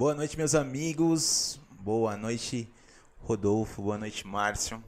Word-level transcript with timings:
Boa 0.00 0.14
noite, 0.14 0.34
meus 0.34 0.54
amigos. 0.54 1.60
Boa 1.72 2.16
noite, 2.16 2.66
Rodolfo. 3.18 3.82
Boa 3.82 3.98
noite, 3.98 4.26
Márcio. 4.26 4.82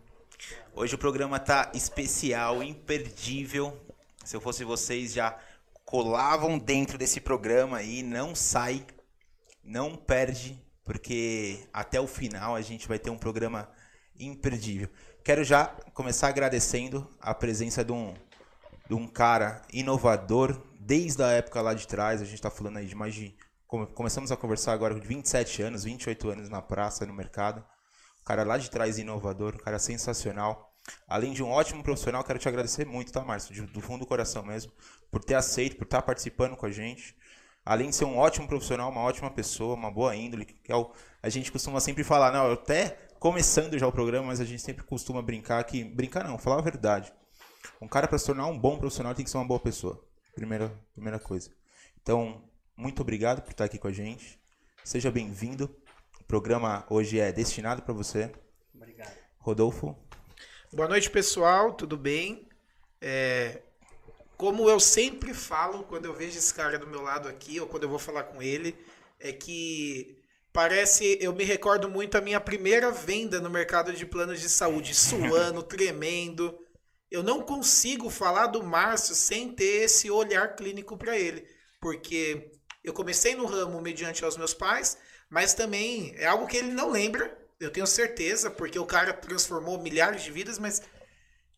Hoje 0.74 0.94
o 0.94 0.98
programa 0.98 1.38
tá 1.38 1.70
especial, 1.74 2.62
imperdível. 2.62 3.78
Se 4.24 4.34
eu 4.34 4.40
fosse 4.40 4.64
vocês, 4.64 5.12
já 5.12 5.38
colavam 5.84 6.58
dentro 6.58 6.96
desse 6.96 7.20
programa 7.20 7.76
aí. 7.76 8.02
Não 8.02 8.34
sai, 8.34 8.86
não 9.62 9.96
perde, 9.96 10.58
porque 10.82 11.62
até 11.74 12.00
o 12.00 12.06
final 12.06 12.56
a 12.56 12.62
gente 12.62 12.88
vai 12.88 12.98
ter 12.98 13.10
um 13.10 13.18
programa 13.18 13.68
imperdível. 14.18 14.88
Quero 15.22 15.44
já 15.44 15.66
começar 15.92 16.28
agradecendo 16.28 17.06
a 17.20 17.34
presença 17.34 17.84
de 17.84 17.92
um, 17.92 18.14
de 18.88 18.94
um 18.94 19.06
cara 19.06 19.60
inovador 19.70 20.58
desde 20.80 21.22
a 21.22 21.32
época 21.32 21.60
lá 21.60 21.74
de 21.74 21.86
trás. 21.86 22.22
A 22.22 22.24
gente 22.24 22.36
está 22.36 22.50
falando 22.50 22.78
aí 22.78 22.86
de 22.86 22.94
mais 22.94 23.14
de. 23.14 23.36
Começamos 23.72 24.30
a 24.30 24.36
conversar 24.36 24.74
agora 24.74 24.94
de 24.94 25.00
27 25.00 25.62
anos, 25.62 25.84
28 25.84 26.28
anos 26.28 26.50
na 26.50 26.60
praça, 26.60 27.06
no 27.06 27.14
mercado. 27.14 27.64
Um 28.20 28.24
cara 28.24 28.44
lá 28.44 28.58
de 28.58 28.70
trás 28.70 28.98
inovador, 28.98 29.54
um 29.54 29.58
cara 29.58 29.78
sensacional. 29.78 30.74
Além 31.08 31.32
de 31.32 31.42
um 31.42 31.48
ótimo 31.48 31.82
profissional, 31.82 32.22
quero 32.22 32.38
te 32.38 32.46
agradecer 32.46 32.84
muito, 32.84 33.10
tá, 33.10 33.24
Márcio? 33.24 33.66
Do 33.68 33.80
fundo 33.80 34.00
do 34.00 34.06
coração 34.06 34.42
mesmo, 34.42 34.70
por 35.10 35.24
ter 35.24 35.36
aceito, 35.36 35.76
por 35.76 35.84
estar 35.84 36.02
participando 36.02 36.54
com 36.54 36.66
a 36.66 36.70
gente. 36.70 37.16
Além 37.64 37.88
de 37.88 37.96
ser 37.96 38.04
um 38.04 38.18
ótimo 38.18 38.46
profissional, 38.46 38.90
uma 38.90 39.00
ótima 39.00 39.30
pessoa, 39.30 39.74
uma 39.74 39.90
boa 39.90 40.14
índole, 40.14 40.44
que 40.44 40.70
é 40.70 40.76
o, 40.76 40.92
a 41.22 41.30
gente 41.30 41.50
costuma 41.50 41.80
sempre 41.80 42.04
falar, 42.04 42.30
não, 42.30 42.48
eu 42.48 42.52
até 42.52 42.90
começando 43.18 43.78
já 43.78 43.86
o 43.86 43.92
programa, 43.92 44.26
mas 44.26 44.40
a 44.40 44.44
gente 44.44 44.60
sempre 44.60 44.84
costuma 44.84 45.22
brincar 45.22 45.64
que. 45.64 45.82
Brincar 45.82 46.24
não, 46.24 46.36
falar 46.36 46.58
a 46.58 46.62
verdade. 46.62 47.10
Um 47.80 47.88
cara 47.88 48.06
para 48.06 48.18
se 48.18 48.26
tornar 48.26 48.48
um 48.48 48.58
bom 48.58 48.76
profissional 48.76 49.14
tem 49.14 49.24
que 49.24 49.30
ser 49.30 49.38
uma 49.38 49.46
boa 49.46 49.60
pessoa. 49.60 50.04
Primeira, 50.34 50.78
primeira 50.92 51.18
coisa. 51.18 51.50
Então, 52.02 52.42
muito 52.82 53.00
obrigado 53.00 53.40
por 53.42 53.52
estar 53.52 53.64
aqui 53.64 53.78
com 53.78 53.86
a 53.86 53.92
gente. 53.92 54.38
Seja 54.84 55.10
bem-vindo. 55.10 55.74
O 56.20 56.24
programa 56.24 56.84
hoje 56.90 57.20
é 57.20 57.30
destinado 57.30 57.82
para 57.82 57.94
você. 57.94 58.32
Obrigado. 58.74 59.16
Rodolfo. 59.38 59.96
Boa 60.72 60.88
noite, 60.88 61.08
pessoal. 61.08 61.74
Tudo 61.74 61.96
bem? 61.96 62.48
É, 63.00 63.62
como 64.36 64.68
eu 64.68 64.80
sempre 64.80 65.32
falo 65.32 65.84
quando 65.84 66.06
eu 66.06 66.14
vejo 66.14 66.36
esse 66.36 66.52
cara 66.52 66.76
do 66.76 66.86
meu 66.86 67.02
lado 67.02 67.28
aqui, 67.28 67.60
ou 67.60 67.68
quando 67.68 67.84
eu 67.84 67.88
vou 67.88 68.00
falar 68.00 68.24
com 68.24 68.42
ele, 68.42 68.76
é 69.20 69.32
que 69.32 70.20
parece. 70.52 71.16
Eu 71.20 71.32
me 71.32 71.44
recordo 71.44 71.88
muito 71.88 72.18
a 72.18 72.20
minha 72.20 72.40
primeira 72.40 72.90
venda 72.90 73.40
no 73.40 73.48
mercado 73.48 73.92
de 73.92 74.04
planos 74.04 74.40
de 74.40 74.48
saúde, 74.48 74.92
suando, 74.92 75.62
tremendo 75.64 76.58
eu 77.12 77.22
não 77.22 77.42
consigo 77.42 78.08
falar 78.08 78.46
do 78.46 78.62
Márcio 78.62 79.14
sem 79.14 79.52
ter 79.52 79.84
esse 79.84 80.10
olhar 80.10 80.56
clínico 80.56 80.96
para 80.96 81.16
ele, 81.16 81.46
porque 81.78 82.50
eu 82.82 82.92
comecei 82.92 83.34
no 83.34 83.46
ramo 83.46 83.80
mediante 83.80 84.24
aos 84.24 84.36
meus 84.36 84.54
pais, 84.54 84.98
mas 85.30 85.54
também 85.54 86.14
é 86.16 86.26
algo 86.26 86.46
que 86.46 86.56
ele 86.56 86.72
não 86.72 86.90
lembra, 86.90 87.36
eu 87.60 87.70
tenho 87.70 87.86
certeza, 87.86 88.50
porque 88.50 88.78
o 88.78 88.86
cara 88.86 89.12
transformou 89.12 89.80
milhares 89.80 90.22
de 90.22 90.30
vidas, 90.30 90.58
mas 90.58 90.82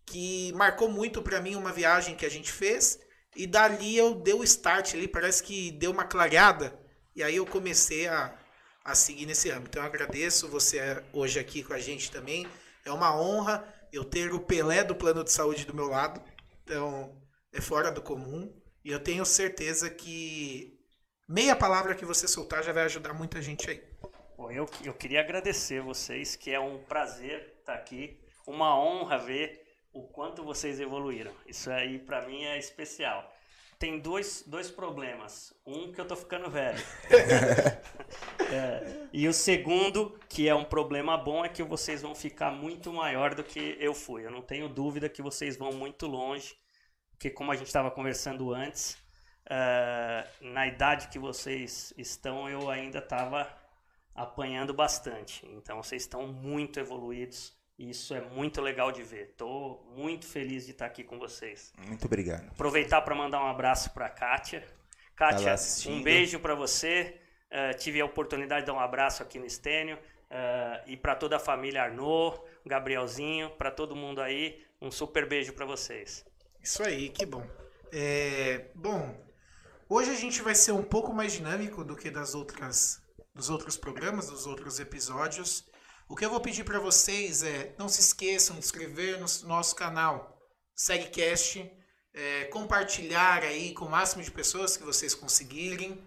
que 0.04 0.52
marcou 0.52 0.88
muito 0.88 1.22
para 1.22 1.40
mim 1.40 1.54
uma 1.54 1.72
viagem 1.72 2.14
que 2.14 2.26
a 2.26 2.30
gente 2.30 2.52
fez 2.52 2.98
e 3.34 3.46
dali 3.46 3.96
eu 3.96 4.14
dei 4.14 4.34
o 4.34 4.44
start 4.44 4.94
ali, 4.94 5.08
parece 5.08 5.42
que 5.42 5.70
deu 5.72 5.90
uma 5.90 6.04
clareada 6.04 6.78
e 7.16 7.22
aí 7.22 7.36
eu 7.36 7.46
comecei 7.46 8.06
a, 8.06 8.36
a 8.84 8.94
seguir 8.94 9.26
nesse 9.26 9.48
ramo. 9.48 9.66
Então 9.68 9.82
eu 9.82 9.86
agradeço 9.86 10.48
você 10.48 11.02
hoje 11.12 11.38
aqui 11.38 11.62
com 11.62 11.72
a 11.72 11.78
gente 11.78 12.10
também. 12.10 12.46
É 12.84 12.92
uma 12.92 13.16
honra 13.18 13.66
eu 13.92 14.04
ter 14.04 14.32
o 14.32 14.40
Pelé 14.40 14.82
do 14.82 14.94
plano 14.94 15.22
de 15.22 15.30
saúde 15.30 15.64
do 15.64 15.74
meu 15.74 15.86
lado. 15.86 16.20
Então, 16.64 17.16
é 17.52 17.60
fora 17.60 17.90
do 17.92 18.02
comum. 18.02 18.52
E 18.84 18.90
eu 18.90 18.98
tenho 18.98 19.24
certeza 19.24 19.88
que 19.88 20.73
meia 21.28 21.56
palavra 21.56 21.94
que 21.94 22.04
você 22.04 22.26
soltar 22.28 22.62
já 22.62 22.72
vai 22.72 22.84
ajudar 22.84 23.14
muita 23.14 23.40
gente 23.40 23.68
aí. 23.70 23.82
Bom, 24.36 24.50
eu, 24.50 24.68
eu 24.84 24.94
queria 24.94 25.20
agradecer 25.20 25.80
vocês, 25.80 26.36
que 26.36 26.50
é 26.50 26.60
um 26.60 26.78
prazer 26.84 27.54
estar 27.60 27.74
aqui. 27.74 28.20
Uma 28.46 28.78
honra 28.78 29.18
ver 29.18 29.62
o 29.92 30.02
quanto 30.02 30.42
vocês 30.42 30.80
evoluíram. 30.80 31.32
Isso 31.46 31.70
aí, 31.70 31.98
para 31.98 32.26
mim, 32.26 32.44
é 32.44 32.58
especial 32.58 33.32
tem 33.84 33.98
dois, 33.98 34.42
dois 34.46 34.70
problemas. 34.70 35.52
Um, 35.66 35.92
que 35.92 36.00
eu 36.00 36.06
tô 36.06 36.16
ficando 36.16 36.48
velho. 36.50 36.82
é, 38.50 39.08
e 39.12 39.28
o 39.28 39.32
segundo, 39.32 40.18
que 40.26 40.48
é 40.48 40.54
um 40.54 40.64
problema 40.64 41.18
bom, 41.18 41.44
é 41.44 41.50
que 41.50 41.62
vocês 41.62 42.00
vão 42.02 42.14
ficar 42.14 42.50
muito 42.50 42.90
maior 42.90 43.34
do 43.34 43.44
que 43.44 43.76
eu 43.78 43.92
fui. 43.92 44.24
Eu 44.24 44.30
não 44.30 44.40
tenho 44.40 44.70
dúvida 44.70 45.08
que 45.08 45.20
vocês 45.20 45.56
vão 45.58 45.72
muito 45.72 46.06
longe, 46.06 46.54
porque 47.10 47.28
como 47.28 47.52
a 47.52 47.56
gente 47.56 47.66
estava 47.66 47.90
conversando 47.90 48.54
antes, 48.54 48.96
uh, 49.46 50.44
na 50.52 50.66
idade 50.66 51.08
que 51.08 51.18
vocês 51.18 51.92
estão, 51.96 52.48
eu 52.48 52.70
ainda 52.70 52.98
estava 52.98 53.48
apanhando 54.14 54.72
bastante. 54.72 55.46
Então 55.46 55.82
vocês 55.82 56.02
estão 56.02 56.26
muito 56.26 56.78
evoluídos. 56.78 57.52
Isso 57.78 58.14
é 58.14 58.20
muito 58.20 58.60
legal 58.60 58.92
de 58.92 59.02
ver. 59.02 59.30
Estou 59.30 59.84
muito 59.96 60.26
feliz 60.26 60.64
de 60.64 60.70
estar 60.70 60.86
aqui 60.86 61.02
com 61.02 61.18
vocês. 61.18 61.72
Muito 61.86 62.04
obrigado. 62.06 62.48
Aproveitar 62.48 63.02
para 63.02 63.14
mandar 63.14 63.42
um 63.42 63.48
abraço 63.48 63.90
para 63.90 64.06
a 64.06 64.10
Kátia. 64.10 64.64
Kátia, 65.16 65.56
tá 65.56 65.90
um 65.90 66.02
beijo 66.02 66.38
para 66.38 66.54
você. 66.54 67.20
Uh, 67.50 67.76
tive 67.76 68.00
a 68.00 68.04
oportunidade 68.04 68.62
de 68.62 68.66
dar 68.66 68.74
um 68.74 68.80
abraço 68.80 69.22
aqui 69.22 69.38
no 69.38 69.46
Estênio. 69.46 69.96
Uh, 69.96 70.82
e 70.86 70.96
para 70.96 71.14
toda 71.14 71.36
a 71.36 71.38
família 71.40 71.82
Arnaud, 71.82 72.40
Gabrielzinho, 72.64 73.50
para 73.50 73.70
todo 73.70 73.94
mundo 73.94 74.20
aí, 74.20 74.64
um 74.80 74.90
super 74.90 75.28
beijo 75.28 75.52
para 75.52 75.64
vocês. 75.64 76.24
Isso 76.62 76.82
aí, 76.82 77.08
que 77.08 77.26
bom. 77.26 77.44
É, 77.92 78.66
bom, 78.74 79.14
hoje 79.88 80.10
a 80.10 80.14
gente 80.14 80.42
vai 80.42 80.54
ser 80.54 80.72
um 80.72 80.82
pouco 80.82 81.12
mais 81.12 81.32
dinâmico 81.32 81.84
do 81.84 81.96
que 81.96 82.10
das 82.10 82.34
outras, 82.34 83.00
dos 83.34 83.50
outros 83.50 83.76
programas, 83.76 84.28
dos 84.28 84.46
outros 84.46 84.80
episódios. 84.80 85.64
O 86.08 86.14
que 86.14 86.24
eu 86.24 86.30
vou 86.30 86.40
pedir 86.40 86.64
para 86.64 86.78
vocês 86.78 87.42
é 87.42 87.74
não 87.78 87.88
se 87.88 88.00
esqueçam 88.00 88.56
de 88.56 88.64
inscrever 88.64 89.18
no 89.18 89.26
nosso 89.48 89.74
canal 89.74 90.38
SegCast, 90.74 91.70
é, 92.12 92.44
compartilhar 92.44 93.42
aí 93.42 93.72
com 93.72 93.86
o 93.86 93.90
máximo 93.90 94.22
de 94.22 94.30
pessoas 94.30 94.76
que 94.76 94.84
vocês 94.84 95.14
conseguirem. 95.14 96.02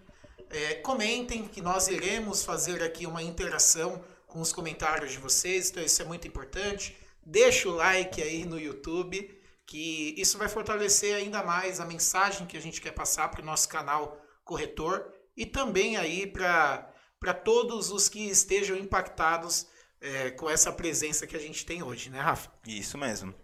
É, 0.50 0.74
comentem 0.76 1.46
que 1.46 1.60
nós 1.60 1.88
iremos 1.88 2.42
fazer 2.42 2.82
aqui 2.82 3.06
uma 3.06 3.22
interação 3.22 4.02
com 4.26 4.40
os 4.40 4.52
comentários 4.52 5.12
de 5.12 5.18
vocês, 5.18 5.70
então 5.70 5.82
isso 5.82 6.00
é 6.00 6.04
muito 6.04 6.26
importante. 6.26 6.96
Deixa 7.24 7.68
o 7.68 7.74
like 7.74 8.22
aí 8.22 8.44
no 8.44 8.58
YouTube, 8.58 9.37
que 9.68 10.14
isso 10.16 10.38
vai 10.38 10.48
fortalecer 10.48 11.14
ainda 11.14 11.42
mais 11.42 11.78
a 11.78 11.84
mensagem 11.84 12.46
que 12.46 12.56
a 12.56 12.60
gente 12.60 12.80
quer 12.80 12.92
passar 12.92 13.28
para 13.28 13.42
o 13.42 13.44
nosso 13.44 13.68
canal 13.68 14.18
corretor 14.42 15.12
e 15.36 15.44
também 15.44 15.98
aí 15.98 16.26
para 16.26 17.34
todos 17.44 17.90
os 17.90 18.08
que 18.08 18.30
estejam 18.30 18.78
impactados 18.78 19.66
é, 20.00 20.30
com 20.30 20.48
essa 20.48 20.72
presença 20.72 21.26
que 21.26 21.36
a 21.36 21.38
gente 21.38 21.66
tem 21.66 21.82
hoje, 21.82 22.08
né, 22.08 22.18
Rafa? 22.18 22.50
Isso 22.66 22.96
mesmo. 22.96 23.34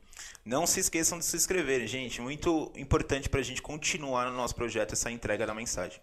Não 0.42 0.66
se 0.66 0.80
esqueçam 0.80 1.18
de 1.18 1.26
se 1.26 1.36
inscreverem, 1.36 1.86
gente. 1.86 2.22
Muito 2.22 2.72
importante 2.74 3.28
para 3.28 3.40
a 3.40 3.44
gente 3.44 3.60
continuar 3.60 4.30
no 4.30 4.36
nosso 4.36 4.54
projeto 4.54 4.94
essa 4.94 5.10
entrega 5.10 5.46
da 5.46 5.54
mensagem. 5.54 6.00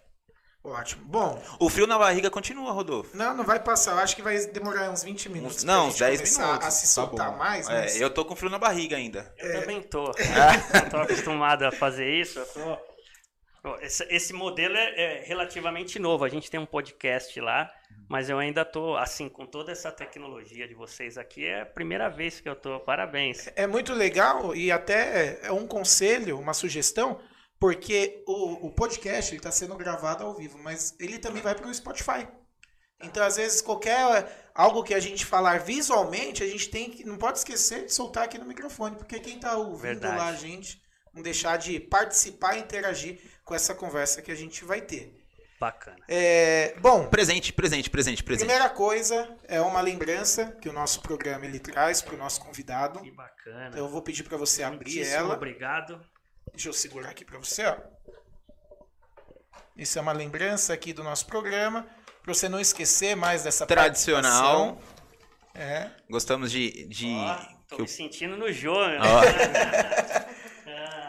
Ótimo. 0.64 1.04
Bom. 1.04 1.42
O 1.58 1.68
frio 1.68 1.88
na 1.88 1.98
barriga 1.98 2.30
continua, 2.30 2.70
Rodolfo. 2.70 3.16
Não, 3.16 3.34
não 3.34 3.44
vai 3.44 3.58
passar. 3.58 3.92
Eu 3.92 3.98
acho 3.98 4.14
que 4.14 4.22
vai 4.22 4.38
demorar 4.46 4.90
uns 4.90 5.02
20 5.02 5.28
minutos. 5.28 5.64
Não, 5.64 5.88
uns 5.88 5.98
10 5.98 6.22
minutos. 6.22 6.66
A 6.66 6.70
se 6.70 6.82
tá 6.82 6.88
soltar 6.88 7.32
tá 7.32 7.36
mais. 7.36 7.66
Mas... 7.66 8.00
É, 8.00 8.04
eu 8.04 8.08
tô 8.08 8.24
com 8.24 8.36
frio 8.36 8.50
na 8.50 8.58
barriga 8.58 8.96
ainda. 8.96 9.34
Eu 9.38 9.50
é... 9.50 9.60
também 9.60 9.82
tô. 9.82 10.04
não 10.72 10.88
tô 10.88 10.96
acostumado 10.98 11.64
a 11.64 11.72
fazer 11.72 12.08
isso. 12.08 12.38
Eu 12.38 12.46
tô... 12.46 13.76
esse, 13.80 14.04
esse 14.04 14.32
modelo 14.32 14.76
é, 14.76 15.20
é 15.20 15.24
relativamente 15.26 15.98
novo. 15.98 16.24
A 16.24 16.28
gente 16.28 16.48
tem 16.48 16.60
um 16.60 16.66
podcast 16.66 17.40
lá 17.40 17.68
mas 18.08 18.28
eu 18.28 18.38
ainda 18.38 18.64
tô 18.64 18.96
assim 18.96 19.28
com 19.28 19.46
toda 19.46 19.72
essa 19.72 19.90
tecnologia 19.90 20.66
de 20.66 20.74
vocês 20.74 21.16
aqui 21.16 21.46
é 21.46 21.62
a 21.62 21.66
primeira 21.66 22.08
vez 22.08 22.40
que 22.40 22.48
eu 22.48 22.54
tô 22.56 22.80
parabéns 22.80 23.48
é 23.56 23.66
muito 23.66 23.92
legal 23.92 24.54
e 24.54 24.70
até 24.70 25.38
é 25.42 25.52
um 25.52 25.66
conselho 25.66 26.38
uma 26.38 26.54
sugestão 26.54 27.20
porque 27.62 28.24
o, 28.26 28.66
o 28.66 28.70
podcast 28.72 29.36
está 29.36 29.52
sendo 29.52 29.76
gravado 29.76 30.24
ao 30.24 30.34
vivo 30.34 30.58
mas 30.58 30.96
ele 30.98 31.16
também 31.16 31.40
vai 31.40 31.54
para 31.54 31.68
o 31.68 31.72
Spotify 31.72 32.26
então 33.00 33.24
às 33.24 33.36
vezes 33.36 33.62
qualquer 33.62 34.50
algo 34.52 34.82
que 34.82 34.92
a 34.92 34.98
gente 34.98 35.24
falar 35.24 35.60
visualmente 35.60 36.42
a 36.42 36.46
gente 36.48 36.68
tem 36.70 36.90
que 36.90 37.04
não 37.04 37.16
pode 37.16 37.38
esquecer 37.38 37.84
de 37.86 37.94
soltar 37.94 38.24
aqui 38.24 38.36
no 38.36 38.46
microfone 38.46 38.96
porque 38.96 39.20
quem 39.20 39.36
está 39.36 39.56
ouvindo 39.56 39.80
Verdade. 39.80 40.18
lá 40.18 40.26
a 40.26 40.34
gente 40.34 40.82
não 41.14 41.22
deixar 41.22 41.56
de 41.56 41.78
participar 41.78 42.56
e 42.56 42.62
interagir 42.62 43.20
com 43.44 43.54
essa 43.54 43.76
conversa 43.76 44.20
que 44.20 44.32
a 44.32 44.36
gente 44.36 44.64
vai 44.64 44.80
ter 44.80 45.22
Bacana. 45.60 45.96
É, 46.08 46.74
bom. 46.80 47.06
Presente, 47.06 47.52
presente, 47.52 47.88
presente, 47.88 48.24
presente. 48.24 48.48
Primeira 48.48 48.68
coisa 48.68 49.32
é 49.44 49.60
uma 49.60 49.80
lembrança 49.80 50.58
que 50.60 50.68
o 50.68 50.72
nosso 50.72 51.00
programa 51.00 51.46
ele 51.46 51.60
traz 51.60 52.02
para 52.02 52.16
o 52.16 52.18
nosso 52.18 52.40
convidado. 52.40 52.98
Que 53.00 53.12
bacana. 53.12 53.68
Então 53.68 53.78
eu 53.78 53.88
vou 53.88 54.02
pedir 54.02 54.24
para 54.24 54.36
você 54.36 54.64
abrir 54.64 55.06
ela. 55.06 55.36
Obrigado. 55.36 56.04
Deixa 56.52 56.68
eu 56.68 56.72
segurar 56.72 57.10
aqui 57.10 57.24
para 57.24 57.38
você, 57.38 57.64
ó. 57.66 57.76
Isso 59.76 59.98
é 59.98 60.02
uma 60.02 60.12
lembrança 60.12 60.72
aqui 60.72 60.92
do 60.92 61.02
nosso 61.02 61.26
programa, 61.26 61.86
para 62.22 62.34
você 62.34 62.48
não 62.48 62.60
esquecer 62.60 63.16
mais 63.16 63.42
dessa 63.42 63.66
tradicional. 63.66 64.80
É. 65.54 65.90
Gostamos 66.08 66.50
de, 66.52 66.86
de... 66.88 67.14
tô 67.68 67.76
me 67.76 67.82
eu... 67.82 67.86
sentindo 67.88 68.36
no 68.36 68.52
jogo. 68.52 68.78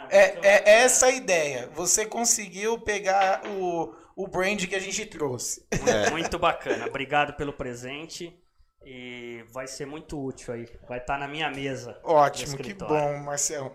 é, 0.09 0.39
é 0.41 0.69
essa 0.81 1.07
a 1.07 1.11
ideia. 1.11 1.69
Você 1.73 2.05
conseguiu 2.05 2.79
pegar 2.79 3.41
o 3.47 3.93
o 4.15 4.27
brand 4.27 4.65
que 4.65 4.75
a 4.75 4.79
gente 4.79 5.05
trouxe. 5.05 5.65
É. 5.71 6.09
Muito 6.11 6.37
bacana. 6.37 6.87
Obrigado 6.87 7.33
pelo 7.33 7.53
presente. 7.53 8.39
E 8.85 9.45
vai 9.51 9.65
ser 9.65 9.85
muito 9.85 10.21
útil 10.21 10.53
aí. 10.53 10.67
Vai 10.87 10.99
estar 10.99 11.13
tá 11.13 11.19
na 11.19 11.27
minha 11.27 11.49
mesa. 11.49 11.97
Ótimo, 12.03 12.57
que 12.57 12.73
bom, 12.73 13.17
Marcelo. 13.19 13.73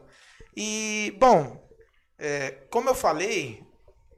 E, 0.61 1.15
bom, 1.21 1.65
é, 2.19 2.51
como 2.69 2.89
eu 2.89 2.95
falei, 2.95 3.65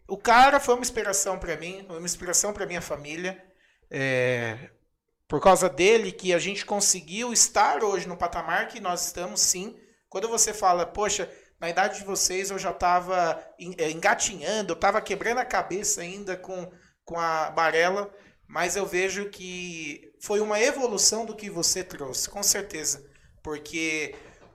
o 0.08 0.16
cara 0.16 0.58
foi 0.58 0.74
uma 0.74 0.80
inspiração 0.80 1.38
para 1.38 1.54
mim, 1.54 1.84
uma 1.86 2.00
inspiração 2.00 2.50
para 2.50 2.64
minha 2.64 2.80
família. 2.80 3.44
É, 3.90 4.70
por 5.28 5.38
causa 5.38 5.68
dele 5.68 6.10
que 6.10 6.32
a 6.32 6.38
gente 6.38 6.64
conseguiu 6.64 7.30
estar 7.30 7.84
hoje 7.84 8.08
no 8.08 8.16
patamar 8.16 8.68
que 8.68 8.80
nós 8.80 9.04
estamos, 9.04 9.38
sim. 9.42 9.78
Quando 10.08 10.28
você 10.28 10.54
fala, 10.54 10.86
poxa, 10.86 11.30
na 11.60 11.68
idade 11.68 11.98
de 11.98 12.06
vocês 12.06 12.50
eu 12.50 12.58
já 12.58 12.70
estava 12.70 13.38
é, 13.76 13.90
engatinhando, 13.90 14.72
eu 14.72 14.76
estava 14.76 15.02
quebrando 15.02 15.40
a 15.40 15.44
cabeça 15.44 16.00
ainda 16.00 16.38
com, 16.38 16.72
com 17.04 17.20
a 17.20 17.50
Barela, 17.50 18.10
mas 18.48 18.76
eu 18.76 18.86
vejo 18.86 19.28
que 19.28 20.10
foi 20.22 20.40
uma 20.40 20.58
evolução 20.58 21.26
do 21.26 21.36
que 21.36 21.50
você 21.50 21.84
trouxe, 21.84 22.30
com 22.30 22.42
certeza. 22.42 23.06
Porque 23.42 24.14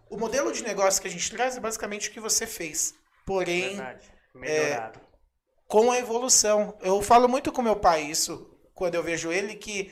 o 0.09 0.17
modelo 0.17 0.51
de 0.51 0.63
negócio 0.63 1.01
que 1.01 1.07
a 1.07 1.11
gente 1.11 1.29
traz 1.31 1.57
é 1.57 1.59
basicamente 1.59 2.09
o 2.09 2.11
que 2.11 2.19
você 2.19 2.45
fez. 2.45 2.93
Porém, 3.25 3.79
é, 4.43 4.91
com 5.67 5.91
a 5.91 5.97
evolução. 5.97 6.77
Eu 6.81 7.01
falo 7.01 7.27
muito 7.27 7.51
com 7.51 7.61
meu 7.61 7.75
pai 7.75 8.03
isso, 8.03 8.49
quando 8.73 8.95
eu 8.95 9.03
vejo 9.03 9.31
ele, 9.31 9.55
que 9.55 9.91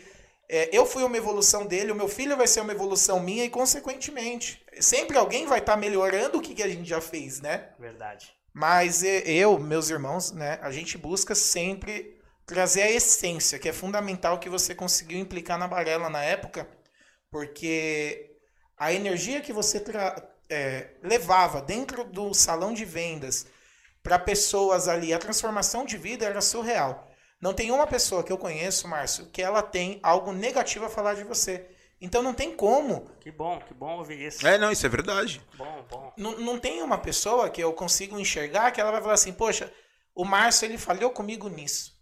é, 0.49 0.69
eu 0.75 0.85
fui 0.85 1.03
uma 1.03 1.17
evolução 1.17 1.65
dele, 1.65 1.91
o 1.91 1.95
meu 1.95 2.07
filho 2.07 2.37
vai 2.37 2.47
ser 2.47 2.61
uma 2.61 2.73
evolução 2.73 3.19
minha 3.19 3.45
e, 3.45 3.49
consequentemente, 3.49 4.63
sempre 4.79 5.17
alguém 5.17 5.47
vai 5.47 5.59
estar 5.59 5.73
tá 5.73 5.79
melhorando 5.79 6.37
o 6.37 6.41
que, 6.41 6.53
que 6.53 6.63
a 6.63 6.67
gente 6.67 6.87
já 6.87 7.01
fez, 7.01 7.41
né? 7.41 7.69
Verdade. 7.79 8.33
Mas 8.53 9.01
eu, 9.03 9.57
meus 9.57 9.89
irmãos, 9.89 10.31
né, 10.31 10.59
a 10.61 10.69
gente 10.69 10.95
busca 10.95 11.33
sempre 11.33 12.21
trazer 12.45 12.83
a 12.83 12.91
essência, 12.91 13.57
que 13.57 13.67
é 13.67 13.73
fundamental 13.73 14.39
que 14.39 14.49
você 14.49 14.75
conseguiu 14.75 15.17
implicar 15.17 15.57
na 15.57 15.67
Barela 15.67 16.07
na 16.07 16.23
época, 16.23 16.69
porque 17.31 18.32
a 18.77 18.93
energia 18.93 19.41
que 19.41 19.53
você 19.53 19.83
é, 20.49 20.91
levava 21.01 21.61
dentro 21.61 22.03
do 22.03 22.33
salão 22.33 22.73
de 22.73 22.85
vendas 22.85 23.47
para 24.01 24.19
pessoas 24.19 24.87
ali, 24.87 25.13
a 25.13 25.19
transformação 25.19 25.85
de 25.85 25.97
vida 25.97 26.25
era 26.25 26.41
surreal. 26.41 27.09
Não 27.39 27.53
tem 27.53 27.71
uma 27.71 27.87
pessoa 27.87 28.23
que 28.23 28.31
eu 28.31 28.37
conheço, 28.37 28.87
Márcio, 28.87 29.25
que 29.27 29.41
ela 29.41 29.61
tem 29.61 29.99
algo 30.01 30.31
negativo 30.31 30.85
a 30.85 30.89
falar 30.89 31.13
de 31.15 31.23
você. 31.23 31.65
Então 31.99 32.21
não 32.21 32.33
tem 32.33 32.53
como. 32.55 33.09
Que 33.21 33.31
bom, 33.31 33.59
que 33.59 33.73
bom 33.73 33.97
ouvir 33.97 34.27
isso. 34.27 34.45
É, 34.45 34.57
não, 34.57 34.71
isso 34.71 34.85
é 34.85 34.89
verdade. 34.89 35.41
Bom, 35.57 35.85
bom. 35.89 36.13
Não, 36.17 36.37
não 36.39 36.59
tem 36.59 36.81
uma 36.81 36.97
pessoa 36.97 37.49
que 37.49 37.63
eu 37.63 37.71
consigo 37.71 38.19
enxergar 38.19 38.71
que 38.71 38.81
ela 38.81 38.91
vai 38.91 39.01
falar 39.01 39.13
assim, 39.13 39.31
poxa, 39.31 39.71
o 40.13 40.25
Márcio 40.25 40.65
ele 40.65 40.77
falhou 40.77 41.11
comigo 41.11 41.47
nisso. 41.47 41.93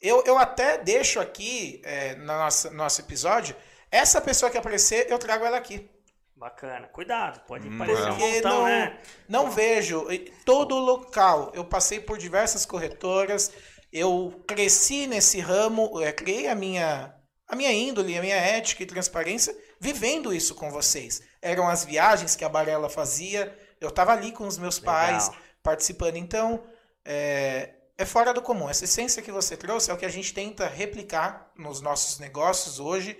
Eu, 0.00 0.22
eu 0.24 0.38
até 0.38 0.78
deixo 0.78 1.20
aqui, 1.20 1.80
é, 1.84 2.14
no 2.14 2.24
nosso, 2.26 2.70
nosso 2.70 3.00
episódio, 3.00 3.54
essa 3.94 4.20
pessoa 4.20 4.50
que 4.50 4.58
aparecer, 4.58 5.06
eu 5.08 5.18
trago 5.18 5.44
ela 5.44 5.56
aqui. 5.56 5.88
Bacana. 6.36 6.88
Cuidado, 6.88 7.40
pode 7.46 7.68
hum, 7.68 7.78
parecer 7.78 8.10
um 8.10 8.18
montão, 8.18 8.58
não, 8.58 8.64
né? 8.64 9.00
Não 9.28 9.50
vejo. 9.50 10.06
Todo 10.44 10.76
local. 10.76 11.52
Eu 11.54 11.64
passei 11.64 12.00
por 12.00 12.18
diversas 12.18 12.66
corretoras. 12.66 13.52
Eu 13.92 14.42
cresci 14.48 15.06
nesse 15.06 15.38
ramo, 15.38 16.00
é, 16.02 16.12
criei 16.12 16.48
a 16.48 16.54
minha, 16.56 17.14
a 17.46 17.54
minha 17.54 17.72
índole, 17.72 18.18
a 18.18 18.20
minha 18.20 18.34
ética 18.34 18.82
e 18.82 18.86
transparência, 18.86 19.56
vivendo 19.78 20.34
isso 20.34 20.56
com 20.56 20.72
vocês. 20.72 21.22
Eram 21.40 21.68
as 21.68 21.84
viagens 21.84 22.34
que 22.34 22.44
a 22.44 22.48
Barela 22.48 22.90
fazia. 22.90 23.56
Eu 23.80 23.90
estava 23.90 24.12
ali 24.12 24.32
com 24.32 24.44
os 24.44 24.58
meus 24.58 24.80
Legal. 24.80 24.92
pais, 24.92 25.30
participando. 25.62 26.16
Então, 26.16 26.64
é, 27.04 27.74
é 27.96 28.04
fora 28.04 28.34
do 28.34 28.42
comum. 28.42 28.68
Essa 28.68 28.84
essência 28.84 29.22
que 29.22 29.30
você 29.30 29.56
trouxe 29.56 29.88
é 29.88 29.94
o 29.94 29.96
que 29.96 30.04
a 30.04 30.10
gente 30.10 30.34
tenta 30.34 30.66
replicar 30.66 31.52
nos 31.56 31.80
nossos 31.80 32.18
negócios 32.18 32.80
hoje, 32.80 33.16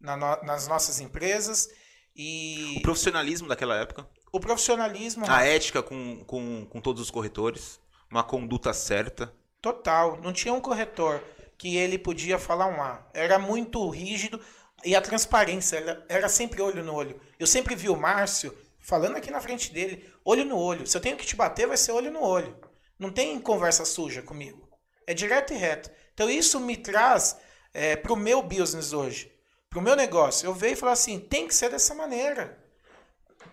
na 0.00 0.16
no, 0.16 0.42
nas 0.42 0.66
nossas 0.68 1.00
empresas. 1.00 1.68
E 2.14 2.76
o 2.78 2.82
profissionalismo 2.82 3.48
daquela 3.48 3.76
época. 3.76 4.08
O 4.32 4.40
profissionalismo. 4.40 5.24
A 5.28 5.44
ética 5.44 5.82
com, 5.82 6.24
com, 6.24 6.66
com 6.66 6.80
todos 6.80 7.02
os 7.02 7.10
corretores. 7.10 7.80
Uma 8.10 8.22
conduta 8.22 8.72
certa. 8.72 9.32
Total. 9.60 10.20
Não 10.20 10.32
tinha 10.32 10.54
um 10.54 10.60
corretor 10.60 11.22
que 11.58 11.76
ele 11.76 11.98
podia 11.98 12.38
falar 12.38 12.66
um 12.66 12.82
A. 12.82 13.06
Era 13.12 13.38
muito 13.38 13.88
rígido. 13.88 14.40
E 14.84 14.94
a 14.94 15.00
transparência 15.00 15.76
era, 15.76 16.06
era 16.08 16.28
sempre 16.28 16.62
olho 16.62 16.84
no 16.84 16.94
olho. 16.94 17.20
Eu 17.38 17.46
sempre 17.46 17.74
vi 17.74 17.88
o 17.88 17.96
Márcio 17.96 18.56
falando 18.86 19.16
aqui 19.16 19.32
na 19.32 19.40
frente 19.40 19.72
dele, 19.72 20.08
olho 20.24 20.44
no 20.44 20.56
olho. 20.56 20.86
Se 20.86 20.96
eu 20.96 21.00
tenho 21.00 21.16
que 21.16 21.26
te 21.26 21.34
bater, 21.34 21.66
vai 21.66 21.76
ser 21.76 21.90
olho 21.90 22.10
no 22.10 22.22
olho. 22.22 22.56
Não 22.96 23.10
tem 23.10 23.38
conversa 23.40 23.84
suja 23.84 24.22
comigo. 24.22 24.68
É 25.06 25.12
direto 25.12 25.52
e 25.52 25.56
reto. 25.56 25.90
Então 26.14 26.30
isso 26.30 26.60
me 26.60 26.76
traz 26.76 27.36
é, 27.74 27.96
para 27.96 28.12
o 28.12 28.16
meu 28.16 28.42
business 28.42 28.92
hoje, 28.92 29.32
para 29.76 29.80
o 29.80 29.84
meu 29.84 29.94
negócio. 29.94 30.46
Eu 30.46 30.54
vejo 30.54 30.72
e 30.72 30.76
falo 30.76 30.92
assim, 30.92 31.20
tem 31.20 31.46
que 31.46 31.54
ser 31.54 31.70
dessa 31.70 31.94
maneira. 31.94 32.58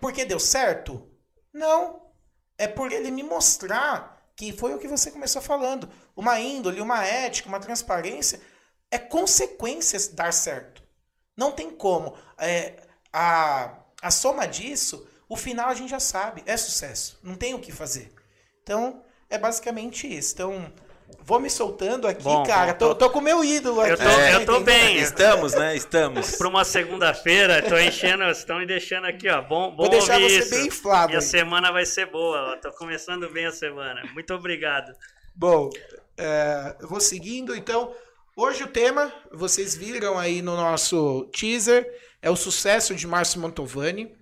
Porque 0.00 0.24
deu 0.24 0.40
certo? 0.40 1.06
Não. 1.52 2.02
É 2.56 2.66
por 2.66 2.90
ele 2.90 3.10
me 3.10 3.22
mostrar 3.22 4.26
que 4.34 4.50
foi 4.50 4.72
o 4.72 4.78
que 4.78 4.88
você 4.88 5.10
começou 5.10 5.42
falando. 5.42 5.86
Uma 6.16 6.40
índole, 6.40 6.80
uma 6.80 7.04
ética, 7.04 7.48
uma 7.48 7.60
transparência 7.60 8.40
é 8.90 8.98
consequência 8.98 9.98
dar 10.14 10.32
certo. 10.32 10.82
Não 11.36 11.52
tem 11.52 11.70
como. 11.70 12.16
É, 12.38 12.82
a, 13.12 13.76
a 14.00 14.10
soma 14.10 14.46
disso, 14.46 15.06
o 15.28 15.36
final 15.36 15.68
a 15.68 15.74
gente 15.74 15.90
já 15.90 16.00
sabe, 16.00 16.42
é 16.46 16.56
sucesso. 16.56 17.18
Não 17.22 17.34
tem 17.34 17.52
o 17.52 17.60
que 17.60 17.70
fazer. 17.70 18.14
Então, 18.62 19.04
é 19.28 19.36
basicamente 19.36 20.06
isso. 20.06 20.32
Então, 20.32 20.72
vou 21.22 21.40
me 21.40 21.50
soltando 21.50 22.06
aqui, 22.06 22.22
bom, 22.22 22.42
cara. 22.44 22.72
Bom, 22.72 22.78
tô, 22.78 22.94
tô 22.94 23.10
com 23.10 23.18
o 23.18 23.22
meu 23.22 23.44
ídolo 23.44 23.80
aqui. 23.80 23.92
Eu 23.92 23.96
tô, 23.96 24.02
é, 24.04 24.34
eu 24.34 24.46
tô 24.46 24.60
bem. 24.60 24.98
Estamos, 24.98 25.54
né? 25.54 25.76
Estamos. 25.76 26.36
Para 26.36 26.48
uma 26.48 26.64
segunda-feira, 26.64 27.62
tô 27.62 27.78
enchendo, 27.78 28.24
estão 28.24 28.58
me 28.58 28.66
deixando 28.66 29.06
aqui, 29.06 29.28
ó. 29.28 29.40
Bom, 29.42 29.70
bom 29.70 29.84
vou 29.84 29.88
deixar 29.88 30.20
você 30.20 30.38
isso. 30.38 30.50
bem 30.50 30.66
inflado. 30.66 31.12
E 31.12 31.16
a 31.16 31.20
semana 31.20 31.72
vai 31.72 31.86
ser 31.86 32.06
boa, 32.06 32.52
ó. 32.52 32.56
Tô 32.56 32.70
começando 32.72 33.28
bem 33.30 33.46
a 33.46 33.52
semana. 33.52 34.02
Muito 34.12 34.32
obrigado. 34.34 34.92
Bom, 35.34 35.70
é, 36.16 36.76
eu 36.80 36.88
vou 36.88 37.00
seguindo. 37.00 37.54
Então, 37.54 37.94
hoje 38.36 38.64
o 38.64 38.68
tema, 38.68 39.12
vocês 39.32 39.74
viram 39.74 40.18
aí 40.18 40.42
no 40.42 40.56
nosso 40.56 41.28
teaser, 41.32 41.86
é 42.20 42.30
o 42.30 42.36
sucesso 42.36 42.94
de 42.94 43.06
Márcio 43.06 43.40
Montovani. 43.40 44.14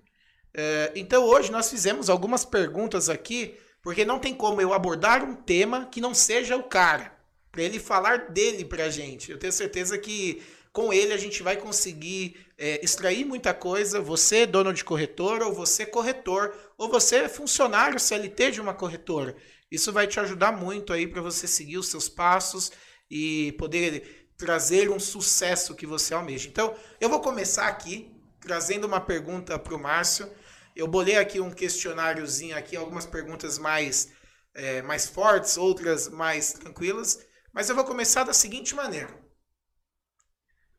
É, 0.55 0.91
então, 0.95 1.23
hoje 1.23 1.51
nós 1.51 1.69
fizemos 1.69 2.09
algumas 2.09 2.45
perguntas 2.45 3.09
aqui 3.09 3.57
porque 3.83 4.05
não 4.05 4.17
tem 4.17 4.33
como 4.33 4.61
eu 4.61 4.73
abordar 4.73 5.23
um 5.23 5.35
tema 5.35 5.85
que 5.91 5.99
não 5.99 6.13
seja 6.13 6.55
o 6.55 6.63
cara. 6.63 7.13
Para 7.51 7.61
ele 7.61 7.79
falar 7.79 8.29
dele 8.29 8.65
pra 8.65 8.89
gente. 8.89 9.29
Eu 9.29 9.37
tenho 9.37 9.53
certeza 9.53 9.97
que 9.97 10.41
com 10.71 10.91
ele 10.91 11.13
a 11.13 11.17
gente 11.17 11.43
vai 11.43 11.57
conseguir 11.57 12.35
é, 12.57 12.83
extrair 12.83 13.25
muita 13.25 13.53
coisa. 13.53 13.99
Você, 13.99 14.47
dono 14.47 14.73
de 14.73 14.83
corretora, 14.83 15.45
ou 15.45 15.53
você, 15.53 15.85
corretor, 15.85 16.55
ou 16.77 16.89
você, 16.89 17.29
funcionário 17.29 17.99
CLT 17.99 18.51
de 18.51 18.61
uma 18.61 18.73
corretora. 18.73 19.35
Isso 19.69 19.91
vai 19.91 20.07
te 20.07 20.19
ajudar 20.19 20.53
muito 20.53 20.93
aí 20.93 21.05
para 21.05 21.21
você 21.21 21.45
seguir 21.45 21.77
os 21.77 21.89
seus 21.89 22.07
passos 22.07 22.71
e 23.11 23.51
poder 23.53 24.29
trazer 24.37 24.89
um 24.89 24.99
sucesso 24.99 25.75
que 25.75 25.85
você 25.85 26.13
almeja. 26.13 26.47
Então, 26.47 26.73
eu 26.99 27.09
vou 27.09 27.19
começar 27.19 27.67
aqui 27.67 28.09
trazendo 28.39 28.87
uma 28.87 29.01
pergunta 29.01 29.59
para 29.59 29.75
o 29.75 29.79
Márcio. 29.79 30.29
Eu 30.75 30.87
bolei 30.87 31.17
aqui 31.17 31.39
um 31.39 31.51
questionáriozinho 31.51 32.57
aqui, 32.57 32.75
algumas 32.75 33.05
perguntas 33.05 33.57
mais, 33.57 34.11
é, 34.53 34.81
mais 34.81 35.05
fortes, 35.05 35.57
outras 35.57 36.07
mais 36.09 36.53
tranquilas. 36.53 37.25
Mas 37.51 37.69
eu 37.69 37.75
vou 37.75 37.85
começar 37.85 38.23
da 38.23 38.33
seguinte 38.33 38.73
maneira. 38.73 39.09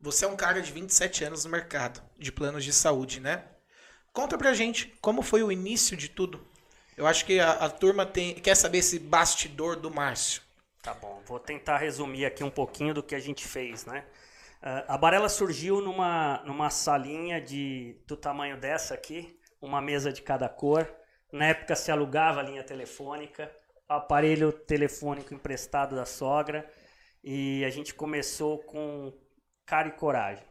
Você 0.00 0.24
é 0.24 0.28
um 0.28 0.36
cara 0.36 0.60
de 0.60 0.72
27 0.72 1.24
anos 1.24 1.44
no 1.44 1.50
mercado 1.50 2.02
de 2.18 2.30
planos 2.30 2.64
de 2.64 2.72
saúde, 2.72 3.20
né? 3.20 3.44
Conta 4.12 4.36
pra 4.36 4.52
gente 4.52 4.94
como 5.00 5.22
foi 5.22 5.42
o 5.42 5.50
início 5.50 5.96
de 5.96 6.08
tudo. 6.08 6.46
Eu 6.96 7.06
acho 7.06 7.24
que 7.24 7.40
a, 7.40 7.52
a 7.52 7.70
turma 7.70 8.04
tem, 8.04 8.34
quer 8.34 8.54
saber 8.54 8.78
esse 8.78 8.98
bastidor 8.98 9.76
do 9.76 9.90
Márcio. 9.90 10.42
Tá 10.82 10.92
bom, 10.92 11.22
vou 11.26 11.40
tentar 11.40 11.78
resumir 11.78 12.26
aqui 12.26 12.44
um 12.44 12.50
pouquinho 12.50 12.92
do 12.92 13.02
que 13.02 13.14
a 13.14 13.18
gente 13.18 13.46
fez, 13.46 13.86
né? 13.86 14.04
Uh, 14.62 14.84
a 14.88 14.98
Barela 14.98 15.28
surgiu 15.28 15.80
numa, 15.80 16.42
numa 16.44 16.70
salinha 16.70 17.40
de, 17.40 17.96
do 18.06 18.16
tamanho 18.16 18.58
dessa 18.58 18.94
aqui, 18.94 19.38
uma 19.64 19.80
mesa 19.80 20.12
de 20.12 20.22
cada 20.22 20.48
cor. 20.48 20.88
Na 21.32 21.46
época 21.46 21.74
se 21.74 21.90
alugava 21.90 22.40
a 22.40 22.42
linha 22.42 22.62
telefônica, 22.62 23.50
aparelho 23.88 24.52
telefônico 24.52 25.34
emprestado 25.34 25.96
da 25.96 26.06
sogra 26.06 26.68
e 27.22 27.64
a 27.64 27.70
gente 27.70 27.94
começou 27.94 28.58
com 28.58 29.12
cara 29.66 29.88
e 29.88 29.92
coragem. 29.92 30.44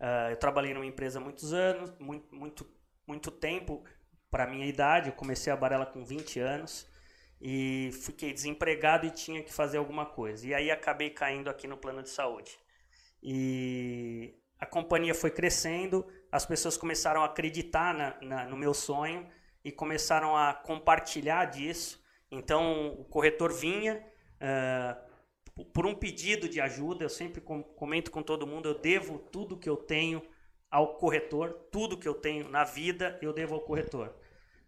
Uh, 0.00 0.30
eu 0.30 0.36
trabalhei 0.36 0.74
numa 0.74 0.86
empresa 0.86 1.18
há 1.18 1.22
muitos 1.22 1.52
anos, 1.52 1.92
muito, 1.98 2.34
muito, 2.34 2.66
muito 3.06 3.30
tempo 3.30 3.84
para 4.30 4.46
minha 4.46 4.66
idade. 4.66 5.08
Eu 5.08 5.14
comecei 5.14 5.52
a 5.52 5.56
barela 5.56 5.86
com 5.86 6.04
20 6.04 6.40
anos 6.40 6.88
e 7.40 7.90
fiquei 7.92 8.32
desempregado 8.32 9.06
e 9.06 9.10
tinha 9.10 9.42
que 9.42 9.52
fazer 9.52 9.78
alguma 9.78 10.06
coisa. 10.06 10.46
E 10.46 10.54
aí 10.54 10.70
acabei 10.70 11.10
caindo 11.10 11.50
aqui 11.50 11.66
no 11.66 11.76
plano 11.76 12.02
de 12.02 12.08
saúde. 12.08 12.58
E 13.22 14.34
a 14.58 14.66
companhia 14.66 15.14
foi 15.14 15.30
crescendo, 15.30 16.06
as 16.32 16.46
pessoas 16.46 16.78
começaram 16.78 17.22
a 17.22 17.26
acreditar 17.26 17.92
na, 17.92 18.16
na, 18.22 18.44
no 18.46 18.56
meu 18.56 18.72
sonho 18.72 19.28
e 19.62 19.70
começaram 19.70 20.34
a 20.34 20.54
compartilhar 20.54 21.44
disso. 21.44 22.02
Então, 22.30 22.88
o 22.98 23.04
corretor 23.04 23.52
vinha, 23.52 24.02
uh, 24.40 25.64
por 25.74 25.84
um 25.84 25.94
pedido 25.94 26.48
de 26.48 26.58
ajuda, 26.58 27.04
eu 27.04 27.10
sempre 27.10 27.42
comento 27.76 28.10
com 28.10 28.22
todo 28.22 28.46
mundo, 28.46 28.70
eu 28.70 28.78
devo 28.78 29.18
tudo 29.18 29.58
que 29.58 29.68
eu 29.68 29.76
tenho 29.76 30.22
ao 30.70 30.94
corretor, 30.96 31.52
tudo 31.70 31.98
que 31.98 32.08
eu 32.08 32.14
tenho 32.14 32.48
na 32.48 32.64
vida 32.64 33.18
eu 33.20 33.34
devo 33.34 33.54
ao 33.54 33.60
corretor. 33.60 34.08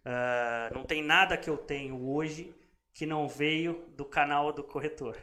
Uh, 0.05 0.71
não 0.71 0.83
tem 0.83 1.01
nada 1.01 1.35
que 1.35 1.49
eu 1.49 1.57
tenho 1.57 2.07
hoje 2.07 2.53
que 2.93 3.07
não 3.07 3.27
veio 3.27 3.83
do 3.97 4.05
canal 4.05 4.53
do 4.53 4.63
corretor. 4.63 5.17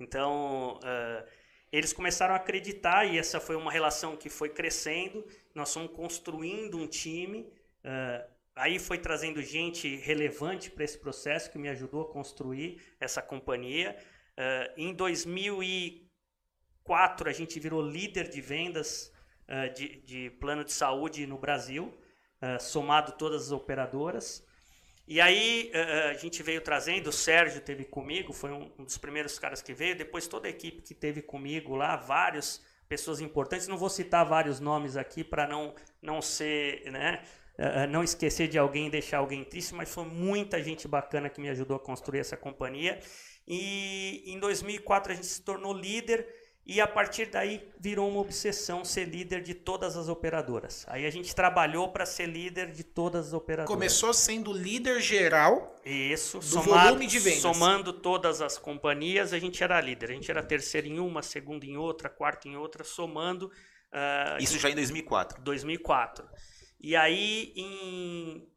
Então, 0.00 0.78
uh, 0.78 1.28
eles 1.70 1.92
começaram 1.92 2.34
a 2.34 2.38
acreditar 2.38 3.04
e 3.04 3.18
essa 3.18 3.38
foi 3.38 3.56
uma 3.56 3.70
relação 3.70 4.16
que 4.16 4.30
foi 4.30 4.48
crescendo. 4.48 5.24
Nós 5.54 5.72
fomos 5.72 5.92
construindo 5.92 6.76
um 6.78 6.86
time. 6.86 7.50
Uh, 7.84 8.22
aí 8.54 8.78
foi 8.78 8.98
trazendo 8.98 9.42
gente 9.42 9.96
relevante 9.96 10.70
para 10.70 10.84
esse 10.84 10.98
processo 10.98 11.50
que 11.50 11.58
me 11.58 11.68
ajudou 11.68 12.02
a 12.02 12.12
construir 12.12 12.80
essa 12.98 13.20
companhia. 13.20 13.96
Uh, 14.32 14.72
em 14.76 14.94
2004, 14.94 17.28
a 17.28 17.32
gente 17.32 17.60
virou 17.60 17.82
líder 17.82 18.28
de 18.28 18.40
vendas 18.40 19.12
uh, 19.48 19.68
de, 19.74 20.00
de, 20.02 20.30
plano 20.30 20.64
de 20.64 20.72
saúde 20.72 21.26
no 21.26 21.36
Brasil, 21.38 21.98
somado 22.58 23.12
todas 23.12 23.42
as 23.42 23.52
operadoras. 23.52 24.44
E 25.06 25.20
aí 25.20 25.70
a 26.10 26.14
gente 26.14 26.42
veio 26.42 26.60
trazendo, 26.60 27.06
o 27.06 27.12
Sérgio 27.12 27.60
teve 27.60 27.84
comigo, 27.84 28.32
foi 28.32 28.50
um, 28.50 28.68
um 28.76 28.84
dos 28.84 28.98
primeiros 28.98 29.38
caras 29.38 29.62
que 29.62 29.72
veio, 29.72 29.96
depois 29.96 30.26
toda 30.26 30.48
a 30.48 30.50
equipe 30.50 30.82
que 30.82 30.92
teve 30.92 31.22
comigo 31.22 31.76
lá, 31.76 31.94
várias 31.94 32.60
pessoas 32.92 33.22
importantes, 33.22 33.66
não 33.66 33.78
vou 33.78 33.88
citar 33.88 34.22
vários 34.22 34.60
nomes 34.60 34.98
aqui 34.98 35.24
para 35.24 35.48
não, 35.48 35.74
não 36.02 36.20
ser, 36.20 36.82
né, 36.90 37.22
não 37.88 38.04
esquecer 38.04 38.48
de 38.48 38.58
alguém 38.58 38.90
deixar 38.90 39.16
alguém 39.16 39.42
triste, 39.42 39.74
mas 39.74 39.88
foi 39.88 40.04
muita 40.04 40.62
gente 40.62 40.86
bacana 40.86 41.30
que 41.30 41.40
me 41.40 41.48
ajudou 41.48 41.78
a 41.78 41.80
construir 41.80 42.18
essa 42.18 42.36
companhia. 42.36 43.00
E 43.48 44.22
em 44.26 44.38
2004 44.38 45.10
a 45.10 45.14
gente 45.14 45.26
se 45.26 45.40
tornou 45.40 45.72
líder 45.72 46.26
e 46.64 46.80
a 46.80 46.86
partir 46.86 47.26
daí 47.26 47.68
virou 47.78 48.08
uma 48.08 48.20
obsessão 48.20 48.84
ser 48.84 49.04
líder 49.04 49.42
de 49.42 49.52
todas 49.52 49.96
as 49.96 50.08
operadoras. 50.08 50.84
Aí 50.88 51.04
a 51.04 51.10
gente 51.10 51.34
trabalhou 51.34 51.88
para 51.88 52.06
ser 52.06 52.26
líder 52.26 52.70
de 52.70 52.84
todas 52.84 53.28
as 53.28 53.32
operadoras. 53.32 53.68
Começou 53.68 54.14
sendo 54.14 54.52
líder 54.52 55.00
geral. 55.00 55.76
Isso, 55.84 56.38
do 56.38 56.44
somado, 56.44 56.86
volume 56.86 57.06
de 57.08 57.18
vendas. 57.18 57.40
Somando 57.40 57.92
todas 57.92 58.40
as 58.40 58.58
companhias, 58.58 59.32
a 59.32 59.40
gente 59.40 59.62
era 59.62 59.80
líder. 59.80 60.10
A 60.10 60.14
gente 60.14 60.30
era 60.30 60.42
terceiro 60.42 60.86
em 60.86 61.00
uma, 61.00 61.20
segundo 61.20 61.64
em 61.64 61.76
outra, 61.76 62.08
quarto 62.08 62.46
em 62.46 62.56
outra, 62.56 62.84
somando. 62.84 63.46
Uh, 63.46 64.40
Isso 64.40 64.56
já 64.56 64.70
em 64.70 64.74
2004. 64.76 65.42
2004. 65.42 66.24
E 66.80 66.94
aí 66.94 67.52
em 67.56 68.48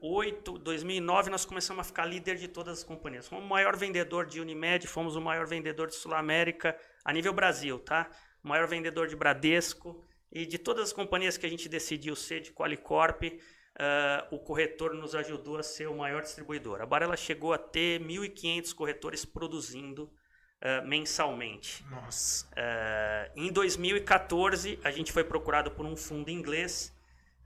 2008, 0.00 0.58
2009 0.58 1.30
nós 1.30 1.44
começamos 1.44 1.80
a 1.80 1.84
ficar 1.84 2.04
líder 2.04 2.36
de 2.36 2.48
todas 2.48 2.78
as 2.78 2.84
companhias. 2.84 3.28
Fomos 3.28 3.44
o 3.44 3.48
maior 3.48 3.76
vendedor 3.76 4.26
de 4.26 4.40
Unimed, 4.40 4.86
fomos 4.86 5.16
o 5.16 5.20
maior 5.20 5.46
vendedor 5.46 5.88
de 5.88 5.94
Sul 5.94 6.14
América 6.14 6.76
a 7.04 7.12
nível 7.12 7.32
Brasil, 7.32 7.78
tá? 7.78 8.08
O 8.42 8.48
maior 8.48 8.66
vendedor 8.66 9.08
de 9.08 9.16
Bradesco 9.16 10.04
e 10.30 10.44
de 10.44 10.58
todas 10.58 10.84
as 10.84 10.92
companhias 10.92 11.36
que 11.36 11.46
a 11.46 11.48
gente 11.48 11.68
decidiu 11.68 12.14
ser 12.14 12.40
de 12.40 12.52
Qualicorp, 12.52 13.22
uh, 13.24 14.34
o 14.34 14.38
corretor 14.38 14.94
nos 14.94 15.14
ajudou 15.14 15.58
a 15.58 15.62
ser 15.62 15.88
o 15.88 15.96
maior 15.96 16.22
distribuidor. 16.22 16.80
A 16.80 16.86
Barela 16.86 17.16
chegou 17.16 17.52
a 17.52 17.58
ter 17.58 18.00
1.500 18.00 18.74
corretores 18.74 19.24
produzindo 19.24 20.04
uh, 20.04 20.86
mensalmente. 20.86 21.84
Nossa. 21.90 22.46
Uh, 22.46 23.40
em 23.40 23.52
2014 23.52 24.78
a 24.84 24.90
gente 24.90 25.12
foi 25.12 25.24
procurado 25.24 25.70
por 25.70 25.86
um 25.86 25.96
fundo 25.96 26.30
inglês 26.30 26.95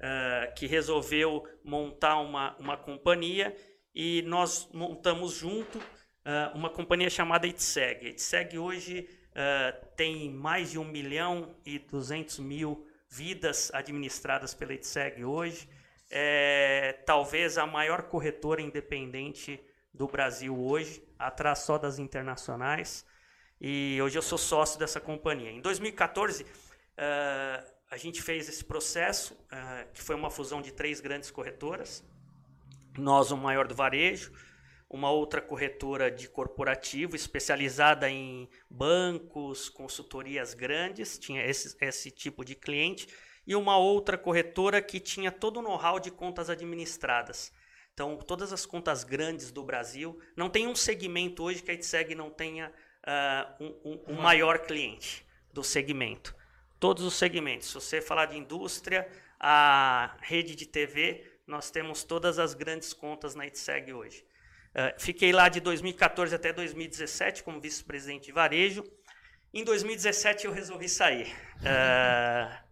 uh, 0.01 0.55
que 0.55 0.67
resolveu 0.67 1.47
montar 1.63 2.19
uma, 2.21 2.57
uma 2.59 2.77
companhia 2.77 3.55
e 3.95 4.23
nós 4.23 4.69
montamos 4.73 5.33
junto 5.33 5.79
uh, 5.79 6.57
uma 6.57 6.71
companhia 6.71 7.11
chamada 7.11 7.47
Itseg. 7.47 8.09
Itseg 8.09 8.59
hoje 8.59 9.09
uh, 9.31 9.87
tem 9.97 10.31
mais 10.31 10.71
de 10.71 10.79
1 10.79 10.85
milhão 10.85 11.55
e 11.65 11.79
200 11.79 12.39
mil 12.39 12.87
vidas 13.09 13.71
administradas 13.75 14.55
pela 14.55 14.73
Itseg 14.73 15.25
hoje. 15.25 15.69
É 16.11 16.99
talvez 17.07 17.57
a 17.59 17.67
maior 17.67 18.03
corretora 18.03 18.61
independente 18.61 19.61
do 19.93 20.07
Brasil 20.09 20.59
hoje, 20.59 21.03
atrás 21.19 21.61
só 21.61 21.79
das 21.79 21.99
internacionais. 21.99 23.05
E 23.61 23.99
hoje 24.03 24.17
eu 24.17 24.23
sou 24.23 24.39
sócio 24.39 24.79
dessa 24.79 25.01
companhia. 25.01 25.51
Em 25.51 25.61
2014, 25.61 26.43
uh, 26.43 26.47
a 27.91 27.97
gente 27.97 28.23
fez 28.23 28.49
esse 28.49 28.65
processo, 28.65 29.35
uh, 29.35 29.93
que 29.93 30.01
foi 30.01 30.15
uma 30.15 30.31
fusão 30.31 30.63
de 30.63 30.73
três 30.73 31.01
grandes 31.01 31.29
corretoras. 31.31 32.05
Nós, 32.97 33.33
o 33.33 33.37
maior 33.37 33.67
do 33.67 33.75
varejo, 33.75 34.33
uma 34.89 35.11
outra 35.11 35.41
corretora 35.41 36.09
de 36.09 36.29
corporativo 36.29 37.17
especializada 37.17 38.09
em 38.09 38.49
bancos, 38.71 39.69
consultorias 39.69 40.55
grandes, 40.55 41.19
tinha 41.19 41.45
esse, 41.45 41.77
esse 41.81 42.13
tipo 42.13 42.45
de 42.45 42.55
cliente, 42.55 43.09
e 43.45 43.57
uma 43.57 43.77
outra 43.77 44.17
corretora 44.17 44.81
que 44.81 45.01
tinha 45.01 45.33
todo 45.33 45.59
o 45.59 45.63
know-how 45.63 45.99
de 45.99 46.13
contas 46.13 46.49
administradas. 46.49 47.53
Então, 47.93 48.17
todas 48.17 48.53
as 48.53 48.65
contas 48.65 49.03
grandes 49.03 49.51
do 49.51 49.65
Brasil, 49.65 50.17
não 50.37 50.49
tem 50.49 50.69
um 50.69 50.77
segmento 50.77 51.43
hoje 51.43 51.61
que 51.61 51.73
a 51.73 51.75
Itseg 51.75 52.15
não 52.15 52.31
tenha 52.31 52.73
uh, 53.05 53.65
um, 53.65 53.81
um, 53.85 54.15
um 54.15 54.23
maior 54.23 54.61
cliente 54.61 55.27
do 55.53 55.65
segmento 55.65 56.39
todos 56.81 57.05
os 57.05 57.15
segmentos. 57.15 57.69
Se 57.69 57.75
você 57.75 58.01
falar 58.01 58.27
de 58.27 58.39
indústria, 58.39 59.07
a 59.39 60.17
rede 60.23 60.57
de 60.57 60.67
TV, 60.67 61.25
nós 61.47 61.71
temos 61.71 62.03
todas 62.03 62.39
as 62.39 62.55
grandes 62.55 62.93
contas 62.93 63.35
na 63.35 63.47
Itseg 63.47 63.93
hoje. 63.93 64.25
Uh, 64.71 64.99
fiquei 64.99 65.33
lá 65.33 65.49
de 65.49 65.61
2014 65.61 66.35
até 66.35 66.53
2017 66.53 67.43
como 67.43 67.61
vice-presidente 67.61 68.27
de 68.27 68.33
varejo. 68.33 68.83
Em 69.53 69.63
2017 69.63 70.47
eu 70.47 70.53
resolvi 70.53 70.89
sair. 70.89 71.29
Uh, 71.57 72.71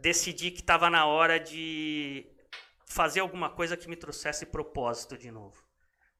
decidi 0.00 0.50
que 0.50 0.60
estava 0.60 0.88
na 0.88 1.06
hora 1.06 1.38
de 1.38 2.26
fazer 2.86 3.20
alguma 3.20 3.50
coisa 3.50 3.76
que 3.76 3.88
me 3.88 3.96
trouxesse 3.96 4.46
propósito 4.46 5.18
de 5.18 5.30
novo. 5.30 5.62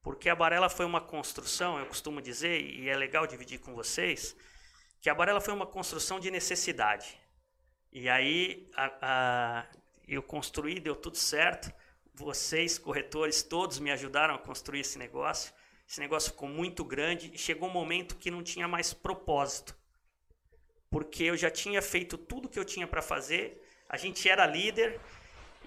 Porque 0.03 0.29
a 0.29 0.35
Barela 0.35 0.69
foi 0.69 0.85
uma 0.85 1.01
construção, 1.01 1.79
eu 1.79 1.85
costumo 1.87 2.21
dizer, 2.21 2.61
e 2.61 2.89
é 2.89 2.95
legal 2.95 3.25
dividir 3.25 3.59
com 3.59 3.73
vocês, 3.73 4.35
que 5.01 5.09
a 5.09 5.15
Barela 5.15 5.41
foi 5.41 5.53
uma 5.53 5.65
construção 5.65 6.19
de 6.19 6.31
necessidade. 6.31 7.19
E 7.91 8.09
aí 8.09 8.69
a, 8.75 8.91
a, 9.01 9.65
eu 10.07 10.21
construí, 10.21 10.79
deu 10.79 10.95
tudo 10.95 11.17
certo. 11.17 11.71
Vocês, 12.13 12.77
corretores, 12.77 13.43
todos 13.43 13.79
me 13.79 13.91
ajudaram 13.91 14.35
a 14.35 14.39
construir 14.39 14.81
esse 14.81 14.97
negócio. 14.97 15.53
Esse 15.87 15.99
negócio 15.99 16.31
ficou 16.31 16.49
muito 16.49 16.83
grande 16.83 17.31
e 17.33 17.37
chegou 17.37 17.69
um 17.69 17.71
momento 17.71 18.15
que 18.15 18.31
não 18.31 18.41
tinha 18.41 18.67
mais 18.67 18.93
propósito. 18.93 19.77
Porque 20.89 21.23
eu 21.23 21.37
já 21.37 21.51
tinha 21.51 21.81
feito 21.81 22.17
tudo 22.17 22.49
que 22.49 22.57
eu 22.57 22.65
tinha 22.65 22.87
para 22.87 23.01
fazer, 23.01 23.61
a 23.87 23.97
gente 23.97 24.27
era 24.29 24.45
líder 24.45 24.99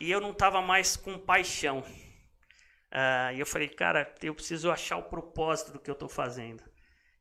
e 0.01 0.11
eu 0.11 0.21
não 0.21 0.33
estava 0.33 0.61
mais 0.61 0.97
com 0.97 1.19
paixão. 1.19 1.81
Uh, 1.81 3.35
e 3.35 3.41
eu 3.41 3.47
falei, 3.47 3.69
cara, 3.69 4.13
eu 4.23 4.35
preciso 4.35 4.71
achar 4.71 4.97
o 4.97 5.03
propósito 5.05 5.73
do 5.73 5.79
que 5.79 5.91
eu 5.91 5.93
estou 5.95 6.09
fazendo. 6.09 6.65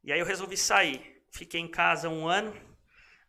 E 0.03 0.11
aí 0.11 0.19
eu 0.19 0.25
resolvi 0.25 0.55
sair. 0.55 1.16
Fiquei 1.31 1.59
em 1.59 1.67
casa 1.67 2.09
um 2.09 2.27
ano. 2.27 2.51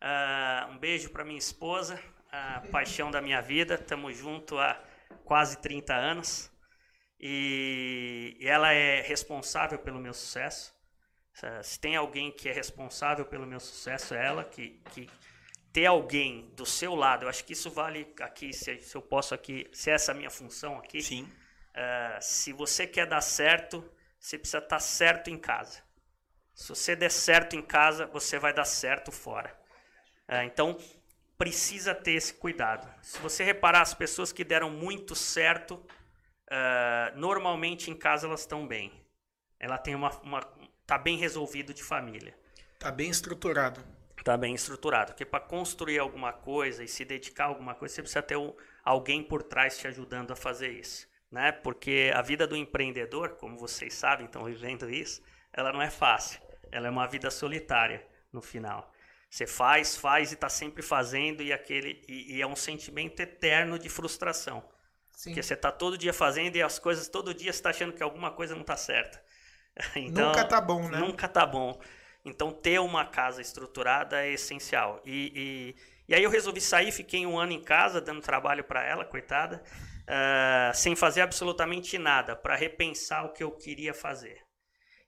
Uh, 0.01 0.71
um 0.71 0.77
beijo 0.77 1.09
para 1.09 1.25
minha 1.25 1.37
esposa, 1.37 2.01
a 2.31 2.61
paixão 2.71 3.11
da 3.11 3.21
minha 3.21 3.41
vida. 3.41 3.75
Estamos 3.75 4.17
juntos 4.17 4.57
há 4.57 4.81
quase 5.25 5.57
30 5.57 5.93
anos. 5.93 6.51
E, 7.19 8.37
ela 8.41 8.71
é 8.71 9.01
responsável 9.01 9.77
pelo 9.79 9.99
meu 9.99 10.13
sucesso. 10.13 10.73
Se 11.63 11.79
tem 11.79 11.95
alguém 11.95 12.31
que 12.31 12.49
é 12.49 12.51
responsável 12.51 13.25
pelo 13.25 13.45
meu 13.45 13.59
sucesso, 13.59 14.13
é 14.13 14.25
ela. 14.25 14.43
Que, 14.43 14.81
que 14.91 15.09
ter 15.71 15.85
alguém 15.85 16.49
do 16.55 16.65
seu 16.65 16.95
lado, 16.95 17.23
eu 17.23 17.29
acho 17.29 17.45
que 17.45 17.53
isso 17.53 17.69
vale 17.69 18.13
aqui, 18.21 18.51
se, 18.51 18.79
se 18.79 18.95
eu 18.95 19.01
posso 19.01 19.33
aqui, 19.33 19.69
se 19.71 19.89
essa 19.91 20.11
é 20.11 20.13
a 20.13 20.17
minha 20.17 20.29
função 20.29 20.77
aqui. 20.77 21.01
Sim. 21.01 21.23
Uh, 21.23 22.21
se 22.21 22.51
você 22.51 22.87
quer 22.87 23.05
dar 23.05 23.21
certo, 23.21 23.89
você 24.19 24.37
precisa 24.37 24.57
estar 24.57 24.79
certo 24.79 25.29
em 25.29 25.37
casa. 25.37 25.81
Se 26.59 26.67
você 26.67 26.93
der 26.93 27.09
certo 27.09 27.55
em 27.55 27.61
casa, 27.61 28.05
você 28.05 28.37
vai 28.37 28.53
dar 28.53 28.65
certo 28.65 29.13
fora. 29.13 29.57
É, 30.27 30.43
então, 30.43 30.77
precisa 31.37 31.95
ter 31.95 32.11
esse 32.11 32.33
cuidado. 32.33 32.85
Se 33.01 33.17
você 33.19 33.45
reparar, 33.45 33.81
as 33.81 33.93
pessoas 33.93 34.33
que 34.33 34.43
deram 34.43 34.69
muito 34.69 35.15
certo, 35.15 35.75
uh, 35.75 37.17
normalmente 37.17 37.89
em 37.89 37.95
casa 37.95 38.27
elas 38.27 38.41
estão 38.41 38.67
bem. 38.67 38.91
Ela 39.57 39.77
tem 39.77 39.95
uma, 39.95 40.11
uma 40.19 40.41
tá 40.85 40.97
bem 40.97 41.17
resolvido 41.17 41.73
de 41.73 41.81
família. 41.81 42.37
Tá 42.77 42.91
bem 42.91 43.09
estruturado. 43.09 43.81
Tá 44.21 44.35
bem 44.35 44.53
estruturado. 44.53 45.13
Porque 45.13 45.25
para 45.25 45.39
construir 45.39 45.97
alguma 45.97 46.33
coisa 46.33 46.83
e 46.83 46.89
se 46.89 47.05
dedicar 47.05 47.45
a 47.45 47.47
alguma 47.47 47.73
coisa, 47.73 47.95
você 47.95 48.01
precisa 48.01 48.21
ter 48.21 48.35
um, 48.35 48.53
alguém 48.83 49.23
por 49.23 49.43
trás 49.43 49.77
te 49.77 49.87
ajudando 49.87 50.31
a 50.31 50.35
fazer 50.35 50.71
isso, 50.71 51.07
né? 51.31 51.53
Porque 51.53 52.11
a 52.13 52.21
vida 52.21 52.45
do 52.45 52.57
empreendedor, 52.57 53.37
como 53.37 53.57
vocês 53.57 53.93
sabem, 53.93 54.25
estão 54.25 54.43
vivendo 54.43 54.89
isso, 54.89 55.23
ela 55.53 55.71
não 55.71 55.81
é 55.81 55.89
fácil. 55.89 56.48
Ela 56.71 56.87
é 56.87 56.89
uma 56.89 57.07
vida 57.07 57.29
solitária 57.31 58.05
no 58.31 58.41
final. 58.41 58.91
Você 59.29 59.45
faz, 59.45 59.95
faz 59.95 60.31
e 60.31 60.33
está 60.33 60.49
sempre 60.49 60.81
fazendo 60.81 61.43
e 61.43 61.53
aquele 61.53 62.03
e, 62.07 62.37
e, 62.37 62.41
é 62.41 62.47
um 62.47 62.55
sentimento 62.55 63.19
eterno 63.19 63.77
de 63.77 63.87
frustração. 63.87 64.63
Sim. 65.11 65.29
Porque 65.29 65.43
você 65.43 65.53
está 65.53 65.71
todo 65.71 65.97
dia 65.97 66.13
fazendo 66.13 66.55
e 66.55 66.63
as 66.63 66.79
coisas 66.79 67.07
todo 67.07 67.33
dia 67.33 67.51
está 67.51 67.69
achando 67.69 67.93
que 67.93 68.01
alguma 68.01 68.31
coisa 68.31 68.55
não 68.55 68.61
está 68.61 68.75
certa. 68.75 69.21
Então, 69.95 70.29
nunca 70.29 70.43
tá 70.43 70.59
bom, 70.59 70.89
né? 70.89 70.97
Nunca 70.97 71.27
tá 71.27 71.45
bom. 71.45 71.79
Então, 72.25 72.51
ter 72.51 72.79
uma 72.79 73.05
casa 73.05 73.41
estruturada 73.41 74.25
é 74.25 74.33
essencial. 74.33 75.01
E, 75.05 75.31
e, 75.33 76.11
e 76.11 76.15
aí 76.15 76.23
eu 76.23 76.29
resolvi 76.29 76.59
sair, 76.59 76.91
fiquei 76.91 77.25
um 77.25 77.39
ano 77.39 77.53
em 77.53 77.61
casa, 77.61 78.01
dando 78.01 78.19
trabalho 78.19 78.63
para 78.63 78.83
ela, 78.83 79.05
coitada, 79.05 79.63
uh, 80.03 80.75
sem 80.75 80.95
fazer 80.95 81.21
absolutamente 81.21 81.97
nada, 81.97 82.35
para 82.35 82.55
repensar 82.55 83.25
o 83.25 83.31
que 83.31 83.43
eu 83.43 83.51
queria 83.51 83.93
fazer. 83.93 84.48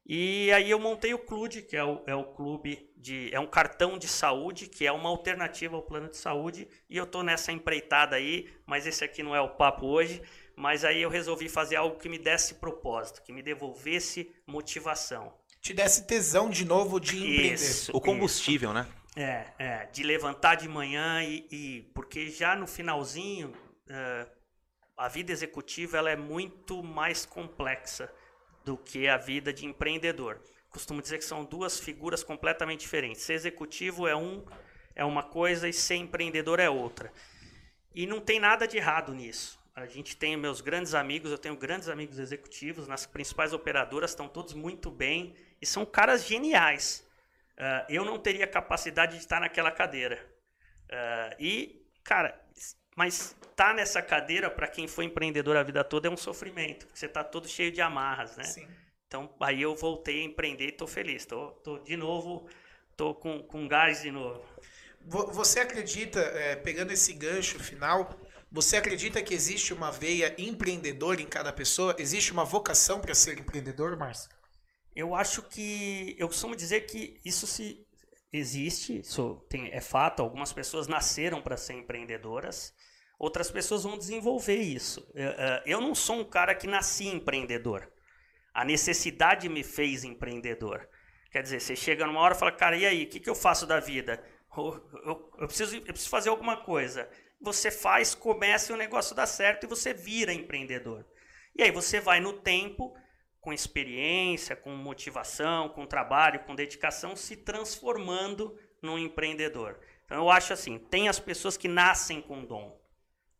E 0.06 0.52
aí 0.52 0.70
eu 0.70 0.80
montei 0.80 1.14
o 1.14 1.20
Clube, 1.20 1.62
que 1.62 1.78
é 1.78 1.84
o, 1.84 2.02
é 2.08 2.16
o 2.16 2.24
clube 2.24 2.90
de. 2.98 3.34
é 3.34 3.40
um 3.40 3.48
cartão 3.48 3.98
de 3.98 4.08
saúde, 4.08 4.68
que 4.68 4.86
é 4.86 4.92
uma 4.92 5.10
alternativa 5.10 5.76
ao 5.76 5.82
plano 5.82 6.10
de 6.10 6.18
saúde. 6.18 6.68
E 6.90 6.98
eu 6.98 7.04
estou 7.04 7.24
nessa 7.24 7.52
empreitada 7.52 8.16
aí, 8.16 8.52
mas 8.66 8.88
esse 8.88 9.04
aqui 9.04 9.22
não 9.22 9.36
é 9.36 9.42
o 9.42 9.50
papo 9.50 9.86
hoje. 9.86 10.22
Mas 10.56 10.84
aí 10.84 11.02
eu 11.02 11.10
resolvi 11.10 11.48
fazer 11.48 11.78
algo 11.78 11.98
que 11.98 12.10
me 12.10 12.20
desse 12.20 12.56
propósito, 12.56 13.22
que 13.24 13.32
me 13.32 13.42
devolvesse 13.42 14.32
motivação. 14.46 15.34
Te 15.62 15.74
desse 15.74 16.06
tesão 16.06 16.50
de 16.50 16.66
novo 16.66 17.00
de 17.00 17.18
empreender. 17.18 17.54
Isso, 17.54 17.92
o 17.96 18.02
combustível, 18.02 18.72
isso. 18.72 18.80
né? 18.80 18.88
É, 19.16 19.46
é, 19.60 19.86
de 19.88 20.04
levantar 20.04 20.56
de 20.56 20.68
manhã 20.68 21.24
e. 21.24 21.48
e 21.52 21.82
porque 21.94 22.30
já 22.30 22.56
no 22.56 22.66
finalzinho, 22.66 23.50
uh, 23.50 24.30
a 24.98 25.08
vida 25.08 25.32
executiva 25.32 25.98
ela 25.98 26.10
é 26.10 26.16
muito 26.16 26.84
mais 26.84 27.26
complexa 27.26 28.12
do 28.64 28.78
que 28.78 29.08
a 29.08 29.18
vida 29.18 29.52
de 29.52 29.66
empreendedor. 29.66 30.40
Costumo 30.70 31.02
dizer 31.02 31.18
que 31.18 31.26
são 31.26 31.44
duas 31.44 31.80
figuras 31.80 32.24
completamente 32.24 32.82
diferentes. 32.82 33.24
Ser 33.24 33.34
executivo 33.34 34.08
é 34.08 34.16
um 34.16 34.44
é 34.96 35.06
uma 35.06 35.24
coisa 35.24 35.68
e 35.68 35.74
ser 35.74 35.96
empreendedor 35.96 36.60
é 36.60 36.70
outra. 36.70 37.12
E 37.94 38.06
não 38.06 38.20
tem 38.20 38.40
nada 38.40 38.68
de 38.68 38.78
errado 38.78 39.14
nisso. 39.14 39.60
A 39.76 39.86
gente 39.86 40.18
tem 40.18 40.36
meus 40.36 40.60
grandes 40.62 40.94
amigos, 40.94 41.32
eu 41.32 41.38
tenho 41.38 41.56
grandes 41.56 41.88
amigos 41.88 42.20
executivos 42.20 42.88
nas 42.88 43.06
principais 43.06 43.54
operadoras, 43.54 44.12
estão 44.12 44.28
todos 44.28 44.54
muito 44.54 44.92
bem 44.92 45.34
e 45.62 45.66
são 45.66 45.86
caras 45.86 46.26
geniais. 46.26 47.08
Uh, 47.58 47.86
eu 47.90 48.04
não 48.04 48.20
teria 48.20 48.46
capacidade 48.46 49.14
de 49.14 49.20
estar 49.20 49.40
naquela 49.40 49.72
cadeira. 49.72 50.20
Uh, 50.90 51.36
e, 51.40 51.86
cara, 52.04 52.40
mas 52.96 53.36
tá 53.56 53.74
nessa 53.74 54.02
cadeira, 54.02 54.50
para 54.50 54.68
quem 54.68 54.88
foi 54.88 55.06
empreendedor 55.06 55.56
a 55.56 55.64
vida 55.64 55.84
toda, 55.84 56.08
é 56.08 56.12
um 56.12 56.18
sofrimento. 56.18 56.88
Você 56.94 57.08
tá 57.08 57.24
todo 57.24 57.48
cheio 57.48 57.72
de 57.72 57.82
amarras, 57.82 58.36
né? 58.38 58.44
Sim. 58.44 58.68
Então, 59.08 59.30
aí 59.42 59.62
eu 59.62 59.76
voltei 59.76 60.22
a 60.22 60.24
empreender 60.24 60.68
e 60.68 60.72
tô 60.72 60.88
feliz. 60.88 61.26
Tô, 61.26 61.52
tô 61.64 61.80
de 61.80 61.98
novo, 61.98 62.48
tô 62.96 63.14
com, 63.14 63.44
com 63.44 63.68
gás 63.68 64.02
de 64.02 64.12
novo. 64.12 64.42
Você 65.04 65.60
acredita, 65.60 66.20
é, 66.20 66.56
pegando 66.56 66.92
esse 66.92 67.12
gancho 67.14 67.60
final, 67.60 68.16
você 68.52 68.78
acredita 68.78 69.22
que 69.22 69.34
existe 69.34 69.74
uma 69.74 69.92
veia 69.92 70.36
empreendedora 70.38 71.22
em 71.22 71.26
cada 71.26 71.52
pessoa? 71.52 71.96
Existe 71.98 72.32
uma 72.32 72.46
vocação 72.46 73.00
para 73.00 73.16
ser 73.16 73.40
empreendedor, 73.40 73.98
Márcio? 73.98 74.30
Eu 74.96 75.16
acho 75.16 75.42
que. 75.44 76.16
Eu 76.20 76.28
costumo 76.28 76.56
dizer 76.56 76.82
que 76.82 77.20
isso 77.24 77.48
se 77.48 77.86
existe, 78.32 79.00
isso 79.00 79.44
tem, 79.50 79.72
é 79.72 79.82
fato. 79.82 80.22
Algumas 80.22 80.52
pessoas 80.54 80.88
nasceram 80.88 81.42
para 81.42 81.58
ser 81.58 81.74
empreendedoras, 81.74 82.74
outras 83.24 83.52
pessoas 83.52 83.84
vão 83.84 83.98
desenvolver 83.98 84.58
isso. 84.58 85.10
É, 85.16 85.64
eu 85.66 85.80
não 85.80 85.94
sou 85.94 86.18
um 86.18 86.24
cara 86.24 86.56
que 86.56 86.68
nasci 86.68 87.08
empreendedor. 87.08 87.92
A 88.54 88.66
necessidade 88.66 89.48
me 89.48 89.64
fez 89.64 90.04
empreendedor. 90.04 90.88
Quer 91.32 91.44
dizer, 91.44 91.62
você 91.62 91.76
chega 91.76 92.06
numa 92.06 92.20
hora 92.20 92.36
e 92.36 92.38
fala, 92.38 92.52
cara, 92.52 92.76
e 92.76 92.86
aí, 92.86 93.04
o 93.04 93.08
que, 93.08 93.20
que 93.20 93.30
eu 93.30 93.36
faço 93.36 93.66
da 93.66 93.80
vida? 93.80 94.22
Eu, 94.58 94.90
eu, 95.06 95.32
eu, 95.40 95.48
preciso, 95.48 95.76
eu 95.76 95.82
preciso 95.84 96.10
fazer 96.10 96.30
alguma 96.30 96.58
coisa 96.58 97.10
você 97.42 97.72
faz, 97.72 98.14
começa 98.14 98.72
e 98.72 98.76
o 98.76 98.78
negócio 98.78 99.16
dá 99.16 99.26
certo 99.26 99.64
e 99.64 99.68
você 99.68 99.94
vira 99.94 100.32
empreendedor. 100.32 101.06
E 101.56 101.64
aí 101.64 101.72
você 101.72 102.00
vai 102.00 102.20
no 102.20 102.34
tempo, 102.34 102.96
com 103.42 103.52
experiência, 103.52 104.56
com 104.56 104.70
motivação, 104.76 105.70
com 105.70 105.88
trabalho, 105.88 106.42
com 106.42 106.56
dedicação, 106.56 107.16
se 107.16 107.36
transformando 107.36 108.56
num 108.82 108.98
empreendedor. 108.98 109.80
Então 110.06 110.18
eu 110.18 110.30
acho 110.30 110.54
assim, 110.54 110.78
tem 110.78 111.10
as 111.10 111.20
pessoas 111.20 111.58
que 111.58 111.68
nascem 111.68 112.22
com 112.22 112.46
dom. 112.46 112.80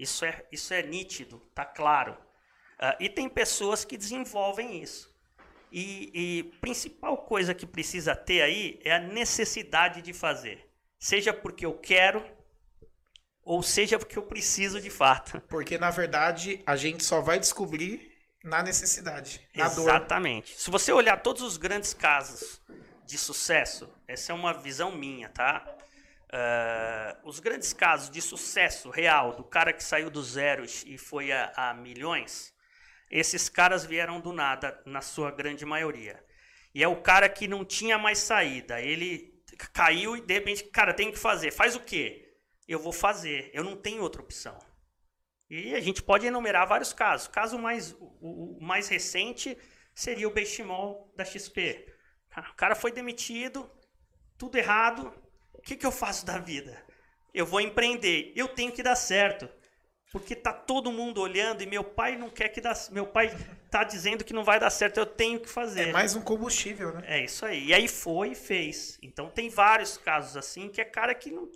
Isso 0.02 0.26
é, 0.26 0.44
isso 0.52 0.74
é 0.74 0.82
nítido, 0.82 1.38
tá 1.54 1.64
claro. 1.64 2.14
Uh, 2.80 2.98
e 3.00 3.08
tem 3.08 3.30
pessoas 3.30 3.86
que 3.86 3.96
desenvolvem 3.96 4.82
isso. 4.82 5.16
E, 5.72 6.10
e 6.12 6.44
principal 6.60 7.16
coisa 7.20 7.54
que 7.54 7.68
precisa 7.68 8.16
ter 8.16 8.42
aí 8.42 8.82
é 8.84 8.96
a 8.96 9.00
necessidade 9.00 10.02
de 10.02 10.12
fazer. 10.12 10.68
Seja 10.98 11.32
porque 11.32 11.68
eu 11.68 11.78
quero, 11.78 12.26
ou 13.44 13.62
seja 13.62 14.00
porque 14.00 14.18
eu 14.18 14.24
preciso 14.24 14.82
de 14.82 14.90
fato. 14.90 15.40
Porque 15.48 15.78
na 15.78 15.92
verdade 15.92 16.64
a 16.66 16.76
gente 16.76 17.04
só 17.04 17.22
vai 17.22 17.40
descobrir 17.40 18.12
na 18.44 18.64
necessidade, 18.64 19.48
na 19.56 19.68
Exatamente. 19.68 20.52
Dor. 20.54 20.60
Se 20.60 20.72
você 20.72 20.92
olhar 20.92 21.22
todos 21.22 21.44
os 21.44 21.58
grandes 21.58 21.94
casos 21.94 22.60
de 23.06 23.20
sucesso, 23.20 23.88
essa 24.08 24.32
é 24.32 24.36
uma 24.36 24.52
visão 24.52 24.92
minha, 24.92 25.30
tá? 25.30 25.64
Uh, 26.34 27.28
os 27.28 27.40
grandes 27.40 27.74
casos 27.74 28.10
de 28.10 28.22
sucesso 28.22 28.90
real 28.90 29.36
do 29.36 29.44
cara 29.44 29.74
que 29.74 29.84
saiu 29.84 30.10
do 30.10 30.24
zero 30.24 30.64
e 30.86 30.98
foi 30.98 31.32
a, 31.32 31.52
a 31.56 31.74
milhões, 31.74 32.54
esses 33.10 33.50
caras 33.50 33.86
vieram 33.86 34.22
do 34.22 34.32
nada, 34.32 34.82
na 34.86 35.02
sua 35.02 35.30
grande 35.32 35.66
maioria. 35.66 36.24
E 36.74 36.82
é 36.82 36.88
o 36.88 37.02
cara 37.02 37.28
que 37.28 37.48
não 37.48 37.66
tinha 37.66 37.98
mais 37.98 38.20
saída. 38.20 38.80
Ele 38.80 39.44
caiu 39.74 40.16
e 40.16 40.22
de 40.22 40.34
repente, 40.34 40.64
cara, 40.64 40.94
tem 40.94 41.12
que 41.12 41.20
fazer. 41.20 41.52
Faz 41.52 41.76
o 41.76 41.82
quê? 41.82 42.32
eu 42.74 42.80
vou 42.80 42.94
fazer, 42.94 43.52
eu 43.54 43.64
não 43.64 43.76
tenho 43.76 44.02
outra 44.02 44.22
opção. 44.22 44.58
E 45.50 45.76
a 45.76 45.82
gente 45.82 46.02
pode 46.02 46.26
enumerar 46.26 46.66
vários 46.66 46.94
casos. 46.94 47.28
O 47.28 47.32
caso 47.32 47.60
mais, 47.60 47.92
o, 48.00 48.58
o 48.58 48.64
mais 48.64 48.88
recente 48.88 49.58
seria 49.94 50.28
o 50.28 50.32
Benchimol 50.32 51.14
da 51.16 51.26
XP. 51.26 51.94
O 52.50 52.56
cara 52.56 52.76
foi 52.76 52.92
demitido, 52.92 53.70
tudo 54.38 54.58
errado. 54.58 55.14
O 55.62 55.64
que, 55.64 55.76
que 55.76 55.86
eu 55.86 55.92
faço 55.92 56.26
da 56.26 56.38
vida? 56.38 56.84
Eu 57.34 57.46
vou 57.46 57.62
empreender. 57.62 58.34
Eu 58.36 58.48
tenho 58.48 58.72
que 58.72 58.84
dar 58.84 58.96
certo. 58.96 59.48
Porque 60.12 60.36
tá 60.36 60.52
todo 60.52 60.92
mundo 60.92 61.22
olhando 61.22 61.64
e 61.64 61.66
meu 61.66 61.86
pai 61.86 62.18
não 62.18 62.30
quer 62.30 62.50
que 62.50 62.60
dá, 62.60 62.74
meu 62.92 63.08
pai 63.08 63.34
tá 63.70 63.86
dizendo 63.86 64.26
que 64.26 64.34
não 64.34 64.44
vai 64.44 64.60
dar 64.60 64.70
certo, 64.70 64.98
eu 64.98 65.06
tenho 65.06 65.40
que 65.40 65.48
fazer. 65.48 65.88
É 65.88 65.92
mais 65.94 66.18
um 66.18 66.22
combustível, 66.22 66.92
né? 66.96 67.04
É 67.06 67.24
isso 67.24 67.46
aí. 67.46 67.68
E 67.68 67.74
aí 67.74 67.88
foi 67.88 68.32
e 68.32 68.36
fez. 68.36 69.00
Então 69.02 69.30
tem 69.30 69.50
vários 69.50 69.98
casos 69.98 70.36
assim 70.36 70.68
que 70.68 70.82
é 70.82 70.84
cara 70.84 71.16
que 71.16 71.32
não 71.32 71.48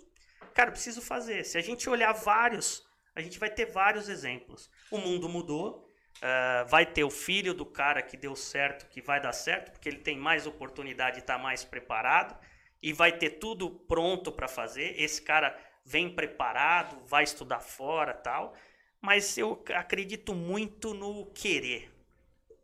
Cara, 0.54 0.70
preciso 0.70 1.02
fazer. 1.02 1.44
Se 1.44 1.58
a 1.58 1.60
gente 1.60 1.86
olhar 1.90 2.12
vários, 2.12 2.82
a 3.14 3.20
gente 3.20 3.38
vai 3.38 3.50
ter 3.50 3.66
vários 3.66 4.08
exemplos. 4.08 4.70
O 4.90 4.96
mundo 4.96 5.28
mudou. 5.28 5.84
Uh, 6.16 6.66
vai 6.66 6.86
ter 6.86 7.04
o 7.04 7.10
filho 7.10 7.52
do 7.52 7.66
cara 7.66 8.00
que 8.00 8.16
deu 8.16 8.34
certo, 8.34 8.88
que 8.88 9.02
vai 9.02 9.20
dar 9.20 9.34
certo, 9.34 9.72
porque 9.72 9.86
ele 9.86 9.98
tem 9.98 10.16
mais 10.16 10.46
oportunidade 10.46 11.18
e 11.18 11.20
está 11.20 11.36
mais 11.36 11.62
preparado. 11.62 12.34
E 12.82 12.92
vai 12.92 13.12
ter 13.12 13.30
tudo 13.38 13.70
pronto 13.70 14.30
para 14.30 14.48
fazer. 14.48 15.00
Esse 15.00 15.22
cara 15.22 15.56
vem 15.84 16.14
preparado, 16.14 16.98
vai 17.06 17.24
estudar 17.24 17.60
fora 17.60 18.12
tal. 18.14 18.54
Mas 19.00 19.36
eu 19.38 19.64
acredito 19.74 20.34
muito 20.34 20.94
no 20.94 21.26
querer 21.26 21.96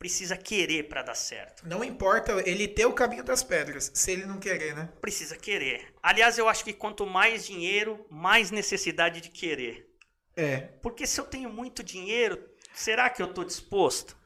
precisa 0.02 0.36
querer 0.36 0.88
para 0.88 1.00
dar 1.00 1.14
certo. 1.14 1.62
Não 1.64 1.84
importa 1.84 2.32
ele 2.44 2.66
ter 2.66 2.84
o 2.86 2.92
caminho 2.92 3.22
das 3.22 3.44
pedras, 3.44 3.88
se 3.94 4.10
ele 4.10 4.26
não 4.26 4.40
querer, 4.40 4.74
né? 4.74 4.88
Precisa 5.00 5.36
querer. 5.36 5.94
Aliás, 6.02 6.36
eu 6.36 6.48
acho 6.48 6.64
que 6.64 6.72
quanto 6.72 7.06
mais 7.06 7.46
dinheiro, 7.46 8.04
mais 8.10 8.50
necessidade 8.50 9.20
de 9.20 9.30
querer. 9.30 9.88
É. 10.36 10.62
Porque 10.82 11.06
se 11.06 11.20
eu 11.20 11.24
tenho 11.24 11.48
muito 11.50 11.84
dinheiro, 11.84 12.36
será 12.74 13.08
que 13.08 13.22
eu 13.22 13.26
estou 13.26 13.44
disposto 13.44 14.16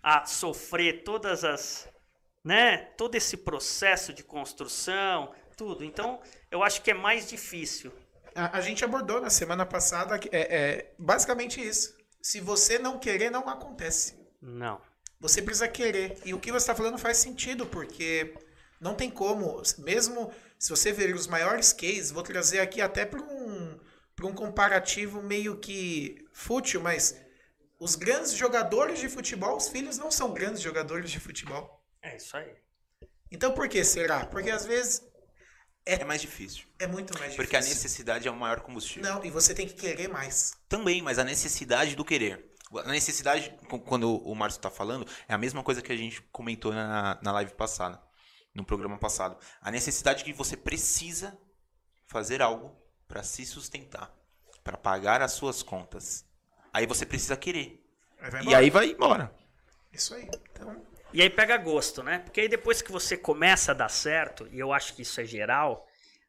a 0.00 0.24
sofrer 0.24 1.02
todas 1.02 1.42
as, 1.42 1.88
né, 2.44 2.76
todo 2.96 3.14
esse 3.14 3.38
processo 3.38 4.12
de 4.12 4.22
construção, 4.22 5.32
tudo? 5.56 5.82
Então, 5.82 6.20
eu 6.50 6.62
acho 6.62 6.82
que 6.82 6.90
é 6.90 6.94
mais 6.94 7.28
difícil. 7.28 7.90
A, 8.34 8.58
a 8.58 8.60
gente 8.60 8.84
abordou 8.84 9.20
na 9.20 9.30
semana 9.30 9.64
passada 9.64 10.20
é, 10.30 10.56
é 10.56 10.94
basicamente 10.98 11.60
isso. 11.60 11.96
Se 12.20 12.40
você 12.40 12.78
não 12.78 12.98
querer, 12.98 13.30
não 13.30 13.48
acontece. 13.48 14.14
Não. 14.40 14.80
Você 15.20 15.40
precisa 15.40 15.66
querer. 15.66 16.18
E 16.24 16.34
o 16.34 16.38
que 16.40 16.52
você 16.52 16.64
está 16.64 16.74
falando 16.74 16.98
faz 16.98 17.16
sentido, 17.16 17.64
porque 17.64 18.34
não 18.80 18.94
tem 18.94 19.10
como, 19.10 19.62
mesmo 19.78 20.30
se 20.58 20.70
você 20.70 20.92
ver 20.92 21.14
os 21.14 21.26
maiores 21.26 21.72
cases, 21.72 22.10
vou 22.10 22.22
trazer 22.22 22.60
aqui 22.60 22.80
até 22.80 23.06
para 23.06 23.22
um, 23.22 23.78
um 24.22 24.34
comparativo 24.34 25.22
meio 25.22 25.58
que 25.58 26.26
fútil, 26.32 26.82
mas 26.82 27.18
os 27.78 27.94
grandes 27.94 28.32
jogadores 28.32 28.98
de 28.98 29.08
futebol, 29.08 29.56
os 29.56 29.68
filhos 29.68 29.98
não 29.98 30.10
são 30.10 30.32
grandes 30.32 30.60
jogadores 30.60 31.10
de 31.10 31.20
futebol. 31.20 31.73
É 32.04 32.16
isso 32.16 32.36
aí. 32.36 32.54
Então 33.32 33.52
por 33.52 33.68
que 33.68 33.82
será? 33.82 34.26
Porque 34.26 34.50
às 34.50 34.64
vezes. 34.64 35.02
É, 35.86 35.94
é 35.94 36.04
mais 36.04 36.20
difícil. 36.20 36.66
É 36.78 36.86
muito 36.86 37.12
mais 37.14 37.32
difícil. 37.32 37.36
Porque 37.36 37.56
a 37.56 37.60
necessidade 37.60 38.28
é 38.28 38.30
o 38.30 38.36
maior 38.36 38.60
combustível. 38.60 39.02
Não, 39.02 39.24
e 39.24 39.30
você 39.30 39.54
tem 39.54 39.66
que 39.66 39.74
querer 39.74 40.08
mais. 40.08 40.52
Também, 40.68 41.02
mas 41.02 41.18
a 41.18 41.24
necessidade 41.24 41.96
do 41.96 42.04
querer. 42.04 42.52
A 42.84 42.88
necessidade, 42.88 43.56
quando 43.86 44.16
o 44.16 44.34
Márcio 44.34 44.58
está 44.58 44.70
falando, 44.70 45.06
é 45.28 45.34
a 45.34 45.38
mesma 45.38 45.62
coisa 45.62 45.80
que 45.80 45.92
a 45.92 45.96
gente 45.96 46.20
comentou 46.32 46.72
na, 46.72 47.18
na 47.22 47.32
live 47.32 47.54
passada, 47.54 48.00
no 48.54 48.64
programa 48.64 48.98
passado. 48.98 49.38
A 49.60 49.70
necessidade 49.70 50.24
que 50.24 50.32
você 50.32 50.56
precisa 50.56 51.38
fazer 52.06 52.42
algo 52.42 52.76
para 53.06 53.22
se 53.22 53.46
sustentar, 53.46 54.12
para 54.62 54.76
pagar 54.76 55.22
as 55.22 55.32
suas 55.32 55.62
contas. 55.62 56.24
Aí 56.72 56.86
você 56.86 57.06
precisa 57.06 57.36
querer. 57.36 57.84
Aí 58.18 58.46
e 58.46 58.54
aí 58.54 58.70
vai 58.70 58.90
embora. 58.90 59.32
Isso 59.92 60.14
aí. 60.14 60.28
Então, 60.50 60.84
E 61.14 61.22
aí 61.22 61.30
pega 61.30 61.56
gosto, 61.56 62.02
né? 62.02 62.18
Porque 62.18 62.40
aí 62.40 62.48
depois 62.48 62.82
que 62.82 62.90
você 62.90 63.16
começa 63.16 63.70
a 63.70 63.74
dar 63.74 63.88
certo, 63.88 64.48
e 64.50 64.58
eu 64.58 64.72
acho 64.72 64.94
que 64.94 65.02
isso 65.02 65.20
é 65.20 65.24
geral, 65.24 65.86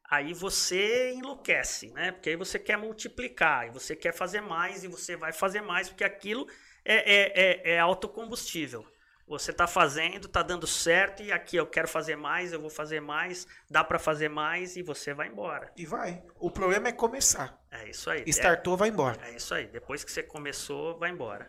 aí 0.08 0.32
você 0.32 1.12
enlouquece, 1.12 1.88
né? 1.88 2.12
Porque 2.12 2.30
aí 2.30 2.36
você 2.36 2.56
quer 2.56 2.78
multiplicar, 2.78 3.66
e 3.66 3.70
você 3.70 3.96
quer 3.96 4.14
fazer 4.14 4.40
mais, 4.40 4.84
e 4.84 4.88
você 4.88 5.16
vai 5.16 5.32
fazer 5.32 5.60
mais, 5.60 5.88
porque 5.88 6.04
aquilo 6.04 6.46
é, 6.84 6.94
é, 6.94 7.32
é, 7.34 7.72
é 7.72 7.80
autocombustível. 7.80 8.86
Você 9.26 9.50
está 9.50 9.66
fazendo, 9.66 10.28
está 10.28 10.40
dando 10.40 10.68
certo, 10.68 11.20
e 11.20 11.32
aqui 11.32 11.56
eu 11.56 11.66
quero 11.66 11.88
fazer 11.88 12.14
mais, 12.14 12.52
eu 12.52 12.60
vou 12.60 12.70
fazer 12.70 13.00
mais, 13.00 13.44
dá 13.68 13.82
para 13.82 13.98
fazer 13.98 14.28
mais, 14.28 14.76
e 14.76 14.82
você 14.82 15.12
vai 15.12 15.26
embora. 15.26 15.68
E 15.76 15.84
vai. 15.84 16.22
O 16.38 16.48
problema 16.48 16.86
é 16.86 16.92
começar. 16.92 17.60
É 17.72 17.88
isso 17.88 18.08
aí. 18.08 18.22
Startou, 18.28 18.76
vai 18.76 18.90
embora. 18.90 19.18
É 19.26 19.34
isso 19.34 19.52
aí. 19.52 19.66
Depois 19.66 20.04
que 20.04 20.12
você 20.12 20.22
começou, 20.22 20.96
vai 20.96 21.10
embora. 21.10 21.48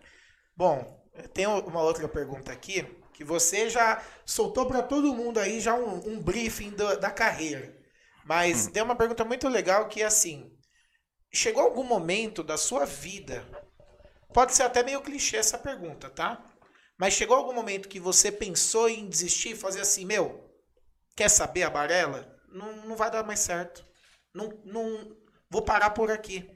Bom, 0.55 1.05
tem 1.35 1.45
uma 1.45 1.83
outra 1.83 2.07
pergunta 2.07 2.51
aqui, 2.51 2.83
que 3.17 3.23
você 3.23 3.67
já 3.67 3.99
soltou 4.23 4.67
para 4.67 4.83
todo 4.83 5.15
mundo 5.15 5.39
aí 5.39 5.59
já 5.59 5.73
um, 5.73 6.07
um 6.07 6.21
briefing 6.21 6.69
do, 6.69 6.99
da 6.99 7.09
carreira. 7.09 7.75
Mas 8.23 8.67
hum. 8.67 8.71
tem 8.71 8.83
uma 8.83 8.95
pergunta 8.95 9.25
muito 9.25 9.49
legal 9.49 9.87
que 9.87 10.03
é 10.03 10.05
assim: 10.05 10.55
chegou 11.33 11.63
algum 11.63 11.83
momento 11.83 12.43
da 12.43 12.57
sua 12.57 12.85
vida? 12.85 13.43
Pode 14.31 14.53
ser 14.53 14.63
até 14.63 14.83
meio 14.83 15.01
clichê 15.01 15.37
essa 15.37 15.57
pergunta, 15.57 16.11
tá? 16.11 16.45
Mas 16.95 17.15
chegou 17.15 17.35
algum 17.35 17.53
momento 17.53 17.89
que 17.89 17.99
você 17.99 18.31
pensou 18.31 18.87
em 18.87 19.09
desistir, 19.09 19.55
fazer 19.55 19.81
assim, 19.81 20.05
meu, 20.05 20.51
quer 21.15 21.29
saber 21.29 21.63
a 21.63 21.71
barela? 21.71 22.37
Não, 22.49 22.85
não 22.85 22.95
vai 22.95 23.09
dar 23.09 23.23
mais 23.23 23.39
certo. 23.39 23.83
Não, 24.31 24.61
não 24.63 25.17
vou 25.49 25.63
parar 25.63 25.89
por 25.89 26.11
aqui. 26.11 26.47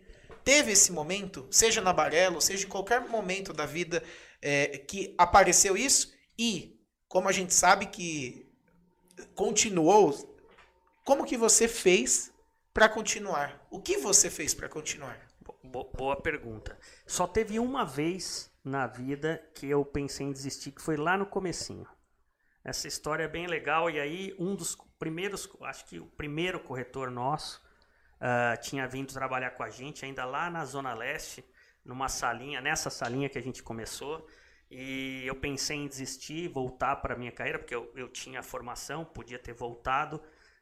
Teve 0.43 0.73
esse 0.73 0.91
momento, 0.91 1.47
seja 1.49 1.81
na 1.81 1.93
barela, 1.93 2.39
seja 2.39 2.65
em 2.67 2.69
qualquer 2.69 3.01
momento 3.01 3.51
da 3.51 3.65
vida 3.65 4.03
é, 4.39 4.77
que 4.77 5.15
apareceu 5.17 5.75
isso 5.75 6.20
e, 6.37 6.79
como 7.07 7.27
a 7.27 7.31
gente 7.31 7.53
sabe 7.53 7.87
que 7.87 8.49
continuou, 9.35 10.13
como 11.03 11.25
que 11.25 11.37
você 11.37 11.67
fez 11.67 12.33
para 12.73 12.87
continuar? 12.87 13.65
O 13.69 13.81
que 13.81 13.97
você 13.97 14.29
fez 14.29 14.53
para 14.53 14.69
continuar? 14.69 15.19
Boa 15.63 16.15
pergunta. 16.15 16.77
Só 17.05 17.27
teve 17.27 17.59
uma 17.59 17.85
vez 17.85 18.51
na 18.63 18.87
vida 18.87 19.43
que 19.55 19.67
eu 19.67 19.83
pensei 19.83 20.25
em 20.25 20.31
desistir, 20.31 20.71
que 20.71 20.81
foi 20.81 20.97
lá 20.97 21.17
no 21.17 21.25
comecinho. 21.25 21.87
Essa 22.63 22.87
história 22.87 23.23
é 23.23 23.27
bem 23.27 23.47
legal 23.47 23.89
e 23.89 23.99
aí 23.99 24.35
um 24.37 24.55
dos 24.55 24.77
primeiros, 24.99 25.49
acho 25.61 25.85
que 25.85 25.99
o 25.99 26.05
primeiro 26.05 26.59
corretor 26.59 27.09
nosso 27.09 27.59
uh, 28.17 28.61
tinha 28.61 28.87
vindo 28.87 29.11
trabalhar 29.11 29.51
com 29.51 29.63
a 29.63 29.69
gente 29.69 30.05
ainda 30.05 30.23
lá 30.25 30.49
na 30.49 30.63
Zona 30.63 30.93
Leste, 30.93 31.43
numa 31.83 32.07
salinha, 32.07 32.61
nessa 32.61 32.91
salinha 32.91 33.29
que 33.29 33.37
a 33.37 33.41
gente 33.41 33.63
começou. 33.63 34.27
E 34.71 35.27
eu 35.27 35.35
pensei 35.35 35.75
em 35.75 35.87
desistir, 35.87 36.47
voltar 36.47 36.95
para 36.95 37.13
a 37.13 37.17
minha 37.17 37.31
carreira, 37.31 37.59
porque 37.59 37.75
eu, 37.75 37.91
eu 37.93 38.07
tinha 38.07 38.41
formação, 38.41 39.03
podia 39.03 39.37
ter 39.37 39.53
voltado. 39.53 40.15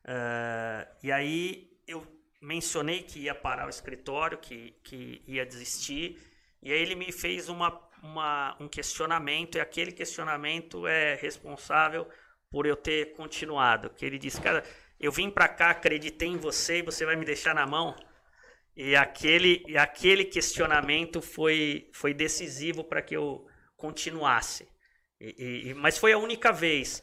Uh, 0.03 0.89
e 1.03 1.11
aí 1.11 1.71
eu 1.87 2.03
mencionei 2.41 3.03
que 3.03 3.19
ia 3.19 3.35
parar 3.35 3.67
o 3.67 3.69
escritório, 3.69 4.39
que, 4.39 4.73
que 4.83 5.21
ia 5.27 5.45
desistir. 5.45 6.19
E 6.59 6.73
aí 6.73 6.81
ele 6.81 6.95
me 6.95 7.11
fez 7.11 7.49
uma, 7.49 7.79
uma, 8.01 8.57
um 8.59 8.67
questionamento, 8.67 9.59
e 9.59 9.61
aquele 9.61 9.91
questionamento 9.91 10.87
é 10.87 11.13
responsável 11.13 12.07
por 12.49 12.65
eu 12.65 12.75
ter 12.75 13.13
continuado. 13.13 13.91
Que 13.91 14.05
ele 14.05 14.17
disse, 14.17 14.41
cara, 14.41 14.63
eu 14.99 15.11
vim 15.11 15.29
para 15.29 15.47
cá, 15.47 15.69
acreditei 15.69 16.29
em 16.29 16.37
você 16.37 16.79
e 16.79 16.81
você 16.81 17.05
vai 17.05 17.15
me 17.15 17.25
deixar 17.25 17.53
na 17.53 17.67
mão. 17.67 17.95
E 18.75 18.95
aquele, 18.95 19.63
e 19.67 19.77
aquele 19.77 20.25
questionamento 20.25 21.21
foi, 21.21 21.89
foi 21.93 22.11
decisivo 22.11 22.83
para 22.83 23.03
que 23.03 23.15
eu 23.15 23.45
continuasse. 23.79 24.67
E, 25.19 25.69
e, 25.69 25.73
mas 25.73 25.97
foi 25.97 26.13
a 26.13 26.17
única 26.17 26.51
vez. 26.51 27.01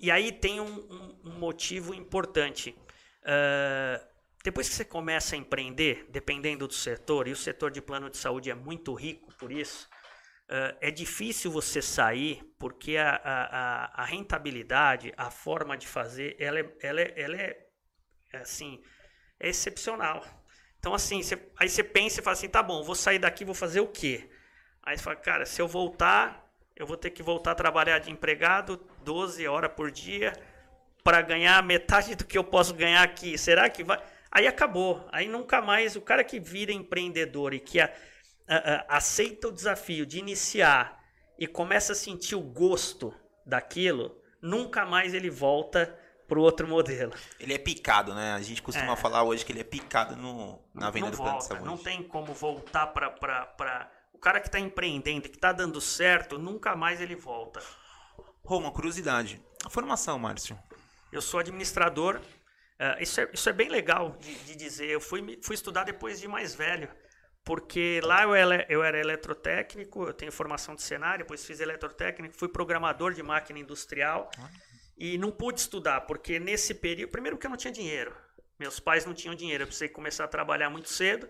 E 0.00 0.10
aí 0.10 0.32
tem 0.32 0.60
um, 0.60 0.66
um, 0.66 1.20
um 1.30 1.38
motivo 1.38 1.94
importante. 1.94 2.76
Uh, 3.22 4.06
depois 4.42 4.68
que 4.68 4.74
você 4.74 4.84
começa 4.84 5.34
a 5.34 5.38
empreender, 5.38 6.06
dependendo 6.08 6.68
do 6.68 6.74
setor, 6.74 7.26
e 7.26 7.32
o 7.32 7.36
setor 7.36 7.70
de 7.70 7.82
plano 7.82 8.08
de 8.08 8.16
saúde 8.16 8.50
é 8.50 8.54
muito 8.54 8.94
rico 8.94 9.34
por 9.36 9.50
isso, 9.50 9.88
uh, 10.48 10.76
é 10.80 10.90
difícil 10.90 11.50
você 11.50 11.82
sair 11.82 12.42
porque 12.58 12.96
a, 12.96 13.16
a, 13.16 14.02
a, 14.02 14.04
rentabilidade, 14.04 15.12
a 15.16 15.30
forma 15.30 15.76
de 15.76 15.86
fazer, 15.86 16.36
ela 16.38 16.60
é, 16.60 16.76
ela 16.80 17.00
é, 17.00 17.14
ela 17.16 17.36
é 17.36 17.66
assim, 18.34 18.80
é 19.40 19.48
excepcional. 19.48 20.24
Então, 20.78 20.94
assim, 20.94 21.22
você, 21.22 21.50
aí 21.58 21.68
você 21.68 21.82
pensa 21.82 22.20
e 22.20 22.22
fala 22.22 22.36
assim, 22.36 22.48
tá 22.48 22.62
bom, 22.62 22.84
vou 22.84 22.94
sair 22.94 23.18
daqui, 23.18 23.44
vou 23.44 23.54
fazer 23.54 23.80
o 23.80 23.88
quê? 23.88 24.28
Aí 24.86 24.96
você 24.96 25.02
fala, 25.02 25.16
cara, 25.16 25.44
se 25.44 25.60
eu 25.60 25.66
voltar, 25.66 26.48
eu 26.76 26.86
vou 26.86 26.96
ter 26.96 27.10
que 27.10 27.20
voltar 27.20 27.50
a 27.50 27.54
trabalhar 27.56 27.98
de 27.98 28.08
empregado 28.08 28.80
12 29.02 29.44
horas 29.48 29.72
por 29.72 29.90
dia 29.90 30.32
para 31.02 31.20
ganhar 31.22 31.60
metade 31.64 32.14
do 32.14 32.24
que 32.24 32.38
eu 32.38 32.44
posso 32.44 32.72
ganhar 32.72 33.02
aqui. 33.02 33.36
Será 33.36 33.68
que 33.68 33.82
vai? 33.82 34.00
Aí 34.30 34.46
acabou. 34.46 35.04
Aí 35.10 35.26
nunca 35.26 35.60
mais 35.60 35.96
o 35.96 36.00
cara 36.00 36.22
que 36.22 36.38
vira 36.38 36.72
empreendedor 36.72 37.52
e 37.52 37.58
que 37.58 37.80
a, 37.80 37.92
a, 38.46 38.56
a, 38.56 38.96
aceita 38.96 39.48
o 39.48 39.52
desafio 39.52 40.06
de 40.06 40.20
iniciar 40.20 41.02
e 41.36 41.48
começa 41.48 41.92
a 41.92 41.96
sentir 41.96 42.36
o 42.36 42.40
gosto 42.40 43.12
daquilo, 43.44 44.16
nunca 44.40 44.86
mais 44.86 45.14
ele 45.14 45.30
volta 45.30 45.98
para 46.28 46.38
o 46.38 46.42
outro 46.42 46.66
modelo. 46.68 47.12
Ele 47.40 47.54
é 47.54 47.58
picado, 47.58 48.14
né? 48.14 48.34
A 48.34 48.42
gente 48.42 48.62
costuma 48.62 48.92
é. 48.92 48.96
falar 48.96 49.24
hoje 49.24 49.44
que 49.44 49.50
ele 49.50 49.60
é 49.60 49.64
picado 49.64 50.14
no, 50.14 50.60
na 50.72 50.90
venda 50.90 51.06
não 51.06 51.10
do 51.10 51.16
volta. 51.16 51.60
Não 51.60 51.76
tem 51.76 52.04
como 52.04 52.32
voltar 52.32 52.86
para 52.86 53.90
o 54.16 54.18
cara 54.18 54.40
que 54.40 54.48
está 54.48 54.58
empreendendo, 54.58 55.28
que 55.28 55.36
está 55.36 55.52
dando 55.52 55.78
certo, 55.78 56.38
nunca 56.38 56.74
mais 56.74 57.02
ele 57.02 57.14
volta. 57.14 57.62
Rô, 58.42 58.56
uma 58.56 58.72
curiosidade. 58.72 59.40
A 59.62 59.68
formação, 59.68 60.18
Márcio? 60.18 60.58
Eu 61.12 61.20
sou 61.20 61.38
administrador. 61.38 62.16
Uh, 62.16 63.02
isso, 63.02 63.20
é, 63.20 63.30
isso 63.30 63.48
é 63.48 63.52
bem 63.52 63.68
legal 63.68 64.16
de, 64.18 64.34
de, 64.36 64.56
dizer. 64.56 64.88
Eu 64.88 65.02
fui, 65.02 65.38
fui 65.42 65.54
estudar 65.54 65.84
depois 65.84 66.18
de 66.18 66.26
mais 66.26 66.54
velho. 66.54 66.88
Porque 67.44 68.00
lá 68.02 68.22
eu 68.22 68.34
era, 68.34 68.66
eu 68.70 68.82
era 68.82 68.98
eletrotécnico, 68.98 70.04
eu 70.04 70.14
tenho 70.14 70.32
formação 70.32 70.74
de 70.74 70.82
cenário, 70.82 71.24
depois 71.24 71.44
fiz 71.44 71.60
eletrotécnico, 71.60 72.34
fui 72.34 72.48
programador 72.48 73.12
de 73.12 73.22
máquina 73.22 73.58
industrial. 73.58 74.30
E 74.96 75.18
não 75.18 75.30
pude 75.30 75.60
estudar, 75.60 76.00
porque 76.02 76.40
nesse 76.40 76.74
período. 76.74 77.10
Primeiro, 77.10 77.36
porque 77.36 77.46
eu 77.46 77.50
não 77.50 77.58
tinha 77.58 77.72
dinheiro. 77.72 78.16
Meus 78.58 78.80
pais 78.80 79.04
não 79.04 79.12
tinham 79.12 79.34
dinheiro. 79.34 79.64
Eu 79.64 79.66
precisei 79.66 79.90
começar 79.90 80.24
a 80.24 80.28
trabalhar 80.28 80.70
muito 80.70 80.88
cedo 80.88 81.28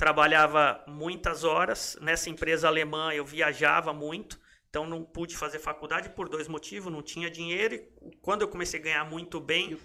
trabalhava 0.00 0.82
muitas 0.86 1.44
horas. 1.44 1.98
Nessa 2.00 2.30
empresa 2.30 2.66
alemã 2.66 3.12
eu 3.12 3.22
viajava 3.22 3.92
muito, 3.92 4.40
então 4.70 4.86
não 4.86 5.04
pude 5.04 5.36
fazer 5.36 5.58
faculdade 5.58 6.08
por 6.08 6.26
dois 6.26 6.48
motivos: 6.48 6.90
não 6.90 7.02
tinha 7.02 7.30
dinheiro 7.30 7.74
e 7.74 8.16
quando 8.22 8.40
eu 8.40 8.48
comecei 8.48 8.80
a 8.80 8.82
ganhar 8.82 9.04
muito 9.04 9.38
bem, 9.38 9.78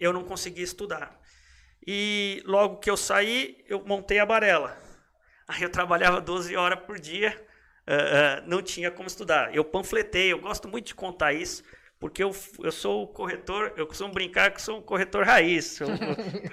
eu 0.00 0.14
não 0.14 0.24
conseguia 0.24 0.64
estudar. 0.64 1.20
E 1.86 2.42
logo 2.46 2.78
que 2.78 2.90
eu 2.90 2.96
saí, 2.96 3.62
eu 3.68 3.84
montei 3.84 4.18
a 4.18 4.24
Barela. 4.24 4.74
Aí 5.46 5.62
eu 5.62 5.70
trabalhava 5.70 6.22
12 6.22 6.56
horas 6.56 6.80
por 6.80 6.98
dia, 6.98 7.36
uh, 7.86 8.42
uh, 8.42 8.48
não 8.48 8.62
tinha 8.62 8.90
como 8.90 9.08
estudar. 9.08 9.54
Eu 9.54 9.64
panfletei, 9.64 10.32
eu 10.32 10.38
gosto 10.38 10.68
muito 10.68 10.86
de 10.86 10.94
contar 10.94 11.34
isso, 11.34 11.62
porque 12.00 12.24
eu, 12.24 12.34
eu 12.60 12.72
sou 12.72 13.02
o 13.02 13.06
corretor, 13.06 13.74
eu 13.76 13.86
costumo 13.86 14.12
brincar 14.12 14.50
que 14.52 14.62
sou 14.62 14.78
um 14.78 14.82
corretor 14.82 15.22
raiz. 15.26 15.78
Eu, 15.78 15.88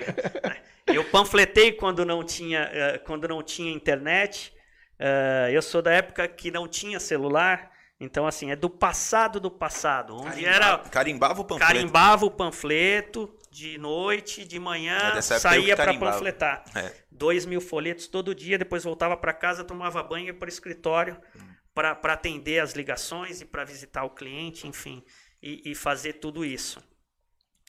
eu 0.94 1.06
panfletei 1.06 1.72
quando 1.72 2.06
não 2.06 2.22
tinha, 2.22 2.70
uh, 2.70 3.06
quando 3.06 3.30
não 3.30 3.42
tinha 3.42 3.72
internet. 3.72 4.54
Uh, 5.00 5.50
eu 5.50 5.62
sou 5.62 5.82
da 5.82 5.94
época 5.94 6.28
que 6.28 6.52
não 6.52 6.68
tinha 6.68 7.00
celular. 7.00 7.72
Então, 7.98 8.28
assim, 8.28 8.52
é 8.52 8.58
do 8.58 8.70
passado 8.70 9.40
do 9.40 9.50
passado. 9.50 10.18
Onde 10.18 10.44
Carimba, 10.44 10.50
era. 10.50 10.78
Carimbava 10.80 11.42
o 11.42 11.46
panfleto. 11.46 11.74
Carimbava 11.74 12.26
o 12.26 12.32
panfleto 12.32 13.34
de 13.50 13.78
noite, 13.78 14.44
de 14.44 14.60
manhã, 14.60 15.14
é 15.16 15.22
saía 15.22 15.78
para 15.78 15.98
panfletar. 15.98 16.66
É. 16.76 16.94
Dois 17.10 17.46
mil 17.46 17.62
folhetos 17.62 18.06
todo 18.08 18.36
dia, 18.36 18.58
depois 18.58 18.84
voltava 18.84 19.16
para 19.16 19.34
casa, 19.34 19.64
tomava 19.64 20.04
banho 20.04 20.26
e 20.26 20.28
ia 20.28 20.34
para 20.34 20.46
o 20.46 20.50
escritório 20.50 21.18
hum. 21.36 21.40
para 21.74 22.14
atender 22.14 22.60
as 22.60 22.74
ligações 22.74 23.42
e 23.42 23.46
para 23.46 23.64
visitar 23.64 24.04
o 24.04 24.10
cliente, 24.10 24.68
enfim 24.68 25.02
e, 25.42 25.72
e 25.72 25.76
fazer 25.76 26.14
tudo 26.14 26.44
isso. 26.44 26.84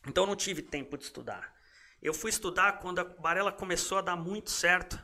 Então 0.06 0.26
não 0.26 0.36
tive 0.36 0.62
tempo 0.62 0.96
de 0.96 1.04
estudar. 1.04 1.54
Eu 2.00 2.14
fui 2.14 2.30
estudar 2.30 2.78
quando 2.78 3.00
a 3.00 3.04
Barela 3.04 3.50
começou 3.50 3.98
a 3.98 4.02
dar 4.02 4.16
muito 4.16 4.50
certo. 4.50 5.02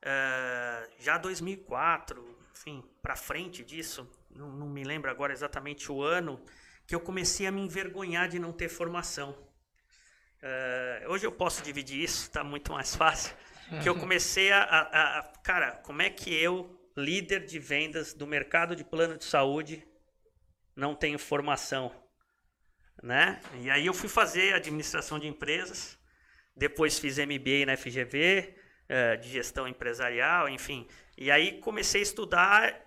É, 0.00 0.90
já 0.98 1.18
2004, 1.18 2.38
enfim, 2.52 2.84
para 3.02 3.16
frente 3.16 3.64
disso, 3.64 4.08
não, 4.30 4.50
não, 4.50 4.68
me 4.68 4.84
lembro 4.84 5.10
agora 5.10 5.32
exatamente 5.32 5.90
o 5.90 6.02
ano, 6.02 6.40
que 6.86 6.94
eu 6.94 7.00
comecei 7.00 7.46
a 7.46 7.52
me 7.52 7.60
envergonhar 7.60 8.28
de 8.28 8.38
não 8.38 8.52
ter 8.52 8.68
formação. 8.68 9.36
É, 10.42 11.06
hoje 11.08 11.26
eu 11.26 11.32
posso 11.32 11.62
dividir 11.62 12.02
isso, 12.02 12.22
está 12.22 12.44
muito 12.44 12.70
mais 12.72 12.94
fácil. 12.94 13.34
Que 13.82 13.88
eu 13.88 13.98
comecei 13.98 14.52
a, 14.52 14.62
a, 14.62 15.18
a. 15.18 15.22
Cara, 15.42 15.72
como 15.82 16.02
é 16.02 16.10
que 16.10 16.32
eu, 16.34 16.78
líder 16.94 17.46
de 17.46 17.58
vendas 17.58 18.12
do 18.12 18.26
mercado 18.26 18.76
de 18.76 18.84
plano 18.84 19.16
de 19.16 19.24
saúde, 19.24 19.82
não 20.76 20.94
tenho 20.94 21.18
formação, 21.18 21.92
né? 23.02 23.40
E 23.60 23.70
aí 23.70 23.86
eu 23.86 23.94
fui 23.94 24.08
fazer 24.08 24.54
administração 24.54 25.18
de 25.18 25.26
empresas, 25.26 25.98
depois 26.56 26.98
fiz 26.98 27.18
MBA 27.18 27.66
na 27.66 27.76
FGV, 27.76 28.54
é, 28.88 29.16
de 29.16 29.28
gestão 29.28 29.66
empresarial, 29.66 30.48
enfim. 30.48 30.86
E 31.16 31.30
aí 31.30 31.60
comecei 31.60 32.00
a 32.00 32.02
estudar 32.02 32.80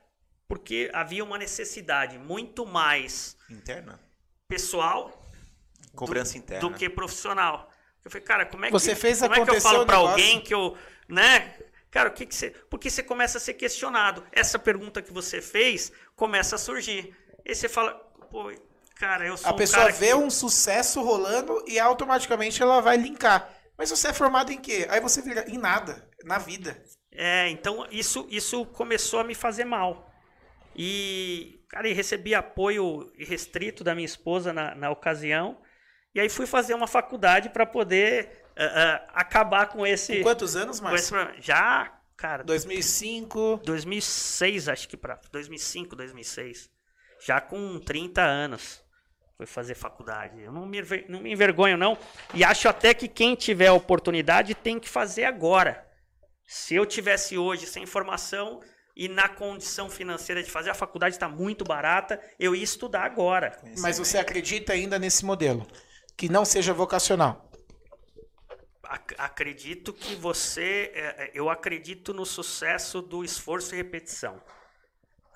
porque 0.47 0.89
havia 0.93 1.23
uma 1.23 1.37
necessidade 1.37 2.17
muito 2.17 2.65
mais 2.65 3.37
Interna? 3.49 3.99
pessoal 4.47 5.21
Cobrança 5.95 6.33
do, 6.33 6.37
interna. 6.37 6.69
do 6.69 6.75
que 6.75 6.89
profissional. 6.89 7.69
Eu 8.05 8.11
falei, 8.11 8.25
cara, 8.25 8.45
como 8.45 8.63
é 8.65 8.71
Você 8.71 8.93
que, 8.93 9.01
fez 9.01 9.19
como 9.19 9.33
é 9.33 9.43
que 9.43 9.49
eu 9.49 9.61
falo 9.61 9.79
negócio. 9.79 10.07
alguém 10.09 10.39
que 10.39 10.53
eu, 10.53 10.77
né? 11.09 11.57
Cara, 11.89 12.09
o 12.09 12.13
que 12.13 12.25
que 12.25 12.35
você, 12.35 12.51
porque 12.69 12.89
você 12.89 13.01
começa 13.01 13.37
a 13.37 13.41
ser 13.41 13.55
questionado. 13.55 14.23
Essa 14.31 14.59
pergunta 14.59 15.01
que 15.01 15.11
você 15.11 15.41
fez 15.41 15.91
começa 16.15 16.55
a 16.55 16.59
surgir. 16.59 17.13
E 17.47 17.55
você 17.55 17.69
fala, 17.69 17.93
pô, 18.29 18.51
cara, 18.99 19.25
eu 19.25 19.37
sou 19.37 19.49
A 19.49 19.53
um 19.53 19.57
pessoa 19.57 19.89
vê 19.89 20.07
que... 20.07 20.13
um 20.15 20.29
sucesso 20.29 21.01
rolando 21.01 21.63
e 21.65 21.79
automaticamente 21.79 22.61
ela 22.61 22.81
vai 22.81 22.97
linkar. 22.97 23.49
Mas 23.77 23.89
você 23.89 24.09
é 24.09 24.13
formado 24.13 24.51
em 24.51 24.59
quê? 24.59 24.85
Aí 24.89 24.99
você 24.99 25.21
vira 25.21 25.49
em 25.49 25.57
nada, 25.57 26.09
na 26.25 26.37
vida. 26.37 26.83
É, 27.09 27.47
então 27.49 27.87
isso, 27.89 28.27
isso 28.29 28.65
começou 28.65 29.21
a 29.21 29.23
me 29.23 29.33
fazer 29.33 29.63
mal. 29.63 30.11
E, 30.75 31.63
cara, 31.69 31.87
e 31.87 31.93
recebi 31.93 32.35
apoio 32.35 33.09
restrito 33.17 33.81
da 33.81 33.95
minha 33.95 34.05
esposa 34.05 34.51
na, 34.51 34.75
na 34.75 34.91
ocasião. 34.91 35.57
E 36.13 36.19
aí 36.19 36.27
fui 36.27 36.45
fazer 36.45 36.73
uma 36.73 36.87
faculdade 36.87 37.49
para 37.49 37.65
poder 37.65 38.43
ah, 38.57 38.65
ah, 38.65 39.21
acabar 39.21 39.67
com 39.67 39.87
esse. 39.87 40.17
Com 40.17 40.23
quantos 40.23 40.55
anos, 40.55 40.81
mais? 40.81 41.09
Já, 41.39 41.97
cara, 42.17 42.43
2005. 42.43 43.61
2006, 43.63 44.67
acho 44.67 44.89
que 44.89 44.97
para 44.97 45.19
2005, 45.31 45.95
2006. 45.95 46.76
Já 47.19 47.39
com 47.41 47.79
30 47.79 48.21
anos. 48.21 48.81
Fui 49.37 49.45
fazer 49.45 49.75
faculdade. 49.75 50.41
Eu 50.41 50.51
não 50.51 50.65
me, 50.65 50.79
não 51.07 51.19
me 51.21 51.31
envergonho, 51.31 51.77
não. 51.77 51.97
E 52.33 52.43
acho 52.43 52.67
até 52.67 52.93
que 52.93 53.07
quem 53.07 53.35
tiver 53.35 53.67
a 53.67 53.73
oportunidade 53.73 54.55
tem 54.55 54.79
que 54.79 54.89
fazer 54.89 55.25
agora. 55.25 55.85
Se 56.45 56.73
eu 56.75 56.85
tivesse 56.85 57.37
hoje 57.37 57.67
sem 57.67 57.85
formação 57.85 58.61
e 58.95 59.07
na 59.07 59.29
condição 59.29 59.89
financeira 59.91 60.41
de 60.41 60.49
fazer, 60.49 60.71
a 60.71 60.73
faculdade 60.73 61.15
está 61.15 61.29
muito 61.29 61.63
barata, 61.63 62.19
eu 62.39 62.55
ia 62.55 62.63
estudar 62.63 63.03
agora. 63.03 63.55
Mas 63.79 63.99
você 63.99 64.17
acredita 64.17 64.73
ainda 64.73 64.97
nesse 64.97 65.23
modelo? 65.23 65.67
Que 66.15 66.27
não 66.29 66.43
seja 66.43 66.73
vocacional. 66.73 67.47
Ac- 68.83 69.15
acredito 69.17 69.93
que 69.93 70.15
você. 70.15 70.91
é, 70.95 71.01
é, 71.25 71.31
Eu 71.33 71.49
acredito 71.49 72.13
no 72.13 72.25
sucesso 72.25 73.01
do 73.01 73.23
esforço 73.23 73.75
e 73.75 73.77
repetição. 73.77 74.41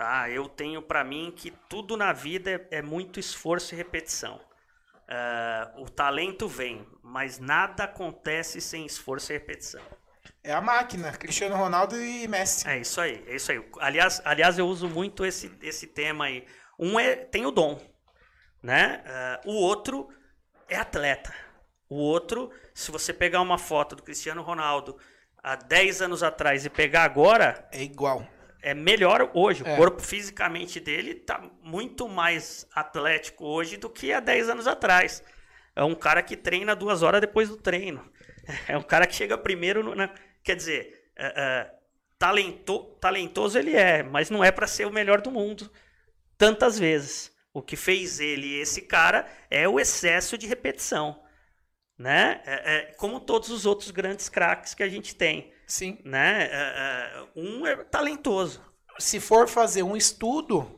Tá? 0.02 0.28
Eu 0.32 0.50
tenho 0.50 0.82
para 0.82 1.04
mim 1.04 1.32
que 1.32 1.52
tudo 1.70 1.96
na 1.96 2.12
vida 2.12 2.50
é, 2.50 2.80
é 2.80 2.82
muito 2.82 3.20
esforço 3.20 3.76
e 3.76 3.78
repetição. 3.78 4.42
Ah, 5.08 5.72
o 5.78 5.88
talento 5.88 6.48
vem, 6.48 6.88
mas 7.04 7.38
nada 7.38 7.84
acontece 7.84 8.60
sem 8.60 8.84
esforço 8.84 9.32
e 9.32 9.38
repetição. 9.38 9.84
É 10.44 10.54
a 10.54 10.60
máquina, 10.60 11.12
Cristiano 11.12 11.56
Ronaldo 11.56 11.96
e 12.04 12.28
Messi. 12.28 12.68
É 12.68 12.80
isso 12.80 13.00
aí, 13.00 13.24
é 13.28 13.36
isso 13.36 13.52
aí. 13.52 13.64
Aliás, 13.80 14.20
aliás 14.26 14.58
eu 14.58 14.66
uso 14.66 14.90
muito 14.90 15.24
esse, 15.24 15.56
esse 15.62 15.86
tema 15.86 16.26
aí. 16.26 16.48
Um 16.80 17.00
é, 17.00 17.16
tem 17.16 17.46
o 17.46 17.52
dom, 17.52 17.80
né? 18.64 19.04
Ah, 19.06 19.42
o 19.46 19.54
outro 19.54 20.10
é 20.68 20.78
atleta. 20.78 21.32
O 21.88 21.96
outro, 21.96 22.50
se 22.74 22.90
você 22.90 23.14
pegar 23.14 23.42
uma 23.42 23.60
foto 23.60 23.96
do 23.96 24.02
Cristiano 24.02 24.42
Ronaldo 24.42 24.98
há 25.44 25.56
10 25.56 26.02
anos 26.02 26.24
atrás 26.24 26.66
e 26.66 26.72
pegar 26.72 27.04
agora, 27.04 27.70
É 27.72 27.84
igual. 27.84 28.28
É 28.62 28.74
melhor 28.74 29.32
hoje. 29.34 29.64
É. 29.66 29.74
O 29.74 29.78
corpo 29.78 30.02
fisicamente 30.02 30.80
dele 30.80 31.16
tá 31.16 31.42
muito 31.62 32.08
mais 32.08 32.68
atlético 32.74 33.46
hoje 33.46 33.78
do 33.78 33.90
que 33.90 34.12
há 34.14 34.20
10 34.20 34.50
anos 34.50 34.68
atrás. 34.68 35.24
É 35.76 35.84
um 35.84 35.96
cara 35.96 36.22
que 36.22 36.36
treina 36.36 36.76
duas 36.76 37.02
horas 37.04 37.22
depois 37.22 37.50
do 37.50 37.58
treino. 37.58 38.10
É 38.68 38.76
um 38.76 38.82
cara 38.82 39.06
que 39.06 39.16
chega 39.16 39.38
primeiro. 39.38 39.84
No, 39.84 39.94
na- 39.96 40.14
quer 40.44 40.56
dizer, 40.56 41.10
é, 41.16 41.26
é, 41.28 41.72
talento- 42.18 42.98
talentoso 43.00 43.58
ele 43.58 43.76
é, 43.76 44.02
mas 44.04 44.30
não 44.32 44.44
é 44.44 44.52
para 44.52 44.66
ser 44.68 44.86
o 44.88 44.92
melhor 44.92 45.22
do 45.22 45.32
mundo 45.32 45.72
tantas 46.38 46.78
vezes. 46.78 47.32
O 47.54 47.62
que 47.62 47.76
fez 47.76 48.20
ele 48.20 48.60
esse 48.60 48.82
cara 48.82 49.28
é 49.50 49.68
o 49.70 49.80
excesso 49.80 50.38
de 50.40 50.48
repetição. 50.48 51.22
Né? 51.98 52.42
É- 52.46 52.76
é 52.78 52.82
como 52.98 53.20
todos 53.20 53.50
os 53.50 53.66
outros 53.66 53.92
grandes 53.92 54.28
craques 54.28 54.74
que 54.74 54.82
a 54.82 54.90
gente 54.90 55.16
tem 55.16 55.54
Sim. 55.72 55.98
né? 56.04 56.50
É, 56.52 56.58
é, 57.16 57.24
um 57.34 57.66
é 57.66 57.78
talentoso. 57.78 58.62
Se 59.00 59.22
for 59.22 59.48
fazer 59.48 59.84
um 59.84 59.96
estudo, 59.96 60.70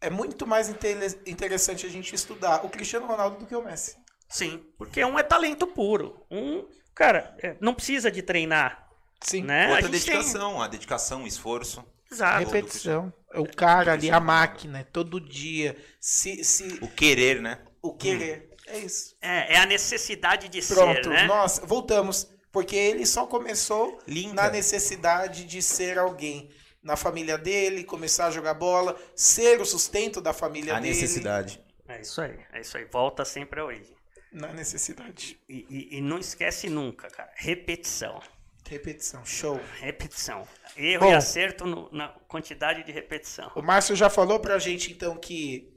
é 0.00 0.10
muito 0.10 0.44
mais 0.44 0.68
interessante 0.68 1.86
a 1.86 1.88
gente 1.88 2.12
estudar 2.14 2.64
o 2.66 2.68
Cristiano 2.68 3.06
Ronaldo 3.06 3.38
do 3.38 3.46
que 3.46 3.54
o 3.54 3.62
Messi. 3.62 3.96
Sim, 4.28 4.60
porque 4.76 5.04
um 5.04 5.16
é 5.16 5.22
talento 5.22 5.68
puro. 5.68 6.26
Um, 6.28 6.66
cara, 6.94 7.36
é, 7.40 7.56
não 7.60 7.72
precisa 7.74 8.10
de 8.10 8.22
treinar, 8.22 8.88
Sim. 9.20 9.44
né? 9.44 9.70
Outra 9.70 9.86
a 9.86 9.90
gente 9.92 10.04
tem- 10.04 10.14
dedicação, 10.16 10.60
a 10.60 10.66
dedicação, 10.66 11.22
o 11.22 11.26
esforço. 11.28 11.84
Exato. 12.10 12.44
Repetição. 12.44 13.12
O 13.36 13.46
cara 13.46 13.92
ali, 13.92 14.10
a 14.10 14.18
máquina, 14.18 14.84
todo 14.92 15.20
dia. 15.20 15.76
Se, 16.00 16.42
se 16.42 16.78
O 16.82 16.88
querer, 16.88 17.40
né? 17.40 17.60
o 17.80 17.94
querer. 17.94 18.50
É 18.66 18.78
isso. 18.78 19.16
É, 19.22 19.54
é 19.54 19.58
a 19.58 19.66
necessidade 19.66 20.48
de 20.48 20.60
Pronto. 20.62 21.04
ser, 21.04 21.08
né? 21.08 21.26
Nossa, 21.26 21.64
voltamos. 21.64 22.28
Porque 22.52 22.74
ele 22.76 23.06
só 23.06 23.26
começou 23.26 23.98
Linda. 24.06 24.34
na 24.42 24.50
necessidade 24.50 25.44
de 25.44 25.62
ser 25.62 25.98
alguém. 25.98 26.50
Na 26.82 26.96
família 26.96 27.36
dele, 27.36 27.84
começar 27.84 28.26
a 28.26 28.30
jogar 28.30 28.54
bola, 28.54 28.98
ser 29.14 29.60
o 29.60 29.66
sustento 29.66 30.20
da 30.20 30.32
família 30.32 30.76
A 30.76 30.80
dele. 30.80 30.94
necessidade. 30.94 31.62
É 31.86 32.00
isso 32.00 32.20
aí, 32.20 32.38
é 32.52 32.60
isso 32.60 32.76
aí. 32.76 32.84
Volta 32.86 33.24
sempre 33.24 33.60
à 33.60 33.64
origem. 33.64 33.94
Na 34.32 34.52
necessidade. 34.52 35.38
E, 35.48 35.66
e- 35.68 35.98
e 35.98 36.00
não 36.00 36.18
esquece 36.18 36.68
nunca, 36.70 37.08
cara. 37.08 37.30
Repetição. 37.36 38.20
Repetição. 38.68 39.24
Show. 39.26 39.60
Repetição. 39.80 40.46
Erro 40.76 41.06
Bom. 41.06 41.12
e 41.12 41.14
acerto 41.14 41.66
no- 41.66 41.90
na 41.92 42.08
quantidade 42.28 42.84
de 42.84 42.92
repetição. 42.92 43.50
O 43.56 43.60
Márcio 43.62 43.94
já 43.96 44.08
falou 44.08 44.38
pra 44.40 44.58
gente, 44.58 44.92
então, 44.92 45.16
que 45.16 45.68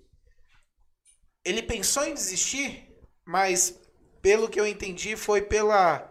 ele 1.44 1.62
pensou 1.64 2.06
em 2.06 2.14
desistir, 2.14 2.88
mas 3.26 3.80
pelo 4.22 4.48
que 4.48 4.60
eu 4.60 4.66
entendi, 4.68 5.16
foi 5.18 5.42
pela. 5.42 6.10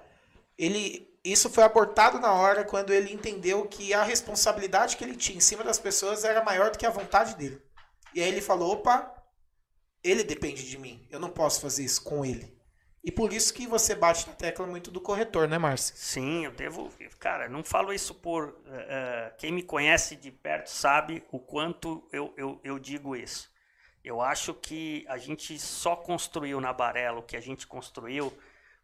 Ele. 0.63 1.11
Isso 1.25 1.49
foi 1.51 1.63
abortado 1.63 2.19
na 2.19 2.33
hora 2.33 2.65
quando 2.65 2.93
ele 2.93 3.13
entendeu 3.13 3.65
que 3.67 3.95
a 3.95 4.03
responsabilidade 4.03 4.97
que 4.97 5.05
ele 5.05 5.15
tinha 5.15 5.39
em 5.39 5.41
cima 5.41 5.63
das 5.63 5.79
pessoas 5.79 6.25
era 6.25 6.43
maior 6.43 6.71
do 6.71 6.79
que 6.79 6.87
a 6.87 6.91
vontade 6.91 7.37
dele. 7.37 7.63
E 8.15 8.21
aí 8.21 8.29
ele 8.29 8.41
falou: 8.41 8.73
opa, 8.73 9.13
ele 10.03 10.25
depende 10.25 10.69
de 10.69 10.79
mim. 10.79 11.07
Eu 11.11 11.21
não 11.21 11.31
posso 11.31 11.61
fazer 11.61 11.85
isso 11.85 12.03
com 12.03 12.25
ele. 12.25 12.57
E 13.05 13.11
por 13.11 13.33
isso 13.33 13.53
que 13.53 13.67
você 13.67 13.97
bate 13.97 14.29
na 14.29 14.35
tecla 14.35 14.65
muito 14.65 14.91
do 14.91 15.01
corretor, 15.01 15.49
né, 15.49 15.59
Márcio? 15.59 15.97
Sim, 15.97 16.45
eu 16.45 16.53
devo. 16.53 16.93
Cara, 17.19 17.49
não 17.49 17.65
falo 17.65 17.93
isso 17.93 18.15
por. 18.15 18.63
eh, 18.67 19.33
quem 19.39 19.53
me 19.53 19.63
conhece 19.63 20.15
de 20.15 20.31
perto 20.31 20.69
sabe 20.69 21.25
o 21.33 21.41
quanto 21.41 22.09
eu, 22.13 22.33
eu, 22.37 22.61
eu 22.63 22.79
digo 22.79 23.17
isso. 23.17 23.51
Eu 24.05 24.21
acho 24.21 24.55
que 24.55 25.05
a 25.09 25.19
gente 25.19 25.59
só 25.59 25.97
construiu 25.97 26.61
na 26.61 26.73
Barela 26.73 27.19
o 27.19 27.23
que 27.23 27.37
a 27.37 27.41
gente 27.41 27.67
construiu 27.67 28.33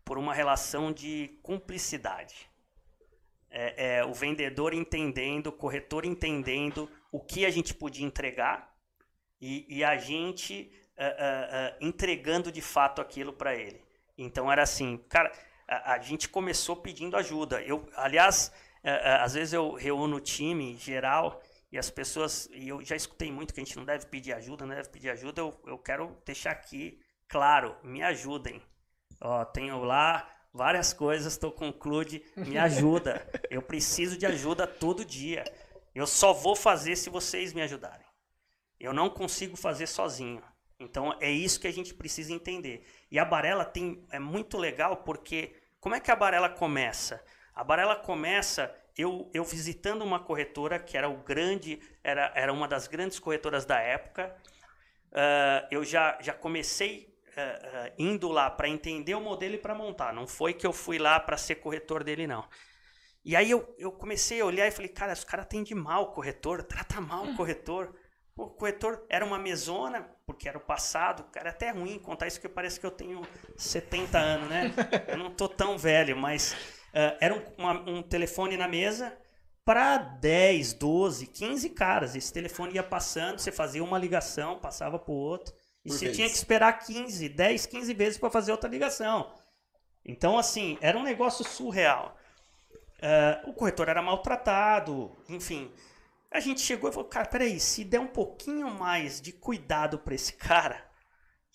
por 0.09 0.17
uma 0.17 0.33
relação 0.33 0.91
de 0.91 1.39
cumplicidade. 1.43 2.49
É, 3.51 3.99
é, 3.99 4.05
o 4.07 4.15
vendedor 4.15 4.73
entendendo, 4.73 5.49
o 5.49 5.53
corretor 5.53 6.07
entendendo 6.07 6.91
o 7.13 7.21
que 7.21 7.45
a 7.45 7.51
gente 7.51 7.75
podia 7.75 8.07
entregar 8.07 8.75
e, 9.39 9.67
e 9.69 9.85
a 9.85 9.99
gente 9.99 10.73
eh, 10.97 11.17
eh, 11.19 11.49
eh, 11.53 11.77
entregando 11.83 12.51
de 12.51 12.63
fato 12.63 13.03
aquilo 13.03 13.35
para 13.35 13.55
ele. 13.55 13.83
Então 14.17 14.51
era 14.51 14.63
assim, 14.63 14.97
cara, 15.11 15.31
a, 15.69 15.93
a 15.93 15.99
gente 15.99 16.27
começou 16.27 16.75
pedindo 16.77 17.15
ajuda. 17.15 17.61
Eu, 17.61 17.87
aliás, 17.95 18.51
eh, 18.83 18.91
eh, 18.91 19.17
às 19.21 19.35
vezes 19.35 19.53
eu 19.53 19.75
reúno 19.75 20.17
o 20.17 20.21
time 20.21 20.75
geral 20.77 21.43
e 21.71 21.77
as 21.77 21.91
pessoas, 21.91 22.49
e 22.53 22.67
eu 22.71 22.83
já 22.83 22.97
escutei 22.97 23.31
muito 23.31 23.53
que 23.53 23.61
a 23.61 23.65
gente 23.65 23.77
não 23.77 23.85
deve 23.85 24.07
pedir 24.07 24.33
ajuda, 24.33 24.65
não 24.65 24.75
deve 24.75 24.89
pedir 24.89 25.11
ajuda. 25.11 25.43
Eu, 25.43 25.61
eu 25.67 25.77
quero 25.77 26.17
deixar 26.25 26.53
aqui 26.53 26.99
claro, 27.29 27.77
me 27.83 28.03
ajudem. 28.03 28.63
Ó, 29.21 29.45
tenho 29.45 29.83
lá 29.83 30.29
várias 30.53 30.93
coisas, 30.93 31.33
estou 31.33 31.53
com 31.53 31.69
o 31.69 31.73
Clude, 31.73 32.23
me 32.37 32.59
ajuda. 32.59 33.27
Eu 33.51 33.63
preciso 33.63 34.17
de 34.17 34.27
ajuda 34.27 34.67
todo 34.67 35.05
dia. 35.05 35.45
Eu 35.95 36.07
só 36.07 36.33
vou 36.33 36.55
fazer 36.55 36.97
se 36.97 37.11
vocês 37.11 37.53
me 37.53 37.63
ajudarem. 37.63 38.07
Eu 38.79 38.93
não 38.93 39.11
consigo 39.11 39.57
fazer 39.57 39.87
sozinho. 39.87 40.43
Então 40.79 41.17
é 41.21 41.31
isso 41.31 41.59
que 41.59 41.67
a 41.67 41.73
gente 41.73 41.93
precisa 41.93 42.33
entender. 42.33 42.87
E 43.11 43.19
a 43.19 43.25
Barela 43.25 43.65
tem 43.65 44.07
é 44.11 44.19
muito 44.19 44.57
legal 44.57 44.99
porque 44.99 45.55
como 45.81 45.95
é 45.95 46.01
que 46.01 46.11
a 46.11 46.17
Barela 46.17 46.49
começa? 46.49 47.23
A 47.53 47.65
Barela 47.65 47.97
começa 47.97 48.73
eu, 48.97 49.29
eu 49.35 49.45
visitando 49.45 50.03
uma 50.03 50.21
corretora 50.21 50.79
que 50.79 50.97
era 50.97 51.09
o 51.09 51.17
grande 51.19 51.81
era, 52.03 52.33
era 52.35 52.53
uma 52.53 52.69
das 52.69 52.87
grandes 52.87 53.19
corretoras 53.19 53.65
da 53.65 53.81
época. 53.81 54.37
Ah, 55.13 55.67
eu 55.71 55.85
já, 55.85 56.19
já 56.21 56.33
comecei 56.33 57.18
ah, 57.41 57.93
indo 57.99 58.29
lá 58.29 58.51
para 58.51 58.69
entender 58.69 59.15
o 59.15 59.21
modelo 59.21 59.55
e 59.55 59.59
para 59.59 59.75
montar. 59.75 60.13
Não 60.13 60.27
foi 60.27 60.55
que 60.55 60.67
eu 60.67 60.73
fui 60.73 60.99
lá 60.99 61.21
para 61.21 61.37
ser 61.37 61.57
corretor 61.57 62.05
dele 62.05 62.27
não. 62.27 62.45
E 63.25 63.37
aí 63.37 63.51
eu, 63.51 63.75
eu 63.79 63.93
comecei 63.93 64.41
a 64.41 64.45
olhar 64.45 64.67
e 64.67 64.71
falei, 64.71 64.89
cara, 64.89 65.13
os 65.13 65.25
caras 65.25 65.45
atendem 65.47 65.75
mal 65.77 66.05
o 66.05 66.13
corretor, 66.13 66.63
trata 66.63 67.01
mal 67.01 67.25
o 67.25 67.35
corretor. 67.37 67.95
Pô, 68.35 68.45
O 68.45 68.51
corretor 68.51 69.05
era 69.11 69.25
uma 69.25 69.39
mesona, 69.39 70.03
porque 70.27 70.49
era 70.49 70.57
o 70.59 70.61
passado, 70.61 71.25
cara, 71.33 71.49
é 71.49 71.51
até 71.51 71.71
ruim 71.71 71.99
contar 71.99 72.27
isso, 72.27 72.39
porque 72.41 72.55
parece 72.55 72.79
que 72.81 72.87
eu 72.87 72.91
tenho 72.91 73.27
70 73.57 74.19
anos, 74.19 74.49
né? 74.49 74.73
Eu 75.09 75.17
não 75.19 75.31
tô 75.31 75.49
tão 75.49 75.77
velho, 75.77 76.17
mas 76.17 76.57
ah, 76.95 77.17
era 77.21 77.35
um, 77.35 77.43
uma- 77.59 77.91
um 77.91 78.03
telefone 78.03 78.57
na 78.57 78.69
mesa, 78.69 79.17
para 79.65 79.99
10, 79.99 80.73
12, 80.73 81.27
15 81.27 81.71
caras. 81.71 82.15
Esse 82.17 82.33
telefone 82.33 82.75
ia 82.75 82.83
passando, 82.83 83.39
você 83.39 83.53
fazia 83.53 83.85
uma 83.85 83.99
ligação, 83.99 84.59
passava 84.59 84.99
para 84.99 85.13
o 85.13 85.17
outro. 85.17 85.55
E 85.89 85.91
Por 85.91 85.97
você 85.97 86.05
vez. 86.05 86.17
tinha 86.17 86.29
que 86.29 86.35
esperar 86.35 86.73
15, 86.75 87.31
10, 87.31 87.67
15 87.67 87.95
vezes 87.95 88.19
para 88.19 88.31
fazer 88.31 88.53
outra 88.53 88.69
ligação. 88.69 89.35
Então, 90.05 90.39
assim, 90.39 90.77
era 90.83 90.99
um 90.99 91.03
negócio 91.03 91.43
surreal. 91.45 92.15
É, 93.01 93.41
o 93.47 93.55
corretor 93.55 93.89
era 93.89 94.03
maltratado, 94.03 95.17
enfim. 95.31 95.73
A 96.31 96.41
gente 96.41 96.61
chegou 96.61 96.91
e 96.91 96.93
falou, 96.93 97.09
cara, 97.09 97.27
peraí, 97.27 97.59
se 97.59 97.85
der 97.85 98.01
um 98.01 98.07
pouquinho 98.07 98.71
mais 98.71 99.19
de 99.19 99.33
cuidado 99.33 99.99
para 99.99 100.15
esse 100.15 100.35
cara, 100.35 100.87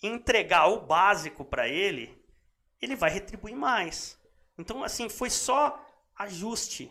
e 0.02 0.08
entregar 0.08 0.66
o 0.66 0.80
básico 0.80 1.44
para 1.44 1.68
ele, 1.68 2.20
ele 2.82 2.96
vai 2.96 3.10
retribuir 3.10 3.54
mais. 3.54 4.18
Então, 4.58 4.82
assim, 4.82 5.08
foi 5.08 5.30
só 5.30 5.80
ajuste, 6.16 6.90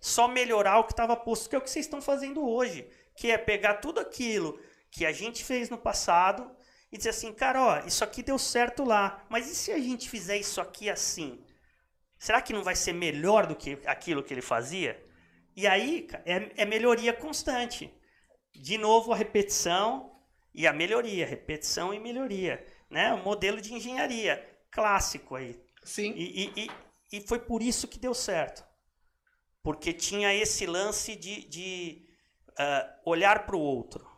só 0.00 0.28
melhorar 0.28 0.78
o 0.78 0.84
que 0.84 0.92
estava 0.92 1.16
posto, 1.16 1.50
que 1.50 1.56
é 1.56 1.58
o 1.58 1.60
que 1.60 1.70
vocês 1.70 1.86
estão 1.86 2.00
fazendo 2.00 2.48
hoje, 2.48 2.88
que 3.16 3.32
é 3.32 3.36
pegar 3.36 3.74
tudo 3.74 3.98
aquilo 3.98 4.60
que 4.92 5.04
a 5.04 5.12
gente 5.12 5.42
fez 5.42 5.68
no 5.68 5.76
passado 5.76 6.54
e 6.94 6.96
dizer 6.96 7.10
assim, 7.10 7.32
cara, 7.32 7.60
ó, 7.60 7.86
isso 7.86 8.04
aqui 8.04 8.22
deu 8.22 8.38
certo 8.38 8.84
lá, 8.84 9.26
mas 9.28 9.50
e 9.50 9.54
se 9.56 9.72
a 9.72 9.78
gente 9.80 10.08
fizer 10.08 10.36
isso 10.36 10.60
aqui 10.60 10.88
assim? 10.88 11.44
Será 12.16 12.40
que 12.40 12.52
não 12.52 12.62
vai 12.62 12.76
ser 12.76 12.92
melhor 12.92 13.48
do 13.48 13.56
que 13.56 13.80
aquilo 13.84 14.22
que 14.22 14.32
ele 14.32 14.40
fazia? 14.40 15.04
E 15.56 15.66
aí, 15.66 16.02
cara, 16.02 16.22
é, 16.24 16.52
é 16.62 16.64
melhoria 16.64 17.12
constante. 17.12 17.92
De 18.54 18.78
novo, 18.78 19.12
a 19.12 19.16
repetição 19.16 20.20
e 20.54 20.68
a 20.68 20.72
melhoria, 20.72 21.26
repetição 21.26 21.92
e 21.92 21.98
melhoria, 21.98 22.64
né? 22.88 23.12
O 23.12 23.24
modelo 23.24 23.60
de 23.60 23.74
engenharia 23.74 24.48
clássico 24.70 25.34
aí. 25.34 25.60
Sim. 25.82 26.12
E, 26.14 26.44
e, 26.44 26.64
e, 26.64 26.70
e 27.18 27.20
foi 27.22 27.40
por 27.40 27.60
isso 27.60 27.88
que 27.88 27.98
deu 27.98 28.14
certo. 28.14 28.64
Porque 29.64 29.92
tinha 29.92 30.32
esse 30.32 30.64
lance 30.64 31.16
de, 31.16 31.44
de 31.48 32.08
ah, 32.56 33.00
olhar 33.04 33.44
para 33.46 33.56
o 33.56 33.60
outro. 33.60 34.08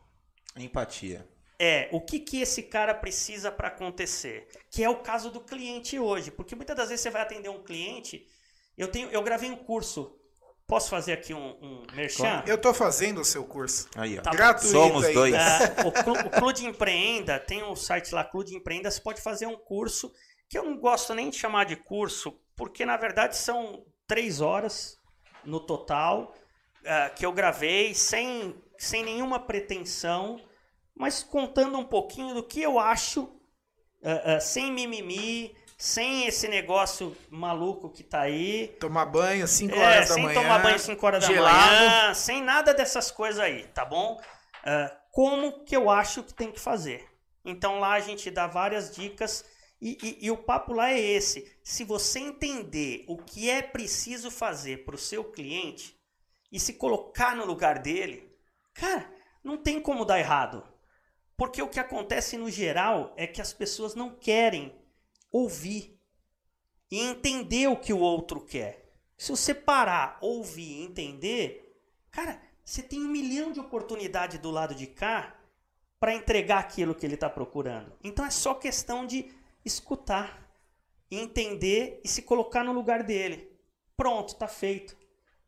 Empatia. 0.54 1.26
É, 1.58 1.88
o 1.90 2.00
que, 2.00 2.18
que 2.20 2.40
esse 2.40 2.62
cara 2.62 2.94
precisa 2.94 3.50
para 3.50 3.68
acontecer? 3.68 4.46
Que 4.70 4.84
é 4.84 4.90
o 4.90 4.96
caso 4.96 5.30
do 5.30 5.40
cliente 5.40 5.98
hoje. 5.98 6.30
Porque 6.30 6.54
muitas 6.54 6.76
das 6.76 6.88
vezes 6.88 7.02
você 7.02 7.10
vai 7.10 7.22
atender 7.22 7.48
um 7.48 7.62
cliente. 7.62 8.26
Eu, 8.76 8.88
tenho, 8.88 9.08
eu 9.10 9.22
gravei 9.22 9.50
um 9.50 9.56
curso. 9.56 10.18
Posso 10.66 10.90
fazer 10.90 11.12
aqui 11.12 11.32
um, 11.32 11.56
um 11.62 11.86
merchan? 11.94 12.42
Eu 12.46 12.58
tô 12.58 12.74
fazendo 12.74 13.20
o 13.20 13.24
seu 13.24 13.44
curso. 13.44 13.88
Aí, 13.96 14.18
ó. 14.18 14.22
Tá 14.22 14.32
Gratuito 14.32 14.72
Somos 14.72 15.04
aí. 15.04 15.14
dois. 15.14 15.34
É, 15.34 15.80
o, 15.86 15.92
Clu, 15.92 16.12
o 16.12 16.30
Clube 16.30 16.64
Empreenda, 16.64 17.38
tem 17.38 17.62
um 17.62 17.76
site 17.76 18.12
lá, 18.12 18.24
Clube 18.24 18.54
Empreenda, 18.54 18.90
você 18.90 19.00
pode 19.00 19.22
fazer 19.22 19.46
um 19.46 19.56
curso, 19.56 20.12
que 20.48 20.58
eu 20.58 20.64
não 20.64 20.76
gosto 20.76 21.14
nem 21.14 21.30
de 21.30 21.36
chamar 21.38 21.64
de 21.64 21.76
curso, 21.76 22.38
porque 22.56 22.84
na 22.84 22.96
verdade 22.96 23.36
são 23.36 23.84
três 24.08 24.40
horas 24.40 24.98
no 25.44 25.60
total, 25.60 26.34
eh, 26.84 27.10
que 27.10 27.24
eu 27.24 27.32
gravei 27.32 27.94
sem, 27.94 28.54
sem 28.76 29.04
nenhuma 29.04 29.38
pretensão, 29.38 30.40
mas 30.96 31.22
contando 31.22 31.78
um 31.78 31.84
pouquinho 31.84 32.34
do 32.34 32.42
que 32.42 32.60
eu 32.62 32.78
acho, 32.78 33.30
eh, 34.02 34.36
eh, 34.36 34.40
sem 34.40 34.72
mimimi, 34.72 35.54
sem 35.78 36.26
esse 36.26 36.48
negócio 36.48 37.16
maluco 37.30 37.90
que 37.90 38.02
tá 38.02 38.22
aí. 38.22 38.68
Tomar 38.80 39.06
banho 39.06 39.46
5 39.46 39.74
É, 39.74 39.78
horas 39.80 40.08
da 40.08 40.14
sem 40.14 40.22
manhã. 40.24 40.40
tomar 40.42 40.58
banho 40.60 40.78
5 40.78 41.06
horas 41.06 41.20
da 41.22 41.26
gelado. 41.26 41.56
manhã, 41.56 42.14
sem 42.14 42.42
nada 42.42 42.72
dessas 42.74 43.10
coisas 43.10 43.40
aí, 43.40 43.66
tá 43.68 43.84
bom? 43.84 44.20
Ah, 44.64 44.96
como 45.12 45.64
que 45.64 45.76
eu 45.76 45.90
acho 45.90 46.22
que 46.22 46.34
tem 46.34 46.50
que 46.52 46.60
fazer. 46.60 47.06
Então 47.44 47.78
lá 47.78 47.92
a 47.94 48.00
gente 48.00 48.30
dá 48.30 48.46
várias 48.46 48.94
dicas 48.94 49.44
e, 49.80 49.96
e- 50.02 50.26
e 50.26 50.30
o 50.30 50.36
papo 50.38 50.72
lá 50.72 50.90
é 50.92 50.98
esse. 51.00 51.58
Se 51.62 51.84
você 51.84 52.18
entender 52.20 53.04
o 53.08 53.16
que 53.18 53.48
é 53.50 53.62
preciso 53.62 54.30
fazer 54.30 54.84
para 54.84 54.94
o 54.94 54.98
seu 54.98 55.24
cliente 55.24 55.96
e 56.50 56.58
se 56.58 56.74
colocar 56.74 57.36
no 57.36 57.44
lugar 57.44 57.78
dele, 57.78 58.30
cara, 58.74 59.10
não 59.44 59.56
tem 59.58 59.80
como 59.80 60.04
dar 60.04 60.18
errado. 60.18 60.64
Porque 61.36 61.60
o 61.60 61.68
que 61.68 61.78
acontece 61.78 62.36
no 62.36 62.50
geral 62.50 63.12
é 63.16 63.26
que 63.26 63.42
as 63.42 63.52
pessoas 63.52 63.94
não 63.94 64.10
querem 64.10 64.74
ouvir 65.30 66.00
e 66.90 67.00
entender 67.00 67.68
o 67.68 67.76
que 67.76 67.92
o 67.92 67.98
outro 67.98 68.40
quer. 68.40 68.86
Se 69.18 69.30
você 69.30 69.54
parar, 69.54 70.18
ouvir 70.20 70.80
e 70.80 70.82
entender, 70.84 71.80
cara, 72.10 72.40
você 72.64 72.82
tem 72.82 73.00
um 73.00 73.08
milhão 73.08 73.52
de 73.52 73.60
oportunidades 73.60 74.38
do 74.38 74.50
lado 74.50 74.74
de 74.74 74.86
cá 74.86 75.38
para 75.98 76.14
entregar 76.14 76.58
aquilo 76.58 76.94
que 76.94 77.04
ele 77.04 77.14
está 77.14 77.28
procurando. 77.28 77.92
Então 78.02 78.24
é 78.24 78.30
só 78.30 78.54
questão 78.54 79.06
de 79.06 79.30
escutar, 79.64 80.50
entender 81.10 82.00
e 82.04 82.08
se 82.08 82.22
colocar 82.22 82.64
no 82.64 82.72
lugar 82.72 83.02
dele. 83.02 83.50
Pronto, 83.96 84.30
está 84.30 84.48
feito. 84.48 84.96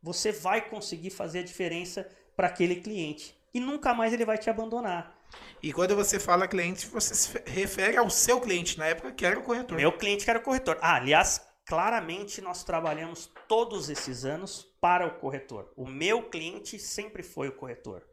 Você 0.02 0.32
vai 0.32 0.68
conseguir 0.68 1.10
fazer 1.10 1.40
a 1.40 1.44
diferença 1.44 2.08
para 2.36 2.46
aquele 2.46 2.76
cliente 2.76 3.38
e 3.52 3.60
nunca 3.60 3.92
mais 3.92 4.12
ele 4.12 4.24
vai 4.24 4.38
te 4.38 4.48
abandonar. 4.48 5.17
E 5.62 5.72
quando 5.72 5.94
você 5.96 6.18
fala 6.20 6.46
cliente, 6.48 6.86
você 6.86 7.14
se 7.14 7.42
refere 7.46 7.96
ao 7.96 8.08
seu 8.10 8.40
cliente, 8.40 8.78
na 8.78 8.86
época 8.86 9.12
que 9.12 9.26
era 9.26 9.38
o 9.38 9.42
corretor. 9.42 9.76
Meu 9.76 9.92
cliente 9.92 10.24
que 10.24 10.30
era 10.30 10.38
o 10.38 10.42
corretor. 10.42 10.78
Ah, 10.80 10.94
aliás, 10.96 11.40
claramente 11.66 12.40
nós 12.40 12.64
trabalhamos 12.64 13.30
todos 13.48 13.88
esses 13.90 14.24
anos 14.24 14.64
para 14.80 15.06
o 15.06 15.18
corretor. 15.18 15.72
O 15.76 15.86
meu 15.86 16.28
cliente 16.30 16.78
sempre 16.78 17.22
foi 17.22 17.48
o 17.48 17.56
corretor. 17.56 18.04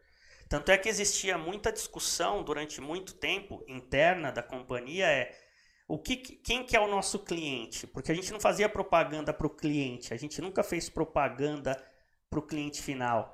Tanto 0.49 0.71
é 0.71 0.78
que 0.78 0.89
existia 0.89 1.38
muita 1.38 1.71
discussão 1.71 2.43
durante 2.43 2.80
muito 2.80 3.15
tempo 3.15 3.63
interna 3.67 4.32
da 4.32 4.43
companhia 4.43 5.08
é 5.08 5.32
o 5.88 5.99
que, 5.99 6.17
que- 6.17 6.36
quem 6.38 6.63
que 6.65 6.75
é 6.75 6.80
o 6.80 6.88
nosso 6.88 7.19
cliente? 7.19 7.86
Porque 7.88 8.12
a 8.12 8.15
gente 8.15 8.32
não 8.32 8.39
fazia 8.39 8.67
propaganda 8.67 9.34
para 9.34 9.45
o 9.45 9.49
cliente, 9.49 10.13
a 10.13 10.17
gente 10.17 10.41
nunca 10.41 10.63
fez 10.63 10.89
propaganda 10.89 11.82
para 12.29 12.39
o 12.39 12.41
cliente 12.41 12.81
final. 12.81 13.33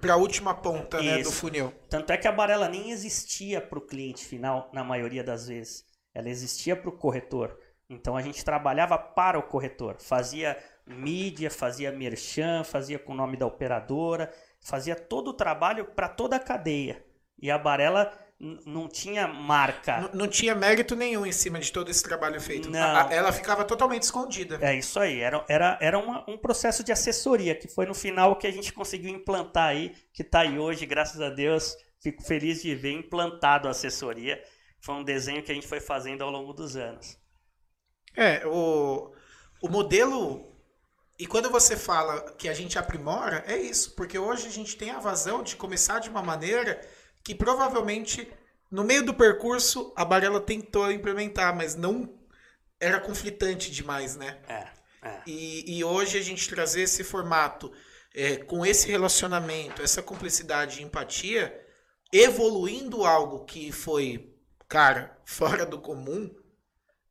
Para 0.00 0.14
a 0.14 0.16
última 0.16 0.54
ponta 0.54 1.00
né, 1.00 1.22
do 1.22 1.30
funil. 1.30 1.72
Tanto 1.88 2.12
é 2.12 2.16
que 2.16 2.26
a 2.26 2.32
Barela 2.32 2.68
nem 2.68 2.90
existia 2.90 3.60
para 3.60 3.78
o 3.78 3.82
cliente 3.82 4.24
final 4.24 4.70
na 4.72 4.82
maioria 4.82 5.22
das 5.22 5.46
vezes. 5.48 5.84
Ela 6.14 6.28
existia 6.28 6.76
para 6.76 6.88
o 6.88 6.96
corretor. 6.96 7.58
Então 7.88 8.16
a 8.16 8.22
gente 8.22 8.44
trabalhava 8.44 8.98
para 8.98 9.38
o 9.38 9.42
corretor. 9.42 9.96
Fazia 9.98 10.58
mídia, 10.86 11.50
fazia 11.50 11.92
merchan, 11.92 12.64
fazia 12.64 12.98
com 12.98 13.12
o 13.12 13.16
nome 13.16 13.36
da 13.36 13.46
operadora, 13.46 14.32
fazia 14.60 14.96
todo 14.96 15.28
o 15.28 15.34
trabalho 15.34 15.84
para 15.84 16.08
toda 16.08 16.36
a 16.36 16.40
cadeia. 16.40 17.04
E 17.40 17.50
a 17.50 17.58
Barela 17.58 18.12
não 18.66 18.88
tinha 18.88 19.28
marca. 19.28 19.98
N- 20.00 20.10
Não 20.14 20.26
tinha 20.28 20.54
mérito 20.54 20.96
nenhum 20.96 21.24
em 21.24 21.30
cima 21.32 21.60
de 21.60 21.70
todo 21.72 21.90
esse 21.90 22.02
trabalho 22.02 22.40
feito. 22.40 22.68
Não. 22.68 23.10
Ela 23.10 23.30
ficava 23.32 23.64
totalmente 23.64 24.02
escondida. 24.02 24.58
É 24.60 24.74
isso 24.74 24.98
aí, 24.98 25.20
era, 25.20 25.44
era, 25.48 25.78
era 25.80 25.98
uma- 25.98 26.28
um 26.28 26.36
processo 26.36 26.82
de 26.82 26.90
assessoria, 26.90 27.54
que 27.54 27.68
foi 27.68 27.86
no 27.86 27.94
final 27.94 28.36
que 28.36 28.46
a 28.46 28.50
gente 28.50 28.72
conseguiu 28.72 29.10
implantar 29.10 29.68
aí, 29.68 29.94
que 30.12 30.22
está 30.22 30.40
aí 30.40 30.58
hoje, 30.58 30.84
graças 30.86 31.20
a 31.20 31.30
Deus. 31.30 31.76
Fico 32.02 32.22
feliz 32.24 32.60
de 32.62 32.74
ver 32.74 32.92
implantado 32.92 33.68
a 33.68 33.70
assessoria. 33.70 34.42
Foi 34.80 34.96
um 34.96 35.04
desenho 35.04 35.42
que 35.42 35.52
a 35.52 35.54
gente 35.54 35.68
foi 35.68 35.78
fazendo 35.80 36.24
ao 36.24 36.30
longo 36.30 36.52
dos 36.52 36.74
anos. 36.74 37.16
É, 38.16 38.42
o, 38.46 39.12
o 39.62 39.68
modelo. 39.68 40.50
E 41.18 41.26
quando 41.26 41.48
você 41.48 41.76
fala 41.76 42.20
que 42.36 42.48
a 42.48 42.54
gente 42.54 42.76
aprimora, 42.78 43.44
é 43.46 43.56
isso. 43.56 43.94
Porque 43.94 44.18
hoje 44.18 44.48
a 44.48 44.50
gente 44.50 44.76
tem 44.76 44.90
a 44.90 44.98
vazão 44.98 45.42
de 45.44 45.54
começar 45.54 46.00
de 46.00 46.10
uma 46.10 46.22
maneira 46.22 46.80
que 47.24 47.34
provavelmente 47.34 48.30
no 48.70 48.84
meio 48.84 49.04
do 49.04 49.14
percurso 49.14 49.92
a 49.94 50.04
Barela 50.04 50.40
tentou 50.40 50.90
implementar, 50.90 51.54
mas 51.54 51.74
não 51.74 52.18
era 52.80 52.98
conflitante 52.98 53.70
demais, 53.70 54.16
né? 54.16 54.38
É, 54.48 55.08
é. 55.08 55.22
E, 55.26 55.78
e 55.78 55.84
hoje 55.84 56.18
a 56.18 56.22
gente 56.22 56.48
trazer 56.48 56.82
esse 56.82 57.04
formato 57.04 57.72
é, 58.14 58.38
com 58.38 58.64
esse 58.64 58.88
relacionamento, 58.88 59.82
essa 59.82 60.02
cumplicidade 60.02 60.80
e 60.80 60.82
empatia, 60.82 61.60
evoluindo 62.12 63.04
algo 63.04 63.44
que 63.44 63.70
foi, 63.70 64.34
cara, 64.68 65.16
fora 65.24 65.64
do 65.64 65.78
comum, 65.78 66.34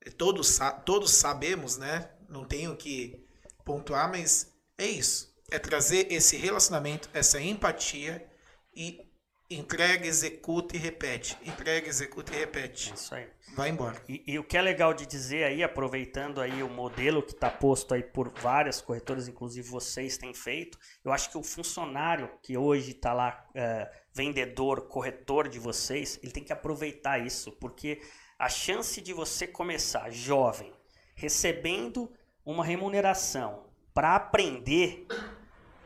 é, 0.06 0.10
todos, 0.10 0.60
todos 0.86 1.12
sabemos, 1.12 1.78
né? 1.78 2.10
Não 2.28 2.44
tenho 2.44 2.76
que 2.76 3.24
pontuar, 3.64 4.10
mas 4.10 4.52
é 4.78 4.88
isso. 4.88 5.32
É 5.52 5.60
trazer 5.60 6.12
esse 6.12 6.38
relacionamento, 6.38 7.10
essa 7.14 7.40
empatia 7.40 8.28
e 8.74 9.11
entrega, 9.56 10.06
executa 10.08 10.76
e 10.76 10.80
repete. 10.80 11.38
Entrega, 11.46 11.88
executa 11.88 12.34
e 12.34 12.36
É 12.36 12.40
repete. 12.40 12.94
isso 12.94 13.14
aí. 13.14 13.28
Vai 13.56 13.70
embora. 13.70 14.02
E, 14.08 14.24
e 14.26 14.40
o 14.40 14.44
que 14.44 14.58
é 14.58 14.62
legal 14.62 14.94
de 14.94 15.06
dizer 15.06 15.44
aí, 15.44 15.64
aproveitando 15.64 16.40
aí 16.40 16.64
o 16.64 16.70
modelo 16.70 17.22
que 17.22 17.34
está 17.34 17.50
posto 17.50 17.94
aí 17.94 18.02
por 18.02 18.30
várias 18.30 18.80
corretoras, 18.80 19.28
inclusive 19.28 19.68
vocês 19.68 20.18
têm 20.18 20.34
feito, 20.34 20.78
eu 21.04 21.12
acho 21.12 21.30
que 21.30 21.38
o 21.38 21.44
funcionário 21.44 22.30
que 22.42 22.58
hoje 22.58 22.92
está 22.92 23.14
lá, 23.14 23.46
é, 23.54 23.92
vendedor, 24.14 24.88
corretor 24.88 25.50
de 25.50 25.60
vocês, 25.60 26.20
ele 26.24 26.32
tem 26.32 26.44
que 26.44 26.54
aproveitar 26.54 27.20
isso, 27.20 27.52
porque 27.54 28.02
a 28.40 28.48
chance 28.50 29.02
de 29.02 29.14
você 29.14 29.46
começar 29.46 30.10
jovem, 30.10 30.74
recebendo 31.14 32.12
uma 32.46 32.64
remuneração 32.64 33.66
para 33.94 34.16
aprender, 34.16 35.06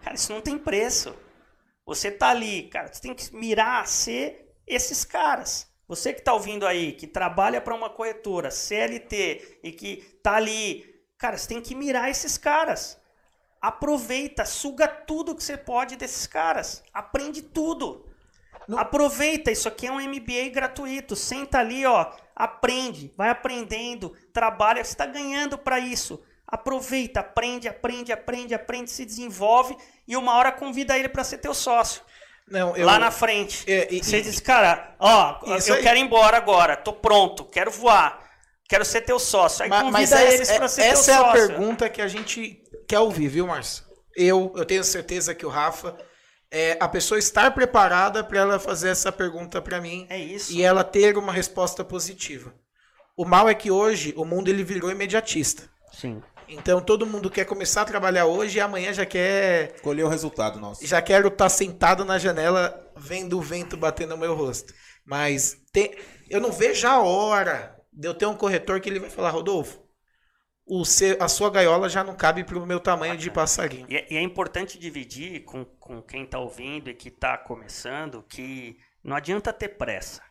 cara, 0.03 0.15
isso 0.15 0.31
não 0.31 0.39
tem 0.39 0.57
preço. 0.57 1.15
Você 1.85 2.11
tá 2.11 2.29
ali, 2.29 2.63
cara, 2.63 2.91
você 2.91 3.01
tem 3.01 3.13
que 3.13 3.35
mirar 3.35 3.81
a 3.83 3.85
ser 3.85 4.55
esses 4.65 5.05
caras. 5.05 5.69
Você 5.87 6.13
que 6.13 6.21
tá 6.21 6.33
ouvindo 6.33 6.65
aí, 6.65 6.93
que 6.93 7.05
trabalha 7.05 7.61
para 7.61 7.75
uma 7.75 7.89
corretora, 7.89 8.49
CLT, 8.49 9.59
e 9.63 9.71
que 9.71 9.97
tá 10.23 10.35
ali, 10.35 10.83
cara, 11.17 11.37
você 11.37 11.47
tem 11.47 11.61
que 11.61 11.75
mirar 11.75 12.09
esses 12.09 12.37
caras. 12.37 12.99
Aproveita, 13.61 14.45
suga 14.45 14.87
tudo 14.87 15.35
que 15.35 15.43
você 15.43 15.57
pode 15.57 15.95
desses 15.95 16.25
caras. 16.25 16.83
Aprende 16.91 17.43
tudo. 17.43 18.05
Aproveita, 18.75 19.51
isso 19.51 19.67
aqui 19.67 19.85
é 19.85 19.91
um 19.91 19.99
MBA 19.99 20.49
gratuito. 20.51 21.15
Senta 21.15 21.59
ali, 21.59 21.85
ó, 21.85 22.11
aprende, 22.35 23.13
vai 23.15 23.29
aprendendo, 23.29 24.15
trabalha, 24.33 24.83
você 24.83 24.91
está 24.91 25.05
ganhando 25.05 25.57
para 25.57 25.79
isso. 25.79 26.23
Aproveita, 26.55 27.19
aprende, 27.19 27.67
aprende, 27.67 28.11
aprende, 28.11 28.53
aprende, 28.53 28.89
se 28.91 29.05
desenvolve 29.05 29.75
e 30.07 30.15
uma 30.17 30.33
hora 30.35 30.51
convida 30.51 30.97
ele 30.97 31.09
para 31.09 31.23
ser 31.23 31.37
teu 31.37 31.53
sócio. 31.53 32.01
Não, 32.49 32.75
eu, 32.77 32.85
Lá 32.85 32.99
na 32.99 33.11
frente. 33.11 33.63
É, 33.71 33.87
e- 33.93 34.03
você 34.03 34.17
e- 34.17 34.21
diz, 34.21 34.39
cara, 34.39 34.95
ó, 34.99 35.39
eu 35.45 35.75
aí. 35.75 35.81
quero 35.81 35.97
ir 35.97 36.01
embora 36.01 36.37
agora, 36.37 36.75
tô 36.77 36.93
pronto, 36.93 37.43
quero 37.45 37.71
voar, 37.71 38.19
quero 38.69 38.85
ser 38.85 39.01
teu 39.01 39.17
sócio. 39.19 39.63
Aí 39.63 39.69
Ma- 39.69 39.79
convida 39.81 39.97
mas 39.99 40.11
essa, 40.11 40.33
eles 40.33 40.51
para 40.51 40.67
ser 40.67 40.81
teu 40.83 40.91
essa 40.91 41.11
é 41.11 41.15
sócio. 41.15 41.29
a 41.29 41.33
pergunta 41.33 41.89
que 41.89 42.01
a 42.01 42.07
gente 42.07 42.61
quer 42.87 42.99
ouvir, 42.99 43.27
viu, 43.27 43.47
Márcio? 43.47 43.83
Eu, 44.15 44.53
eu 44.55 44.63
tenho 44.65 44.83
certeza 44.83 45.33
que 45.35 45.45
o 45.45 45.49
Rafa 45.49 45.97
é 46.51 46.77
a 46.79 46.87
pessoa 46.87 47.17
estar 47.17 47.51
preparada 47.53 48.23
para 48.23 48.39
ela 48.39 48.59
fazer 48.59 48.89
essa 48.89 49.11
pergunta 49.11 49.59
para 49.61 49.81
mim 49.81 50.05
É 50.09 50.17
isso. 50.17 50.53
e 50.53 50.61
ela 50.61 50.83
ter 50.83 51.17
uma 51.17 51.33
resposta 51.33 51.83
positiva. 51.83 52.53
O 53.17 53.25
mal 53.25 53.49
é 53.49 53.55
que 53.55 53.71
hoje 53.71 54.13
o 54.15 54.23
mundo 54.23 54.49
ele 54.49 54.63
virou 54.63 54.91
imediatista. 54.91 55.63
Sim. 55.91 56.21
Então 56.47 56.81
todo 56.81 57.05
mundo 57.05 57.29
quer 57.29 57.45
começar 57.45 57.81
a 57.81 57.85
trabalhar 57.85 58.25
hoje 58.25 58.57
e 58.57 58.61
amanhã 58.61 58.93
já 58.93 59.05
quer 59.05 59.79
Colher 59.81 60.05
o 60.05 60.09
resultado 60.09 60.59
nosso. 60.59 60.85
já 60.85 61.01
quero 61.01 61.27
estar 61.27 61.49
sentado 61.49 62.05
na 62.05 62.17
janela 62.17 62.91
vendo 62.95 63.37
o 63.37 63.41
vento 63.41 63.75
bater 63.77 64.07
no 64.07 64.17
meu 64.17 64.35
rosto. 64.35 64.73
Mas 65.05 65.57
tem- 65.71 65.95
eu 66.29 66.39
não 66.41 66.51
vejo 66.51 66.87
a 66.87 66.99
hora 67.01 67.75
de 67.91 68.07
eu 68.07 68.13
ter 68.13 68.25
um 68.25 68.35
corretor 68.35 68.79
que 68.79 68.89
ele 68.89 68.99
vai 68.99 69.09
falar, 69.09 69.29
Rodolfo, 69.29 69.79
o 70.65 70.83
seu- 70.83 71.21
a 71.21 71.27
sua 71.27 71.49
gaiola 71.49 71.87
já 71.87 72.03
não 72.03 72.15
cabe 72.15 72.43
para 72.43 72.57
o 72.57 72.65
meu 72.65 72.79
tamanho 72.79 73.15
de 73.17 73.29
passarinho. 73.29 73.85
E 73.89 73.95
é, 73.95 74.07
e 74.13 74.17
é 74.17 74.21
importante 74.21 74.79
dividir 74.79 75.43
com, 75.45 75.63
com 75.65 76.01
quem 76.01 76.23
está 76.23 76.39
ouvindo 76.39 76.89
e 76.89 76.93
que 76.95 77.09
está 77.09 77.37
começando 77.37 78.23
que 78.23 78.77
não 79.03 79.15
adianta 79.15 79.53
ter 79.53 79.69
pressa. 79.69 80.21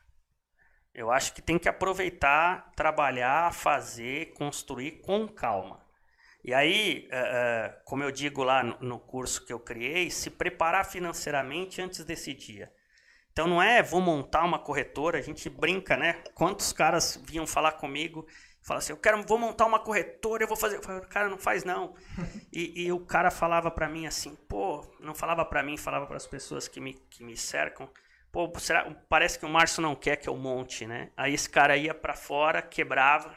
Eu 0.93 1.11
acho 1.11 1.33
que 1.35 1.43
tem 1.43 1.59
que 1.59 1.69
aproveitar, 1.69 2.71
trabalhar, 2.77 3.53
fazer, 3.53 4.33
construir 4.35 5.01
com 5.03 5.27
calma. 5.29 5.84
E 6.45 6.53
aí, 6.53 7.09
eh, 7.11 7.30
eh, 7.32 7.80
como 7.86 8.03
eu 8.05 8.11
digo 8.11 8.45
lá 8.45 8.62
no, 8.62 8.78
no 8.80 8.99
curso 8.99 9.47
que 9.47 9.53
eu 9.53 9.59
criei, 9.59 10.11
se 10.11 10.28
preparar 10.28 10.84
financeiramente 10.84 11.80
antes 11.80 12.05
desse 12.05 12.34
dia. 12.34 12.70
Então 13.32 13.49
não 13.49 13.62
é 13.62 13.82
vou 13.82 14.01
montar 14.01 14.45
uma 14.45 14.59
corretora, 14.59 15.18
a 15.18 15.22
gente 15.22 15.49
brinca, 15.49 15.97
né? 15.97 16.22
Quantos 16.34 16.70
caras 16.70 17.18
vinham 17.24 17.47
falar 17.47 17.72
comigo, 17.72 18.26
falam 18.62 18.78
assim, 18.78 18.92
eu 18.92 18.99
quero, 18.99 19.22
vou 19.22 19.38
montar 19.38 19.64
uma 19.64 19.78
corretora, 19.80 20.45
eu 20.45 20.49
vou 20.49 20.57
fazer, 20.57 20.76
eu 20.76 20.82
falo, 20.82 21.01
cara, 21.09 21.28
não 21.30 21.38
faz 21.38 21.64
não. 21.64 21.95
E, 22.53 22.84
e 22.84 22.92
o 22.92 23.01
cara 23.01 23.32
falava 23.32 23.68
pra 23.68 23.88
mim 23.88 24.07
assim, 24.07 24.36
pô, 24.49 24.86
não 25.01 25.12
falava 25.12 25.45
pra 25.45 25.62
mim, 25.62 25.76
falava 25.76 26.07
para 26.07 26.16
as 26.16 26.26
pessoas 26.26 26.68
que 26.68 26.80
me, 26.80 26.95
que 27.11 27.24
me 27.24 27.36
cercam, 27.36 27.90
pô, 28.30 28.53
será, 28.61 28.88
parece 29.09 29.38
que 29.38 29.45
o 29.45 29.49
Márcio 29.49 29.82
não 29.82 29.97
quer 29.97 30.16
que 30.16 30.28
eu 30.28 30.36
monte, 30.36 30.86
né? 30.86 31.11
Aí 31.16 31.34
esse 31.34 31.51
cara 31.51 31.76
ia 31.76 31.92
pra 31.95 32.14
fora, 32.14 32.62
quebrava. 32.62 33.34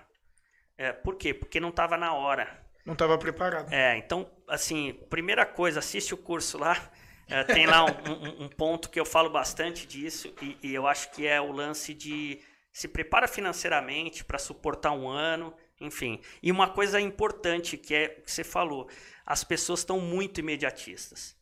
É, 0.77 0.91
por 0.91 1.15
quê? 1.15 1.33
Porque 1.33 1.59
não 1.59 1.71
tava 1.71 1.97
na 1.97 2.13
hora. 2.13 2.66
Não 2.87 2.93
estava 2.93 3.17
preparado. 3.17 3.71
É, 3.71 3.97
então, 3.97 4.27
assim, 4.47 4.93
primeira 5.09 5.45
coisa, 5.45 5.79
assiste 5.79 6.13
o 6.13 6.17
curso 6.17 6.57
lá. 6.57 6.89
É, 7.27 7.43
tem 7.43 7.65
lá 7.67 7.83
um, 7.83 7.89
um- 7.89 8.45
um 8.45 8.49
ponto 8.49 8.89
que 8.89 8.97
eu 8.99 9.05
falo 9.05 9.29
bastante 9.29 9.85
disso 9.85 10.33
e, 10.41 10.57
e 10.63 10.73
eu 10.73 10.87
acho 10.87 11.11
que 11.11 11.27
é 11.27 11.41
o 11.41 11.51
lance 11.51 11.93
de 11.93 12.39
se 12.71 12.87
prepara 12.87 13.27
financeiramente 13.27 14.23
para 14.23 14.37
suportar 14.39 14.93
um 14.93 15.07
ano, 15.09 15.53
enfim. 15.81 16.21
E 16.41 16.49
uma 16.51 16.69
coisa 16.69 17.01
importante 17.01 17.77
que 17.77 17.93
é 17.93 18.15
o 18.19 18.21
que 18.23 18.31
você 18.31 18.43
falou, 18.45 18.87
as 19.25 19.43
pessoas 19.43 19.79
estão 19.79 19.99
muito 19.99 20.39
imediatistas. 20.39 21.35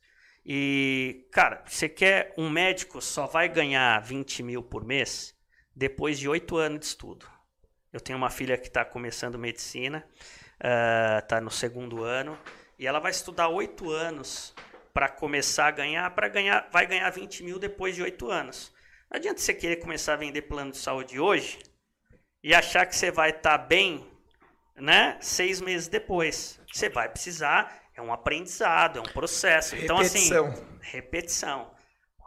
E, 0.43 1.27
cara, 1.31 1.63
você 1.67 1.87
quer 1.87 2.33
um 2.37 2.49
médico 2.49 3.01
só 3.01 3.27
vai 3.27 3.47
ganhar 3.49 3.99
20 4.01 4.41
mil 4.41 4.63
por 4.63 4.83
mês 4.83 5.35
depois 5.75 6.17
de 6.17 6.27
oito 6.27 6.57
anos 6.57 6.79
de 6.79 6.85
estudo. 6.87 7.27
Eu 7.93 7.99
tenho 7.99 8.17
uma 8.17 8.29
filha 8.31 8.57
que 8.57 8.67
está 8.67 8.83
começando 8.83 9.37
medicina, 9.37 10.03
está 10.59 11.41
no 11.41 11.51
segundo 11.51 12.03
ano, 12.03 12.37
e 12.77 12.87
ela 12.87 12.99
vai 12.99 13.11
estudar 13.11 13.47
oito 13.47 13.89
anos 13.91 14.53
para 14.93 15.09
começar 15.09 15.67
a 15.67 15.71
ganhar, 15.71 16.09
para 16.11 16.27
ganhar, 16.29 16.69
vai 16.71 16.87
ganhar 16.87 17.09
20 17.09 17.43
mil 17.43 17.59
depois 17.59 17.95
de 17.95 18.01
oito 18.01 18.29
anos. 18.31 18.73
Não 19.11 19.17
adianta 19.17 19.41
você 19.41 19.53
querer 19.53 19.77
começar 19.77 20.13
a 20.13 20.17
vender 20.17 20.43
plano 20.43 20.71
de 20.71 20.77
saúde 20.77 21.19
hoje 21.19 21.59
e 22.43 22.53
achar 22.53 22.85
que 22.85 22.95
você 22.95 23.11
vai 23.11 23.31
estar 23.31 23.57
bem, 23.57 24.07
né? 24.75 25.17
Seis 25.19 25.59
meses 25.59 25.87
depois. 25.87 26.59
Você 26.71 26.89
vai 26.89 27.09
precisar, 27.09 27.83
é 27.95 28.01
um 28.01 28.13
aprendizado, 28.13 28.99
é 28.99 29.01
um 29.01 29.13
processo. 29.13 29.75
Então, 29.75 29.97
assim, 29.97 30.29
Repetição. 30.81 31.74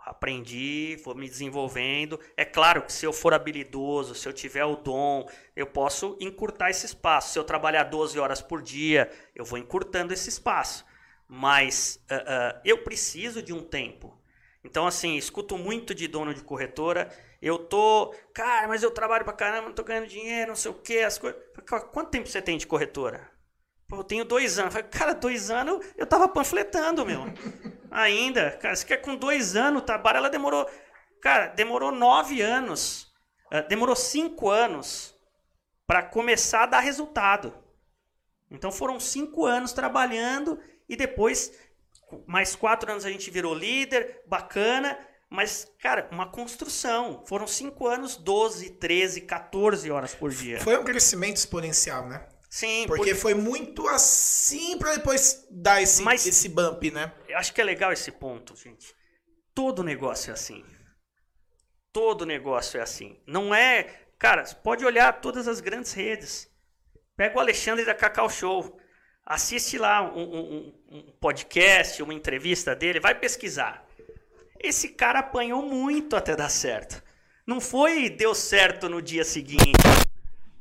Aprendi, 0.08 0.96
vou 1.04 1.14
me 1.14 1.28
desenvolvendo. 1.28 2.18
É 2.36 2.44
claro 2.44 2.82
que 2.82 2.92
se 2.92 3.04
eu 3.04 3.12
for 3.12 3.34
habilidoso, 3.34 4.14
se 4.14 4.26
eu 4.26 4.32
tiver 4.32 4.64
o 4.64 4.76
dom, 4.76 5.28
eu 5.54 5.66
posso 5.66 6.16
encurtar 6.18 6.70
esse 6.70 6.86
espaço. 6.86 7.32
Se 7.32 7.38
eu 7.38 7.44
trabalhar 7.44 7.84
12 7.84 8.18
horas 8.18 8.40
por 8.40 8.62
dia, 8.62 9.10
eu 9.34 9.44
vou 9.44 9.58
encurtando 9.58 10.12
esse 10.14 10.28
espaço. 10.28 10.84
Mas 11.28 12.02
ah, 12.10 12.24
ah, 12.26 12.60
eu 12.64 12.82
preciso 12.82 13.42
de 13.42 13.52
um 13.52 13.62
tempo. 13.62 14.18
Então, 14.64 14.86
assim, 14.86 15.16
escuto 15.16 15.56
muito 15.58 15.94
de 15.94 16.08
dono 16.08 16.32
de 16.32 16.42
corretora. 16.42 17.10
Eu 17.40 17.58
tô, 17.58 18.14
cara, 18.34 18.66
mas 18.66 18.82
eu 18.82 18.90
trabalho 18.90 19.24
pra 19.24 19.32
caramba, 19.32 19.68
não 19.68 19.74
tô 19.74 19.84
ganhando 19.84 20.06
dinheiro, 20.06 20.48
não 20.48 20.56
sei 20.56 20.70
o 20.70 20.74
quê, 20.74 21.00
as 21.00 21.18
coisas. 21.18 21.40
Quanto 21.92 22.10
tempo 22.10 22.28
você 22.28 22.40
tem 22.42 22.58
de 22.58 22.66
corretora? 22.66 23.30
Pô, 23.86 23.96
eu 23.96 24.04
tenho 24.04 24.24
dois 24.24 24.58
anos. 24.58 24.74
Cara, 24.90 25.12
dois 25.12 25.50
anos 25.50 25.84
eu 25.96 26.06
tava 26.06 26.28
panfletando, 26.28 27.04
meu. 27.04 27.24
Ainda. 27.90 28.52
Cara, 28.52 28.74
você 28.76 28.84
quer 28.86 28.98
com 28.98 29.16
dois 29.16 29.56
anos, 29.56 29.82
trabalho, 29.82 30.18
ela 30.18 30.30
demorou. 30.30 30.68
Cara, 31.22 31.48
demorou 31.48 31.90
nove 31.92 32.40
anos. 32.40 33.06
eh, 33.50 33.62
demorou 33.62 33.96
cinco 33.96 34.50
anos 34.50 35.14
para 35.86 36.02
começar 36.02 36.64
a 36.64 36.66
dar 36.66 36.80
resultado. 36.80 37.54
Então 38.50 38.70
foram 38.70 39.00
cinco 39.00 39.46
anos 39.46 39.72
trabalhando 39.72 40.58
e 40.88 40.96
depois, 40.96 41.52
mais 42.26 42.54
quatro 42.54 42.90
anos 42.90 43.04
a 43.04 43.10
gente 43.10 43.30
virou 43.30 43.54
líder, 43.54 44.22
bacana. 44.26 44.98
Mas, 45.30 45.70
cara, 45.80 46.08
uma 46.10 46.30
construção. 46.30 47.22
Foram 47.26 47.46
cinco 47.46 47.86
anos, 47.86 48.16
12, 48.16 48.70
13, 48.70 49.22
14 49.22 49.90
horas 49.90 50.14
por 50.14 50.30
dia. 50.30 50.60
Foi 50.60 50.78
um 50.78 50.84
crescimento 50.84 51.36
exponencial, 51.36 52.06
né? 52.08 52.26
Sim, 52.50 52.86
Porque 52.86 53.14
foi 53.14 53.34
muito 53.34 53.86
assim 53.88 54.78
para 54.78 54.94
depois 54.96 55.46
dar 55.50 55.82
esse, 55.82 56.02
Mas- 56.02 56.26
esse 56.26 56.48
bump, 56.48 56.90
né? 56.90 57.12
Eu 57.28 57.36
acho 57.36 57.52
que 57.52 57.60
é 57.60 57.64
legal 57.64 57.92
esse 57.92 58.10
ponto, 58.10 58.56
gente. 58.56 58.94
Todo 59.54 59.82
negócio 59.84 60.30
é 60.30 60.32
assim. 60.32 60.64
Todo 61.92 62.24
negócio 62.24 62.78
é 62.78 62.82
assim. 62.82 63.20
Não 63.26 63.54
é. 63.54 64.06
Cara, 64.18 64.44
você 64.44 64.54
pode 64.54 64.84
olhar 64.84 65.20
todas 65.20 65.46
as 65.46 65.60
grandes 65.60 65.92
redes. 65.92 66.48
Pega 67.16 67.36
o 67.36 67.40
Alexandre 67.40 67.84
da 67.84 67.94
Cacau 67.94 68.30
Show. 68.30 68.78
Assiste 69.26 69.76
lá 69.76 70.02
um, 70.02 70.22
um- 70.22 70.72
um- 70.90 70.98
um 70.98 71.12
podcast, 71.20 72.02
uma 72.02 72.14
entrevista 72.14 72.74
dele. 72.74 72.98
Vai 73.00 73.14
pesquisar. 73.18 73.86
Esse 74.58 74.88
cara 74.90 75.18
apanhou 75.20 75.62
muito 75.62 76.16
até 76.16 76.34
dar 76.34 76.48
certo. 76.48 77.02
Não 77.46 77.60
foi 77.60 78.08
deu 78.08 78.34
certo 78.34 78.88
no 78.88 79.02
dia 79.02 79.24
seguinte. 79.24 79.72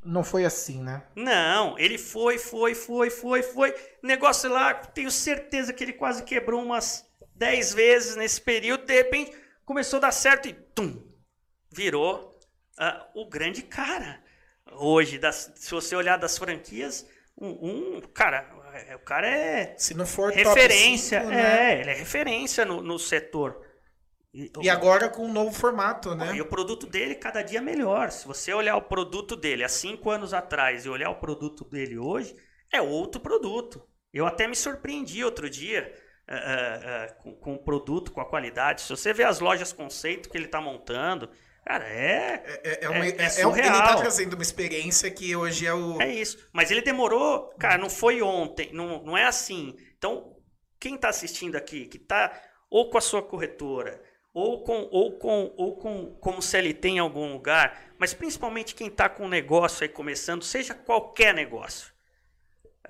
Não 0.08 0.24
foi 0.24 0.46
assim, 0.46 0.82
né? 0.82 1.04
Não, 1.16 1.78
ele 1.78 1.98
foi, 1.98 2.38
foi, 2.38 2.74
foi, 2.74 3.10
foi, 3.10 3.44
foi. 3.44 3.76
Negócio 4.02 4.50
lá, 4.50 4.74
tenho 4.74 5.12
certeza 5.12 5.74
que 5.74 5.84
ele 5.84 5.92
quase 5.94 6.24
quebrou 6.24 6.62
umas 6.64 7.06
10 7.36 7.74
vezes 7.74 8.16
nesse 8.16 8.40
período. 8.40 8.86
De 8.86 8.94
repente, 8.94 9.32
começou 9.66 9.98
a 9.98 10.02
dar 10.04 10.12
certo 10.14 10.48
e 10.48 10.54
tum, 10.54 11.04
virou 11.72 12.40
ah, 12.80 13.06
o 13.16 13.28
grande 13.28 13.62
cara. 13.64 14.24
Hoje, 14.72 15.18
das- 15.18 15.52
se 15.56 15.72
você 15.72 15.96
olhar 15.96 16.18
das 16.18 16.38
franquias, 16.38 17.06
um, 17.38 17.98
um- 17.98 18.02
cara, 18.14 18.48
é- 18.88 18.96
o 18.96 19.00
cara 19.00 19.28
é 19.28 19.76
Se 19.78 19.94
não 19.94 20.06
for 20.06 20.32
top 20.32 20.44
referência, 20.44 21.20
cinco, 21.20 21.32
né? 21.32 21.74
é, 21.76 21.82
ele 21.82 21.90
é 21.90 21.94
referência 21.96 22.64
no, 22.64 22.82
no 22.82 22.98
setor. 22.98 23.62
E 24.62 24.70
agora 24.70 25.10
com 25.10 25.26
um 25.26 25.32
novo 25.34 25.52
formato, 25.52 26.14
né? 26.14 26.36
E 26.36 26.42
o 26.42 26.46
produto 26.46 26.86
dele 26.86 27.16
cada 27.16 27.42
dia 27.42 27.62
melhor. 27.62 28.12
Se 28.12 28.28
você 28.28 28.54
olhar 28.54 28.76
o 28.76 28.82
produto 28.84 29.36
dele 29.36 29.64
há 29.64 29.70
cinco 29.70 30.10
anos 30.12 30.34
atrás 30.34 30.86
e 30.86 30.90
olhar 30.90 31.10
o 31.10 31.16
produto 31.20 31.66
dele 31.66 31.98
hoje, 31.98 32.36
é 32.72 32.82
outro 32.82 33.20
produto. 33.22 33.88
Eu 34.14 34.26
até 34.28 34.48
me 34.48 34.56
surpreendi 34.56 35.24
outro 35.24 35.50
dia 35.50 35.92
ah, 36.28 36.36
ah, 37.08 37.14
com, 37.22 37.36
com 37.36 37.54
o 37.56 37.64
produto, 37.64 38.12
com 38.12 38.22
a 38.22 38.30
qualidade. 38.30 38.82
Se 38.82 38.90
você 38.90 39.14
vê 39.14 39.24
as 39.24 39.40
lojas 39.40 39.72
conceito 39.74 40.30
que 40.30 40.38
ele 40.38 40.46
está 40.46 40.60
montando, 40.62 41.30
cara, 41.66 41.88
é, 41.88 42.44
É, 42.64 42.86
é 42.86 42.90
uma, 42.90 43.06
É- 43.06 43.10
é- 43.10 43.16
é 43.38 43.42
é 43.42 43.48
um- 43.48 43.56
ele 43.56 43.70
tá 43.70 43.88
surreal. 43.88 43.98
trazendo 44.02 44.34
uma 44.34 44.44
experiência 44.44 45.10
que 45.10 45.36
hoje 45.36 45.66
é 45.66 45.74
o. 45.74 46.00
é 46.02 46.14
isso. 46.14 46.38
Mas 46.54 46.70
ele 46.70 46.82
demorou, 46.82 47.50
cara, 47.58 47.78
não 47.78 47.90
foi 47.90 48.22
ontem, 48.22 48.72
não, 48.74 49.02
não 49.04 49.18
é 49.18 49.24
assim. 49.26 49.76
Então, 49.98 50.36
quem 50.80 50.96
está 50.96 51.10
assistindo 51.10 51.56
aqui, 51.56 51.88
que 51.88 51.98
está 51.98 52.40
ou 52.70 52.90
com 52.90 52.98
a 52.98 53.02
sua 53.02 53.24
corretora, 53.24 54.02
ou 54.38 54.62
com, 54.62 54.88
ou 54.92 55.18
com, 55.18 55.52
ou 55.58 55.76
com 55.78 56.16
como 56.18 56.44
CLT 56.44 56.90
em 56.90 57.00
algum 57.00 57.34
lugar, 57.34 57.96
mas 57.98 58.14
principalmente 58.14 58.76
quem 58.76 58.86
está 58.86 59.10
com 59.10 59.26
um 59.26 59.28
negócio 59.28 59.82
aí 59.82 59.90
começando, 59.90 60.44
seja 60.44 60.76
qualquer 60.76 61.34
negócio. 61.34 61.92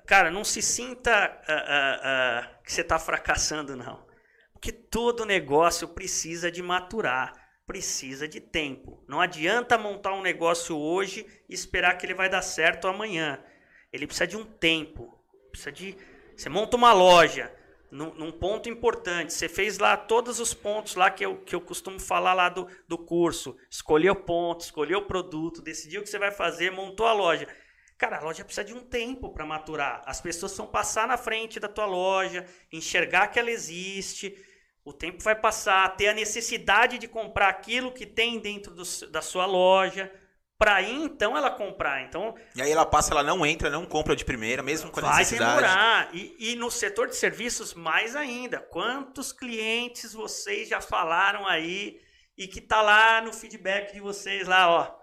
Cara, 0.06 0.30
não 0.30 0.44
se 0.44 0.60
sinta. 0.60 1.10
ah, 1.10 1.42
ah, 1.48 2.00
ah, 2.04 2.60
que 2.62 2.70
você 2.70 2.82
está 2.82 2.98
fracassando, 2.98 3.74
não. 3.74 4.06
Porque 4.52 4.70
todo 4.70 5.24
negócio 5.24 5.88
precisa 5.88 6.50
de 6.50 6.62
maturar, 6.62 7.32
precisa 7.66 8.28
de 8.28 8.42
tempo. 8.42 9.02
Não 9.08 9.18
adianta 9.18 9.78
montar 9.78 10.12
um 10.12 10.20
negócio 10.20 10.76
hoje 10.76 11.26
e 11.48 11.54
esperar 11.54 11.96
que 11.96 12.04
ele 12.04 12.14
vai 12.14 12.28
dar 12.28 12.42
certo 12.42 12.88
amanhã. 12.88 13.42
Ele 13.90 14.06
precisa 14.06 14.26
de 14.26 14.36
um 14.36 14.44
tempo. 14.44 15.18
Precisa 15.50 15.72
de. 15.72 15.96
Você 16.36 16.50
monta 16.50 16.76
uma 16.76 16.92
loja 16.92 17.50
num, 17.90 18.14
num 18.14 18.30
ponto 18.30 18.68
importante. 18.68 19.32
Você 19.32 19.48
fez 19.48 19.78
lá 19.78 19.96
todos 19.96 20.40
os 20.40 20.54
pontos 20.54 20.94
lá 20.94 21.10
que 21.10 21.24
eu, 21.24 21.36
que 21.36 21.54
eu 21.54 21.60
costumo 21.60 21.98
falar 21.98 22.34
lá 22.34 22.48
do, 22.48 22.66
do 22.86 22.98
curso. 22.98 23.56
Escolheu 23.70 24.14
ponto, 24.14 24.60
escolheu 24.60 25.02
produto, 25.06 25.62
decidiu 25.62 26.00
o 26.00 26.04
que 26.04 26.10
você 26.10 26.18
vai 26.18 26.30
fazer, 26.30 26.70
montou 26.70 27.06
a 27.06 27.12
loja. 27.12 27.48
Cara, 27.96 28.18
a 28.18 28.22
loja 28.22 28.44
precisa 28.44 28.64
de 28.64 28.74
um 28.74 28.80
tempo 28.80 29.30
para 29.30 29.44
maturar. 29.44 30.02
As 30.06 30.20
pessoas 30.20 30.56
vão 30.56 30.66
passar 30.66 31.08
na 31.08 31.16
frente 31.16 31.58
da 31.58 31.68
tua 31.68 31.86
loja, 31.86 32.46
enxergar 32.72 33.28
que 33.28 33.38
ela 33.38 33.50
existe. 33.50 34.36
O 34.84 34.92
tempo 34.92 35.20
vai 35.22 35.34
passar, 35.34 35.96
ter 35.96 36.08
a 36.08 36.14
necessidade 36.14 36.96
de 36.96 37.08
comprar 37.08 37.48
aquilo 37.48 37.92
que 37.92 38.06
tem 38.06 38.38
dentro 38.38 38.72
do, 38.72 38.84
da 39.10 39.20
sua 39.20 39.46
loja, 39.46 40.12
para 40.58 40.74
aí 40.74 40.92
então 40.92 41.36
ela 41.36 41.50
comprar. 41.50 42.02
Então, 42.02 42.34
e 42.54 42.60
aí 42.60 42.70
ela 42.70 42.84
passa, 42.84 43.12
ela 43.12 43.22
não 43.22 43.46
entra, 43.46 43.70
não 43.70 43.86
compra 43.86 44.16
de 44.16 44.24
primeira, 44.24 44.62
mesmo 44.62 44.90
com 44.90 44.98
a 44.98 45.02
vai 45.02 45.18
necessidade. 45.18 45.62
Vai 45.62 45.70
demorar. 45.70 46.14
E, 46.14 46.52
e 46.52 46.56
no 46.56 46.70
setor 46.70 47.06
de 47.06 47.16
serviços, 47.16 47.72
mais 47.74 48.16
ainda. 48.16 48.58
Quantos 48.58 49.32
clientes 49.32 50.12
vocês 50.12 50.68
já 50.68 50.80
falaram 50.80 51.46
aí 51.46 52.00
e 52.36 52.48
que 52.48 52.60
tá 52.60 52.82
lá 52.82 53.20
no 53.20 53.32
feedback 53.32 53.92
de 53.92 54.00
vocês 54.00 54.48
lá, 54.48 54.68
ó. 54.68 54.98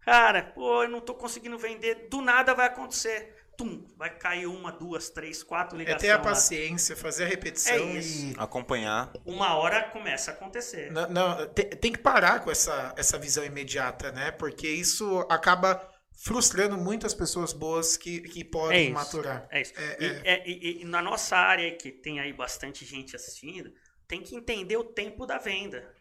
Cara, 0.00 0.42
pô, 0.42 0.84
eu 0.84 0.88
não 0.88 1.00
tô 1.00 1.14
conseguindo 1.14 1.58
vender, 1.58 2.08
do 2.08 2.20
nada 2.20 2.54
vai 2.54 2.66
acontecer. 2.66 3.31
Tum, 3.56 3.86
vai 3.96 4.10
cair 4.16 4.46
uma, 4.46 4.72
duas, 4.72 5.10
três, 5.10 5.42
quatro 5.42 5.76
ligações. 5.76 6.02
É 6.02 6.06
ter 6.06 6.12
a 6.12 6.18
paciência, 6.18 6.94
lá. 6.94 7.00
fazer 7.00 7.24
a 7.24 7.28
repetição 7.28 7.74
é 7.74 8.00
e. 8.00 8.34
Acompanhar. 8.38 9.12
Uma 9.24 9.56
hora 9.56 9.82
começa 9.90 10.30
a 10.30 10.34
acontecer. 10.34 10.90
Não, 10.90 11.08
não 11.10 11.46
tem, 11.48 11.68
tem, 11.68 11.92
que 11.92 11.98
parar 11.98 12.40
com 12.40 12.50
essa, 12.50 12.94
essa 12.96 13.18
visão 13.18 13.44
imediata, 13.44 14.10
né? 14.10 14.30
Porque 14.30 14.66
isso 14.66 15.20
acaba 15.28 15.86
frustrando 16.24 16.76
muitas 16.78 17.14
pessoas 17.14 17.52
boas 17.52 17.96
que, 17.96 18.20
que 18.20 18.44
podem 18.44 18.88
é 18.88 18.90
maturar. 18.90 19.46
É 19.50 19.60
isso. 19.60 19.74
É, 19.76 19.96
e, 20.00 20.06
é. 20.06 20.20
É, 20.24 20.48
e, 20.48 20.82
e, 20.82 20.84
na 20.84 21.02
nossa 21.02 21.36
área, 21.36 21.74
que 21.76 21.90
tem 21.90 22.20
aí 22.20 22.32
bastante 22.32 22.84
gente 22.84 23.16
assistindo, 23.16 23.72
tem 24.06 24.22
que 24.22 24.36
entender 24.36 24.76
o 24.76 24.84
tempo 24.84 25.26
da 25.26 25.38
venda. 25.38 25.94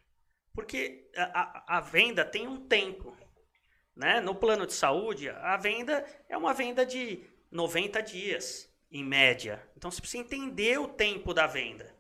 Porque 0.54 1.10
a, 1.16 1.24
a, 1.24 1.78
a 1.78 1.82
venda 1.82 2.26
tem 2.26 2.48
um 2.48 2.68
tempo. 2.68 3.16
Né? 3.96 4.22
No 4.22 4.36
plano 4.36 4.66
de 4.66 4.74
saúde, 4.74 5.30
a 5.30 5.58
venda 5.58 6.06
é 6.30 6.38
uma 6.38 6.54
venda 6.54 6.86
de 6.86 7.26
90 7.52 8.02
dias, 8.02 8.70
em 8.92 9.04
média. 9.04 9.62
Então 9.76 9.92
você 9.92 10.02
precisa 10.02 10.24
entender 10.24 10.80
o 10.80 10.88
tempo 10.88 11.34
da 11.34 11.48
venda. 11.48 11.94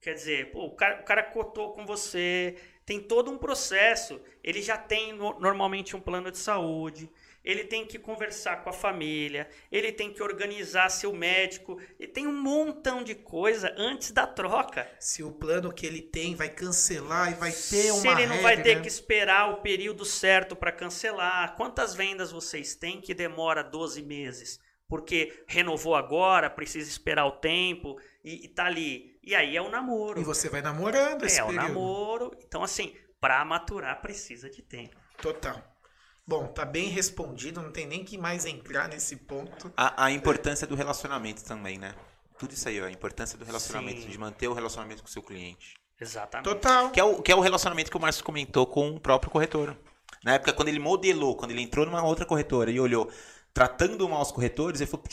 Quer 0.00 0.14
dizer, 0.14 0.50
pô, 0.50 0.64
o, 0.64 0.74
cara, 0.74 1.00
o 1.00 1.04
cara 1.04 1.22
cotou 1.22 1.72
com 1.72 1.86
você, 1.86 2.56
tem 2.84 3.00
todo 3.00 3.30
um 3.30 3.38
processo. 3.38 4.20
Ele 4.42 4.60
já 4.60 4.76
tem 4.76 5.12
no, 5.12 5.38
normalmente 5.38 5.94
um 5.94 6.00
plano 6.00 6.30
de 6.30 6.38
saúde, 6.38 7.08
ele 7.44 7.64
tem 7.64 7.84
que 7.86 7.98
conversar 7.98 8.62
com 8.62 8.70
a 8.70 8.72
família, 8.72 9.48
ele 9.70 9.92
tem 9.92 10.12
que 10.12 10.22
organizar 10.22 10.88
seu 10.90 11.12
médico, 11.12 11.80
ele 11.98 12.10
tem 12.12 12.26
um 12.26 12.32
montão 12.32 13.02
de 13.02 13.14
coisa 13.14 13.74
antes 13.76 14.10
da 14.12 14.26
troca. 14.26 14.88
Se 15.00 15.22
o 15.22 15.32
plano 15.32 15.72
que 15.72 15.86
ele 15.86 16.00
tem 16.02 16.34
vai 16.34 16.48
cancelar 16.48 17.32
e 17.32 17.34
vai 17.34 17.50
ter 17.50 17.90
uma 17.90 18.00
Se 18.00 18.08
ele 18.08 18.26
não 18.26 18.36
regra, 18.36 18.42
vai 18.42 18.62
ter 18.62 18.80
que 18.80 18.88
esperar 18.88 19.50
o 19.50 19.60
período 19.62 20.04
certo 20.04 20.54
para 20.54 20.70
cancelar. 20.72 21.56
Quantas 21.56 21.94
vendas 21.94 22.30
vocês 22.30 22.74
têm 22.74 23.00
que 23.00 23.14
demora 23.14 23.62
12 23.62 24.02
meses? 24.02 24.60
Porque 24.86 25.44
renovou 25.46 25.94
agora, 25.96 26.50
precisa 26.50 26.88
esperar 26.90 27.24
o 27.24 27.32
tempo 27.32 27.98
e, 28.22 28.44
e 28.44 28.48
tá 28.48 28.66
ali. 28.66 29.18
E 29.22 29.34
aí 29.34 29.56
é 29.56 29.62
o 29.62 29.70
namoro. 29.70 30.20
E 30.20 30.24
você 30.24 30.48
vai 30.50 30.60
namorando 30.60 31.24
esse 31.24 31.40
É 31.40 31.44
período. 31.44 31.64
o 31.64 31.68
namoro. 31.68 32.36
Então 32.46 32.62
assim, 32.62 32.94
para 33.20 33.42
maturar 33.44 34.02
precisa 34.02 34.50
de 34.50 34.60
tempo. 34.62 34.96
Total. 35.20 35.71
Bom, 36.26 36.46
tá 36.46 36.64
bem 36.64 36.88
respondido, 36.88 37.60
não 37.60 37.72
tem 37.72 37.86
nem 37.86 38.04
que 38.04 38.16
mais 38.16 38.44
entrar 38.44 38.88
nesse 38.88 39.16
ponto. 39.16 39.72
A, 39.76 40.06
a 40.06 40.10
importância 40.10 40.64
é. 40.64 40.68
do 40.68 40.74
relacionamento 40.74 41.44
também, 41.44 41.78
né? 41.78 41.94
Tudo 42.38 42.52
isso 42.52 42.68
aí, 42.68 42.80
ó, 42.80 42.86
a 42.86 42.90
importância 42.90 43.36
do 43.36 43.44
relacionamento, 43.44 44.02
Sim. 44.02 44.08
de 44.08 44.18
manter 44.18 44.48
o 44.48 44.52
relacionamento 44.52 45.02
com 45.02 45.08
o 45.08 45.12
seu 45.12 45.22
cliente. 45.22 45.74
Exatamente. 46.00 46.44
Total. 46.44 46.90
Que 46.90 47.00
é, 47.00 47.04
o, 47.04 47.22
que 47.22 47.30
é 47.30 47.34
o 47.36 47.40
relacionamento 47.40 47.90
que 47.90 47.96
o 47.96 48.00
Márcio 48.00 48.24
comentou 48.24 48.66
com 48.66 48.90
o 48.90 49.00
próprio 49.00 49.30
corretor. 49.30 49.76
Na 50.24 50.34
época, 50.34 50.52
quando 50.52 50.68
ele 50.68 50.78
modelou, 50.78 51.36
quando 51.36 51.50
ele 51.50 51.62
entrou 51.62 51.84
numa 51.86 52.02
outra 52.02 52.24
corretora 52.24 52.70
e 52.70 52.80
olhou, 52.80 53.10
tratando 53.52 54.08
mal 54.08 54.22
os 54.22 54.32
corretores, 54.32 54.80
ele 54.80 54.90
falou, 54.90 55.06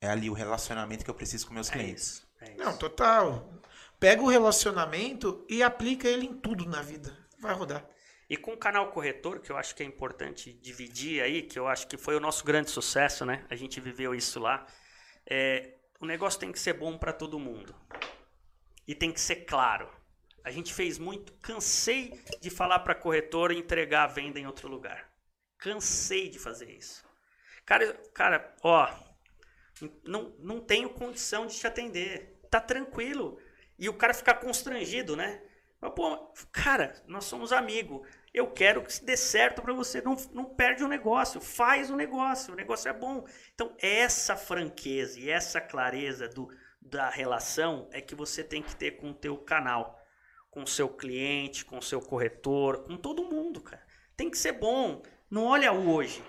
é 0.00 0.08
ali 0.08 0.30
o 0.30 0.32
relacionamento 0.32 1.04
que 1.04 1.10
eu 1.10 1.14
preciso 1.14 1.46
com 1.46 1.54
meus 1.54 1.68
é 1.68 1.72
clientes. 1.72 2.04
Isso, 2.04 2.26
é 2.40 2.50
isso. 2.50 2.64
Não, 2.64 2.76
total. 2.76 3.52
Pega 3.98 4.22
o 4.22 4.28
relacionamento 4.28 5.44
e 5.48 5.62
aplica 5.62 6.08
ele 6.08 6.26
em 6.26 6.34
tudo 6.34 6.66
na 6.66 6.82
vida. 6.82 7.16
Vai 7.40 7.54
rodar. 7.54 7.84
E 8.28 8.36
com 8.36 8.52
o 8.52 8.58
canal 8.58 8.90
corretor, 8.90 9.40
que 9.40 9.50
eu 9.50 9.56
acho 9.56 9.74
que 9.74 9.82
é 9.82 9.86
importante 9.86 10.52
dividir 10.52 11.22
aí, 11.22 11.42
que 11.42 11.58
eu 11.58 11.66
acho 11.66 11.86
que 11.86 11.96
foi 11.96 12.14
o 12.14 12.20
nosso 12.20 12.44
grande 12.44 12.70
sucesso, 12.70 13.24
né? 13.24 13.46
A 13.48 13.56
gente 13.56 13.80
viveu 13.80 14.14
isso 14.14 14.38
lá. 14.38 14.66
É, 15.28 15.76
o 15.98 16.04
negócio 16.04 16.38
tem 16.38 16.52
que 16.52 16.58
ser 16.58 16.74
bom 16.74 16.98
para 16.98 17.12
todo 17.12 17.38
mundo. 17.38 17.74
E 18.86 18.94
tem 18.94 19.10
que 19.12 19.20
ser 19.20 19.44
claro. 19.46 19.88
A 20.44 20.50
gente 20.50 20.74
fez 20.74 20.98
muito. 20.98 21.32
Cansei 21.34 22.12
de 22.40 22.50
falar 22.50 22.80
para 22.80 22.94
corretor 22.94 23.50
entregar 23.50 24.04
a 24.04 24.06
venda 24.06 24.38
em 24.38 24.46
outro 24.46 24.68
lugar. 24.68 25.10
Cansei 25.56 26.28
de 26.28 26.38
fazer 26.38 26.70
isso. 26.70 27.04
Cara, 27.64 27.92
cara, 28.14 28.56
ó, 28.62 28.88
não, 30.04 30.34
não 30.38 30.60
tenho 30.60 30.90
condição 30.90 31.46
de 31.46 31.54
te 31.54 31.66
atender. 31.66 32.40
Tá 32.50 32.60
tranquilo. 32.60 33.40
E 33.78 33.88
o 33.88 33.94
cara 33.94 34.14
ficar 34.14 34.34
constrangido, 34.34 35.16
né? 35.16 35.42
Mas, 35.80 35.92
pô, 35.94 36.32
cara, 36.50 36.94
nós 37.06 37.24
somos 37.24 37.52
amigos. 37.52 38.06
Eu 38.38 38.46
quero 38.46 38.84
que 38.84 39.04
dê 39.04 39.16
certo 39.16 39.60
para 39.60 39.72
você. 39.72 40.00
Não, 40.00 40.14
não 40.32 40.44
perde 40.44 40.84
o 40.84 40.88
negócio, 40.88 41.40
faz 41.40 41.90
o 41.90 41.96
negócio. 41.96 42.52
O 42.52 42.56
negócio 42.56 42.88
é 42.88 42.92
bom. 42.92 43.26
Então, 43.52 43.74
essa 43.80 44.36
franqueza 44.36 45.18
e 45.18 45.28
essa 45.28 45.60
clareza 45.60 46.28
do, 46.28 46.48
da 46.80 47.10
relação 47.10 47.88
é 47.90 48.00
que 48.00 48.14
você 48.14 48.44
tem 48.44 48.62
que 48.62 48.76
ter 48.76 48.92
com 48.92 49.10
o 49.10 49.14
teu 49.14 49.36
canal, 49.36 50.00
com 50.52 50.62
o 50.62 50.68
seu 50.68 50.88
cliente, 50.88 51.64
com 51.64 51.78
o 51.78 51.82
seu 51.82 52.00
corretor, 52.00 52.84
com 52.84 52.96
todo 52.96 53.24
mundo, 53.24 53.60
cara. 53.60 53.84
Tem 54.16 54.30
que 54.30 54.38
ser 54.38 54.52
bom. 54.52 55.02
Não 55.28 55.44
olha 55.46 55.72
o 55.72 55.90
hoje. 55.90 56.22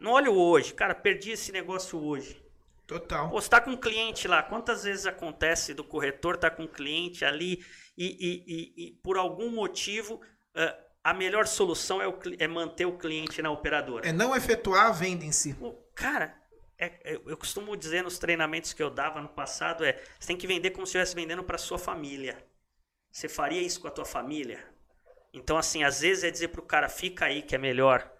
Não 0.00 0.12
olha 0.12 0.30
o 0.30 0.38
hoje. 0.38 0.72
Cara, 0.72 0.94
perdi 0.94 1.32
esse 1.32 1.52
negócio 1.52 2.02
hoje. 2.02 2.42
Total. 2.86 3.28
Pô, 3.28 3.38
você 3.38 3.50
tá 3.50 3.60
com 3.60 3.72
um 3.72 3.76
cliente 3.76 4.26
lá. 4.26 4.42
Quantas 4.42 4.84
vezes 4.84 5.04
acontece 5.04 5.74
do 5.74 5.84
corretor 5.84 6.38
tá 6.38 6.50
com 6.50 6.62
um 6.62 6.66
cliente 6.66 7.26
ali 7.26 7.62
e, 7.94 8.06
e, 8.06 8.44
e, 8.46 8.86
e 8.86 8.92
por 9.02 9.18
algum 9.18 9.50
motivo 9.50 10.14
uh, 10.14 10.83
a 11.04 11.12
melhor 11.12 11.46
solução 11.46 12.00
é, 12.00 12.08
o, 12.08 12.18
é, 12.38 12.48
manter 12.48 12.86
o 12.86 12.96
cliente 12.96 13.42
na 13.42 13.50
operadora. 13.50 14.08
É 14.08 14.12
não 14.12 14.34
efetuar 14.34 14.86
a 14.86 14.90
venda 14.90 15.22
em 15.22 15.30
si. 15.30 15.54
Cara, 15.94 16.34
é, 16.78 16.86
é, 17.04 17.14
eu 17.14 17.36
costumo 17.36 17.76
dizer 17.76 18.02
nos 18.02 18.18
treinamentos 18.18 18.72
que 18.72 18.82
eu 18.82 18.88
dava 18.88 19.20
no 19.20 19.28
passado 19.28 19.84
é 19.84 20.02
você 20.18 20.28
tem 20.28 20.36
que 20.36 20.46
vender 20.46 20.70
como 20.70 20.86
se 20.86 20.90
estivesse 20.90 21.14
vendendo 21.14 21.44
para 21.44 21.58
sua 21.58 21.78
família. 21.78 22.42
Você 23.12 23.28
faria 23.28 23.60
isso 23.60 23.80
com 23.82 23.86
a 23.86 23.90
tua 23.90 24.06
família? 24.06 24.64
Então, 25.32 25.58
assim, 25.58 25.84
às 25.84 26.00
vezes 26.00 26.24
é 26.24 26.30
dizer 26.30 26.48
pro 26.48 26.62
cara, 26.62 26.88
fica 26.88 27.26
aí 27.26 27.42
que 27.42 27.54
é 27.54 27.58
melhor. 27.58 28.10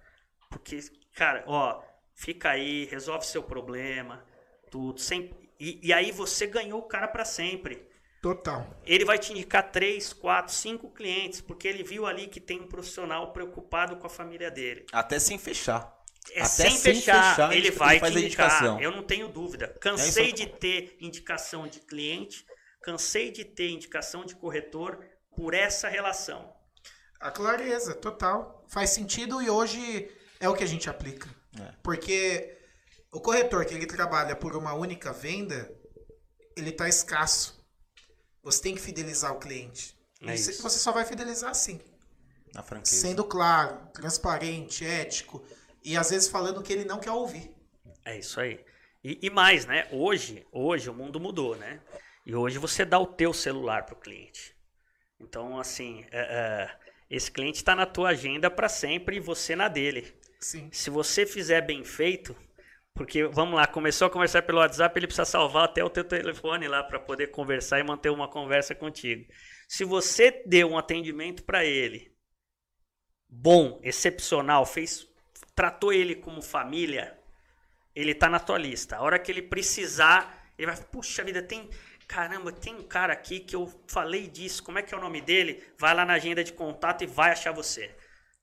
Porque, 0.50 0.78
cara, 1.14 1.42
ó, 1.46 1.82
fica 2.14 2.50
aí, 2.50 2.84
resolve 2.84 3.24
seu 3.26 3.42
problema, 3.42 4.24
tudo. 4.70 5.00
Sem, 5.00 5.30
e, 5.58 5.80
e 5.82 5.92
aí 5.92 6.12
você 6.12 6.46
ganhou 6.46 6.80
o 6.80 6.86
cara 6.86 7.08
para 7.08 7.24
sempre. 7.24 7.88
Total. 8.24 8.66
Ele 8.86 9.04
vai 9.04 9.18
te 9.18 9.32
indicar 9.32 9.70
três, 9.70 10.14
quatro, 10.14 10.50
cinco 10.50 10.88
clientes, 10.88 11.42
porque 11.42 11.68
ele 11.68 11.84
viu 11.84 12.06
ali 12.06 12.26
que 12.26 12.40
tem 12.40 12.58
um 12.58 12.66
profissional 12.66 13.34
preocupado 13.34 13.96
com 13.98 14.06
a 14.06 14.08
família 14.08 14.50
dele. 14.50 14.86
Até 14.94 15.18
sem 15.18 15.36
fechar. 15.36 15.94
É, 16.32 16.40
Até 16.40 16.48
sem, 16.48 16.70
sem 16.70 16.94
fechar, 16.94 17.36
fechar, 17.36 17.54
ele 17.54 17.70
vai 17.70 18.00
te 18.00 18.18
indicar. 18.18 18.80
Eu 18.80 18.92
não 18.92 19.02
tenho 19.02 19.28
dúvida. 19.28 19.76
Cansei 19.78 20.30
é 20.30 20.32
de 20.32 20.46
ter 20.46 20.96
indicação 21.02 21.68
de 21.68 21.80
cliente, 21.80 22.46
cansei 22.82 23.30
de 23.30 23.44
ter 23.44 23.68
indicação 23.68 24.24
de 24.24 24.34
corretor 24.34 25.04
por 25.36 25.52
essa 25.52 25.86
relação. 25.90 26.50
A 27.20 27.30
clareza, 27.30 27.94
total. 27.94 28.64
Faz 28.70 28.88
sentido 28.88 29.42
e 29.42 29.50
hoje 29.50 30.10
é 30.40 30.48
o 30.48 30.54
que 30.54 30.64
a 30.64 30.66
gente 30.66 30.88
aplica. 30.88 31.28
É. 31.60 31.74
Porque 31.82 32.56
o 33.12 33.20
corretor 33.20 33.66
que 33.66 33.74
ele 33.74 33.84
trabalha 33.84 34.34
por 34.34 34.56
uma 34.56 34.72
única 34.72 35.12
venda, 35.12 35.70
ele 36.56 36.70
está 36.70 36.88
escasso. 36.88 37.62
Você 38.44 38.62
tem 38.62 38.74
que 38.74 38.80
fidelizar 38.80 39.32
o 39.32 39.40
cliente. 39.40 39.96
É 40.20 40.36
você, 40.36 40.52
você 40.52 40.78
só 40.78 40.92
vai 40.92 41.04
fidelizar 41.04 41.50
assim. 41.50 41.80
Na 42.52 42.62
franqueza. 42.62 42.94
Sendo 42.94 43.24
claro, 43.24 43.88
transparente, 43.92 44.84
ético. 44.84 45.42
E 45.82 45.96
às 45.96 46.10
vezes 46.10 46.28
falando 46.28 46.58
o 46.58 46.62
que 46.62 46.72
ele 46.72 46.84
não 46.84 47.00
quer 47.00 47.10
ouvir. 47.10 47.50
É 48.04 48.18
isso 48.18 48.38
aí. 48.38 48.62
E, 49.02 49.18
e, 49.22 49.30
mais, 49.30 49.66
né? 49.66 49.88
Hoje, 49.90 50.46
hoje 50.52 50.88
o 50.88 50.94
mundo 50.94 51.18
mudou, 51.18 51.56
né? 51.56 51.80
E 52.24 52.34
hoje 52.34 52.58
você 52.58 52.84
dá 52.84 52.98
o 52.98 53.06
teu 53.06 53.32
celular 53.32 53.84
para 53.84 53.94
o 53.94 54.00
cliente. 54.00 54.54
Então, 55.20 55.58
assim, 55.58 56.04
é, 56.10 56.20
é, 56.20 56.78
esse 57.10 57.30
cliente 57.30 57.56
está 57.56 57.74
na 57.74 57.86
tua 57.86 58.10
agenda 58.10 58.50
para 58.50 58.68
sempre 58.68 59.16
e 59.16 59.20
você 59.20 59.56
na 59.56 59.68
dele. 59.68 60.14
Sim. 60.40 60.68
Se 60.72 60.90
você 60.90 61.26
fizer 61.26 61.62
bem 61.62 61.84
feito, 61.84 62.36
Porque, 62.94 63.24
vamos 63.24 63.56
lá, 63.56 63.66
começou 63.66 64.06
a 64.06 64.10
conversar 64.10 64.42
pelo 64.42 64.58
WhatsApp, 64.58 64.96
ele 64.96 65.08
precisa 65.08 65.24
salvar 65.24 65.64
até 65.64 65.82
o 65.82 65.90
teu 65.90 66.04
telefone 66.04 66.68
lá 66.68 66.84
para 66.84 67.00
poder 67.00 67.26
conversar 67.26 67.80
e 67.80 67.82
manter 67.82 68.08
uma 68.08 68.28
conversa 68.28 68.72
contigo. 68.72 69.26
Se 69.66 69.84
você 69.84 70.44
deu 70.46 70.70
um 70.70 70.78
atendimento 70.78 71.42
para 71.42 71.64
ele, 71.64 72.14
bom, 73.28 73.80
excepcional, 73.82 74.64
fez, 74.64 75.08
tratou 75.56 75.92
ele 75.92 76.14
como 76.14 76.40
família, 76.40 77.18
ele 77.96 78.14
tá 78.14 78.30
na 78.30 78.38
tua 78.38 78.58
lista. 78.58 78.96
A 78.96 79.02
hora 79.02 79.18
que 79.18 79.32
ele 79.32 79.42
precisar, 79.42 80.52
ele 80.56 80.70
vai, 80.70 80.76
puxa 80.76 81.24
vida, 81.24 81.42
tem, 81.42 81.68
caramba, 82.06 82.52
tem 82.52 82.76
um 82.76 82.84
cara 82.84 83.12
aqui 83.12 83.40
que 83.40 83.56
eu 83.56 83.66
falei 83.88 84.28
disso, 84.28 84.62
como 84.62 84.78
é 84.78 84.82
que 84.82 84.94
é 84.94 84.96
o 84.96 85.00
nome 85.00 85.20
dele? 85.20 85.64
Vai 85.76 85.94
lá 85.94 86.04
na 86.04 86.12
agenda 86.12 86.44
de 86.44 86.52
contato 86.52 87.02
e 87.02 87.08
vai 87.08 87.32
achar 87.32 87.50
você. 87.50 87.92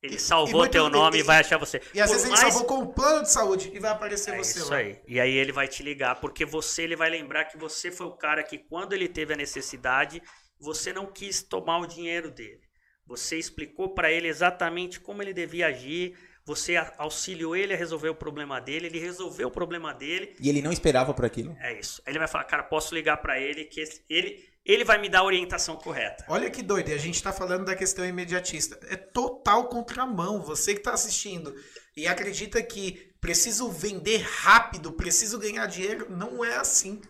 Ele 0.03 0.17
salvou 0.17 0.61
muito- 0.61 0.71
teu 0.71 0.89
nome 0.89 1.17
e, 1.17 1.19
e- 1.19 1.23
vai 1.23 1.39
achar 1.39 1.57
você. 1.57 1.79
E 1.93 2.01
às 2.01 2.07
Por 2.09 2.13
vezes 2.15 2.23
ele 2.31 2.35
mais- 2.41 2.53
salvou 2.53 2.65
com 2.65 2.83
o 2.83 2.93
plano 2.93 3.21
de 3.21 3.31
saúde 3.31 3.71
e 3.73 3.79
vai 3.79 3.91
aparecer 3.91 4.33
é 4.33 4.37
você 4.37 4.59
isso 4.59 4.69
lá. 4.71 4.77
aí. 4.77 4.99
E 5.07 5.19
aí 5.19 5.31
ele 5.31 5.51
vai 5.51 5.67
te 5.67 5.83
ligar, 5.83 6.15
porque 6.19 6.43
você 6.45 6.83
ele 6.83 6.95
vai 6.95 7.09
lembrar 7.09 7.45
que 7.45 7.57
você 7.57 7.91
foi 7.91 8.07
o 8.07 8.11
cara 8.17 8.41
que 8.43 8.57
quando 8.57 8.93
ele 8.93 9.07
teve 9.07 9.33
a 9.33 9.37
necessidade, 9.37 10.21
você 10.59 10.91
não 10.91 11.05
quis 11.05 11.43
tomar 11.43 11.77
o 11.79 11.85
dinheiro 11.85 12.31
dele. 12.31 12.61
Você 13.05 13.37
explicou 13.37 13.93
para 13.93 14.11
ele 14.11 14.27
exatamente 14.27 14.99
como 14.99 15.21
ele 15.21 15.33
devia 15.33 15.67
agir, 15.67 16.15
você 16.45 16.75
auxiliou 16.97 17.55
ele 17.55 17.73
a 17.73 17.77
resolver 17.77 18.09
o 18.09 18.15
problema 18.15 18.59
dele, 18.59 18.87
ele 18.87 18.99
resolveu 18.99 19.49
o 19.49 19.51
problema 19.51 19.93
dele. 19.93 20.35
E 20.39 20.49
ele 20.49 20.61
não 20.61 20.71
esperava 20.71 21.13
por 21.13 21.25
aquilo. 21.25 21.55
É 21.59 21.77
isso. 21.79 22.01
Ele 22.07 22.17
vai 22.17 22.27
falar, 22.27 22.45
cara, 22.45 22.63
posso 22.63 22.95
ligar 22.95 23.17
para 23.17 23.39
ele 23.39 23.65
que 23.65 23.83
ele 24.09 24.50
ele 24.65 24.83
vai 24.83 24.97
me 24.99 25.09
dar 25.09 25.19
a 25.19 25.23
orientação 25.23 25.75
correta. 25.75 26.25
Olha 26.27 26.49
que 26.49 26.61
doido, 26.61 26.89
e 26.89 26.93
a 26.93 26.97
gente 26.97 27.21
tá 27.21 27.33
falando 27.33 27.65
da 27.65 27.75
questão 27.75 28.05
imediatista. 28.05 28.79
É 28.89 28.95
total 28.95 29.67
contramão. 29.69 30.41
Você 30.43 30.73
que 30.75 30.81
tá 30.81 30.93
assistindo 30.93 31.55
e 31.95 32.07
acredita 32.07 32.61
que 32.61 33.11
preciso 33.19 33.69
vender 33.69 34.21
rápido, 34.21 34.91
preciso 34.91 35.37
ganhar 35.39 35.65
dinheiro, 35.65 36.07
não 36.09 36.43
é 36.43 36.57
assim. 36.57 37.01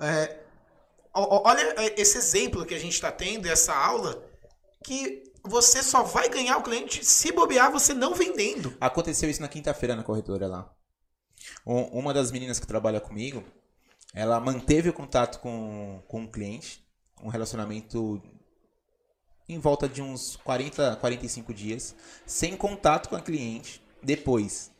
É, 0.00 0.40
olha 1.14 1.74
esse 1.96 2.18
exemplo 2.18 2.64
que 2.64 2.74
a 2.74 2.78
gente 2.78 2.94
está 2.94 3.10
tendo, 3.10 3.46
essa 3.46 3.74
aula, 3.74 4.24
que 4.84 5.24
você 5.42 5.82
só 5.82 6.02
vai 6.02 6.28
ganhar 6.28 6.58
o 6.58 6.62
cliente 6.62 7.04
se 7.04 7.32
bobear 7.32 7.72
você 7.72 7.94
não 7.94 8.14
vendendo. 8.14 8.76
Aconteceu 8.80 9.28
isso 9.30 9.40
na 9.40 9.48
quinta-feira 9.48 9.96
na 9.96 10.02
corretora 10.04 10.46
lá. 10.46 10.72
Um- 11.66 11.84
uma 11.98 12.12
das 12.12 12.30
meninas 12.30 12.58
que 12.60 12.66
trabalha 12.66 13.00
comigo, 13.00 13.42
ela 14.14 14.38
manteve 14.40 14.88
o 14.88 14.92
contato 14.92 15.40
com, 15.40 16.02
com 16.06 16.24
o 16.24 16.30
cliente, 16.30 16.86
um 17.22 17.28
relacionamento 17.28 18.20
em 19.48 19.58
volta 19.58 19.88
de 19.88 20.02
uns 20.02 20.36
40, 20.36 20.96
45 20.96 21.54
dias, 21.54 21.94
sem 22.26 22.56
contato 22.56 23.08
com 23.08 23.16
a 23.16 23.20
cliente. 23.20 23.82
Depois, 24.02 24.70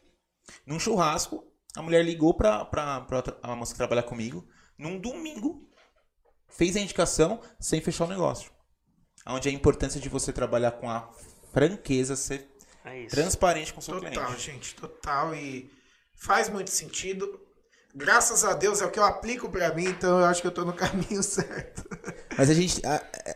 num 0.66 0.78
churrasco, 0.78 1.44
a 1.74 1.82
mulher 1.82 2.04
ligou 2.04 2.34
pra, 2.34 2.64
pra, 2.64 3.00
pra 3.02 3.22
a 3.42 3.56
moça 3.56 3.72
que 3.72 3.78
trabalha 3.78 4.02
comigo, 4.02 4.46
num 4.78 4.98
domingo, 5.00 5.68
fez 6.48 6.76
a 6.76 6.80
indicação 6.80 7.40
sem 7.58 7.80
fechar 7.80 8.04
o 8.04 8.08
negócio. 8.08 8.50
Onde 9.26 9.48
a 9.48 9.52
importância 9.52 10.00
de 10.00 10.08
você 10.08 10.32
trabalhar 10.32 10.72
com 10.72 10.88
a 10.88 11.10
franqueza, 11.52 12.14
ser 12.16 12.48
É 12.84 13.06
transparente 13.06 13.72
com 13.72 13.80
o 13.80 13.82
seu 13.82 14.00
Total, 14.00 14.26
cliente. 14.26 14.40
gente, 14.40 14.74
total. 14.74 15.34
E 15.34 15.70
faz 16.14 16.48
muito 16.48 16.70
sentido. 16.70 17.40
Graças 17.98 18.44
a 18.44 18.54
Deus 18.54 18.80
é 18.80 18.86
o 18.86 18.90
que 18.90 18.98
eu 18.98 19.04
aplico 19.04 19.48
pra 19.50 19.74
mim, 19.74 19.86
então 19.86 20.20
eu 20.20 20.24
acho 20.24 20.40
que 20.40 20.46
eu 20.46 20.52
tô 20.52 20.64
no 20.64 20.72
caminho 20.74 21.22
certo. 21.22 21.84
Mas 22.36 22.48
a 22.48 22.54
gente. 22.54 22.84
a- 22.86 23.02
é- 23.26 23.34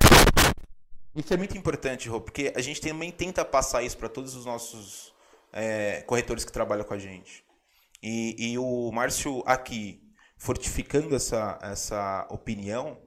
Isso 1.14 1.34
é 1.34 1.36
muito 1.36 1.56
importante, 1.58 2.08
Rô, 2.08 2.20
porque 2.20 2.52
a 2.56 2.60
gente 2.60 2.80
também 2.80 3.10
tenta 3.10 3.44
passar 3.44 3.82
isso 3.82 3.98
para 3.98 4.08
todos 4.08 4.34
os 4.34 4.46
nossos 4.46 5.12
é, 5.52 6.02
corretores 6.02 6.44
que 6.44 6.52
trabalham 6.52 6.84
com 6.84 6.94
a 6.94 6.98
gente. 6.98 7.44
E, 8.02 8.52
e 8.52 8.58
o 8.58 8.90
Márcio 8.92 9.42
aqui, 9.46 10.00
fortificando 10.38 11.14
essa, 11.14 11.58
essa 11.60 12.26
opinião, 12.30 12.98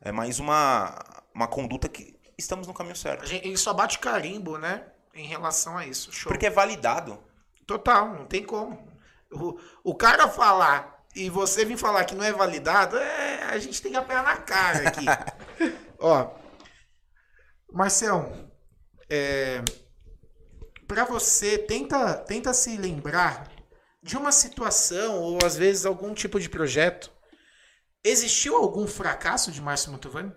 é 0.00 0.10
mais 0.10 0.38
uma, 0.40 0.98
uma 1.34 1.46
conduta 1.46 1.88
que 1.88 2.18
estamos 2.36 2.66
no 2.66 2.74
caminho 2.74 2.96
certo. 2.96 3.24
gente, 3.26 3.46
ele 3.46 3.56
só 3.56 3.72
bate 3.72 3.98
carimbo, 3.98 4.58
né? 4.58 4.84
Em 5.14 5.26
relação 5.26 5.78
a 5.78 5.86
isso. 5.86 6.10
Show. 6.12 6.32
Porque 6.32 6.46
é 6.46 6.50
validado. 6.50 7.18
Total, 7.66 8.08
não 8.12 8.26
tem 8.26 8.42
como. 8.42 8.92
O, 9.34 9.58
o 9.82 9.94
cara 9.94 10.28
falar 10.28 11.04
e 11.14 11.30
você 11.30 11.64
vir 11.64 11.76
falar 11.78 12.04
que 12.04 12.14
não 12.14 12.24
é 12.24 12.32
validado, 12.32 12.96
é, 12.96 13.44
a 13.44 13.58
gente 13.58 13.80
tem 13.80 13.92
que 13.92 13.98
apanhar 13.98 14.22
na 14.22 14.36
cara 14.36 14.88
aqui. 14.88 15.04
Ó, 15.98 16.34
Marcel, 17.72 18.32
é, 19.08 19.62
para 20.86 21.04
você, 21.04 21.58
tenta, 21.58 22.14
tenta 22.14 22.52
se 22.52 22.76
lembrar 22.76 23.50
de 24.02 24.16
uma 24.16 24.32
situação 24.32 25.20
ou 25.20 25.38
às 25.44 25.56
vezes 25.56 25.86
algum 25.86 26.12
tipo 26.14 26.38
de 26.38 26.48
projeto. 26.48 27.10
Existiu 28.02 28.56
algum 28.56 28.86
fracasso 28.86 29.50
de 29.50 29.62
Márcio 29.62 29.90
Mantovani? 29.90 30.32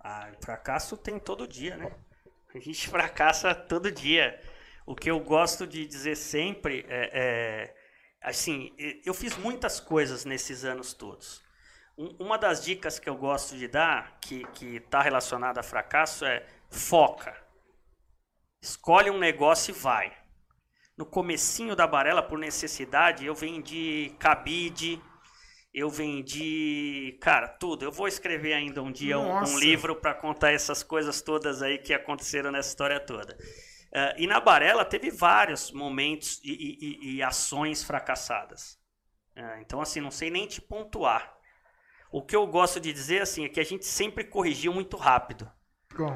Ah, 0.00 0.30
fracasso 0.40 0.96
tem 0.96 1.18
todo 1.18 1.48
dia, 1.48 1.76
né? 1.76 1.92
A 2.54 2.58
gente 2.58 2.86
fracassa 2.88 3.54
todo 3.54 3.90
dia. 3.90 4.40
O 4.86 4.94
que 4.94 5.10
eu 5.10 5.18
gosto 5.20 5.66
de 5.66 5.86
dizer 5.86 6.16
sempre 6.16 6.84
é, 6.88 7.10
é, 7.12 7.74
assim, 8.22 8.72
eu 9.04 9.14
fiz 9.14 9.36
muitas 9.36 9.80
coisas 9.80 10.24
nesses 10.24 10.64
anos 10.64 10.92
todos. 10.94 11.42
Um- 11.98 12.16
uma 12.24 12.38
das 12.38 12.64
dicas 12.64 12.98
que 12.98 13.08
eu 13.08 13.16
gosto 13.16 13.56
de 13.56 13.68
dar, 13.68 14.18
que 14.20 14.44
que 14.54 14.76
está 14.76 15.02
relacionada 15.02 15.60
a 15.60 15.62
fracasso, 15.62 16.24
é 16.24 16.46
foca. 16.70 17.36
Escolhe 18.60 19.10
um 19.10 19.18
negócio 19.18 19.72
e 19.72 19.78
vai. 19.78 20.12
No 20.96 21.04
comecinho 21.06 21.74
da 21.74 21.86
Barela, 21.86 22.22
por 22.22 22.38
necessidade, 22.38 23.26
eu 23.26 23.34
vendi 23.34 24.14
cabide, 24.18 25.00
eu 25.74 25.88
vendi, 25.90 27.18
cara, 27.20 27.48
tudo. 27.48 27.84
Eu 27.84 27.90
vou 27.90 28.06
escrever 28.06 28.52
ainda 28.52 28.82
um 28.82 28.92
dia 28.92 29.18
um, 29.18 29.30
um 29.54 29.58
livro 29.58 29.96
para 29.96 30.14
contar 30.14 30.52
essas 30.52 30.82
coisas 30.82 31.22
todas 31.22 31.62
aí 31.62 31.78
que 31.78 31.94
aconteceram 31.94 32.50
nessa 32.52 32.68
história 32.68 33.00
toda. 33.00 33.36
Eh, 33.92 34.16
e 34.24 34.26
na 34.26 34.40
Barela 34.40 34.84
teve 34.84 35.10
vários 35.10 35.70
momentos 35.72 36.40
e, 36.44 36.52
e- 36.52 37.16
e- 37.16 37.22
ações 37.22 37.84
fracassadas. 37.84 38.78
Eh, 39.36 39.58
então, 39.62 39.80
assim, 39.80 40.00
não 40.00 40.10
sei 40.10 40.30
nem 40.30 40.46
te 40.46 40.60
pontuar. 40.62 41.34
O 42.12 42.22
que 42.22 42.36
eu 42.36 42.46
gosto 42.46 42.80
de 42.80 42.92
dizer, 42.92 43.22
assim, 43.22 43.44
é 43.44 43.48
que 43.48 43.60
a 43.60 43.64
gente 43.64 43.86
sempre 43.86 44.24
corrigiu 44.24 44.72
muito 44.74 44.96
rápido 44.96 45.50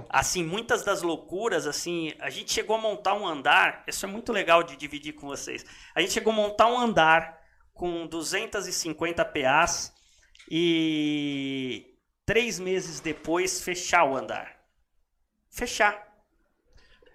assim, 0.08 0.42
muitas 0.44 0.82
das 0.82 1.02
loucuras, 1.02 1.66
assim, 1.66 2.12
a 2.18 2.30
gente 2.30 2.52
chegou 2.52 2.76
a 2.76 2.80
montar 2.80 3.14
um 3.14 3.26
andar, 3.26 3.84
isso 3.86 4.04
é 4.06 4.08
muito 4.08 4.32
legal 4.32 4.62
de 4.62 4.76
dividir 4.76 5.14
com 5.14 5.26
vocês. 5.26 5.64
A 5.94 6.00
gente 6.00 6.12
chegou 6.12 6.32
a 6.32 6.36
montar 6.36 6.66
um 6.66 6.78
andar 6.78 7.38
com 7.74 8.06
250 8.06 9.24
PAs 9.24 9.92
e 10.50 11.94
três 12.24 12.58
meses 12.58 13.00
depois 13.00 13.60
fechar 13.60 14.04
o 14.04 14.16
andar. 14.16 14.56
Fechar. 15.50 16.05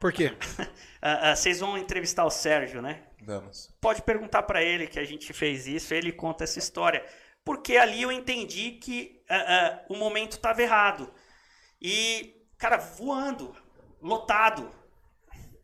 Por 0.01 0.11
quê? 0.11 0.33
Ah, 1.03 1.31
ah, 1.31 1.35
vocês 1.35 1.59
vão 1.59 1.75
entrevistar 1.79 2.23
o 2.25 2.29
Sérgio, 2.29 2.79
né? 2.79 3.01
Vamos. 3.23 3.73
pode 3.81 4.03
perguntar 4.03 4.43
para 4.43 4.61
ele 4.61 4.85
que 4.85 4.99
a 4.99 5.03
gente 5.03 5.33
fez 5.33 5.65
isso, 5.65 5.95
ele 5.95 6.11
conta 6.11 6.43
essa 6.43 6.59
história. 6.59 7.03
Porque 7.43 7.75
ali 7.75 8.03
eu 8.03 8.11
entendi 8.11 8.73
que 8.73 9.23
ah, 9.27 9.83
o 9.89 9.95
momento 9.95 10.33
estava 10.33 10.61
errado. 10.61 11.11
E, 11.81 12.35
cara, 12.55 12.77
voando, 12.77 13.55
lotado. 13.99 14.71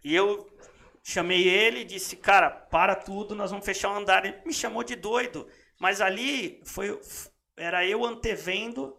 E 0.04 0.16
eu 0.16 0.50
chamei 1.04 1.48
ele 1.48 1.82
e 1.82 1.86
disse, 1.86 2.16
cara, 2.16 2.50
para 2.50 2.96
tudo, 2.96 3.36
nós 3.36 3.52
vamos 3.52 3.64
fechar 3.64 3.92
o 3.92 3.96
andar. 3.96 4.26
Ele 4.26 4.42
me 4.44 4.54
chamou 4.56 4.84
de 4.84 4.96
doido. 4.96 5.48
Mas 5.80 6.02
ali 6.02 6.64
foi, 6.66 7.00
era 7.56 7.86
eu 7.86 8.04
antevendo 8.04 8.98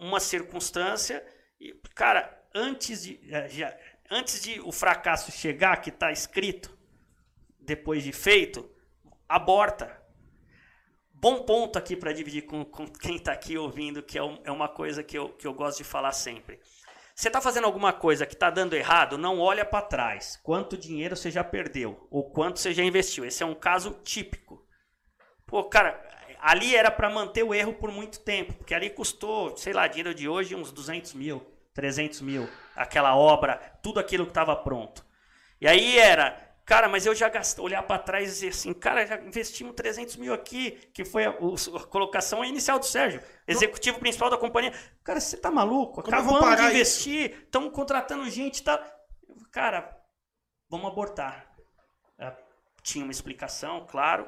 uma 0.00 0.18
circunstância. 0.18 1.24
E, 1.60 1.72
cara, 1.94 2.42
antes 2.52 3.04
de, 3.04 3.20
eh, 3.32 3.48
já- 3.48 3.76
antes 4.12 4.42
de 4.42 4.60
o 4.60 4.70
fracasso 4.70 5.32
chegar, 5.32 5.80
que 5.80 5.88
está 5.88 6.12
escrito, 6.12 6.76
depois 7.58 8.02
de 8.04 8.12
feito, 8.12 8.70
aborta. 9.28 10.00
Bom 11.14 11.44
ponto 11.44 11.78
aqui 11.78 11.96
para 11.96 12.12
dividir 12.12 12.42
com, 12.42 12.64
com 12.64 12.86
quem 12.86 13.16
está 13.16 13.32
aqui 13.32 13.56
ouvindo, 13.56 14.02
que 14.02 14.18
é, 14.18 14.22
um- 14.22 14.40
é 14.44 14.50
uma 14.50 14.68
coisa 14.68 15.02
que 15.02 15.16
eu, 15.16 15.30
que 15.30 15.46
eu 15.46 15.54
gosto 15.54 15.78
de 15.78 15.84
falar 15.84 16.12
sempre. 16.12 16.60
Você 17.14 17.28
está 17.28 17.40
fazendo 17.40 17.64
alguma 17.64 17.92
coisa 17.92 18.26
que 18.26 18.34
está 18.34 18.50
dando 18.50 18.74
errado, 18.74 19.16
não 19.16 19.38
olha 19.38 19.64
para 19.64 19.84
trás. 19.86 20.38
Quanto 20.42 20.76
dinheiro 20.76 21.16
você 21.16 21.30
já 21.30 21.44
perdeu 21.44 22.06
ou 22.10 22.30
quanto 22.30 22.58
você 22.58 22.74
já 22.74 22.82
investiu. 22.82 23.24
Esse 23.24 23.42
é 23.42 23.46
um 23.46 23.54
caso 23.54 24.00
típico. 24.02 24.66
Pô, 25.46 25.64
cara, 25.64 26.02
ali 26.40 26.74
era 26.74 26.90
para 26.90 27.08
manter 27.10 27.44
o 27.44 27.54
erro 27.54 27.74
por 27.74 27.90
muito 27.92 28.20
tempo, 28.20 28.54
porque 28.54 28.74
ali 28.74 28.90
custou, 28.90 29.56
sei 29.56 29.72
lá, 29.72 29.86
dinheiro 29.86 30.14
de 30.14 30.28
hoje 30.28 30.54
uns 30.56 30.72
200 30.72 31.12
mil, 31.14 31.46
300 31.74 32.20
mil, 32.20 32.48
aquela 32.76 33.16
obra, 33.16 33.56
tudo 33.82 33.98
aquilo 33.98 34.24
que 34.24 34.30
estava 34.30 34.54
pronto. 34.56 35.04
E 35.60 35.66
aí 35.66 35.98
era, 35.98 36.36
cara, 36.64 36.88
mas 36.88 37.06
eu 37.06 37.14
já 37.14 37.28
gastei, 37.28 37.64
olhar 37.64 37.82
para 37.82 37.98
trás 37.98 38.24
e 38.24 38.32
dizer 38.32 38.48
assim, 38.48 38.72
cara, 38.72 39.06
já 39.06 39.16
investimos 39.20 39.74
300 39.74 40.16
mil 40.16 40.34
aqui, 40.34 40.72
que 40.92 41.04
foi 41.04 41.24
a, 41.24 41.30
a 41.30 41.86
colocação 41.86 42.44
inicial 42.44 42.78
do 42.78 42.84
Sérgio, 42.84 43.22
executivo 43.46 43.98
principal 43.98 44.28
da 44.28 44.36
companhia. 44.36 44.72
Cara, 45.02 45.20
você 45.20 45.36
tá 45.36 45.50
maluco? 45.50 46.00
Acabamos 46.00 46.56
de 46.56 46.62
investir, 46.64 47.42
estamos 47.44 47.72
contratando 47.72 48.28
gente, 48.28 48.62
tá? 48.62 48.82
Cara, 49.50 49.96
vamos 50.68 50.90
abortar. 50.90 51.46
Ah, 52.18 52.36
Tinha 52.82 53.04
uma 53.04 53.12
explicação, 53.12 53.86
claro. 53.86 54.24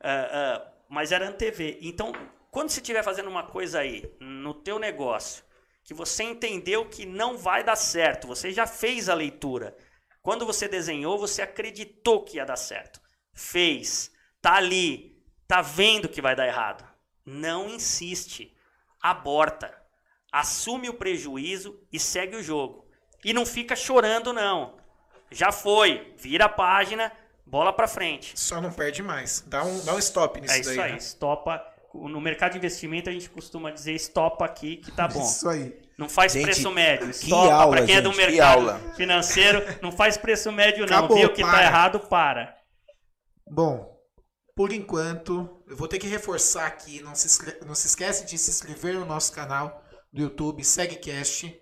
Uh, 0.00 0.60
uh, 0.60 0.76
mas 0.88 1.12
era 1.12 1.32
TV. 1.32 1.78
Então, 1.82 2.12
quando 2.50 2.70
você 2.70 2.80
estiver 2.80 3.02
fazendo 3.02 3.28
uma 3.28 3.42
coisa 3.42 3.80
aí 3.80 4.10
no 4.20 4.54
teu 4.54 4.78
negócio, 4.78 5.44
que 5.86 5.94
você 5.94 6.24
entendeu 6.24 6.84
que 6.84 7.06
não 7.06 7.38
vai 7.38 7.62
dar 7.62 7.76
certo, 7.76 8.26
você 8.26 8.50
já 8.50 8.66
fez 8.66 9.08
a 9.08 9.14
leitura. 9.14 9.76
Quando 10.20 10.44
você 10.44 10.66
desenhou, 10.66 11.16
você 11.16 11.42
acreditou 11.42 12.24
que 12.24 12.38
ia 12.38 12.44
dar 12.44 12.56
certo. 12.56 13.00
Fez, 13.32 14.10
tá 14.42 14.54
ali, 14.54 15.16
tá 15.46 15.62
vendo 15.62 16.08
que 16.08 16.20
vai 16.20 16.34
dar 16.34 16.48
errado. 16.48 16.84
Não 17.24 17.68
insiste, 17.68 18.52
aborta, 19.00 19.72
assume 20.32 20.88
o 20.88 20.94
prejuízo 20.94 21.80
e 21.92 22.00
segue 22.00 22.34
o 22.34 22.42
jogo. 22.42 22.90
E 23.24 23.32
não 23.32 23.46
fica 23.46 23.76
chorando 23.76 24.32
não. 24.32 24.78
Já 25.30 25.52
foi, 25.52 26.14
vira 26.18 26.46
a 26.46 26.48
página, 26.48 27.12
bola 27.46 27.72
para 27.72 27.86
frente. 27.86 28.38
Só 28.38 28.60
não 28.60 28.72
perde 28.72 29.04
mais. 29.04 29.44
Dá 29.46 29.62
um, 29.62 29.84
dá 29.84 29.94
um 29.94 29.98
stop 30.00 30.40
nisso 30.40 30.52
daí. 30.52 30.58
É 30.58 30.60
isso 30.62 30.80
aí, 30.80 30.92
né? 30.92 30.98
estopa 30.98 31.75
no 32.08 32.20
mercado 32.20 32.52
de 32.52 32.58
investimento 32.58 33.08
a 33.08 33.12
gente 33.12 33.28
costuma 33.30 33.70
dizer 33.70 33.92
estopa 33.92 34.44
aqui 34.44 34.76
que 34.76 34.90
tá 34.92 35.08
bom. 35.08 35.22
Isso 35.22 35.48
aí. 35.48 35.76
Não 35.98 36.08
faz 36.08 36.32
gente, 36.32 36.44
preço 36.44 36.70
médio. 36.70 37.08
Estopa 37.10 37.68
para 37.68 37.78
quem 37.78 37.94
gente, 37.94 37.98
é 37.98 38.02
do 38.02 38.12
mercado 38.14 38.94
financeiro, 38.94 39.62
não 39.80 39.90
faz 39.90 40.16
preço 40.16 40.52
médio 40.52 40.84
Acabou, 40.84 41.10
não. 41.10 41.16
Viu 41.16 41.32
que 41.32 41.42
tá 41.42 41.62
errado, 41.62 42.00
para. 42.00 42.54
Bom, 43.48 43.96
por 44.54 44.72
enquanto, 44.72 45.62
eu 45.68 45.76
vou 45.76 45.86
ter 45.86 45.98
que 45.98 46.06
reforçar 46.06 46.66
aqui, 46.66 47.00
não 47.02 47.14
se, 47.14 47.64
não 47.64 47.74
se 47.74 47.86
esquece 47.86 48.26
de 48.26 48.38
se 48.38 48.50
inscrever 48.50 48.94
no 48.94 49.04
nosso 49.04 49.32
canal 49.32 49.82
do 50.12 50.22
YouTube, 50.22 50.64
segue 50.64 50.96
Cast, 50.96 51.60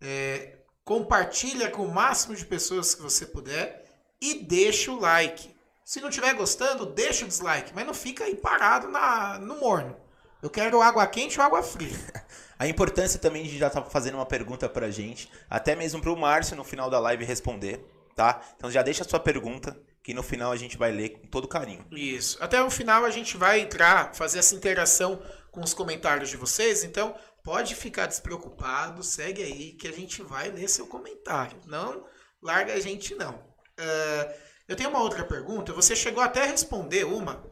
é, 0.00 0.58
compartilha 0.84 1.70
com 1.70 1.84
o 1.84 1.92
máximo 1.92 2.34
de 2.34 2.46
pessoas 2.46 2.94
que 2.94 3.02
você 3.02 3.26
puder 3.26 3.84
e 4.20 4.34
deixa 4.44 4.90
o 4.90 5.00
like. 5.00 5.50
Se 5.88 6.02
não 6.02 6.10
estiver 6.10 6.34
gostando, 6.34 6.84
deixa 6.84 7.24
o 7.24 7.28
dislike, 7.28 7.72
mas 7.74 7.86
não 7.86 7.94
fica 7.94 8.24
aí 8.24 8.36
parado 8.36 8.88
na, 8.88 9.38
no 9.38 9.56
morno. 9.56 9.96
Eu 10.42 10.50
quero 10.50 10.82
água 10.82 11.06
quente 11.06 11.40
ou 11.40 11.46
água 11.46 11.62
fria. 11.62 11.96
A 12.58 12.68
importância 12.68 13.18
também 13.18 13.44
de 13.44 13.56
já 13.56 13.68
estar 13.68 13.80
tá 13.80 13.88
fazendo 13.88 14.16
uma 14.16 14.26
pergunta 14.26 14.68
pra 14.68 14.90
gente, 14.90 15.30
até 15.48 15.74
mesmo 15.74 16.02
pro 16.02 16.14
Márcio 16.14 16.58
no 16.58 16.62
final 16.62 16.90
da 16.90 17.00
live 17.00 17.24
responder, 17.24 17.82
tá? 18.14 18.38
Então 18.54 18.70
já 18.70 18.82
deixa 18.82 19.02
a 19.02 19.08
sua 19.08 19.18
pergunta, 19.18 19.80
que 20.02 20.12
no 20.12 20.22
final 20.22 20.52
a 20.52 20.56
gente 20.56 20.76
vai 20.76 20.92
ler 20.92 21.08
com 21.08 21.26
todo 21.26 21.48
carinho. 21.48 21.86
Isso. 21.90 22.36
Até 22.38 22.62
o 22.62 22.70
final 22.70 23.06
a 23.06 23.10
gente 23.10 23.38
vai 23.38 23.60
entrar, 23.60 24.14
fazer 24.14 24.40
essa 24.40 24.54
interação 24.54 25.22
com 25.50 25.62
os 25.62 25.72
comentários 25.72 26.28
de 26.28 26.36
vocês, 26.36 26.84
então 26.84 27.16
pode 27.42 27.74
ficar 27.74 28.04
despreocupado, 28.04 29.02
segue 29.02 29.42
aí 29.42 29.72
que 29.72 29.88
a 29.88 29.92
gente 29.92 30.20
vai 30.20 30.50
ler 30.50 30.68
seu 30.68 30.86
comentário. 30.86 31.56
Não 31.64 32.04
larga 32.42 32.74
a 32.74 32.80
gente 32.80 33.14
não. 33.14 33.36
Uh, 33.80 34.47
eu 34.68 34.76
tenho 34.76 34.90
uma 34.90 35.00
outra 35.00 35.24
pergunta. 35.24 35.72
Você 35.72 35.96
chegou 35.96 36.22
até 36.22 36.42
a 36.42 36.46
responder 36.46 37.04
uma 37.04 37.42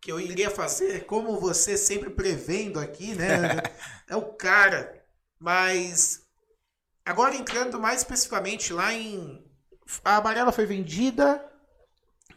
que 0.00 0.12
eu 0.12 0.20
iria 0.20 0.50
fazer, 0.50 1.06
como 1.06 1.40
você 1.40 1.78
sempre 1.78 2.10
prevendo 2.10 2.78
aqui, 2.78 3.14
né? 3.14 3.62
é 4.06 4.16
o 4.16 4.34
cara. 4.34 5.02
Mas 5.38 6.26
agora 7.06 7.34
entrando 7.34 7.80
mais 7.80 8.00
especificamente 8.00 8.72
lá 8.72 8.92
em 8.92 9.42
a 10.04 10.16
amarela 10.16 10.50
foi 10.50 10.66
vendida 10.66 11.42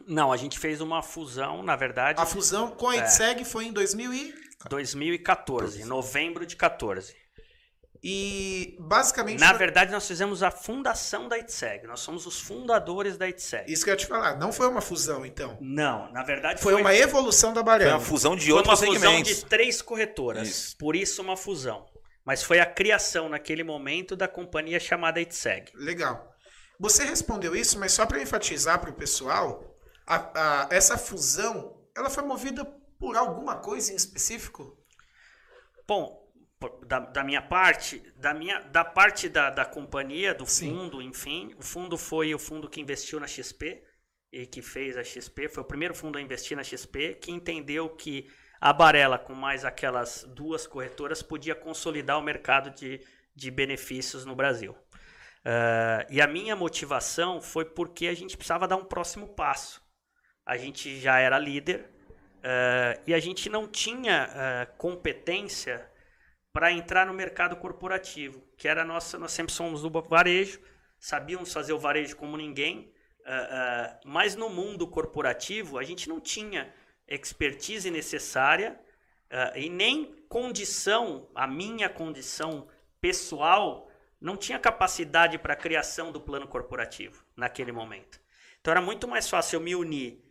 não, 0.08 0.32
a 0.32 0.38
gente 0.38 0.58
fez 0.58 0.80
uma 0.80 1.02
fusão, 1.02 1.62
na 1.62 1.76
verdade. 1.76 2.18
A 2.18 2.24
fusão 2.24 2.70
com 2.70 2.88
a 2.88 2.96
é, 2.96 3.44
foi 3.44 3.66
em 3.66 3.72
2000 3.72 4.14
e... 4.14 4.34
2014, 4.70 5.84
novembro 5.84 6.46
de 6.46 6.56
14. 6.56 7.14
E 8.02 8.76
basicamente. 8.78 9.40
Na 9.40 9.52
verdade, 9.52 9.90
nós 9.90 10.06
fizemos 10.06 10.42
a 10.42 10.50
fundação 10.50 11.28
da 11.28 11.38
ITSEG. 11.38 11.86
Nós 11.86 12.00
somos 12.00 12.26
os 12.26 12.40
fundadores 12.40 13.16
da 13.16 13.28
ITSEG. 13.28 13.72
Isso 13.72 13.84
que 13.84 13.90
eu 13.90 13.94
ia 13.94 13.98
te 13.98 14.06
falar. 14.06 14.36
Não 14.36 14.52
foi 14.52 14.68
uma 14.68 14.80
fusão, 14.80 15.26
então? 15.26 15.58
Não, 15.60 16.10
na 16.12 16.22
verdade. 16.22 16.60
Foi, 16.60 16.72
foi 16.72 16.80
uma 16.80 16.94
evolução 16.94 17.52
da 17.52 17.62
Barela. 17.62 17.92
Foi 17.92 18.00
uma 18.00 18.06
fusão 18.06 18.36
de 18.36 18.46
foi 18.46 18.54
outros 18.54 18.78
segmentos. 18.78 19.02
Foi 19.02 19.16
uma 19.16 19.24
fusão 19.24 19.40
de 19.40 19.46
três 19.46 19.82
corretoras. 19.82 20.48
Isso. 20.48 20.76
Por 20.76 20.94
isso, 20.94 21.20
uma 21.22 21.36
fusão. 21.36 21.86
Mas 22.24 22.42
foi 22.42 22.60
a 22.60 22.66
criação, 22.66 23.28
naquele 23.28 23.64
momento, 23.64 24.14
da 24.14 24.28
companhia 24.28 24.78
chamada 24.78 25.20
ITSEG. 25.20 25.72
Legal. 25.74 26.32
Você 26.78 27.04
respondeu 27.04 27.56
isso, 27.56 27.78
mas 27.78 27.92
só 27.92 28.06
para 28.06 28.22
enfatizar 28.22 28.78
para 28.78 28.90
o 28.90 28.94
pessoal, 28.94 29.76
a, 30.06 30.66
a, 30.66 30.68
essa 30.70 30.96
fusão 30.96 31.76
ela 31.96 32.08
foi 32.08 32.22
movida 32.22 32.64
por 32.98 33.16
alguma 33.16 33.56
coisa 33.56 33.92
em 33.92 33.96
específico? 33.96 34.76
Bom, 35.86 36.27
da, 36.86 37.00
da, 37.00 37.24
minha 37.24 37.40
parte, 37.40 38.02
da 38.16 38.34
minha 38.34 38.60
da 38.60 38.84
parte 38.84 39.28
da, 39.28 39.50
da 39.50 39.64
companhia, 39.64 40.34
do 40.34 40.46
Sim. 40.46 40.70
fundo, 40.70 41.00
enfim, 41.00 41.54
o 41.58 41.62
fundo 41.62 41.96
foi 41.96 42.34
o 42.34 42.38
fundo 42.38 42.68
que 42.68 42.80
investiu 42.80 43.20
na 43.20 43.26
XP 43.26 43.82
e 44.32 44.46
que 44.46 44.60
fez 44.60 44.96
a 44.96 45.04
XP, 45.04 45.48
foi 45.48 45.62
o 45.62 45.66
primeiro 45.66 45.94
fundo 45.94 46.18
a 46.18 46.20
investir 46.20 46.56
na 46.56 46.64
XP, 46.64 47.14
que 47.14 47.30
entendeu 47.30 47.88
que 47.90 48.28
a 48.60 48.72
Barela, 48.72 49.18
com 49.18 49.34
mais 49.34 49.64
aquelas 49.64 50.24
duas 50.24 50.66
corretoras, 50.66 51.22
podia 51.22 51.54
consolidar 51.54 52.18
o 52.18 52.22
mercado 52.22 52.70
de, 52.70 53.00
de 53.34 53.50
benefícios 53.50 54.24
no 54.24 54.34
Brasil. 54.34 54.72
Uh, 54.72 56.04
e 56.10 56.20
a 56.20 56.26
minha 56.26 56.56
motivação 56.56 57.40
foi 57.40 57.64
porque 57.64 58.08
a 58.08 58.14
gente 58.14 58.36
precisava 58.36 58.66
dar 58.66 58.76
um 58.76 58.84
próximo 58.84 59.28
passo. 59.28 59.80
A 60.44 60.56
gente 60.56 60.98
já 60.98 61.18
era 61.20 61.38
líder 61.38 61.88
uh, 62.38 63.00
e 63.06 63.14
a 63.14 63.20
gente 63.20 63.48
não 63.48 63.66
tinha 63.66 64.28
uh, 64.28 64.76
competência 64.76 65.88
para 66.52 66.72
entrar 66.72 67.06
no 67.06 67.14
mercado 67.14 67.56
corporativo, 67.56 68.42
que 68.56 68.68
era 68.68 68.84
nossa, 68.84 69.18
nós 69.18 69.32
sempre 69.32 69.52
somos 69.52 69.82
do 69.82 69.90
varejo, 69.90 70.60
sabíamos 70.98 71.52
fazer 71.52 71.72
o 71.72 71.78
varejo 71.78 72.16
como 72.16 72.36
ninguém, 72.36 72.92
uh, 73.20 73.22
uh, 73.22 74.00
mas 74.04 74.34
no 74.34 74.48
mundo 74.48 74.86
corporativo 74.86 75.78
a 75.78 75.84
gente 75.84 76.08
não 76.08 76.20
tinha 76.20 76.72
expertise 77.06 77.90
necessária 77.90 78.78
uh, 79.30 79.58
e 79.58 79.68
nem 79.68 80.16
condição, 80.28 81.28
a 81.34 81.46
minha 81.46 81.88
condição 81.88 82.68
pessoal, 83.00 83.90
não 84.20 84.36
tinha 84.36 84.58
capacidade 84.58 85.38
para 85.38 85.52
a 85.52 85.56
criação 85.56 86.10
do 86.10 86.20
plano 86.20 86.48
corporativo 86.48 87.24
naquele 87.36 87.70
momento. 87.70 88.20
Então 88.60 88.72
era 88.72 88.80
muito 88.80 89.06
mais 89.06 89.28
fácil 89.28 89.56
eu 89.56 89.60
me 89.60 89.76
unir 89.76 90.27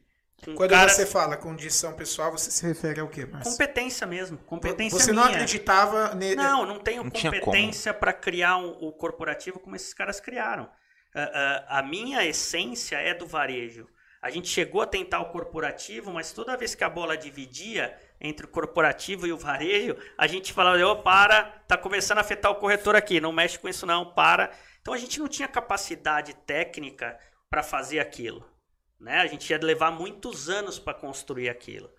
quando 0.55 0.69
cara... 0.69 0.87
você 0.87 1.05
fala 1.05 1.35
condição 1.35 1.93
pessoal, 1.93 2.31
você 2.31 2.51
se 2.51 2.65
refere 2.65 2.99
ao 2.99 3.07
quê? 3.07 3.27
Mas... 3.29 3.43
Competência 3.43 4.05
mesmo. 4.05 4.37
Competência 4.39 4.97
Você 4.97 5.11
minha. 5.11 5.23
não 5.23 5.31
acreditava 5.31 6.13
nele? 6.13 6.35
Não, 6.35 6.65
não 6.65 6.79
tenho 6.79 7.03
não 7.03 7.09
competência 7.09 7.93
para 7.93 8.13
criar 8.13 8.57
o 8.57 8.85
um, 8.85 8.87
um 8.87 8.91
corporativo 8.91 9.59
como 9.59 9.75
esses 9.75 9.93
caras 9.93 10.19
criaram. 10.19 10.65
Uh, 11.15 11.19
uh, 11.19 11.65
a 11.67 11.81
minha 11.81 12.23
essência 12.23 12.97
é 12.97 13.13
do 13.13 13.25
varejo. 13.25 13.87
A 14.21 14.29
gente 14.29 14.47
chegou 14.47 14.81
a 14.81 14.87
tentar 14.87 15.21
o 15.21 15.29
corporativo, 15.29 16.11
mas 16.11 16.31
toda 16.31 16.57
vez 16.57 16.75
que 16.75 16.83
a 16.83 16.89
bola 16.89 17.17
dividia 17.17 17.97
entre 18.19 18.45
o 18.45 18.49
corporativo 18.49 19.25
e 19.25 19.31
o 19.31 19.37
varejo, 19.37 19.95
a 20.17 20.27
gente 20.27 20.53
falava, 20.53 20.77
ô, 20.85 20.91
oh, 20.91 20.95
para, 20.97 21.43
tá 21.67 21.77
começando 21.77 22.17
a 22.17 22.21
afetar 22.21 22.51
o 22.51 22.55
corretor 22.55 22.95
aqui, 22.95 23.19
não 23.21 23.31
mexe 23.31 23.57
com 23.57 23.69
isso 23.69 23.85
não, 23.85 24.13
para. 24.13 24.51
Então 24.81 24.93
a 24.93 24.97
gente 24.97 25.19
não 25.19 25.27
tinha 25.27 25.47
capacidade 25.47 26.33
técnica 26.45 27.17
para 27.49 27.63
fazer 27.63 27.99
aquilo. 27.99 28.45
Né? 28.99 29.19
A 29.19 29.27
gente 29.27 29.49
ia 29.49 29.59
levar 29.59 29.91
muitos 29.91 30.49
anos 30.49 30.79
para 30.79 30.93
construir 30.93 31.49
aquilo. 31.49 31.91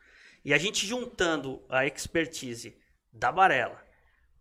E 0.44 0.54
a 0.54 0.58
gente 0.58 0.86
juntando 0.86 1.64
a 1.68 1.86
expertise 1.86 2.76
da 3.12 3.30
Barela 3.32 3.86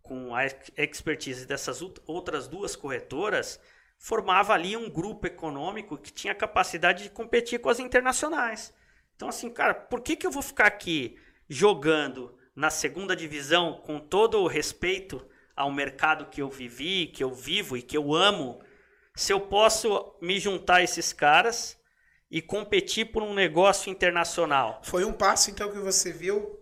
com 0.08 0.34
a 0.34 0.46
expertise 0.78 1.46
dessas 1.46 1.82
outras 2.06 2.48
duas 2.48 2.74
corretoras, 2.74 3.60
formava 3.98 4.54
ali 4.54 4.74
um 4.74 4.88
grupo 4.88 5.26
econômico 5.26 5.98
que 5.98 6.10
tinha 6.10 6.34
capacidade 6.34 7.02
de 7.02 7.10
competir 7.10 7.60
com 7.60 7.68
as 7.68 7.78
internacionais. 7.78 8.72
Então, 9.14 9.28
assim, 9.28 9.50
cara, 9.50 9.74
por 9.74 10.00
que, 10.00 10.16
que 10.16 10.26
eu 10.26 10.30
vou 10.30 10.42
ficar 10.42 10.66
aqui 10.66 11.18
jogando 11.46 12.34
na 12.56 12.70
segunda 12.70 13.14
divisão 13.14 13.82
com 13.84 14.00
todo 14.00 14.40
o 14.40 14.46
respeito 14.46 15.24
ao 15.54 15.70
mercado 15.70 16.30
que 16.30 16.40
eu 16.40 16.48
vivi, 16.48 17.08
que 17.08 17.22
eu 17.22 17.34
vivo 17.34 17.76
e 17.76 17.82
que 17.82 17.96
eu 17.96 18.14
amo, 18.14 18.62
se 19.14 19.32
eu 19.32 19.40
posso 19.40 20.16
me 20.22 20.38
juntar 20.38 20.76
a 20.76 20.82
esses 20.82 21.12
caras 21.12 21.77
e 22.30 22.42
competir 22.42 23.06
por 23.06 23.22
um 23.22 23.34
negócio 23.34 23.90
internacional. 23.90 24.80
Foi 24.84 25.04
um 25.04 25.12
passo, 25.12 25.50
então, 25.50 25.70
que 25.70 25.78
você 25.78 26.12
viu 26.12 26.58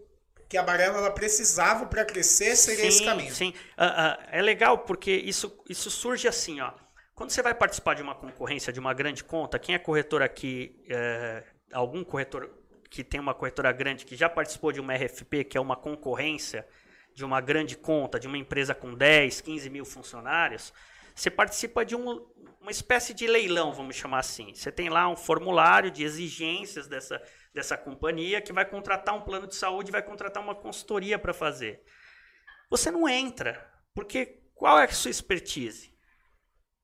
que 0.48 0.56
a 0.56 0.62
Barela 0.62 0.98
ela 0.98 1.10
precisava 1.10 1.86
para 1.86 2.04
crescer, 2.04 2.54
seria 2.56 2.82
sim, 2.82 2.88
esse 2.88 3.04
caminho. 3.04 3.34
Sim, 3.34 3.52
uh, 3.76 3.82
uh, 3.82 4.24
é 4.30 4.40
legal 4.40 4.78
porque 4.78 5.10
isso, 5.10 5.58
isso 5.68 5.90
surge 5.90 6.28
assim, 6.28 6.60
ó. 6.60 6.72
Quando 7.14 7.30
você 7.30 7.42
vai 7.42 7.54
participar 7.54 7.94
de 7.94 8.02
uma 8.02 8.14
concorrência 8.14 8.72
de 8.72 8.78
uma 8.78 8.92
grande 8.92 9.24
conta, 9.24 9.58
quem 9.58 9.74
é 9.74 9.78
corretor 9.78 10.22
aqui, 10.22 10.84
é, 10.86 11.42
algum 11.72 12.04
corretor 12.04 12.50
que 12.90 13.02
tem 13.02 13.18
uma 13.18 13.32
corretora 13.32 13.72
grande 13.72 14.04
que 14.04 14.14
já 14.14 14.28
participou 14.28 14.70
de 14.70 14.80
uma 14.80 14.94
RFP, 14.94 15.44
que 15.44 15.56
é 15.56 15.60
uma 15.60 15.76
concorrência 15.76 16.68
de 17.14 17.24
uma 17.24 17.40
grande 17.40 17.74
conta, 17.74 18.20
de 18.20 18.26
uma 18.26 18.36
empresa 18.36 18.74
com 18.74 18.94
10, 18.94 19.40
15 19.40 19.70
mil 19.70 19.86
funcionários, 19.86 20.74
você 21.14 21.30
participa 21.30 21.82
de 21.86 21.96
um, 21.96 22.22
uma 22.66 22.72
espécie 22.72 23.14
de 23.14 23.28
leilão, 23.28 23.72
vamos 23.72 23.94
chamar 23.94 24.18
assim. 24.18 24.52
Você 24.52 24.72
tem 24.72 24.88
lá 24.88 25.08
um 25.08 25.14
formulário 25.14 25.88
de 25.88 26.02
exigências 26.02 26.88
dessa, 26.88 27.22
dessa 27.54 27.76
companhia 27.76 28.40
que 28.40 28.52
vai 28.52 28.64
contratar 28.64 29.14
um 29.14 29.20
plano 29.20 29.46
de 29.46 29.54
saúde, 29.54 29.92
vai 29.92 30.02
contratar 30.02 30.42
uma 30.42 30.52
consultoria 30.54 31.16
para 31.16 31.32
fazer. 31.32 31.80
Você 32.68 32.90
não 32.90 33.08
entra, 33.08 33.72
porque 33.94 34.42
qual 34.52 34.80
é 34.80 34.84
a 34.84 34.88
sua 34.88 35.12
expertise? 35.12 35.90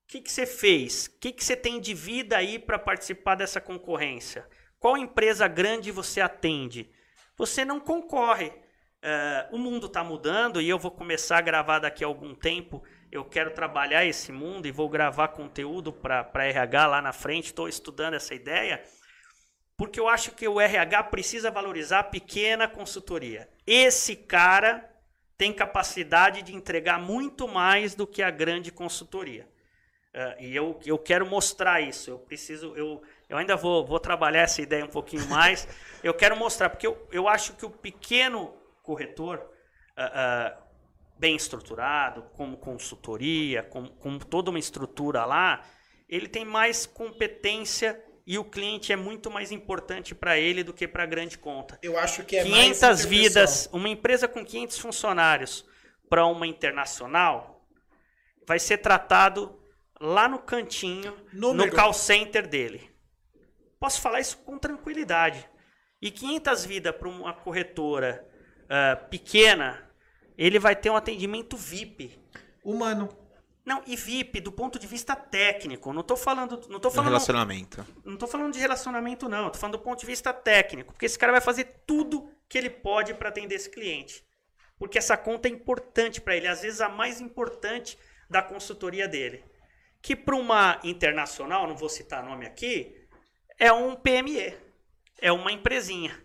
O 0.05 0.13
que, 0.13 0.21
que 0.21 0.31
você 0.31 0.47
fez? 0.47 1.07
O 1.07 1.19
que, 1.19 1.33
que 1.33 1.45
você 1.45 1.57
tem 1.57 1.81
de 1.81 1.95
vida 1.95 2.37
aí 2.37 2.61
para 2.61 2.79
participar 2.79 3.35
dessa 3.35 3.61
concorrência? 3.61 4.49
qual 4.79 4.97
empresa 4.97 5.49
grande 5.49 5.91
você 5.91 6.21
atende? 6.21 6.89
Você 7.37 7.65
não 7.65 7.81
concorre. 7.81 8.49
Uh, 8.49 9.57
o 9.57 9.59
mundo 9.59 9.87
está 9.89 10.05
mudando 10.05 10.61
e 10.61 10.69
eu 10.69 10.79
vou 10.79 10.93
começar 10.93 11.39
a 11.39 11.41
gravar 11.41 11.81
daqui 11.81 12.05
a 12.05 12.07
algum 12.07 12.37
tempo. 12.37 12.85
Eu 13.13 13.27
quero 13.27 13.51
trabalhar 13.51 14.07
esse 14.07 14.33
mundo 14.33 14.67
e 14.67 14.73
vou 14.73 14.89
gravar 14.89 15.29
conteúdo 15.29 15.93
para 15.93 16.47
RH 16.47 16.87
lá 16.87 17.03
na 17.03 17.13
frente. 17.13 17.45
Estou 17.49 17.69
estudando 17.69 18.15
essa 18.15 18.35
ideia 18.35 18.83
porque 19.77 20.01
eu 20.01 20.09
acho 20.09 20.31
que 20.31 20.49
o 20.49 20.59
RH 20.59 21.03
precisa 21.05 21.51
valorizar 21.51 21.99
a 21.99 22.05
pequena 22.05 22.67
consultoria. 22.67 23.51
Esse 23.67 24.17
cara 24.17 24.89
tem 25.37 25.53
capacidade 25.53 26.41
de 26.41 26.55
entregar 26.55 26.99
muito 26.99 27.47
mais 27.47 27.95
do 27.95 28.07
que 28.07 28.23
a 28.23 28.31
grande 28.31 28.71
consultoria. 28.71 29.47
Uh, 30.15 30.43
e 30.43 30.57
eu, 30.57 30.81
eu 30.87 30.99
quero 30.99 31.27
mostrar 31.27 31.81
isso. 31.81 32.11
Eu 32.11 32.19
preciso, 32.19 32.75
eu, 32.77 33.03
eu 33.29 33.37
ainda 33.37 33.57
vou, 33.57 33.85
vou 33.85 33.99
trabalhar 33.99 34.43
essa 34.43 34.63
ideia 34.63 34.85
um 34.85 34.89
pouquinho 34.89 35.27
mais. 35.29 35.69
eu 36.03 36.15
quero 36.15 36.35
mostrar, 36.35 36.71
porque 36.71 36.87
eu, 36.87 37.09
eu 37.11 37.29
acho 37.29 37.55
que 37.57 37.67
o 37.67 37.71
pequeno 37.71 38.55
corretor, 38.83 39.39
uh, 39.99 40.59
uh, 40.59 40.63
bem 41.23 41.37
estruturado, 41.37 42.25
como 42.33 42.57
consultoria, 42.57 43.63
com, 43.63 43.87
com 43.87 44.19
toda 44.19 44.51
uma 44.51 44.59
estrutura 44.59 45.25
lá, 45.25 45.63
ele 46.09 46.27
tem 46.27 46.45
mais 46.45 46.85
competência 46.85 48.03
e 48.27 48.37
o 48.39 48.45
cliente 48.45 48.93
é 48.93 48.97
muito 48.97 49.31
mais 49.31 49.53
importante 49.53 50.17
para 50.17 50.37
ele 50.37 50.65
do 50.65 50.73
que 50.73 50.89
para 50.89 51.05
a 51.05 51.07
grande 51.07 51.39
conta. 51.39 51.79
Eu 51.81 51.97
acho 51.97 52.25
que 52.25 52.37
é 52.37 52.43
500 52.43 53.05
vidas, 53.05 53.69
uma 53.73 53.89
empresa 53.89 54.27
com 54.27 54.45
500 54.45 54.79
funcionários 54.81 55.65
para 56.11 56.27
uma 56.27 56.45
internacional 56.45 57.65
vai 58.45 58.59
ser 58.59 58.79
tratado 58.79 59.57
lá 60.01 60.29
no 60.29 60.41
cantinho, 60.41 61.17
Número. 61.33 61.71
no 61.71 61.77
call 61.77 61.93
center 61.93 62.49
dele. 62.49 62.91
Posso 63.79 64.01
falar 64.01 64.19
isso 64.19 64.39
com 64.39 64.59
tranquilidade. 64.59 65.49
E 66.01 66.11
500 66.11 66.67
vidas 66.67 66.97
para 66.97 67.09
uma 67.09 67.33
corretora 67.33 68.27
uh, 68.65 69.09
pequena, 69.09 69.89
ele 70.47 70.59
vai 70.59 70.75
ter 70.75 70.91
um 70.91 70.97
atendimento 70.97 71.57
VIP. 71.57 72.19
Humano. 72.65 73.09
Não, 73.65 73.83
e 73.87 73.95
VIP 73.95 74.41
do 74.41 74.51
ponto 74.51 74.79
de 74.79 74.87
vista 74.87 75.15
técnico. 75.15 75.93
Não 75.93 76.01
estou 76.01 76.17
falando, 76.17 76.61
não 76.69 76.81
tô 76.81 76.91
falando 76.91 77.11
relacionamento. 77.11 77.87
Não 78.05 78.15
estou 78.15 78.29
falando 78.29 78.53
de 78.53 78.59
relacionamento 78.59 79.29
não, 79.29 79.47
estou 79.47 79.61
falando 79.61 79.79
do 79.79 79.83
ponto 79.83 80.01
de 80.01 80.07
vista 80.07 80.33
técnico, 80.33 80.93
porque 80.93 81.07
esse 81.07 81.19
cara 81.19 81.31
vai 81.31 81.41
fazer 81.41 81.83
tudo 81.87 82.29
que 82.49 82.59
ele 82.59 82.71
pode 82.71 83.15
para 83.15 83.29
atender 83.29 83.55
esse 83.55 83.71
cliente. 83.71 84.25
Porque 84.79 84.99
essa 84.99 85.17
conta 85.17 85.47
é 85.47 85.51
importante 85.53 86.21
para 86.21 86.37
ele, 86.37 86.49
às 86.49 86.63
vezes 86.63 86.81
a 86.81 86.89
mais 86.89 87.21
importante 87.21 87.97
da 88.29 88.43
consultoria 88.43 89.07
dele. 89.07 89.45
Que 90.01 90.17
para 90.17 90.35
uma 90.35 90.81
internacional, 90.83 91.69
não 91.69 91.77
vou 91.77 91.89
citar 91.89 92.25
nome 92.25 92.45
aqui, 92.45 92.97
é 93.61 93.73
um 93.73 93.95
PME, 93.95 94.57
é 95.21 95.31
uma 95.31 95.53
empresinha. 95.53 96.21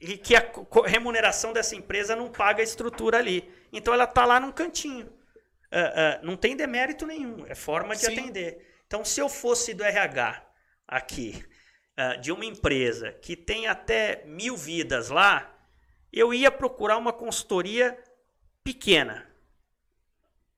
E 0.00 0.18
que 0.18 0.34
a 0.36 0.50
remuneração 0.86 1.52
dessa 1.52 1.74
empresa 1.74 2.14
não 2.14 2.30
paga 2.30 2.60
a 2.60 2.64
estrutura 2.64 3.18
ali. 3.18 3.48
Então 3.72 3.94
ela 3.94 4.04
está 4.04 4.24
lá 4.24 4.38
num 4.40 4.52
cantinho 4.52 5.10
uh, 5.72 6.22
uh, 6.22 6.26
não 6.26 6.36
tem 6.36 6.56
demérito 6.56 7.06
nenhum, 7.06 7.44
é 7.46 7.54
forma 7.54 7.94
de 7.94 8.02
Sim. 8.02 8.12
atender. 8.12 8.66
Então, 8.86 9.04
se 9.04 9.20
eu 9.20 9.28
fosse 9.28 9.74
do 9.74 9.84
RH 9.84 10.42
aqui, 10.86 11.44
uh, 11.98 12.20
de 12.20 12.32
uma 12.32 12.44
empresa 12.44 13.12
que 13.12 13.36
tem 13.36 13.66
até 13.66 14.24
mil 14.26 14.56
vidas 14.56 15.10
lá, 15.10 15.54
eu 16.12 16.32
ia 16.32 16.50
procurar 16.50 16.96
uma 16.96 17.12
consultoria 17.12 17.98
pequena, 18.64 19.26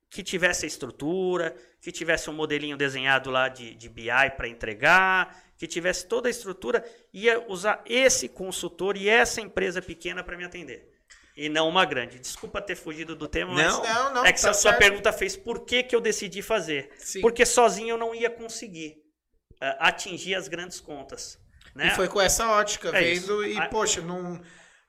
que 0.09 0.23
tivesse 0.23 0.65
a 0.65 0.67
estrutura, 0.67 1.55
que 1.81 1.91
tivesse 1.91 2.29
um 2.29 2.33
modelinho 2.33 2.75
desenhado 2.75 3.29
lá 3.29 3.47
de, 3.47 3.73
de 3.75 3.87
BI 3.87 4.09
para 4.35 4.47
entregar, 4.47 5.41
que 5.61 5.67
tivesse 5.67 6.07
toda 6.07 6.27
a 6.27 6.31
estrutura, 6.31 6.83
ia 7.13 7.47
usar 7.47 7.83
esse 7.85 8.27
consultor 8.27 8.97
e 8.97 9.07
essa 9.07 9.39
empresa 9.39 9.79
pequena 9.79 10.23
para 10.23 10.35
me 10.35 10.43
atender 10.43 10.89
e 11.37 11.47
não 11.49 11.69
uma 11.69 11.85
grande. 11.85 12.17
Desculpa 12.17 12.59
ter 12.59 12.75
fugido 12.75 13.15
do 13.15 13.27
tema, 13.27 13.53
mas 13.53 13.71
não, 13.71 13.83
não, 13.83 14.13
não, 14.15 14.25
é 14.25 14.33
que 14.33 14.41
tá 14.41 14.49
a 14.49 14.53
sua 14.55 14.71
certo. 14.71 14.79
pergunta 14.79 15.13
fez 15.13 15.37
por 15.37 15.63
que, 15.63 15.83
que 15.83 15.95
eu 15.95 16.01
decidi 16.01 16.41
fazer. 16.41 16.89
Sim. 16.97 17.21
Porque 17.21 17.45
sozinho 17.45 17.89
eu 17.89 17.97
não 17.99 18.15
ia 18.15 18.27
conseguir 18.27 19.03
uh, 19.61 19.77
atingir 19.77 20.33
as 20.33 20.47
grandes 20.47 20.79
contas. 20.79 21.37
Né? 21.75 21.89
E 21.89 21.91
foi 21.91 22.07
com 22.07 22.19
essa 22.19 22.49
ótica, 22.49 22.89
é 22.89 23.13
vendo 23.13 23.45
isso. 23.45 23.59
e, 23.59 23.61
a... 23.61 23.67
poxa, 23.67 24.01
não, 24.01 24.41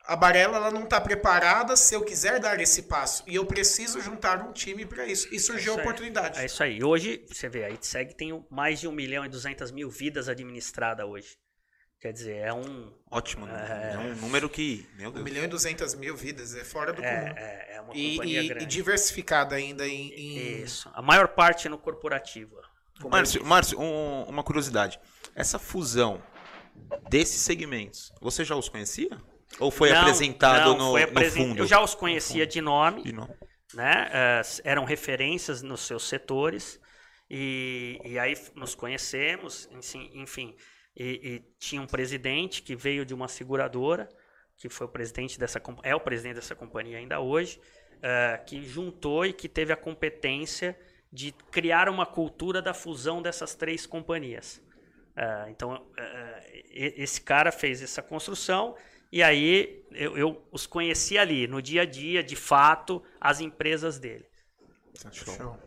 a 0.05 0.17
Barela 0.17 0.57
ela 0.57 0.71
não 0.71 0.85
está 0.85 1.01
preparada 1.01 1.77
se 1.77 1.95
eu 1.95 2.03
quiser 2.05 2.41
dar 2.41 2.61
esse 2.61 2.83
passo. 2.83 3.23
E 3.27 3.35
eu 3.35 3.47
preciso 3.47 4.01
juntar 4.01 4.41
um 4.43 4.53
time 4.53 4.85
para 4.85 5.07
isso. 5.07 5.33
E 5.33 5.39
surgiu 5.39 5.75
é 5.75 5.77
a 5.77 5.81
oportunidade. 5.81 6.41
É 6.41 6.47
isso 6.47 6.63
aí. 6.63 6.83
Hoje, 6.83 7.25
você 7.29 7.49
vê, 7.49 7.65
a 7.65 7.71
ITSEG 7.71 8.15
tem 8.15 8.45
mais 8.51 8.81
de 8.81 8.89
1 8.89 8.93
milhão 8.93 9.25
e 9.25 9.29
200 9.29 9.71
mil 9.71 9.89
vidas 9.91 10.29
administradas 10.29 11.07
hoje. 11.07 11.37
Quer 12.01 12.13
dizer, 12.13 12.37
é 12.39 12.53
um. 12.53 12.93
Ótimo, 13.09 13.47
é, 13.47 13.93
é 13.95 13.99
um 13.99 14.17
número 14.17 14.51
que. 14.51 14.89
Meu 14.97 15.13
Deus. 15.13 15.23
1 15.23 15.25
milhão 15.25 15.45
e 15.45 15.47
200 15.47 15.95
mil 15.95 16.17
vidas, 16.17 16.53
é 16.57 16.65
fora 16.65 16.93
do 16.93 17.01
é, 17.01 17.21
comum. 17.21 17.35
É, 17.37 17.75
é 17.77 17.81
uma 17.81 17.97
e, 17.97 18.11
companhia 18.17 18.43
e, 18.43 18.49
grande. 18.49 18.65
E 18.65 18.67
diversificada 18.67 19.55
ainda 19.55 19.87
em, 19.87 20.13
em, 20.13 20.63
Isso. 20.63 20.91
A 20.95 21.01
maior 21.01 21.29
parte 21.29 21.69
no 21.69 21.79
corporativo. 21.79 22.57
Márcio, 23.09 23.45
Márcio 23.45 23.81
um, 23.81 24.25
uma 24.25 24.43
curiosidade. 24.43 24.99
Essa 25.35 25.61
fusão 25.61 26.21
desses 27.09 27.41
segmentos, 27.41 28.13
você 28.21 28.45
já 28.45 28.57
os 28.57 28.69
conhecia? 28.69 29.11
Ou 29.59 29.71
foi 29.71 29.91
não, 29.91 30.01
apresentado 30.01 30.71
não, 30.71 30.87
no, 30.87 30.91
foi 30.93 31.03
apresen... 31.03 31.43
no 31.43 31.49
fundo? 31.49 31.63
Eu 31.63 31.67
já 31.67 31.81
os 31.81 31.95
conhecia 31.95 32.47
de 32.47 32.61
nome. 32.61 33.03
De 33.03 33.13
nome. 33.13 33.35
Né? 33.75 34.09
Uh, 34.09 34.61
eram 34.65 34.85
referências 34.85 35.63
nos 35.63 35.81
seus 35.81 36.09
setores. 36.09 36.81
E, 37.31 37.99
e 38.05 38.19
aí 38.19 38.35
nos 38.55 38.75
conhecemos, 38.75 39.67
enfim 40.13 40.55
e, 40.97 41.05
e, 41.05 41.43
tinha 41.59 41.81
um 41.81 41.87
presidente 41.87 42.63
que 42.63 42.77
veio 42.77 43.05
de 43.05 43.15
uma 43.15 43.29
seguradora, 43.29 44.09
que 44.57 44.69
foi 44.69 44.87
o 44.87 44.91
presidente 44.91 45.39
dessa 45.39 45.61
é 45.83 45.95
o 45.95 46.01
presidente 46.01 46.35
dessa 46.35 46.55
companhia 46.55 46.99
ainda 46.99 47.21
hoje, 47.21 47.59
uh, 47.97 48.45
que 48.45 48.63
juntou 48.63 49.25
e 49.25 49.33
que 49.33 49.49
teve 49.49 49.73
a 49.73 49.77
competência 49.77 50.79
de 51.11 51.33
criar 51.51 51.89
uma 51.89 52.07
cultura 52.07 52.61
da 52.61 52.75
fusão 52.75 53.23
dessas 53.23 53.55
três 53.55 53.87
companhias. 53.87 54.63
Uh, 55.17 55.51
então, 55.51 55.87
esse 56.71 57.21
cara 57.21 57.53
fez 57.53 57.83
essa 57.83 58.03
construção 58.03 58.75
e 59.13 59.23
aí 59.23 59.85
eu, 59.93 60.17
eu, 60.17 60.49
os 60.51 60.67
conheci 60.67 61.19
ali, 61.19 61.47
no 61.47 61.61
dia 61.61 61.83
a 61.83 61.85
dia, 61.85 62.23
de 62.23 62.35
fato, 62.35 63.03
as 63.21 63.41
empresas 63.41 63.99
dele. 63.99 64.25
Show. 65.13 65.59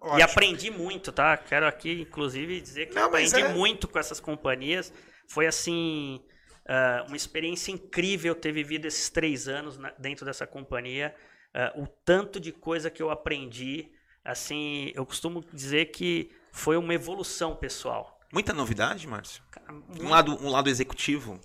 Ótimo. 0.00 0.18
E 0.18 0.22
aprendi 0.22 0.70
muito, 0.70 1.10
tá? 1.10 1.36
Quero 1.36 1.66
aqui, 1.66 2.02
inclusive, 2.02 2.60
dizer 2.60 2.86
que 2.86 2.94
Não, 2.94 3.04
aprendi 3.04 3.40
é... 3.40 3.48
muito 3.48 3.88
com 3.88 3.98
essas 3.98 4.20
companhias. 4.20 4.92
Foi 5.26 5.46
assim. 5.46 6.22
Uh, 6.66 7.08
uma 7.08 7.16
experiência 7.16 7.70
incrível 7.70 8.34
ter 8.34 8.50
vivido 8.50 8.86
esses 8.86 9.10
três 9.10 9.48
anos 9.48 9.76
na, 9.76 9.90
dentro 9.98 10.24
dessa 10.24 10.46
companhia. 10.46 11.14
Uh, 11.76 11.82
o 11.82 11.86
tanto 11.86 12.38
de 12.38 12.52
coisa 12.52 12.90
que 12.90 13.02
eu 13.02 13.10
aprendi. 13.10 13.90
Assim, 14.24 14.90
eu 14.94 15.04
costumo 15.04 15.44
dizer 15.52 15.86
que 15.86 16.30
foi 16.50 16.78
uma 16.78 16.94
evolução 16.94 17.54
pessoal. 17.54 18.18
Muita 18.32 18.54
novidade, 18.54 19.06
Márcio? 19.06 19.42
Cara, 19.50 19.72
um, 19.72 20.08
lado, 20.08 20.38
um 20.42 20.48
lado 20.48 20.70
executivo 20.70 21.38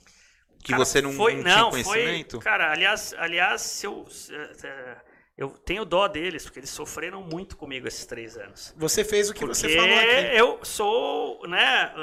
que 0.64 0.72
cara, 0.72 0.84
você 0.84 1.01
não, 1.01 1.14
foi, 1.14 1.36
não, 1.36 1.43
não 1.43 1.72
tinha 1.72 1.84
conhecimento? 1.84 2.32
Foi, 2.41 2.43
cara, 2.43 2.72
aliás, 2.72 3.14
aliás 3.18 3.84
eu, 3.84 4.01
uh, 4.01 5.01
eu 5.38 5.49
tenho 5.49 5.86
dó 5.86 6.07
deles, 6.07 6.43
porque 6.43 6.60
eles 6.60 6.70
sofreram 6.70 7.24
muito 7.24 7.55
comigo 7.55 7.88
esses 7.88 8.05
três 8.05 8.38
anos. 8.38 8.74
Você 8.78 9.05
fez 9.05 9.30
o 9.30 9.34
que 9.34 9.39
porque 9.39 9.55
você 9.55 9.70
falou 9.70 9.97
aqui. 9.97 10.38
eu 10.38 10.60
sou 10.64 11.47
né, 11.47 11.93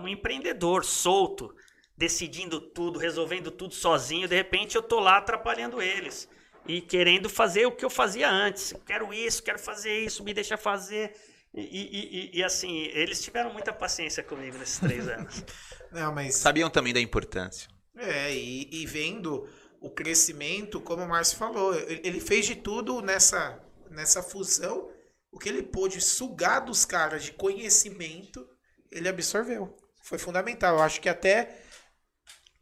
um 0.00 0.06
empreendedor 0.06 0.84
solto, 0.84 1.54
decidindo 1.96 2.60
tudo, 2.60 2.98
resolvendo 2.98 3.50
tudo 3.50 3.74
sozinho. 3.74 4.28
De 4.28 4.36
repente 4.36 4.76
eu 4.76 4.82
tô 4.82 5.00
lá 5.00 5.16
atrapalhando 5.16 5.82
eles 5.82 6.28
e 6.64 6.80
querendo 6.80 7.28
fazer 7.28 7.66
o 7.66 7.72
que 7.72 7.84
eu 7.84 7.90
fazia 7.90 8.30
antes. 8.30 8.72
quero 8.86 9.12
isso, 9.12 9.42
quero 9.42 9.58
fazer 9.58 9.98
isso, 9.98 10.22
me 10.22 10.32
deixa 10.32 10.56
fazer. 10.56 11.12
E, 11.54 11.60
e, 11.60 12.36
e, 12.36 12.38
e, 12.38 12.44
assim, 12.44 12.82
eles 12.92 13.22
tiveram 13.22 13.50
muita 13.50 13.72
paciência 13.72 14.22
comigo 14.22 14.58
nesses 14.58 14.78
três 14.78 15.08
anos. 15.08 15.42
Não, 15.90 16.14
mas... 16.14 16.34
Sabiam 16.34 16.68
também 16.68 16.92
da 16.92 17.00
importância. 17.00 17.68
É, 17.96 18.34
e, 18.34 18.84
vendo 18.86 19.48
o 19.80 19.90
crescimento, 19.90 20.80
como 20.80 21.02
o 21.02 21.08
Márcio 21.08 21.38
falou, 21.38 21.74
ele 21.74 22.20
fez 22.20 22.46
de 22.46 22.56
tudo 22.56 23.00
nessa, 23.00 23.60
nessa 23.90 24.22
fusão. 24.22 24.90
O 25.30 25.38
que 25.38 25.48
ele 25.48 25.62
pôde 25.62 26.00
sugar 26.00 26.60
dos 26.60 26.84
caras 26.84 27.24
de 27.24 27.32
conhecimento, 27.32 28.46
ele 28.90 29.08
absorveu. 29.08 29.76
Foi 30.02 30.18
fundamental. 30.18 30.76
Eu 30.76 30.82
acho 30.82 31.00
que 31.00 31.08
até 31.08 31.62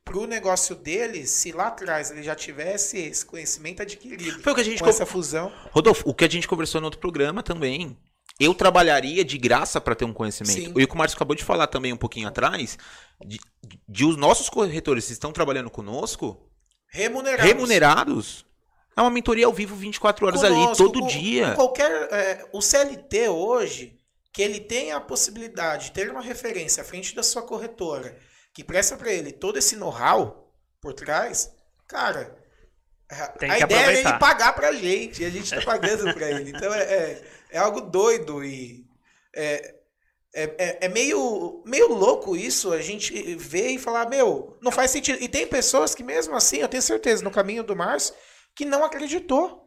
para 0.05 0.19
o 0.19 0.27
negócio 0.27 0.77
dele, 0.77 1.27
se 1.27 1.51
lá 1.51 1.69
atrás 1.69 2.11
ele 2.11 2.23
já 2.23 2.35
tivesse 2.35 2.99
esse 2.99 3.25
conhecimento 3.25 3.81
adquirido 3.81 4.43
Foi 4.43 4.53
o 4.53 4.55
que 4.55 4.61
a 4.61 4.65
gente 4.65 4.83
com 4.83 4.89
essa 4.89 5.07
fusão. 5.07 5.53
Rodolfo, 5.71 6.09
o 6.09 6.15
que 6.15 6.25
a 6.25 6.29
gente 6.29 6.47
conversou 6.47 6.81
no 6.81 6.87
outro 6.87 7.01
programa 7.01 7.43
também. 7.43 7.97
Eu 8.39 8.53
trabalharia 8.55 9.25
de 9.25 9.39
graça 9.39 9.81
para 9.81 9.95
ter 9.95 10.05
um 10.05 10.13
conhecimento. 10.13 10.55
Sim. 10.55 10.73
E 10.77 10.85
o 10.85 10.89
que 10.89 10.95
o 10.95 10.99
Márcio 10.99 11.17
acabou 11.17 11.37
de 11.37 11.45
falar 11.45 11.69
também 11.69 11.93
um 11.93 11.97
pouquinho 11.97 12.27
atrás, 12.27 12.77
de, 13.25 13.39
de 13.89 14.05
os 14.05 14.17
nossos 14.17 14.49
corretores 14.49 15.07
que 15.07 15.13
estão 15.13 15.33
trabalhando 15.33 15.71
conosco, 15.71 16.51
Remunerados. 16.95 17.45
Remunerados. 17.45 18.47
É 18.97 19.01
uma 19.01 19.11
mentoria 19.11 19.47
ao 19.47 19.53
vivo 19.53 19.75
24 19.75 20.27
horas 20.27 20.41
Conosco, 20.41 20.65
ali, 20.65 20.77
todo 20.77 21.07
dia. 21.09 21.53
Qualquer, 21.55 21.91
é, 21.91 22.49
o 22.53 22.63
CLT 22.63 23.29
hoje, 23.31 23.99
que 24.33 24.41
ele 24.41 24.61
tem 24.61 24.93
a 24.93 25.01
possibilidade 25.01 25.87
de 25.87 25.93
ter 25.93 26.09
uma 26.09 26.21
referência 26.21 26.83
à 26.83 26.87
frente 26.87 27.13
da 27.13 27.25
sua 27.25 27.43
corretora, 27.43 28.17
que 28.53 28.63
presta 28.63 28.97
para 28.97 29.13
ele 29.13 29.33
todo 29.33 29.59
esse 29.59 29.75
know-how 29.75 30.49
por 30.81 30.95
trás, 30.95 31.51
cara, 31.89 32.39
Tem 33.39 33.51
a 33.51 33.59
ideia 33.59 33.79
é 33.79 33.83
aproveitar. 33.83 34.11
ele 34.11 34.19
pagar 34.19 34.53
pra 34.55 34.73
gente, 34.73 35.23
e 35.23 35.27
a 35.27 35.31
gente 35.31 35.51
tá 35.55 35.61
pagando 35.63 36.13
pra 36.15 36.31
ele. 36.31 36.51
Então 36.51 36.73
é, 36.75 36.83
é, 36.83 37.23
é 37.51 37.59
algo 37.59 37.81
doido 37.83 38.43
e 38.45 38.85
é, 39.35 39.75
é, 40.35 40.43
é- 40.59 40.79
é 40.87 40.89
meio, 40.89 41.63
meio 41.67 41.93
louco 41.93 42.35
isso, 42.37 42.73
a 42.73 42.81
gente 42.81 43.37
ver 43.37 43.69
e 43.69 43.79
falar, 43.79 44.09
meu, 44.09 44.57
não 44.61 44.73
faz 44.73 44.91
sentido. 44.91 45.23
E 45.23 45.29
tem 45.29 45.47
pessoas 45.47 45.95
que 45.95 46.03
mesmo 46.03 46.35
assim, 46.35 46.59
eu 46.59 46.69
tenho 46.69 46.83
certeza, 46.83 47.23
no 47.23 47.31
caminho 47.31 47.63
do 47.63 47.77
Márcio, 47.77 48.15
que 48.55 48.65
não 48.65 48.85
acreditou. 48.85 49.63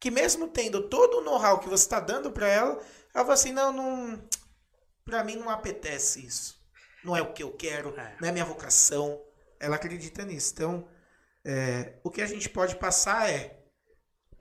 Que 0.00 0.10
mesmo 0.10 0.48
tendo 0.48 0.88
todo 0.88 1.18
o 1.18 1.20
know-how 1.20 1.58
que 1.60 1.68
você 1.68 1.84
está 1.84 2.00
dando 2.00 2.32
pra 2.32 2.48
ela, 2.48 2.72
ela 3.14 3.24
falou 3.24 3.32
assim, 3.32 3.52
não, 3.52 3.72
não, 3.72 4.22
pra 5.04 5.22
mim 5.22 5.36
não 5.36 5.48
apetece 5.50 6.24
isso. 6.26 6.60
Não 7.04 7.16
é 7.16 7.22
o 7.22 7.32
que 7.32 7.42
eu 7.42 7.50
quero, 7.52 7.94
É. 7.98 8.16
não 8.20 8.28
é 8.28 8.32
minha 8.32 8.44
vocação. 8.44 9.20
Ela 9.60 9.76
acredita 9.76 10.24
nisso. 10.24 10.52
Então, 10.54 10.88
é, 11.44 11.94
o 12.04 12.10
que 12.10 12.22
a 12.22 12.26
gente 12.26 12.48
pode 12.48 12.76
passar 12.76 13.28
é 13.30 13.58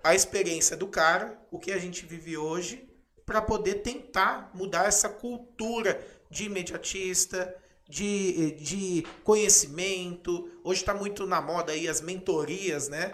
a 0.03 0.15
experiência 0.15 0.75
do 0.75 0.87
cara, 0.87 1.39
o 1.51 1.59
que 1.59 1.71
a 1.71 1.77
gente 1.77 2.05
vive 2.05 2.37
hoje, 2.37 2.87
para 3.25 3.41
poder 3.41 3.75
tentar 3.75 4.51
mudar 4.53 4.85
essa 4.87 5.07
cultura 5.07 6.03
de 6.29 6.45
imediatista, 6.45 7.55
de, 7.87 8.51
de 8.51 9.03
conhecimento. 9.23 10.49
Hoje 10.63 10.81
está 10.81 10.93
muito 10.93 11.25
na 11.25 11.41
moda 11.41 11.71
aí 11.73 11.87
as 11.87 12.01
mentorias, 12.01 12.89
né? 12.89 13.13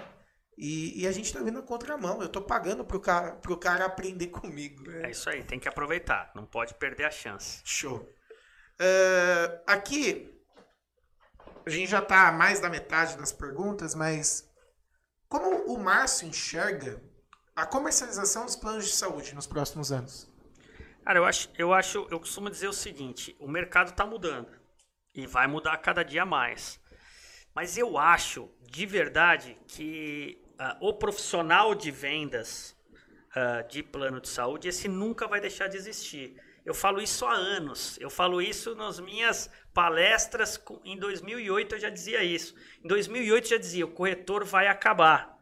E, 0.57 1.01
e 1.01 1.07
a 1.07 1.11
gente 1.11 1.25
está 1.25 1.39
vindo 1.39 1.59
na 1.59 1.61
contramão. 1.61 2.19
Eu 2.19 2.27
estou 2.27 2.41
pagando 2.41 2.83
pro 2.83 2.99
cara, 2.99 3.35
pro 3.35 3.57
cara 3.57 3.85
aprender 3.85 4.27
comigo. 4.27 4.83
né? 4.83 5.07
É 5.07 5.11
isso 5.11 5.29
aí, 5.29 5.43
tem 5.43 5.59
que 5.59 5.67
aproveitar. 5.67 6.31
Não 6.33 6.45
pode 6.45 6.73
perder 6.75 7.05
a 7.05 7.11
chance. 7.11 7.61
Show. 7.63 8.07
É, 8.79 9.61
aqui, 9.67 10.36
a 11.67 11.69
gente 11.69 11.89
já 11.89 11.99
está 11.99 12.31
mais 12.31 12.61
da 12.61 12.69
metade 12.69 13.17
das 13.17 13.33
perguntas, 13.33 13.93
mas 13.93 14.49
como 15.27 15.65
o 15.73 15.77
Márcio 15.77 16.27
enxerga 16.27 17.01
a 17.53 17.65
comercialização 17.65 18.45
dos 18.45 18.55
planos 18.55 18.85
de 18.85 18.91
saúde 18.91 19.35
nos 19.35 19.45
próximos 19.45 19.91
anos? 19.91 20.31
Cara, 21.03 21.19
eu 21.19 21.25
acho, 21.25 21.49
eu 21.57 21.73
acho, 21.73 22.07
eu 22.09 22.19
costumo 22.19 22.49
dizer 22.49 22.69
o 22.69 22.73
seguinte: 22.73 23.35
o 23.37 23.49
mercado 23.49 23.89
está 23.89 24.05
mudando 24.05 24.49
e 25.13 25.27
vai 25.27 25.45
mudar 25.45 25.77
cada 25.79 26.03
dia 26.03 26.25
mais. 26.25 26.79
Mas 27.53 27.77
eu 27.77 27.97
acho, 27.97 28.49
de 28.61 28.85
verdade, 28.85 29.57
que 29.67 30.41
ah, 30.57 30.77
o 30.79 30.93
profissional 30.93 31.75
de 31.75 31.91
vendas 31.91 32.77
ah, 33.35 33.61
de 33.63 33.83
plano 33.83 34.21
de 34.21 34.29
saúde, 34.29 34.69
esse 34.69 34.87
nunca 34.87 35.27
vai 35.27 35.41
deixar 35.41 35.67
de 35.67 35.75
existir. 35.75 36.41
Eu 36.67 36.73
falo 36.73 37.01
isso 37.01 37.25
há 37.25 37.33
anos. 37.33 37.97
Eu 37.99 38.09
falo 38.09 38.41
isso 38.41 38.75
nas 38.75 38.99
minhas 38.99 39.49
palestras. 39.77 40.59
Em 40.83 40.97
2008 40.97 41.75
eu 41.75 41.79
já 41.79 41.89
dizia 41.89 42.23
isso. 42.23 42.55
Em 42.83 42.87
2008 42.87 43.43
eu 43.43 43.49
já 43.51 43.57
dizia: 43.57 43.85
o 43.85 43.91
corretor 43.91 44.43
vai 44.43 44.67
acabar. 44.67 45.37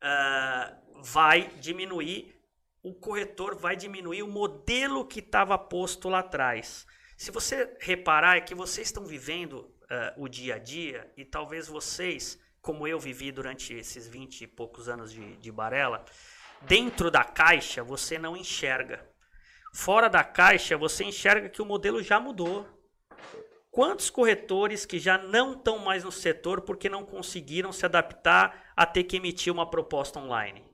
Ah, 0.00 0.76
vai 1.02 1.50
diminuir 1.60 2.38
o 2.82 2.94
corretor 2.94 3.56
vai 3.56 3.76
diminuir 3.76 4.22
o 4.22 4.28
modelo 4.28 5.04
que 5.04 5.20
estava 5.20 5.58
posto 5.58 6.08
lá 6.08 6.20
atrás. 6.20 6.86
Se 7.16 7.30
você 7.30 7.76
reparar, 7.80 8.36
é 8.36 8.40
que 8.40 8.54
vocês 8.54 8.88
estão 8.88 9.04
vivendo 9.04 9.74
eh, 9.90 10.14
o 10.16 10.28
dia 10.28 10.54
a 10.54 10.58
dia 10.58 11.10
e 11.16 11.24
talvez 11.24 11.66
vocês, 11.66 12.38
como 12.62 12.86
eu 12.86 12.98
vivi 12.98 13.32
durante 13.32 13.74
esses 13.74 14.06
20 14.06 14.42
e 14.42 14.46
poucos 14.46 14.88
anos 14.88 15.12
de, 15.12 15.36
de 15.36 15.50
Barela, 15.50 16.04
dentro 16.62 17.10
da 17.10 17.24
caixa 17.24 17.82
você 17.82 18.18
não 18.18 18.36
enxerga. 18.36 19.06
Fora 19.74 20.08
da 20.08 20.22
caixa 20.22 20.76
você 20.76 21.04
enxerga 21.04 21.48
que 21.48 21.60
o 21.60 21.66
modelo 21.66 22.02
já 22.02 22.20
mudou. 22.20 22.66
Quantos 23.78 24.10
corretores 24.10 24.84
que 24.84 24.98
já 24.98 25.16
não 25.16 25.52
estão 25.52 25.78
mais 25.78 26.02
no 26.02 26.10
setor 26.10 26.62
porque 26.62 26.88
não 26.88 27.04
conseguiram 27.04 27.70
se 27.70 27.86
adaptar 27.86 28.72
a 28.76 28.84
ter 28.84 29.04
que 29.04 29.16
emitir 29.16 29.52
uma 29.52 29.70
proposta 29.70 30.18
online? 30.18 30.64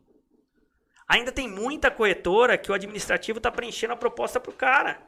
Ainda 1.07 1.31
tem 1.31 1.47
muita 1.47 1.91
corretora 1.91 2.57
que 2.57 2.73
o 2.73 2.75
administrativo 2.75 3.41
está 3.41 3.53
preenchendo 3.53 3.93
a 3.93 3.97
proposta 3.99 4.41
para 4.41 4.51
o 4.51 4.55
cara. 4.55 5.03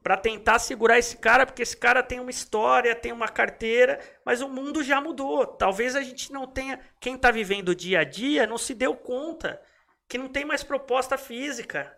Para 0.00 0.16
tentar 0.16 0.60
segurar 0.60 0.96
esse 0.96 1.16
cara, 1.16 1.44
porque 1.44 1.62
esse 1.62 1.76
cara 1.76 2.04
tem 2.04 2.20
uma 2.20 2.30
história, 2.30 2.94
tem 2.94 3.10
uma 3.10 3.26
carteira, 3.26 3.98
mas 4.24 4.40
o 4.40 4.48
mundo 4.48 4.80
já 4.84 5.00
mudou. 5.00 5.44
Talvez 5.44 5.96
a 5.96 6.02
gente 6.02 6.32
não 6.32 6.46
tenha. 6.46 6.78
Quem 7.00 7.16
está 7.16 7.32
vivendo 7.32 7.70
o 7.70 7.74
dia 7.74 7.98
a 7.98 8.04
dia 8.04 8.46
não 8.46 8.56
se 8.56 8.74
deu 8.74 8.94
conta 8.94 9.60
que 10.08 10.18
não 10.18 10.28
tem 10.28 10.44
mais 10.44 10.62
proposta 10.62 11.18
física. 11.18 11.97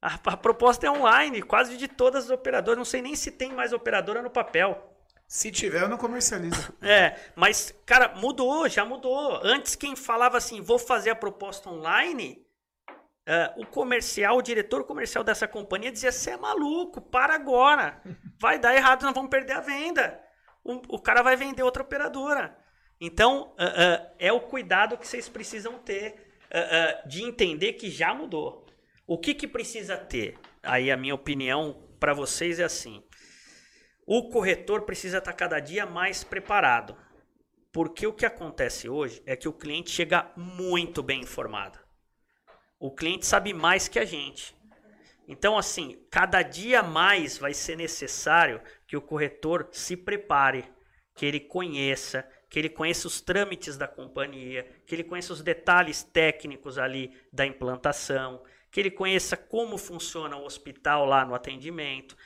A, 0.00 0.14
a 0.14 0.36
proposta 0.36 0.86
é 0.86 0.90
online, 0.90 1.42
quase 1.42 1.76
de 1.76 1.86
todas 1.86 2.24
as 2.24 2.30
operadoras. 2.30 2.78
Não 2.78 2.84
sei 2.84 3.02
nem 3.02 3.14
se 3.14 3.30
tem 3.30 3.52
mais 3.52 3.72
operadora 3.72 4.22
no 4.22 4.30
papel. 4.30 4.90
Se 5.26 5.50
tiver, 5.50 5.82
eu 5.82 5.88
não 5.88 5.98
comercializo. 5.98 6.74
É, 6.82 7.16
mas, 7.36 7.72
cara, 7.86 8.14
mudou, 8.16 8.68
já 8.68 8.84
mudou. 8.84 9.40
Antes, 9.44 9.76
quem 9.76 9.94
falava 9.94 10.36
assim, 10.36 10.60
vou 10.60 10.78
fazer 10.78 11.10
a 11.10 11.14
proposta 11.14 11.68
online, 11.68 12.44
é, 13.26 13.52
o 13.56 13.66
comercial, 13.66 14.38
o 14.38 14.42
diretor 14.42 14.84
comercial 14.84 15.22
dessa 15.22 15.46
companhia 15.46 15.92
dizia: 15.92 16.10
você 16.10 16.30
é 16.30 16.36
maluco, 16.36 17.00
para 17.00 17.34
agora. 17.34 18.02
Vai 18.40 18.58
dar 18.58 18.74
errado, 18.74 19.04
nós 19.04 19.14
vamos 19.14 19.30
perder 19.30 19.52
a 19.52 19.60
venda. 19.60 20.20
O, 20.64 20.96
o 20.96 20.98
cara 20.98 21.22
vai 21.22 21.36
vender 21.36 21.62
outra 21.62 21.82
operadora. 21.82 22.56
Então, 23.00 23.54
é, 23.58 24.14
é, 24.18 24.28
é 24.28 24.32
o 24.32 24.40
cuidado 24.40 24.98
que 24.98 25.06
vocês 25.06 25.28
precisam 25.28 25.78
ter 25.78 26.28
de 27.06 27.22
entender 27.22 27.74
que 27.74 27.88
já 27.88 28.12
mudou. 28.12 28.66
O 29.10 29.18
que, 29.18 29.34
que 29.34 29.48
precisa 29.48 29.96
ter? 29.96 30.38
Aí 30.62 30.88
a 30.88 30.96
minha 30.96 31.16
opinião 31.16 31.82
para 31.98 32.14
vocês 32.14 32.60
é 32.60 32.62
assim. 32.62 33.02
O 34.06 34.28
corretor 34.28 34.82
precisa 34.82 35.18
estar 35.18 35.32
cada 35.32 35.58
dia 35.58 35.84
mais 35.84 36.22
preparado. 36.22 36.96
Porque 37.72 38.06
o 38.06 38.12
que 38.12 38.24
acontece 38.24 38.88
hoje 38.88 39.20
é 39.26 39.34
que 39.34 39.48
o 39.48 39.52
cliente 39.52 39.90
chega 39.90 40.30
muito 40.36 41.02
bem 41.02 41.22
informado. 41.22 41.76
O 42.78 42.94
cliente 42.94 43.26
sabe 43.26 43.52
mais 43.52 43.88
que 43.88 43.98
a 43.98 44.04
gente. 44.04 44.54
Então, 45.26 45.58
assim, 45.58 46.06
cada 46.08 46.40
dia 46.42 46.80
mais 46.80 47.36
vai 47.36 47.52
ser 47.52 47.76
necessário 47.76 48.62
que 48.86 48.96
o 48.96 49.02
corretor 49.02 49.70
se 49.72 49.96
prepare, 49.96 50.64
que 51.16 51.26
ele 51.26 51.40
conheça, 51.40 52.24
que 52.48 52.60
ele 52.60 52.68
conheça 52.68 53.08
os 53.08 53.20
trâmites 53.20 53.76
da 53.76 53.88
companhia, 53.88 54.70
que 54.86 54.94
ele 54.94 55.02
conheça 55.02 55.32
os 55.32 55.42
detalhes 55.42 56.04
técnicos 56.04 56.78
ali 56.78 57.12
da 57.32 57.44
implantação, 57.44 58.40
que 58.70 58.80
ele 58.80 58.90
conheça 58.90 59.36
como 59.36 59.76
funciona 59.76 60.36
o 60.36 60.44
hospital 60.44 61.04
lá 61.04 61.24
no 61.24 61.34
atendimento, 61.34 62.16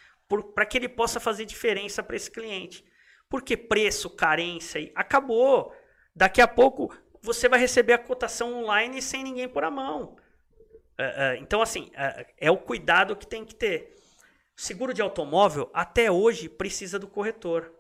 para 0.55 0.67
que 0.67 0.77
ele 0.77 0.89
possa 0.89 1.19
fazer 1.19 1.45
diferença 1.45 2.03
para 2.03 2.17
esse 2.17 2.31
cliente. 2.31 2.85
Porque 3.29 3.57
preço, 3.57 4.11
carência, 4.11 4.91
acabou. 4.95 5.75
Daqui 6.15 6.41
a 6.41 6.49
pouco 6.49 6.95
você 7.21 7.49
vai 7.49 7.59
receber 7.59 7.95
a 7.95 7.99
cotação 7.99 8.63
online 8.63 9.01
sem 9.01 9.25
ninguém 9.25 9.49
pôr 9.49 9.65
a 9.65 9.71
mão. 9.71 10.17
É, 10.99 11.05
é, 11.05 11.37
então, 11.39 11.63
assim, 11.63 11.91
é, 11.95 12.27
é 12.39 12.51
o 12.51 12.59
cuidado 12.59 13.17
que 13.17 13.27
tem 13.27 13.45
que 13.45 13.55
ter. 13.55 13.97
Seguro 14.55 14.95
de 14.95 15.03
automóvel, 15.03 15.69
até 15.75 16.11
hoje, 16.11 16.49
precisa 16.49 16.99
do 16.99 17.09
corretor. 17.09 17.73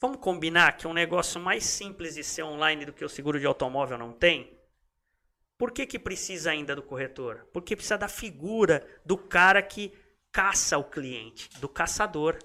Vamos 0.00 0.18
combinar 0.18 0.76
que 0.76 0.86
um 0.86 0.92
negócio 0.92 1.40
mais 1.40 1.64
simples 1.64 2.14
de 2.14 2.24
ser 2.24 2.42
online 2.42 2.84
do 2.84 2.92
que 2.92 3.04
o 3.04 3.08
seguro 3.08 3.38
de 3.38 3.46
automóvel 3.46 3.98
não 3.98 4.12
tem? 4.12 4.57
Por 5.58 5.72
que, 5.72 5.84
que 5.84 5.98
precisa 5.98 6.52
ainda 6.52 6.76
do 6.76 6.82
corretor? 6.82 7.48
Porque 7.52 7.74
precisa 7.74 7.98
da 7.98 8.06
figura 8.06 8.86
do 9.04 9.18
cara 9.18 9.60
que 9.60 9.92
caça 10.30 10.78
o 10.78 10.84
cliente, 10.84 11.50
do 11.60 11.68
caçador. 11.68 12.38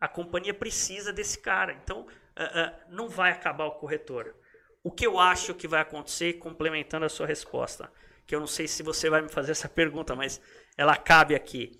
A 0.00 0.06
companhia 0.06 0.54
precisa 0.54 1.12
desse 1.12 1.40
cara. 1.40 1.72
Então, 1.72 2.02
uh, 2.02 2.06
uh, 2.06 2.94
não 2.94 3.08
vai 3.08 3.32
acabar 3.32 3.66
o 3.66 3.72
corretor. 3.72 4.36
O 4.84 4.90
que 4.90 5.04
eu 5.04 5.18
acho 5.18 5.52
que 5.52 5.66
vai 5.66 5.80
acontecer, 5.80 6.34
complementando 6.34 7.04
a 7.04 7.08
sua 7.08 7.26
resposta, 7.26 7.92
que 8.24 8.34
eu 8.34 8.40
não 8.40 8.46
sei 8.46 8.68
se 8.68 8.84
você 8.84 9.10
vai 9.10 9.20
me 9.20 9.28
fazer 9.28 9.50
essa 9.50 9.68
pergunta, 9.68 10.14
mas 10.14 10.40
ela 10.76 10.96
cabe 10.96 11.34
aqui. 11.34 11.76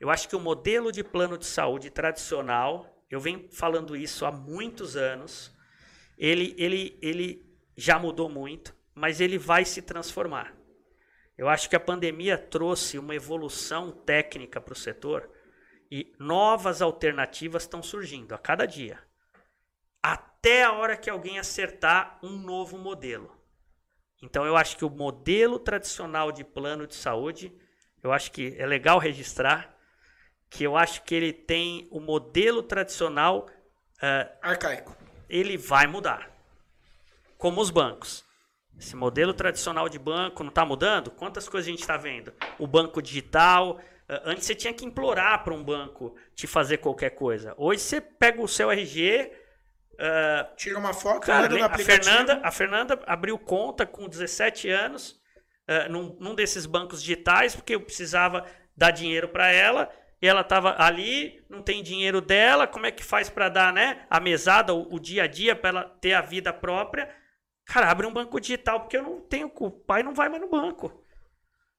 Eu 0.00 0.10
acho 0.10 0.28
que 0.28 0.36
o 0.36 0.40
modelo 0.40 0.90
de 0.90 1.04
plano 1.04 1.38
de 1.38 1.46
saúde 1.46 1.90
tradicional, 1.90 3.04
eu 3.08 3.20
venho 3.20 3.48
falando 3.52 3.96
isso 3.96 4.26
há 4.26 4.32
muitos 4.32 4.96
anos, 4.96 5.56
ele, 6.18 6.54
ele, 6.58 6.98
ele 7.00 7.46
já 7.76 7.98
mudou 7.98 8.28
muito, 8.28 8.74
mas 8.98 9.20
ele 9.20 9.38
vai 9.38 9.64
se 9.64 9.80
transformar. 9.80 10.52
Eu 11.36 11.48
acho 11.48 11.70
que 11.70 11.76
a 11.76 11.80
pandemia 11.80 12.36
trouxe 12.36 12.98
uma 12.98 13.14
evolução 13.14 13.92
técnica 13.92 14.60
para 14.60 14.72
o 14.72 14.76
setor 14.76 15.30
e 15.88 16.12
novas 16.18 16.82
alternativas 16.82 17.62
estão 17.62 17.80
surgindo 17.80 18.34
a 18.34 18.38
cada 18.38 18.66
dia. 18.66 18.98
Até 20.02 20.64
a 20.64 20.72
hora 20.72 20.96
que 20.96 21.08
alguém 21.08 21.38
acertar 21.38 22.18
um 22.22 22.38
novo 22.38 22.76
modelo. 22.76 23.36
Então 24.20 24.44
eu 24.44 24.56
acho 24.56 24.76
que 24.76 24.84
o 24.84 24.90
modelo 24.90 25.60
tradicional 25.60 26.32
de 26.32 26.42
plano 26.42 26.84
de 26.84 26.96
saúde, 26.96 27.56
eu 28.02 28.12
acho 28.12 28.32
que 28.32 28.56
é 28.58 28.66
legal 28.66 28.98
registrar 28.98 29.76
que 30.50 30.64
eu 30.64 30.76
acho 30.76 31.04
que 31.04 31.14
ele 31.14 31.32
tem 31.32 31.86
o 31.92 32.00
modelo 32.00 32.64
tradicional 32.64 33.46
uh, 34.02 34.38
arcaico. 34.42 34.96
Ele 35.28 35.56
vai 35.56 35.86
mudar, 35.86 36.30
como 37.36 37.60
os 37.60 37.70
bancos. 37.70 38.27
Esse 38.78 38.94
modelo 38.96 39.34
tradicional 39.34 39.88
de 39.88 39.98
banco 39.98 40.42
não 40.42 40.50
está 40.50 40.64
mudando? 40.64 41.10
Quantas 41.10 41.48
coisas 41.48 41.66
a 41.66 41.70
gente 41.70 41.80
está 41.80 41.96
vendo? 41.96 42.32
O 42.58 42.66
banco 42.66 43.02
digital, 43.02 43.80
Ah, 44.08 44.22
Antes 44.24 44.46
você 44.46 44.54
tinha 44.54 44.72
que 44.72 44.86
implorar 44.86 45.44
para 45.44 45.52
um 45.52 45.62
banco 45.62 46.16
te 46.34 46.46
fazer 46.46 46.78
qualquer 46.78 47.10
coisa. 47.10 47.54
Hoje 47.58 47.80
você 47.82 48.00
pega 48.00 48.40
o 48.40 48.48
seu 48.48 48.70
RG. 48.70 49.30
ah, 50.00 50.48
Tira 50.56 50.78
uma 50.78 50.92
foto, 50.94 51.26
cara, 51.26 51.42
manda 51.42 51.58
no 51.58 51.64
a. 51.64 51.68
Fernanda, 51.78 52.40
a 52.42 52.50
Fernanda 52.50 53.00
abriu 53.06 53.38
conta 53.38 53.84
com 53.86 54.08
17 54.08 54.68
anos 54.70 55.20
ah, 55.66 55.88
num, 55.88 56.16
num 56.20 56.34
desses 56.34 56.66
bancos 56.66 57.02
digitais, 57.02 57.54
porque 57.54 57.74
eu 57.74 57.80
precisava 57.80 58.44
dar 58.76 58.90
dinheiro 58.92 59.28
para 59.28 59.50
ela. 59.52 59.90
E 60.20 60.26
ela 60.26 60.40
estava 60.40 60.74
ali, 60.82 61.44
não 61.48 61.62
tem 61.62 61.80
dinheiro 61.82 62.20
dela, 62.20 62.66
como 62.66 62.86
é 62.86 62.90
que 62.90 63.04
faz 63.04 63.30
para 63.30 63.48
dar 63.48 63.72
né, 63.72 64.04
a 64.10 64.18
mesada, 64.18 64.74
o, 64.74 64.94
o 64.94 64.98
dia 64.98 65.24
a 65.24 65.26
dia, 65.28 65.54
para 65.54 65.68
ela 65.70 65.84
ter 66.00 66.12
a 66.14 66.20
vida 66.20 66.52
própria? 66.52 67.08
Cara, 67.68 67.90
abre 67.90 68.06
um 68.06 68.12
banco 68.12 68.40
digital, 68.40 68.80
porque 68.80 68.96
eu 68.96 69.02
não 69.02 69.20
tenho. 69.20 69.52
O 69.54 69.70
pai 69.70 70.02
não 70.02 70.14
vai 70.14 70.30
mais 70.30 70.40
no 70.40 70.48
banco. 70.48 71.04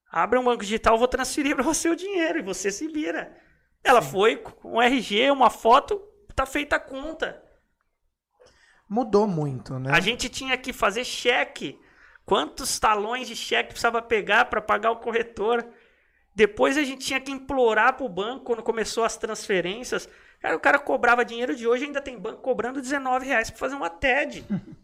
Abre 0.08 0.38
um 0.38 0.44
banco 0.44 0.62
digital, 0.62 0.94
eu 0.94 0.98
vou 0.98 1.08
transferir 1.08 1.54
para 1.54 1.64
você 1.64 1.88
o 1.88 1.96
dinheiro 1.96 2.38
e 2.38 2.42
você 2.42 2.70
se 2.70 2.86
vira. 2.86 3.36
Ela 3.82 4.00
foi 4.00 4.36
com 4.36 4.74
um 4.74 4.82
RG, 4.82 5.30
uma 5.32 5.50
foto, 5.50 6.00
tá 6.34 6.46
feita 6.46 6.76
a 6.76 6.80
conta. 6.80 7.42
Mudou 8.88 9.26
muito, 9.26 9.78
né? 9.80 9.90
A 9.92 9.98
gente 9.98 10.28
tinha 10.28 10.56
que 10.56 10.72
fazer 10.72 11.04
cheque. 11.04 11.78
Quantos 12.24 12.78
talões 12.78 13.26
de 13.26 13.34
cheque 13.34 13.70
precisava 13.70 14.00
pegar 14.00 14.44
para 14.44 14.60
pagar 14.60 14.92
o 14.92 15.00
corretor? 15.00 15.66
Depois 16.34 16.76
a 16.76 16.84
gente 16.84 17.04
tinha 17.04 17.20
que 17.20 17.32
implorar 17.32 17.96
para 17.96 18.06
o 18.06 18.08
banco 18.08 18.44
quando 18.44 18.62
começou 18.62 19.02
as 19.02 19.16
transferências. 19.16 20.08
Cara, 20.40 20.56
o 20.56 20.60
cara 20.60 20.78
cobrava 20.78 21.24
dinheiro 21.24 21.56
de 21.56 21.66
hoje, 21.66 21.84
ainda 21.84 22.00
tem 22.00 22.18
banco 22.18 22.42
cobrando 22.42 22.80
19 22.80 23.26
reais 23.26 23.50
para 23.50 23.58
fazer 23.58 23.74
uma 23.74 23.90
TED. 23.90 24.44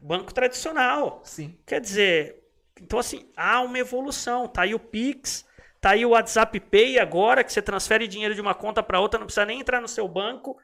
banco 0.00 0.32
tradicional. 0.34 1.20
Sim. 1.24 1.56
Quer 1.66 1.80
dizer, 1.80 2.42
então 2.80 2.98
assim, 2.98 3.30
há 3.36 3.60
uma 3.60 3.78
evolução. 3.78 4.48
Tá 4.48 4.62
aí 4.62 4.74
o 4.74 4.78
Pix, 4.78 5.44
tá 5.80 5.90
aí 5.90 6.04
o 6.04 6.10
WhatsApp 6.10 6.58
Pay 6.60 6.98
agora, 6.98 7.42
que 7.44 7.52
você 7.52 7.62
transfere 7.62 8.06
dinheiro 8.08 8.34
de 8.34 8.40
uma 8.40 8.54
conta 8.54 8.82
para 8.82 9.00
outra, 9.00 9.18
não 9.18 9.26
precisa 9.26 9.46
nem 9.46 9.60
entrar 9.60 9.80
no 9.80 9.88
seu 9.88 10.06
banco. 10.08 10.56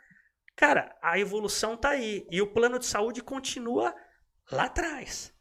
Cara, 0.57 0.95
a 1.03 1.19
evolução 1.19 1.77
tá 1.77 1.91
aí. 1.91 2.27
E 2.31 2.43
o 2.43 2.47
plano 2.47 2.79
de 2.79 2.87
saúde 2.87 3.23
continua 3.23 3.95
lá 4.51 4.65
atrás. 4.65 5.33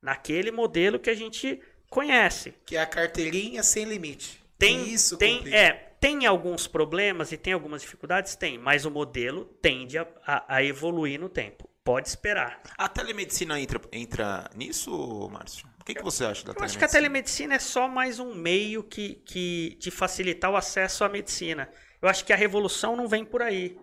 Naquele 0.00 0.50
modelo 0.50 0.98
que 0.98 1.10
a 1.10 1.14
gente 1.14 1.60
conhece. 1.90 2.54
Que 2.64 2.76
é 2.76 2.80
a 2.80 2.86
carteirinha 2.86 3.62
sem 3.62 3.84
limite. 3.84 4.42
Tem, 4.58 4.88
Isso 4.88 5.18
tem, 5.18 5.36
complica. 5.36 5.56
é, 5.56 5.72
tem 6.00 6.24
alguns 6.24 6.66
problemas 6.66 7.30
e 7.32 7.36
tem 7.36 7.52
algumas 7.52 7.82
dificuldades? 7.82 8.34
Tem, 8.36 8.56
mas 8.56 8.86
o 8.86 8.90
modelo 8.90 9.44
tende 9.60 9.98
a, 9.98 10.06
a- 10.26 10.56
a 10.56 10.62
evoluir 10.64 11.20
no 11.20 11.28
tempo. 11.28 11.68
Pode 11.86 12.08
esperar. 12.08 12.60
A 12.76 12.88
telemedicina 12.88 13.60
entra, 13.60 13.80
entra 13.92 14.50
nisso, 14.56 15.30
Márcio? 15.32 15.68
O 15.80 15.84
que, 15.84 15.94
que 15.94 16.02
você 16.02 16.24
acha 16.24 16.44
da 16.44 16.52
Eu 16.52 16.64
acho 16.64 16.76
que 16.76 16.84
a 16.84 16.88
telemedicina 16.88 17.54
é 17.54 17.60
só 17.60 17.86
mais 17.86 18.18
um 18.18 18.34
meio 18.34 18.82
que, 18.82 19.22
que 19.24 19.76
de 19.80 19.92
facilitar 19.92 20.50
o 20.50 20.56
acesso 20.56 21.04
à 21.04 21.08
medicina. 21.08 21.70
Eu 22.02 22.08
acho 22.08 22.24
que 22.24 22.32
a 22.32 22.36
revolução 22.36 22.96
não 22.96 23.06
vem 23.06 23.24
por 23.24 23.40
aí. 23.40 23.78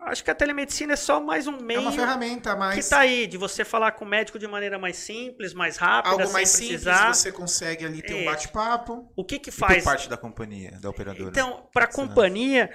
Acho 0.00 0.24
que 0.24 0.30
a 0.30 0.34
telemedicina 0.34 0.94
é 0.94 0.96
só 0.96 1.20
mais 1.20 1.46
um 1.46 1.58
É 1.58 1.62
meio 1.62 1.80
uma 1.82 1.92
ferramenta 1.92 2.52
a 2.52 2.54
que 2.54 2.58
mais. 2.58 2.78
está 2.78 3.00
aí, 3.00 3.26
de 3.26 3.36
você 3.36 3.66
falar 3.66 3.92
com 3.92 4.06
o 4.06 4.08
médico 4.08 4.38
de 4.38 4.46
maneira 4.46 4.78
mais 4.78 4.96
simples, 4.96 5.52
mais 5.52 5.76
rápida, 5.76 6.12
Algo 6.14 6.24
sem 6.24 6.32
mais 6.32 6.48
simples, 6.48 6.68
precisar. 6.84 7.12
você 7.14 7.30
consegue 7.32 7.84
ali 7.84 8.00
ter 8.00 8.14
um 8.14 8.20
É. 8.20 8.24
bate-papo. 8.24 9.12
O 9.14 9.22
que 9.24 9.38
que 9.38 9.50
E 9.50 9.52
por 9.52 9.58
faz? 9.68 9.84
parte 9.84 10.08
da 10.08 10.16
companhia, 10.16 10.78
da 10.80 10.88
operadora? 10.88 11.28
Então, 11.28 11.68
para 11.70 11.84
a 11.84 11.88
companhia, 11.88 12.70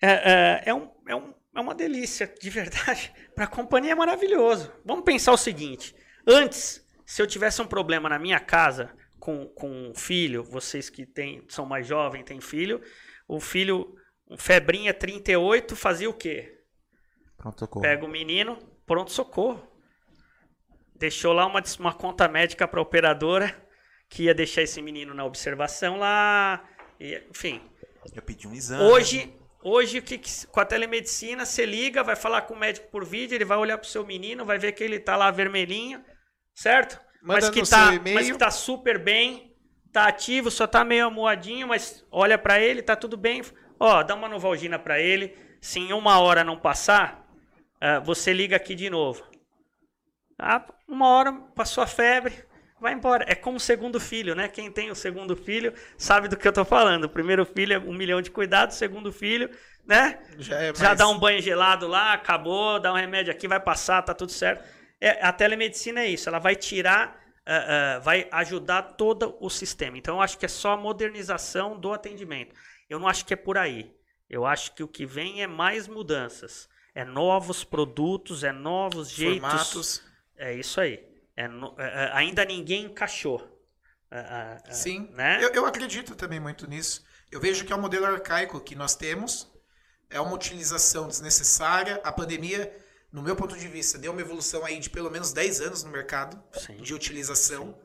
é, 0.00 0.10
é, 0.10 0.62
é 0.66 0.74
um, 0.74 0.88
é, 1.08 1.14
um, 1.16 1.34
é 1.54 1.60
uma 1.60 1.74
delícia, 1.74 2.32
de 2.40 2.50
verdade. 2.50 3.12
Para 3.34 3.44
a 3.44 3.48
companhia 3.48 3.92
é 3.92 3.94
maravilhoso. 3.94 4.72
Vamos 4.84 5.04
pensar 5.04 5.32
o 5.32 5.36
seguinte: 5.36 5.94
antes, 6.26 6.84
se 7.04 7.20
eu 7.20 7.26
tivesse 7.26 7.60
um 7.60 7.66
problema 7.66 8.08
na 8.08 8.18
minha 8.18 8.38
casa 8.38 8.94
com, 9.18 9.46
com 9.46 9.68
um 9.68 9.94
filho, 9.94 10.42
vocês 10.44 10.88
que 10.88 11.04
tem, 11.04 11.44
são 11.48 11.66
mais 11.66 11.86
jovens, 11.86 12.24
têm 12.24 12.40
filho, 12.40 12.80
o 13.26 13.40
filho, 13.40 13.94
um 14.28 14.36
febrinha 14.36 14.94
38, 14.94 15.74
fazia 15.76 16.08
o 16.08 16.14
quê? 16.14 16.58
Pronto, 17.36 17.58
socorro. 17.58 17.82
Pega 17.82 18.04
o 18.04 18.08
menino, 18.08 18.58
pronto 18.86 19.10
socorro. 19.10 19.66
Deixou 20.94 21.32
lá 21.32 21.46
uma, 21.46 21.62
uma 21.78 21.94
conta 21.94 22.28
médica 22.28 22.68
para 22.68 22.78
a 22.78 22.82
operadora, 22.82 23.56
que 24.08 24.24
ia 24.24 24.34
deixar 24.34 24.62
esse 24.62 24.82
menino 24.82 25.14
na 25.14 25.24
observação 25.24 25.98
lá, 25.98 26.62
e, 26.98 27.22
enfim. 27.30 27.62
Eu 28.14 28.22
pedi 28.22 28.46
um 28.46 28.52
exame. 28.52 28.84
Hoje, 28.84 29.34
hoje 29.62 30.00
que, 30.02 30.18
que- 30.18 30.46
com 30.46 30.60
a 30.60 30.64
telemedicina, 30.64 31.44
você 31.46 31.64
liga, 31.66 32.02
vai 32.02 32.16
falar 32.16 32.42
com 32.42 32.54
o 32.54 32.58
médico 32.58 32.88
por 32.90 33.04
vídeo, 33.04 33.34
ele 33.34 33.44
vai 33.44 33.58
olhar 33.58 33.78
pro 33.78 33.88
seu 33.88 34.04
menino, 34.06 34.44
vai 34.44 34.58
ver 34.58 34.72
que 34.72 34.82
ele 34.84 34.98
tá 35.00 35.16
lá 35.16 35.30
vermelhinho, 35.30 36.04
certo? 36.54 37.00
Manda 37.22 37.40
mas 37.46 37.50
que 37.50 37.62
tá, 37.62 37.92
mas 38.14 38.30
que 38.30 38.38
tá 38.38 38.50
super 38.50 38.98
bem, 38.98 39.54
tá 39.92 40.08
ativo, 40.08 40.50
só 40.50 40.66
tá 40.66 40.84
meio 40.84 41.06
amuadinho, 41.06 41.68
mas 41.68 42.04
olha 42.10 42.38
pra 42.38 42.58
ele, 42.60 42.82
tá 42.82 42.96
tudo 42.96 43.16
bem. 43.16 43.42
Ó, 43.78 44.02
dá 44.02 44.14
uma 44.14 44.28
Novalgina 44.28 44.78
pra 44.78 45.00
ele. 45.00 45.36
Se 45.60 45.78
em 45.78 45.92
uma 45.92 46.18
hora 46.20 46.42
não 46.44 46.58
passar, 46.58 47.26
ah, 47.80 47.98
você 48.00 48.32
liga 48.32 48.56
aqui 48.56 48.74
de 48.74 48.88
novo. 48.88 49.22
Ah, 50.38 50.64
uma 50.88 51.08
hora 51.08 51.32
passou 51.54 51.82
a 51.82 51.86
febre, 51.86 52.44
vai 52.80 52.92
embora. 52.94 53.24
É 53.28 53.34
como 53.34 53.56
o 53.56 53.60
segundo 53.60 54.00
filho, 54.00 54.34
né? 54.34 54.48
Quem 54.48 54.70
tem 54.70 54.90
o 54.90 54.94
segundo 54.94 55.36
filho 55.36 55.72
sabe 55.98 56.28
do 56.28 56.36
que 56.36 56.46
eu 56.46 56.52
tô 56.52 56.64
falando. 56.64 57.04
O 57.04 57.08
primeiro 57.08 57.44
filho 57.44 57.74
é 57.74 57.78
um 57.78 57.92
milhão 57.94 58.20
de 58.22 58.30
cuidados, 58.30 58.76
o 58.76 58.78
segundo 58.78 59.12
filho, 59.12 59.50
né? 59.86 60.18
Já, 60.38 60.56
é 60.56 60.74
Já 60.74 60.84
mais- 60.84 60.98
dá 60.98 61.08
um 61.08 61.18
banho 61.18 61.40
gelado 61.40 61.86
lá, 61.86 62.12
acabou, 62.12 62.80
dá 62.80 62.92
um 62.92 62.96
remédio 62.96 63.32
aqui, 63.32 63.46
vai 63.48 63.60
passar, 63.60 64.02
tá 64.02 64.14
tudo 64.14 64.32
certo. 64.32 64.64
É, 65.00 65.24
a 65.24 65.32
telemedicina 65.32 66.00
é 66.00 66.08
isso, 66.08 66.28
ela 66.28 66.38
vai 66.38 66.54
tirar, 66.54 67.18
ah, 67.46 67.96
ah, 67.96 67.98
vai 68.00 68.28
ajudar 68.32 68.82
todo 68.82 69.36
o 69.40 69.48
sistema. 69.48 69.96
Então 69.98 70.16
eu 70.16 70.22
acho 70.22 70.38
que 70.38 70.44
é 70.44 70.48
só 70.48 70.72
a 70.72 70.76
modernização 70.76 71.78
do 71.78 71.92
atendimento. 71.92 72.54
Eu 72.88 72.98
não 72.98 73.08
acho 73.08 73.24
que 73.24 73.34
é 73.34 73.36
por 73.36 73.56
aí. 73.56 73.92
Eu 74.28 74.46
acho 74.46 74.74
que 74.74 74.82
o 74.82 74.88
que 74.88 75.04
vem 75.06 75.42
é 75.42 75.46
mais 75.46 75.88
mudanças. 75.88 76.68
É 76.94 77.04
novos 77.04 77.64
produtos, 77.64 78.44
é 78.44 78.52
novos 78.52 79.10
jeitos. 79.10 79.40
formatos. 79.40 80.02
É 80.36 80.54
isso 80.54 80.80
aí. 80.80 81.09
É 81.36 81.44
é, 81.44 81.48
é, 81.48 82.10
ainda 82.12 82.44
ninguém 82.44 82.86
encaixou. 82.86 83.58
Ah, 84.10 84.58
Sim. 84.70 85.08
Né? 85.12 85.42
Eu, 85.42 85.50
eu 85.50 85.66
acredito 85.66 86.14
também 86.14 86.40
muito 86.40 86.68
nisso. 86.68 87.04
Eu 87.30 87.40
vejo 87.40 87.64
que 87.64 87.72
é 87.72 87.76
um 87.76 87.80
modelo 87.80 88.06
arcaico 88.06 88.60
que 88.60 88.74
nós 88.74 88.94
temos. 88.94 89.50
É 90.08 90.20
uma 90.20 90.34
utilização 90.34 91.06
desnecessária. 91.06 92.00
A 92.02 92.12
pandemia, 92.12 92.76
no 93.12 93.22
meu 93.22 93.36
ponto 93.36 93.56
de 93.56 93.68
vista, 93.68 93.98
deu 93.98 94.12
uma 94.12 94.20
evolução 94.20 94.64
aí 94.64 94.78
de 94.80 94.90
pelo 94.90 95.10
menos 95.10 95.32
10 95.32 95.60
anos 95.60 95.84
no 95.84 95.90
mercado 95.90 96.42
Sim. 96.52 96.76
de 96.78 96.92
utilização. 96.92 97.78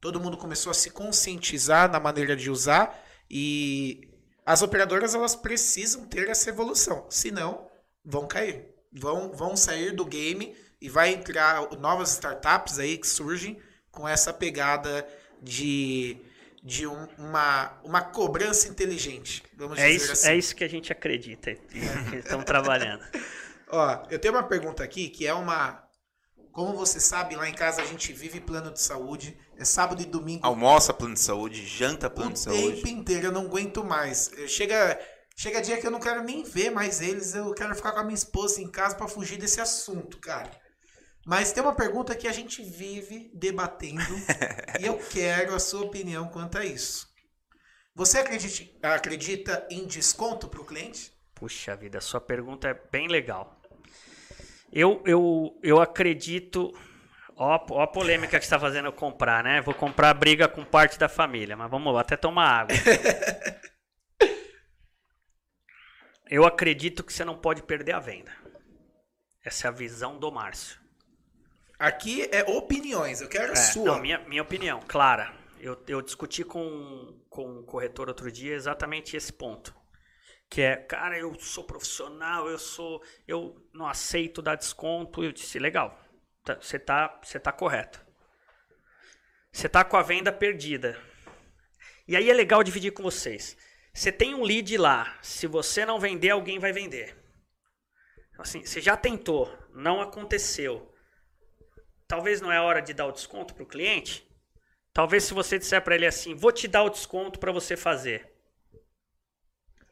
Todo 0.00 0.20
mundo 0.20 0.36
começou 0.36 0.70
a 0.70 0.74
se 0.74 0.90
conscientizar 0.90 1.90
na 1.90 1.98
maneira 1.98 2.36
de 2.36 2.50
usar 2.50 3.00
e 3.30 4.08
as 4.44 4.62
operadoras 4.62 5.14
elas 5.14 5.34
precisam 5.34 6.04
ter 6.06 6.28
essa 6.28 6.50
evolução, 6.50 7.06
senão 7.08 7.68
vão 8.04 8.26
cair, 8.26 8.68
vão, 8.92 9.32
vão 9.32 9.56
sair 9.56 9.92
do 9.92 10.04
game 10.04 10.56
e 10.82 10.88
vai 10.90 11.12
entrar 11.14 11.70
novas 11.78 12.10
startups 12.12 12.78
aí 12.78 12.98
que 12.98 13.06
surgem 13.06 13.60
com 13.90 14.08
essa 14.08 14.32
pegada 14.32 15.06
de, 15.40 16.16
de 16.62 16.86
um- 16.86 17.08
uma, 17.18 17.78
uma 17.84 18.02
cobrança 18.02 18.68
inteligente, 18.68 19.42
vamos 19.56 19.78
É 19.78 19.88
dizer 19.88 19.96
isso, 19.96 20.12
assim. 20.12 20.28
é 20.28 20.36
isso 20.36 20.56
que 20.56 20.64
a 20.64 20.68
gente 20.68 20.92
acredita 20.92 21.50
e 21.50 21.58
que 22.10 22.16
estão 22.16 22.42
trabalhando. 22.44 23.04
Ó, 23.68 24.06
eu 24.10 24.18
tenho 24.18 24.34
uma 24.34 24.42
pergunta 24.42 24.82
aqui 24.84 25.08
que 25.08 25.26
é 25.26 25.34
uma. 25.34 25.82
Como 26.52 26.74
você 26.74 27.00
sabe, 27.00 27.34
lá 27.34 27.48
em 27.48 27.54
casa 27.54 27.80
a 27.82 27.86
gente 27.86 28.12
vive 28.12 28.40
plano 28.40 28.70
de 28.70 28.80
saúde. 28.80 29.36
É 29.56 29.64
sábado 29.64 30.02
e 30.02 30.06
domingo 30.06 30.46
Almoça 30.46 30.92
plano 30.92 31.14
de 31.14 31.20
saúde, 31.20 31.66
janta 31.66 32.10
plano 32.10 32.32
o 32.32 32.34
de 32.34 32.44
tempo 32.44 32.56
saúde. 32.60 32.90
inteiro. 32.90 33.26
Eu 33.28 33.32
não 33.32 33.42
aguento 33.46 33.84
mais. 33.84 34.30
Chega, 34.48 35.00
chega 35.36 35.62
dia 35.62 35.78
que 35.80 35.86
eu 35.86 35.90
não 35.90 36.00
quero 36.00 36.22
nem 36.22 36.42
ver 36.44 36.70
mais 36.70 37.00
eles. 37.00 37.34
Eu 37.34 37.54
quero 37.54 37.74
ficar 37.74 37.92
com 37.92 38.00
a 38.00 38.04
minha 38.04 38.14
esposa 38.14 38.60
em 38.60 38.70
casa 38.70 38.96
pra 38.96 39.08
fugir 39.08 39.38
desse 39.38 39.60
assunto, 39.60 40.18
cara. 40.18 40.50
Mas 41.24 41.52
tem 41.52 41.62
uma 41.62 41.74
pergunta 41.74 42.16
que 42.16 42.26
a 42.26 42.32
gente 42.32 42.62
vive 42.62 43.30
debatendo 43.34 44.02
e 44.80 44.86
eu 44.86 44.98
quero 44.98 45.54
a 45.54 45.58
sua 45.58 45.82
opinião 45.82 46.28
quanto 46.28 46.58
a 46.58 46.64
isso. 46.64 47.08
Você 47.94 48.18
acredita, 48.18 48.94
acredita 48.94 49.66
em 49.70 49.86
desconto 49.86 50.48
pro 50.48 50.64
cliente? 50.64 51.12
Puxa 51.34 51.76
vida, 51.76 52.00
sua 52.00 52.20
pergunta 52.20 52.68
é 52.68 52.74
bem 52.90 53.06
legal. 53.08 53.60
Eu, 54.72 55.02
eu, 55.04 55.60
eu 55.62 55.80
acredito. 55.80 56.72
Ó, 57.36 57.66
ó 57.70 57.82
a 57.82 57.86
polêmica 57.86 58.38
que 58.38 58.44
está 58.44 58.58
fazendo 58.58 58.86
eu 58.86 58.92
comprar, 58.92 59.44
né? 59.44 59.60
Vou 59.60 59.74
comprar 59.74 60.14
briga 60.14 60.48
com 60.48 60.64
parte 60.64 60.98
da 60.98 61.08
família, 61.08 61.56
mas 61.56 61.70
vamos 61.70 61.92
lá, 61.92 62.00
até 62.00 62.16
tomar 62.16 62.62
água. 62.62 62.76
Eu 66.30 66.46
acredito 66.46 67.04
que 67.04 67.12
você 67.12 67.26
não 67.26 67.36
pode 67.36 67.62
perder 67.62 67.92
a 67.92 68.00
venda. 68.00 68.34
Essa 69.44 69.66
é 69.66 69.68
a 69.68 69.70
visão 69.70 70.18
do 70.18 70.32
Márcio. 70.32 70.81
Aqui 71.78 72.28
é 72.30 72.42
opiniões, 72.44 73.20
eu 73.20 73.28
quero 73.28 73.50
a 73.52 73.56
É, 73.56 73.56
sua. 73.56 73.84
não, 73.84 74.00
minha, 74.00 74.18
minha 74.20 74.42
opinião, 74.42 74.80
clara. 74.86 75.34
Eu, 75.58 75.80
eu 75.88 76.00
discuti 76.02 76.44
com, 76.44 77.20
com 77.28 77.58
um 77.60 77.64
corretor 77.64 78.08
outro 78.08 78.30
dia 78.30 78.54
exatamente 78.54 79.16
esse 79.16 79.32
ponto. 79.32 79.74
Que 80.48 80.60
é, 80.62 80.76
cara, 80.76 81.18
eu 81.18 81.34
sou 81.40 81.64
profissional, 81.64 82.48
eu 82.48 82.58
sou. 82.58 83.02
Eu 83.26 83.56
não 83.72 83.86
aceito 83.86 84.42
dar 84.42 84.54
desconto. 84.56 85.24
Eu 85.24 85.32
disse, 85.32 85.58
legal. 85.58 85.98
tá- 86.44 86.56
Você 86.60 86.78
tá, 86.78 87.18
você 87.22 87.40
tá 87.40 87.50
correto. 87.52 88.04
Você 89.50 89.68
tá 89.68 89.84
com 89.84 89.96
a 89.96 90.02
venda 90.02 90.32
perdida. 90.32 91.00
E 92.06 92.16
aí 92.16 92.28
é 92.30 92.34
legal 92.34 92.62
dividir 92.62 92.92
com 92.92 93.02
vocês. 93.02 93.56
Você 93.94 94.10
tem 94.12 94.34
um 94.34 94.42
lead 94.42 94.76
lá. 94.76 95.16
Se 95.22 95.46
você 95.46 95.86
não 95.86 95.98
vender, 96.00 96.30
alguém 96.30 96.58
vai 96.58 96.72
vender. 96.72 97.16
Assim, 98.38 98.64
você 98.64 98.80
já 98.80 98.96
tentou, 98.96 99.56
não 99.74 100.00
aconteceu. 100.00 100.91
Talvez 102.12 102.42
não 102.42 102.52
é 102.52 102.60
hora 102.60 102.82
de 102.82 102.92
dar 102.92 103.06
o 103.06 103.10
desconto 103.12 103.54
para 103.54 103.62
o 103.62 103.66
cliente. 103.66 104.28
Talvez 104.92 105.24
se 105.24 105.32
você 105.32 105.58
disser 105.58 105.80
para 105.80 105.94
ele 105.94 106.04
assim, 106.06 106.34
vou 106.34 106.52
te 106.52 106.68
dar 106.68 106.82
o 106.82 106.90
desconto 106.90 107.38
para 107.38 107.50
você 107.50 107.74
fazer. 107.74 108.30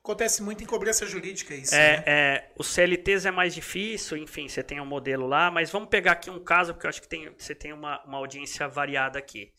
Acontece 0.04 0.42
muito 0.42 0.62
em 0.62 0.66
cobrança 0.66 1.06
jurídica 1.06 1.54
isso, 1.54 1.74
É, 1.74 1.96
né? 1.96 2.02
é, 2.06 2.50
os 2.58 2.66
CLTs 2.66 3.24
é 3.24 3.30
mais 3.30 3.54
difícil, 3.54 4.18
enfim, 4.18 4.50
você 4.50 4.62
tem 4.62 4.78
um 4.82 4.84
modelo 4.84 5.26
lá, 5.26 5.50
mas 5.50 5.70
vamos 5.70 5.88
pegar 5.88 6.12
aqui 6.12 6.28
um 6.28 6.44
caso, 6.44 6.74
porque 6.74 6.86
eu 6.86 6.90
acho 6.90 7.00
que 7.00 7.08
tem- 7.08 7.34
você 7.38 7.54
tem 7.54 7.72
uma, 7.72 8.04
uma 8.04 8.18
audiência 8.18 8.68
variada 8.68 9.18
aqui. 9.18 9.50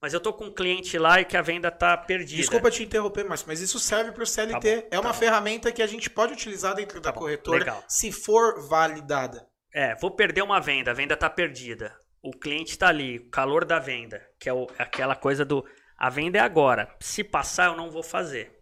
Mas 0.00 0.14
eu 0.14 0.20
tô 0.20 0.32
com 0.32 0.44
um 0.44 0.54
cliente 0.54 0.96
lá 0.96 1.20
e 1.20 1.24
que 1.24 1.36
a 1.36 1.42
venda 1.42 1.68
tá 1.68 1.96
perdida. 1.96 2.40
Desculpa 2.42 2.70
te 2.70 2.84
interromper, 2.84 3.24
Márcio, 3.24 3.48
mas 3.48 3.58
isso 3.60 3.80
serve 3.80 4.12
para 4.12 4.22
o 4.22 4.26
CLT. 4.26 4.76
Tá 4.76 4.82
bom, 4.82 4.88
é 4.92 4.98
uma 5.00 5.08
tá 5.08 5.12
bom. 5.14 5.18
ferramenta 5.18 5.72
que 5.72 5.82
a 5.82 5.86
gente 5.88 6.08
pode 6.08 6.32
utilizar 6.34 6.76
dentro 6.76 7.00
da 7.00 7.10
bom, 7.10 7.18
corretora 7.18 7.58
legal. 7.58 7.84
se 7.88 8.12
for 8.12 8.68
validada. 8.68 9.44
É, 9.72 9.96
vou 9.96 10.12
perder 10.12 10.42
uma 10.42 10.60
venda, 10.60 10.92
a 10.92 10.94
venda 10.94 11.16
tá 11.16 11.28
perdida. 11.28 11.92
O 12.24 12.30
cliente 12.30 12.78
tá 12.78 12.88
ali, 12.88 13.18
o 13.18 13.28
calor 13.28 13.66
da 13.66 13.78
venda, 13.78 14.26
que 14.38 14.48
é 14.48 14.52
o- 14.52 14.66
aquela 14.78 15.14
coisa 15.14 15.44
do 15.44 15.62
a 15.96 16.08
venda 16.08 16.38
é 16.38 16.40
agora. 16.40 16.94
Se 16.98 17.22
passar, 17.22 17.66
eu 17.66 17.76
não 17.76 17.90
vou 17.90 18.02
fazer. 18.02 18.60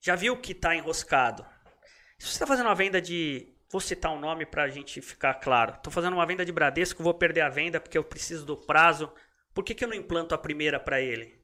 Já 0.00 0.16
viu 0.16 0.36
que 0.36 0.52
tá 0.52 0.74
enroscado? 0.74 1.46
Se 2.18 2.26
você 2.26 2.32
está 2.32 2.46
fazendo 2.46 2.66
uma 2.66 2.74
venda 2.74 3.00
de. 3.00 3.54
Vou 3.70 3.80
citar 3.80 4.12
um 4.12 4.18
nome 4.18 4.44
para 4.46 4.64
a 4.64 4.68
gente 4.68 5.00
ficar 5.00 5.34
claro. 5.34 5.74
Estou 5.74 5.92
fazendo 5.92 6.14
uma 6.14 6.26
venda 6.26 6.44
de 6.44 6.52
Bradesco, 6.52 7.02
vou 7.02 7.14
perder 7.14 7.42
a 7.42 7.48
venda 7.48 7.80
porque 7.80 7.96
eu 7.98 8.04
preciso 8.04 8.44
do 8.44 8.56
prazo. 8.56 9.12
Por 9.54 9.64
que, 9.64 9.74
que 9.74 9.84
eu 9.84 9.88
não 9.88 9.94
implanto 9.96 10.34
a 10.34 10.38
primeira 10.38 10.78
para 10.80 11.00
ele? 11.00 11.40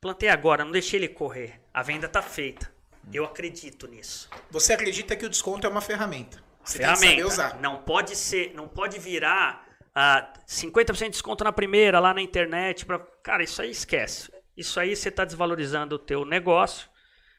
Plantei 0.00 0.28
agora, 0.28 0.64
não 0.64 0.72
deixei 0.72 0.98
ele 0.98 1.08
correr. 1.08 1.60
A 1.72 1.82
venda 1.82 2.08
tá 2.08 2.20
feita. 2.20 2.70
Eu 3.12 3.24
acredito 3.24 3.86
nisso. 3.86 4.28
Você 4.50 4.72
acredita 4.72 5.16
que 5.16 5.26
o 5.26 5.30
desconto 5.30 5.66
é 5.66 5.70
uma 5.70 5.80
ferramenta. 5.80 6.42
Você 6.64 6.78
ferramenta. 6.78 7.58
Não 7.60 7.82
pode 7.82 8.16
ser, 8.16 8.54
não 8.54 8.68
pode 8.68 8.98
virar 8.98 9.66
ah, 9.94 10.32
50% 10.46 11.04
de 11.04 11.10
desconto 11.10 11.44
na 11.44 11.52
primeira 11.52 12.00
lá 12.00 12.14
na 12.14 12.22
internet. 12.22 12.86
Pra... 12.86 12.98
Cara, 13.22 13.42
isso 13.42 13.60
aí 13.60 13.70
esquece. 13.70 14.32
Isso 14.56 14.78
aí 14.78 14.94
você 14.94 15.08
está 15.08 15.24
desvalorizando 15.24 15.96
o 15.96 15.98
teu 15.98 16.24
negócio. 16.24 16.88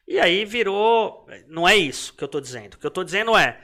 E 0.06 0.20
aí 0.20 0.44
virou. 0.44 1.26
Não 1.48 1.66
é 1.66 1.76
isso 1.76 2.14
que 2.14 2.22
eu 2.22 2.26
estou 2.26 2.40
dizendo. 2.40 2.74
O 2.74 2.78
que 2.78 2.86
eu 2.86 2.88
estou 2.88 3.04
dizendo 3.04 3.36
é: 3.36 3.58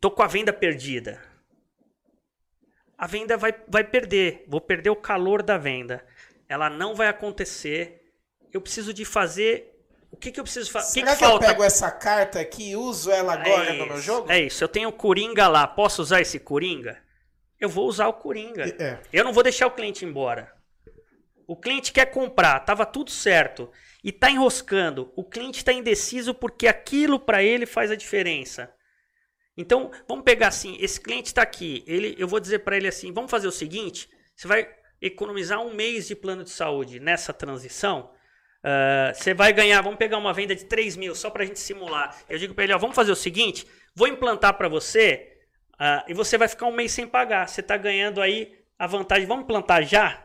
tô 0.00 0.10
com 0.10 0.22
a 0.22 0.26
venda 0.26 0.52
perdida. 0.52 1.20
A 2.96 3.06
venda 3.06 3.36
vai, 3.36 3.54
vai 3.68 3.84
perder. 3.84 4.44
Vou 4.48 4.60
perder 4.60 4.90
o 4.90 4.96
calor 4.96 5.42
da 5.42 5.58
venda. 5.58 6.04
Ela 6.48 6.70
não 6.70 6.94
vai 6.94 7.08
acontecer. 7.08 8.02
Eu 8.52 8.60
preciso 8.60 8.94
de 8.94 9.04
fazer. 9.04 9.75
O 10.16 10.18
que, 10.18 10.32
que 10.32 10.40
eu 10.40 10.44
preciso 10.44 10.70
fazer? 10.72 10.86
O 10.86 10.88
que, 10.88 11.00
Será 11.00 11.12
que 11.12 11.18
que, 11.18 11.24
eu 11.30 11.38
pego 11.38 11.62
essa 11.62 11.90
carta 11.90 12.40
aqui 12.40 12.70
e 12.70 12.76
uso 12.76 13.10
ela 13.10 13.34
agora 13.34 13.74
no 13.74 13.86
meu 13.86 14.00
jogo? 14.00 14.32
É 14.32 14.40
isso. 14.40 14.64
Eu 14.64 14.68
tenho 14.68 14.88
o 14.88 14.92
Coringa 14.92 15.46
lá. 15.46 15.66
Posso 15.66 16.00
usar 16.00 16.22
esse 16.22 16.40
Coringa? 16.40 16.98
Eu 17.60 17.68
vou 17.68 17.86
usar 17.86 18.08
o 18.08 18.14
Coringa. 18.14 18.64
É. 18.82 18.98
Eu 19.12 19.24
não 19.24 19.32
vou 19.32 19.42
deixar 19.42 19.66
o 19.66 19.70
cliente 19.70 20.06
embora. 20.06 20.50
O 21.46 21.54
cliente 21.54 21.92
quer 21.92 22.06
comprar, 22.06 22.58
tava 22.60 22.86
tudo 22.86 23.10
certo 23.10 23.70
e 24.02 24.10
tá 24.10 24.30
enroscando. 24.30 25.12
O 25.14 25.22
cliente 25.22 25.58
está 25.58 25.72
indeciso 25.72 26.32
porque 26.34 26.66
aquilo 26.66 27.20
para 27.20 27.42
ele 27.42 27.66
faz 27.66 27.90
a 27.90 27.96
diferença. 27.96 28.72
Então, 29.54 29.90
vamos 30.08 30.24
pegar 30.24 30.48
assim, 30.48 30.76
esse 30.80 31.00
cliente 31.00 31.26
está 31.26 31.42
aqui, 31.42 31.82
ele, 31.86 32.14
eu 32.18 32.28
vou 32.28 32.38
dizer 32.38 32.58
para 32.58 32.76
ele 32.76 32.88
assim, 32.88 33.10
vamos 33.10 33.30
fazer 33.30 33.48
o 33.48 33.52
seguinte, 33.52 34.06
você 34.34 34.46
vai 34.46 34.68
economizar 35.00 35.62
um 35.62 35.72
mês 35.72 36.06
de 36.06 36.14
plano 36.14 36.44
de 36.44 36.50
saúde 36.50 37.00
nessa 37.00 37.32
transição, 37.32 38.10
você 39.14 39.32
vai 39.34 39.52
ganhar, 39.52 39.80
vamos 39.82 39.98
pegar 39.98 40.18
uma 40.18 40.32
venda 40.32 40.54
de 40.54 40.64
3 40.64 40.96
mil, 40.96 41.14
só 41.14 41.30
para 41.30 41.42
a 41.42 41.46
gente 41.46 41.58
simular. 41.60 42.16
Eu 42.28 42.38
digo 42.38 42.54
para 42.54 42.64
ele, 42.64 42.72
ó, 42.74 42.78
vamos 42.78 42.96
fazer 42.96 43.12
o 43.12 43.16
seguinte, 43.16 43.66
vou 43.94 44.08
implantar 44.08 44.54
para 44.54 44.68
você 44.68 45.32
ah, 45.78 46.04
e 46.08 46.14
você 46.14 46.36
vai 46.38 46.48
ficar 46.48 46.66
um 46.66 46.72
mês 46.72 46.92
sem 46.92 47.06
pagar. 47.06 47.48
Você 47.48 47.60
está 47.60 47.76
ganhando 47.76 48.20
aí 48.20 48.52
a 48.78 48.86
vantagem, 48.86 49.26
vamos 49.26 49.44
implantar 49.44 49.82
já? 49.84 50.22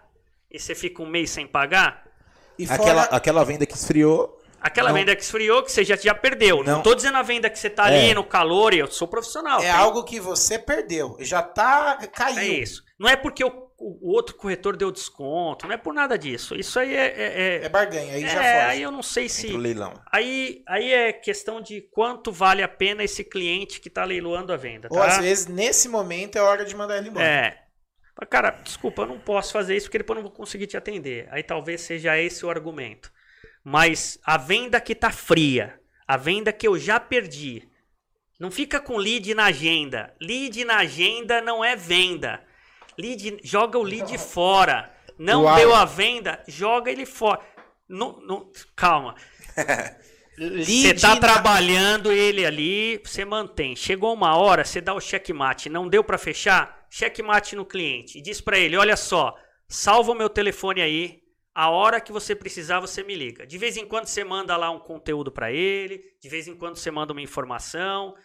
E 0.50 0.60
você 0.60 0.74
fica 0.76 1.02
um 1.02 1.06
mês 1.08 1.30
sem 1.30 1.46
pagar? 1.48 2.04
E 2.58 2.66
Aquela, 2.66 3.04
fora- 3.06 3.16
aquela 3.16 3.44
venda 3.46 3.66
que 3.66 3.74
esfriou. 3.76 4.38
Aquela 4.60 4.90
Não. 4.90 4.96
venda 4.96 5.16
que 5.16 5.24
esfriou, 5.24 5.64
que 5.64 5.72
você 5.72 5.84
já, 5.84 5.96
já 5.96 6.14
perdeu. 6.14 6.64
Não. 6.64 6.84
Tô 6.84 6.94
dizendo 6.94 7.18
a 7.18 7.24
venda 7.24 7.50
que 7.50 7.58
você 7.58 7.68
tá 7.70 7.86
ali 7.86 8.12
É. 8.12 8.14
no 8.14 8.24
calor, 8.24 8.74
e 8.76 8.80
eu 8.80 8.88
sou 8.88 9.08
profissional. 9.08 9.60
é 9.60 9.64
tem- 9.64 9.72
algo 9.72 10.04
que 10.04 10.20
você 10.20 10.60
perdeu. 10.60 11.18
Já 11.20 11.42
tá. 11.42 11.98
Caiu. 12.14 12.38
É 12.40 12.46
isso. 12.48 12.84
Não 13.00 13.10
é 13.10 13.16
porque 13.16 13.44
o, 13.44 13.71
o- 13.84 14.14
outro 14.14 14.36
corretor 14.36 14.78
deu 14.78 14.92
desconto, 14.92 15.66
não 15.68 15.74
é 15.74 15.78
por 15.78 15.94
nada 15.94 16.18
disso. 16.18 16.56
Isso 16.56 16.80
aí 16.80 16.94
é. 16.96 17.06
É, 17.08 17.56
É 17.62 17.66
é, 17.66 17.70
barganha, 17.70 18.14
aí 18.14 18.22
já 18.22 18.44
é, 18.44 18.54
foge. 18.62 18.72
aí 18.72 18.82
eu 18.82 18.92
não 18.92 19.02
sei 19.04 19.28
se. 19.28 19.48
Leilão. 19.48 19.94
Aí, 20.12 20.64
aí 20.68 20.92
é 20.94 21.12
questão 21.14 21.60
de 21.62 21.82
quanto 21.92 22.32
vale 22.32 22.62
a 22.64 22.68
pena 22.68 23.04
esse 23.04 23.24
cliente 23.24 23.80
que 23.82 23.90
tá 23.90 24.04
leiloando 24.06 24.54
a 24.54 24.58
venda. 24.58 24.88
Ou 24.92 25.02
às 25.02 25.16
Tá? 25.16 25.22
vezes, 25.22 25.48
nesse 25.48 25.90
momento, 25.90 26.36
é 26.38 26.42
hora 26.42 26.64
de 26.64 26.76
mandar 26.76 26.98
ele 26.98 27.10
embora. 27.10 27.26
É. 27.26 27.58
Fala, 28.16 28.28
Cara, 28.30 28.50
desculpa, 28.64 29.02
eu 29.04 29.08
não 29.08 29.20
posso 29.20 29.52
fazer 29.54 29.76
isso 29.76 29.88
porque 29.88 29.98
depois 29.98 30.18
eu 30.18 30.24
não 30.24 30.30
vou 30.30 30.38
conseguir 30.38 30.68
te 30.68 30.78
atender. 30.78 31.28
Aí 31.32 31.42
talvez 31.44 31.82
seja 31.82 32.18
esse 32.20 32.46
o 32.46 32.50
argumento. 32.50 33.12
Mas 33.64 34.20
a 34.24 34.38
venda 34.38 34.80
que 34.82 34.94
tá 34.96 35.12
fria, 35.12 35.80
a 36.08 36.18
venda 36.18 36.52
que 36.52 36.68
eu 36.68 36.78
já 36.78 37.00
perdi, 37.00 37.68
não 38.40 38.50
fica 38.52 38.80
com 38.80 38.98
lead 38.98 39.34
na 39.36 39.46
agenda. 39.46 40.14
Lead 40.20 40.66
na 40.66 40.78
agenda 40.78 41.42
não 41.42 41.64
é 41.64 41.76
venda. 41.76 42.44
Lead, 43.02 43.40
joga 43.44 43.78
o 43.78 43.84
lead 43.84 44.18
fora. 44.18 44.92
Não 45.18 45.44
Uau. 45.44 45.56
deu 45.56 45.74
a 45.76 45.86
venda, 45.86 46.44
joga 46.48 46.92
ele 46.92 47.06
fora. 47.06 47.40
Não, 47.88 48.20
não, 48.22 48.52
calma. 48.76 49.16
Você 50.38 50.94
tá 50.94 51.10
na- 51.16 51.22
trabalhando 51.22 52.12
ele 52.12 52.46
ali, 52.46 53.00
você 53.04 53.24
mantém. 53.26 53.76
Chegou 53.76 54.14
uma 54.14 54.36
hora, 54.36 54.64
você 54.64 54.82
dá 54.82 54.94
o 54.94 55.00
checkmate, 55.00 55.70
não 55.70 55.88
deu 55.88 56.04
para 56.04 56.18
fechar? 56.18 56.86
Checkmate 56.90 57.56
no 57.56 57.66
cliente 57.66 58.18
e 58.18 58.22
diz 58.22 58.42
para 58.42 58.58
ele: 58.58 58.78
"Olha 58.78 58.96
só, 58.98 59.36
salva 59.68 60.12
o 60.12 60.16
meu 60.16 60.30
telefone 60.30 60.82
aí. 60.82 61.20
A 61.54 61.70
hora 61.70 62.00
que 62.00 62.14
você 62.14 62.34
precisar, 62.34 62.80
você 62.80 63.04
me 63.04 63.14
liga. 63.14 63.46
De 63.46 63.58
vez 63.58 63.76
em 63.76 63.86
quando 63.86 64.06
você 64.08 64.24
manda 64.24 64.56
lá 64.56 64.72
um 64.72 64.80
conteúdo 64.80 65.30
para 65.32 65.52
ele, 65.52 66.02
de 66.22 66.30
vez 66.30 66.48
em 66.48 66.56
quando 66.56 66.78
você 66.78 66.90
manda 66.90 67.12
uma 67.12 67.22
informação, 67.22 68.16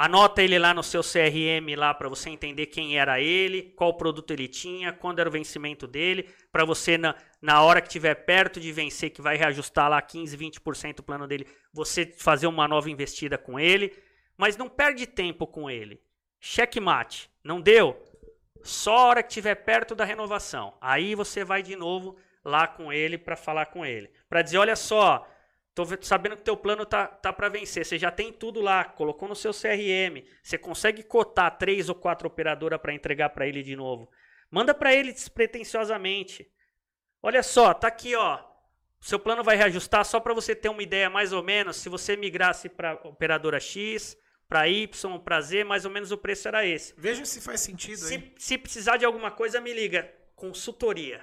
Anota 0.00 0.40
ele 0.40 0.60
lá 0.60 0.72
no 0.72 0.80
seu 0.80 1.02
CRM 1.02 1.74
lá 1.76 1.92
para 1.92 2.08
você 2.08 2.30
entender 2.30 2.66
quem 2.66 2.96
era 2.96 3.20
ele, 3.20 3.74
qual 3.74 3.94
produto 3.94 4.30
ele 4.30 4.46
tinha, 4.46 4.92
quando 4.92 5.18
era 5.18 5.28
o 5.28 5.32
vencimento 5.32 5.88
dele, 5.88 6.28
para 6.52 6.64
você 6.64 6.96
na, 6.96 7.16
na 7.42 7.64
hora 7.64 7.80
que 7.80 7.88
tiver 7.88 8.14
perto 8.14 8.60
de 8.60 8.70
vencer, 8.70 9.10
que 9.10 9.20
vai 9.20 9.36
reajustar 9.36 9.90
lá 9.90 10.00
15, 10.00 10.38
20% 10.38 11.00
o 11.00 11.02
plano 11.02 11.26
dele, 11.26 11.48
você 11.72 12.06
fazer 12.06 12.46
uma 12.46 12.68
nova 12.68 12.88
investida 12.88 13.36
com 13.36 13.58
ele, 13.58 13.92
mas 14.36 14.56
não 14.56 14.68
perde 14.68 15.04
tempo 15.04 15.48
com 15.48 15.68
ele. 15.68 16.00
Checkmate, 16.38 17.28
não 17.42 17.60
deu? 17.60 18.00
Só 18.62 18.98
a 18.98 19.04
hora 19.04 19.22
que 19.24 19.30
tiver 19.30 19.56
perto 19.56 19.96
da 19.96 20.04
renovação. 20.04 20.78
Aí 20.80 21.16
você 21.16 21.42
vai 21.42 21.60
de 21.60 21.74
novo 21.74 22.16
lá 22.44 22.68
com 22.68 22.92
ele 22.92 23.18
para 23.18 23.34
falar 23.34 23.66
com 23.66 23.84
ele, 23.84 24.08
para 24.28 24.42
dizer, 24.42 24.58
olha 24.58 24.76
só, 24.76 25.26
Tô 25.78 25.86
sabendo 26.00 26.36
que 26.36 26.42
teu 26.42 26.56
plano 26.56 26.84
tá, 26.84 27.06
tá 27.06 27.32
para 27.32 27.48
vencer. 27.48 27.86
Você 27.86 27.96
já 27.96 28.10
tem 28.10 28.32
tudo 28.32 28.60
lá, 28.60 28.84
colocou 28.84 29.28
no 29.28 29.36
seu 29.36 29.52
CRM. 29.52 30.26
Você 30.42 30.58
consegue 30.58 31.04
cotar 31.04 31.56
três 31.56 31.88
ou 31.88 31.94
quatro 31.94 32.26
operadoras 32.26 32.80
para 32.80 32.92
entregar 32.92 33.28
para 33.28 33.46
ele 33.46 33.62
de 33.62 33.76
novo. 33.76 34.10
Manda 34.50 34.74
para 34.74 34.92
ele 34.92 35.12
despretensiosamente. 35.12 36.50
Olha 37.22 37.44
só, 37.44 37.72
tá 37.72 37.86
aqui, 37.86 38.16
ó. 38.16 38.40
Seu 39.00 39.20
plano 39.20 39.44
vai 39.44 39.54
reajustar 39.54 40.04
só 40.04 40.18
para 40.18 40.34
você 40.34 40.52
ter 40.52 40.68
uma 40.68 40.82
ideia 40.82 41.08
mais 41.08 41.32
ou 41.32 41.44
menos. 41.44 41.76
Se 41.76 41.88
você 41.88 42.16
migrasse 42.16 42.68
para 42.68 42.94
operadora 42.94 43.60
X, 43.60 44.18
para 44.48 44.68
Y, 44.68 45.20
para 45.20 45.40
Z, 45.40 45.62
mais 45.62 45.84
ou 45.84 45.92
menos 45.92 46.10
o 46.10 46.18
preço 46.18 46.48
era 46.48 46.66
esse. 46.66 46.92
Veja 46.98 47.24
se 47.24 47.40
faz 47.40 47.60
sentido. 47.60 47.98
Se, 47.98 48.34
se 48.36 48.58
precisar 48.58 48.96
de 48.96 49.04
alguma 49.04 49.30
coisa, 49.30 49.60
me 49.60 49.72
liga. 49.72 50.12
Consultoria. 50.34 51.20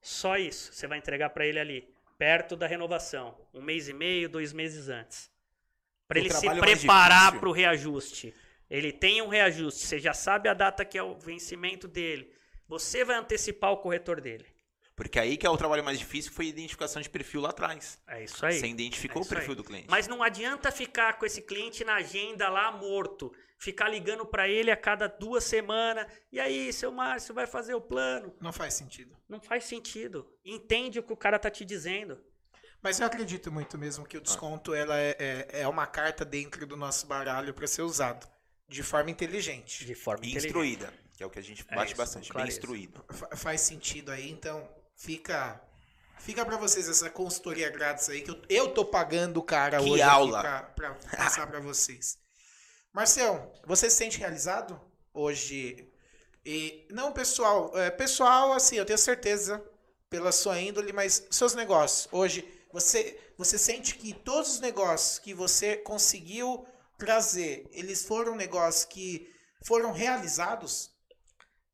Só 0.00 0.38
isso. 0.38 0.72
Você 0.72 0.86
vai 0.86 0.96
entregar 0.96 1.28
para 1.28 1.44
ele 1.44 1.58
ali, 1.58 1.94
perto 2.20 2.54
da 2.54 2.66
renovação. 2.66 3.34
Um 3.54 3.62
mês 3.62 3.88
e 3.88 3.94
meio, 3.94 4.28
dois 4.28 4.52
meses 4.52 4.90
antes. 4.90 5.30
Para 6.06 6.18
ele 6.18 6.28
se 6.28 6.44
mais 6.44 6.60
preparar 6.60 7.40
para 7.40 7.48
o 7.48 7.52
reajuste. 7.52 8.34
Ele 8.68 8.92
tem 8.92 9.22
um 9.22 9.28
reajuste. 9.28 9.86
Você 9.86 9.98
já 9.98 10.12
sabe 10.12 10.46
a 10.46 10.52
data 10.52 10.84
que 10.84 10.98
é 10.98 11.02
o 11.02 11.14
vencimento 11.14 11.88
dele. 11.88 12.30
Você 12.68 13.06
vai 13.06 13.16
antecipar 13.16 13.72
o 13.72 13.78
corretor 13.78 14.20
dele. 14.20 14.44
Porque 15.00 15.18
aí 15.18 15.38
que 15.38 15.46
é 15.46 15.50
o 15.50 15.56
trabalho 15.56 15.82
mais 15.82 15.98
difícil 15.98 16.30
foi 16.30 16.44
a 16.44 16.48
identificação 16.50 17.00
de 17.00 17.08
perfil 17.08 17.40
lá 17.40 17.48
atrás. 17.48 17.98
É 18.06 18.22
isso 18.22 18.44
aí. 18.44 18.58
Você 18.60 18.66
identificou 18.66 19.22
É 19.22 19.24
o 19.24 19.28
perfil 19.28 19.50
aí. 19.52 19.56
do 19.56 19.64
cliente. 19.64 19.86
Mas 19.88 20.06
não 20.06 20.22
adianta 20.22 20.70
ficar 20.70 21.14
com 21.18 21.24
esse 21.24 21.40
cliente 21.40 21.82
na 21.84 21.94
agenda 21.94 22.50
lá 22.50 22.70
morto. 22.70 23.32
Ficar 23.56 23.88
ligando 23.88 24.26
para 24.26 24.46
ele 24.46 24.70
a 24.70 24.76
cada 24.76 25.06
duas 25.06 25.44
semanas. 25.44 26.06
E 26.30 26.38
aí, 26.38 26.70
seu 26.70 26.92
Márcio, 26.92 27.34
vai 27.34 27.46
fazer 27.46 27.72
o 27.74 27.80
plano? 27.80 28.34
Não 28.42 28.52
faz 28.52 28.74
sentido. 28.74 29.16
Não 29.26 29.40
faz 29.40 29.64
sentido. 29.64 30.30
Entende 30.44 30.98
o 30.98 31.02
que 31.02 31.12
o 31.14 31.16
cara 31.16 31.38
tá 31.38 31.50
te 31.50 31.64
dizendo. 31.64 32.22
Mas 32.82 33.00
eu 33.00 33.06
acredito 33.06 33.50
muito 33.50 33.78
mesmo 33.78 34.04
que 34.06 34.18
o 34.18 34.20
desconto 34.20 34.74
ela 34.74 34.98
é, 34.98 35.16
é, 35.18 35.60
é 35.62 35.68
uma 35.68 35.86
carta 35.86 36.26
dentro 36.26 36.66
do 36.66 36.76
nosso 36.76 37.06
baralho 37.06 37.54
para 37.54 37.66
ser 37.66 37.82
usado 37.82 38.28
de 38.68 38.82
forma 38.82 39.10
inteligente. 39.10 39.86
De 39.86 39.94
forma 39.94 40.24
E 40.26 40.28
inteligente. 40.28 40.46
instruída, 40.48 40.92
que 41.16 41.22
é 41.22 41.26
o 41.26 41.30
que 41.30 41.38
a 41.38 41.42
gente 41.42 41.64
É 41.70 41.74
bate 41.74 41.92
isso, 41.92 41.96
bastante. 41.96 42.30
Bem 42.34 42.46
instruído. 42.46 43.02
Fa- 43.10 43.34
faz 43.34 43.62
sentido 43.62 44.10
aí, 44.12 44.30
então 44.30 44.66
fica 45.00 45.60
Fica 46.20 46.44
pra 46.44 46.58
vocês 46.58 46.86
essa 46.86 47.08
consultoria 47.08 47.70
grátis 47.70 48.08
aí, 48.10 48.20
que 48.20 48.30
eu, 48.30 48.42
eu 48.48 48.68
tô 48.74 48.84
pagando 48.84 49.38
o 49.38 49.42
cara 49.42 49.78
Que 49.78 49.88
hoje 49.90 50.02
aula. 50.02 50.40
pra 50.76 50.94
passar 51.16 51.46
pra 51.46 51.60
vocês. 51.60 52.18
Marcel, 52.92 53.50
você 53.66 53.88
se 53.88 53.96
sente 53.96 54.18
realizado 54.18 54.78
hoje? 55.14 55.90
E, 56.44 56.86
não, 56.90 57.10
pessoal, 57.10 57.72
é, 57.76 57.90
pessoal, 57.90 58.52
assim, 58.52 58.76
eu 58.76 58.84
tenho 58.84 58.98
certeza 58.98 59.64
pela 60.10 60.30
sua 60.30 60.60
índole, 60.60 60.92
mas 60.92 61.26
seus 61.30 61.54
negócios, 61.54 62.06
hoje, 62.12 62.46
você, 62.70 63.18
você 63.38 63.56
sente 63.56 63.94
que 63.94 64.12
todos 64.12 64.54
os 64.54 64.60
negócios 64.60 65.18
que 65.18 65.32
você 65.32 65.76
conseguiu 65.76 66.66
trazer, 66.98 67.66
eles 67.72 68.04
foram 68.04 68.36
negócios 68.36 68.84
que 68.84 69.32
foram 69.64 69.90
realizados? 69.92 70.89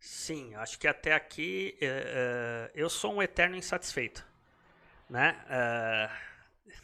Sim, 0.06 0.54
acho 0.54 0.78
que 0.78 0.86
até 0.86 1.12
aqui 1.12 1.76
é, 1.80 1.86
é, 1.86 2.70
eu 2.80 2.88
sou 2.88 3.12
um 3.14 3.20
eterno 3.20 3.56
insatisfeito. 3.56 4.24
Né? 5.10 5.36
É, 5.50 6.08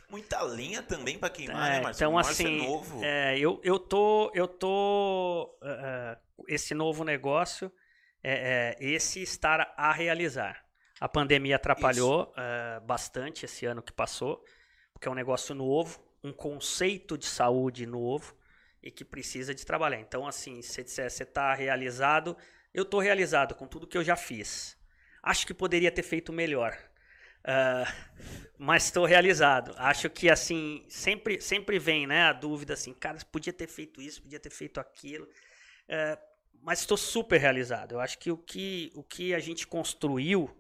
Muita 0.09 0.43
linha 0.43 0.83
também 0.83 1.17
pra 1.19 1.31
queimar, 1.31 1.71
É, 1.71 1.75
né, 1.77 1.81
Márcio? 1.83 2.01
então 2.01 2.13
Márcio 2.15 2.33
assim, 2.33 2.59
é 2.61 2.67
novo. 2.67 3.05
é, 3.05 3.39
eu, 3.39 3.61
eu 3.63 3.79
tô, 3.79 4.33
eu 4.35 4.49
tô, 4.49 5.57
é, 5.63 5.69
é, 5.71 6.19
esse 6.49 6.75
novo 6.75 7.05
negócio, 7.05 7.71
é, 8.25 8.77
é, 8.81 8.85
esse 8.85 9.23
estar 9.23 9.73
a 9.77 9.93
realizar. 9.93 10.65
A 11.01 11.09
pandemia 11.09 11.55
atrapalhou 11.57 12.35
é, 12.37 12.81
bastante 12.81 13.45
esse 13.45 13.65
ano 13.67 13.83
que 13.83 13.93
passou, 13.93 14.45
porque 14.93 15.07
é 15.07 15.11
um 15.11 15.15
negócio 15.15 15.55
novo, 15.55 16.01
um 16.25 16.33
conceito 16.33 17.17
de 17.17 17.27
saúde 17.27 17.87
novo 17.87 18.37
e 18.83 18.91
que 18.91 19.05
precisa 19.05 19.55
de 19.55 19.65
trabalhar. 19.65 20.01
Então, 20.01 20.27
assim, 20.27 20.61
se 20.61 20.73
você 20.73 20.83
disser, 20.83 21.09
você 21.11 21.23
está 21.23 21.55
realizado, 21.55 22.37
eu 22.75 22.83
estou 22.83 23.01
realizado 23.01 23.55
com 23.55 23.67
tudo 23.67 23.87
que 23.87 23.97
eu 23.97 24.05
já 24.05 24.17
fiz. 24.17 24.77
Acho 25.23 25.47
que 25.47 25.55
poderia 25.55 25.91
ter 25.91 26.03
feito 26.03 26.33
melhor. 26.33 26.77
Ah, 27.45 27.85
mas 28.59 28.85
estou 28.85 29.05
realizado. 29.05 29.75
Acho 29.77 30.09
que 30.09 30.31
assim 30.31 30.85
sempre 30.89 31.41
sempre 31.41 31.79
vem, 31.79 32.07
né, 32.07 32.23
a 32.25 32.33
dúvida 32.33 32.75
assim, 32.75 32.93
cara, 32.95 33.19
podia 33.31 33.53
ter 33.53 33.69
feito 33.69 34.01
isso, 34.01 34.23
podia 34.23 34.41
ter 34.41 34.51
feito 34.51 34.81
aquilo. 34.81 35.29
Ah, 35.89 36.19
mas 36.63 36.81
estou 36.81 36.97
super 36.97 37.39
realizado. 37.41 37.93
Eu 37.93 38.01
acho 38.01 38.19
que 38.19 38.31
o 38.31 38.37
que 38.39 38.93
o 38.95 39.03
que 39.03 39.35
a 39.35 39.41
gente 39.41 39.67
construiu 39.67 40.51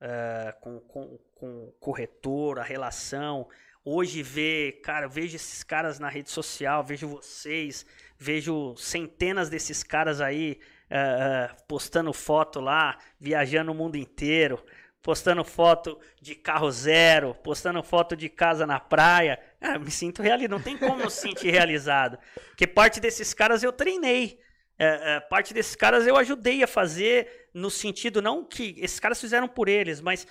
ah, 0.00 0.54
com, 0.60 0.80
com, 0.80 1.18
com 1.34 1.64
o 1.68 1.72
corretor, 1.72 2.58
a 2.58 2.62
relação, 2.62 3.48
hoje 3.84 4.22
ver, 4.22 4.80
cara, 4.82 5.06
eu 5.06 5.10
vejo 5.10 5.36
esses 5.36 5.62
caras 5.62 5.98
na 5.98 6.08
rede 6.08 6.30
social, 6.30 6.84
vejo 6.84 7.08
vocês, 7.08 7.84
vejo 8.18 8.76
centenas 8.76 9.48
desses 9.50 9.82
caras 9.82 10.20
aí 10.20 10.58
ah, 10.90 11.54
postando 11.68 12.12
foto 12.12 12.60
lá, 12.60 12.98
viajando 13.18 13.72
o 13.72 13.74
mundo 13.74 13.96
inteiro 13.96 14.62
postando 15.02 15.42
foto 15.44 15.98
de 16.20 16.34
carro 16.34 16.70
zero, 16.70 17.34
postando 17.42 17.82
foto 17.82 18.16
de 18.16 18.28
casa 18.28 18.66
na 18.66 18.78
praia. 18.78 19.38
Ah, 19.60 19.78
me 19.78 19.90
sinto 19.90 20.22
realizado. 20.22 20.50
Não 20.50 20.60
tem 20.60 20.76
como 20.76 21.02
eu 21.02 21.10
se 21.10 21.22
sentir 21.22 21.50
realizado. 21.50 22.18
Porque 22.48 22.66
parte 22.66 23.00
desses 23.00 23.32
caras 23.32 23.62
eu 23.62 23.72
treinei. 23.72 24.38
É, 24.78 25.16
é, 25.16 25.20
parte 25.20 25.52
desses 25.52 25.76
caras 25.76 26.06
eu 26.06 26.16
ajudei 26.16 26.62
a 26.62 26.66
fazer 26.66 27.48
no 27.52 27.70
sentido, 27.70 28.22
não 28.22 28.42
que 28.42 28.74
esses 28.78 28.98
caras 28.98 29.20
fizeram 29.20 29.46
por 29.46 29.68
eles, 29.68 30.00
mas 30.00 30.26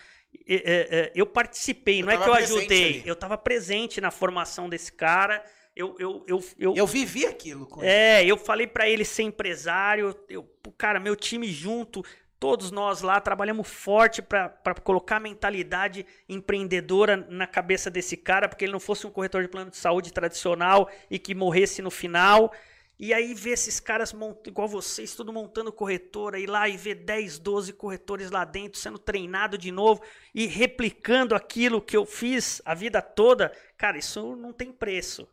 é, 0.48 0.56
é, 0.56 1.00
é, 1.00 1.12
eu 1.14 1.28
participei, 1.28 2.02
Eu 2.02 2.06
não 2.08 2.12
é 2.12 2.18
que 2.18 2.28
eu 2.28 2.34
ajudei. 2.34 3.00
ali. 3.00 3.04
Eu 3.06 3.14
estava 3.14 3.38
presente 3.38 4.02
na 4.02 4.10
formação 4.10 4.68
desse 4.68 4.92
cara. 4.92 5.44
Eu, 5.80 5.96
eu, 5.98 6.26
eu, 6.28 6.44
eu, 6.58 6.76
Eu 6.76 6.86
vivi 6.86 7.26
aquilo 7.26 7.66
com 7.66 7.82
ele. 7.82 7.90
é, 7.90 8.26
eu 8.26 8.36
falei 8.36 8.68
pra 8.68 8.90
ele 8.90 9.06
ser 9.06 9.24
empresário, 9.24 10.14
eu, 10.28 10.46
cara, 10.78 11.00
meu 11.00 11.16
time 11.16 11.48
junto, 11.48 12.04
todos 12.38 12.70
nós 12.70 13.02
lá 13.02 13.22
trabalhamos 13.22 13.66
forte 13.66 14.22
pra 14.22 14.50
pra 14.50 14.74
colocar 14.76 15.16
a 15.16 15.20
mentalidade 15.22 16.06
empreendedora 16.28 17.16
na 17.30 17.48
cabeça 17.48 17.90
desse 17.90 18.18
cara, 18.18 18.50
porque 18.50 18.66
ele 18.66 18.74
não 18.74 18.80
fosse 18.80 19.08
um 19.08 19.10
corretor 19.10 19.42
de 19.42 19.48
plano 19.48 19.72
de 19.72 19.78
saúde 19.78 20.12
tradicional 20.12 20.90
e 21.10 21.18
que 21.18 21.34
morresse 21.34 21.82
no 21.82 21.90
final. 21.90 22.52
E 23.00 23.14
aí 23.14 23.34
ver 23.34 23.52
esses 23.52 23.80
caras 23.80 24.12
mont... 24.12 24.46
igual 24.46 24.68
vocês, 24.68 25.16
tudo 25.16 25.32
montando 25.32 25.72
corretora, 25.72 26.38
ir 26.38 26.48
lá 26.48 26.68
e 26.68 26.76
ver 26.76 26.96
10, 26.96 27.40
12 27.40 27.72
corretores 27.72 28.30
lá 28.30 28.44
dentro 28.44 28.78
sendo 28.78 29.00
treinado 29.00 29.58
de 29.58 29.72
novo 29.72 30.02
e 30.36 30.46
replicando 30.46 31.34
aquilo 31.34 31.82
que 31.82 31.96
eu 31.96 32.06
fiz 32.06 32.62
a 32.66 32.74
vida 32.74 33.02
toda, 33.02 33.54
cara, 33.78 33.98
isso 33.98 34.36
não 34.36 34.52
tem 34.52 34.74
preço. 34.74 35.26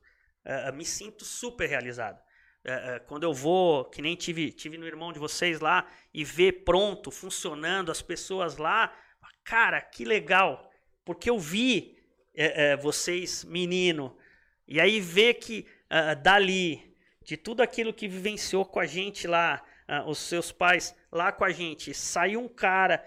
Eh, 0.48 0.70
me 0.70 0.84
sinto 0.84 1.24
super 1.24 1.68
realizado. 1.68 2.22
Eh, 2.64 3.00
quando 3.08 3.24
eu 3.24 3.34
vou, 3.34 3.84
que 3.86 4.00
nem 4.00 4.14
tive, 4.14 4.52
tive 4.52 4.78
no 4.78 4.86
irmão 4.86 5.12
de 5.12 5.18
vocês 5.18 5.58
lá, 5.58 5.84
e 6.14 6.22
ver 6.24 6.64
pronto, 6.64 7.10
funcionando, 7.10 7.90
as 7.90 8.00
pessoas 8.00 8.56
lá, 8.56 8.96
cara, 9.42 9.80
que 9.80 10.04
legal. 10.04 10.70
Porque 11.04 11.28
eu 11.28 11.38
vi 11.38 11.96
vocês, 12.82 13.44
menino, 13.44 14.14
e 14.68 14.78
aí 14.78 15.00
ver 15.00 15.34
que 15.34 15.66
dali, 16.22 16.94
de 17.24 17.34
tudo 17.34 17.62
aquilo 17.62 17.94
que 17.94 18.06
vivenciou 18.06 18.66
com 18.66 18.78
a 18.78 18.84
gente 18.84 19.26
lá, 19.26 19.62
os 20.06 20.18
seus 20.18 20.52
pais 20.52 20.94
lá 21.10 21.32
com 21.32 21.44
a 21.44 21.50
gente, 21.50 21.94
saiu 21.94 22.40
um 22.40 22.48
cara, 22.48 23.02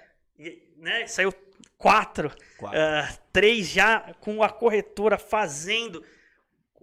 né, 0.77 1.05
saiu 1.05 1.31
quatro, 1.77 2.33
Quatro. 2.57 2.79
ah, 2.79 3.17
três 3.31 3.67
já 3.67 4.13
com 4.19 4.41
a 4.41 4.49
corretora 4.49 5.17
fazendo, 5.17 6.03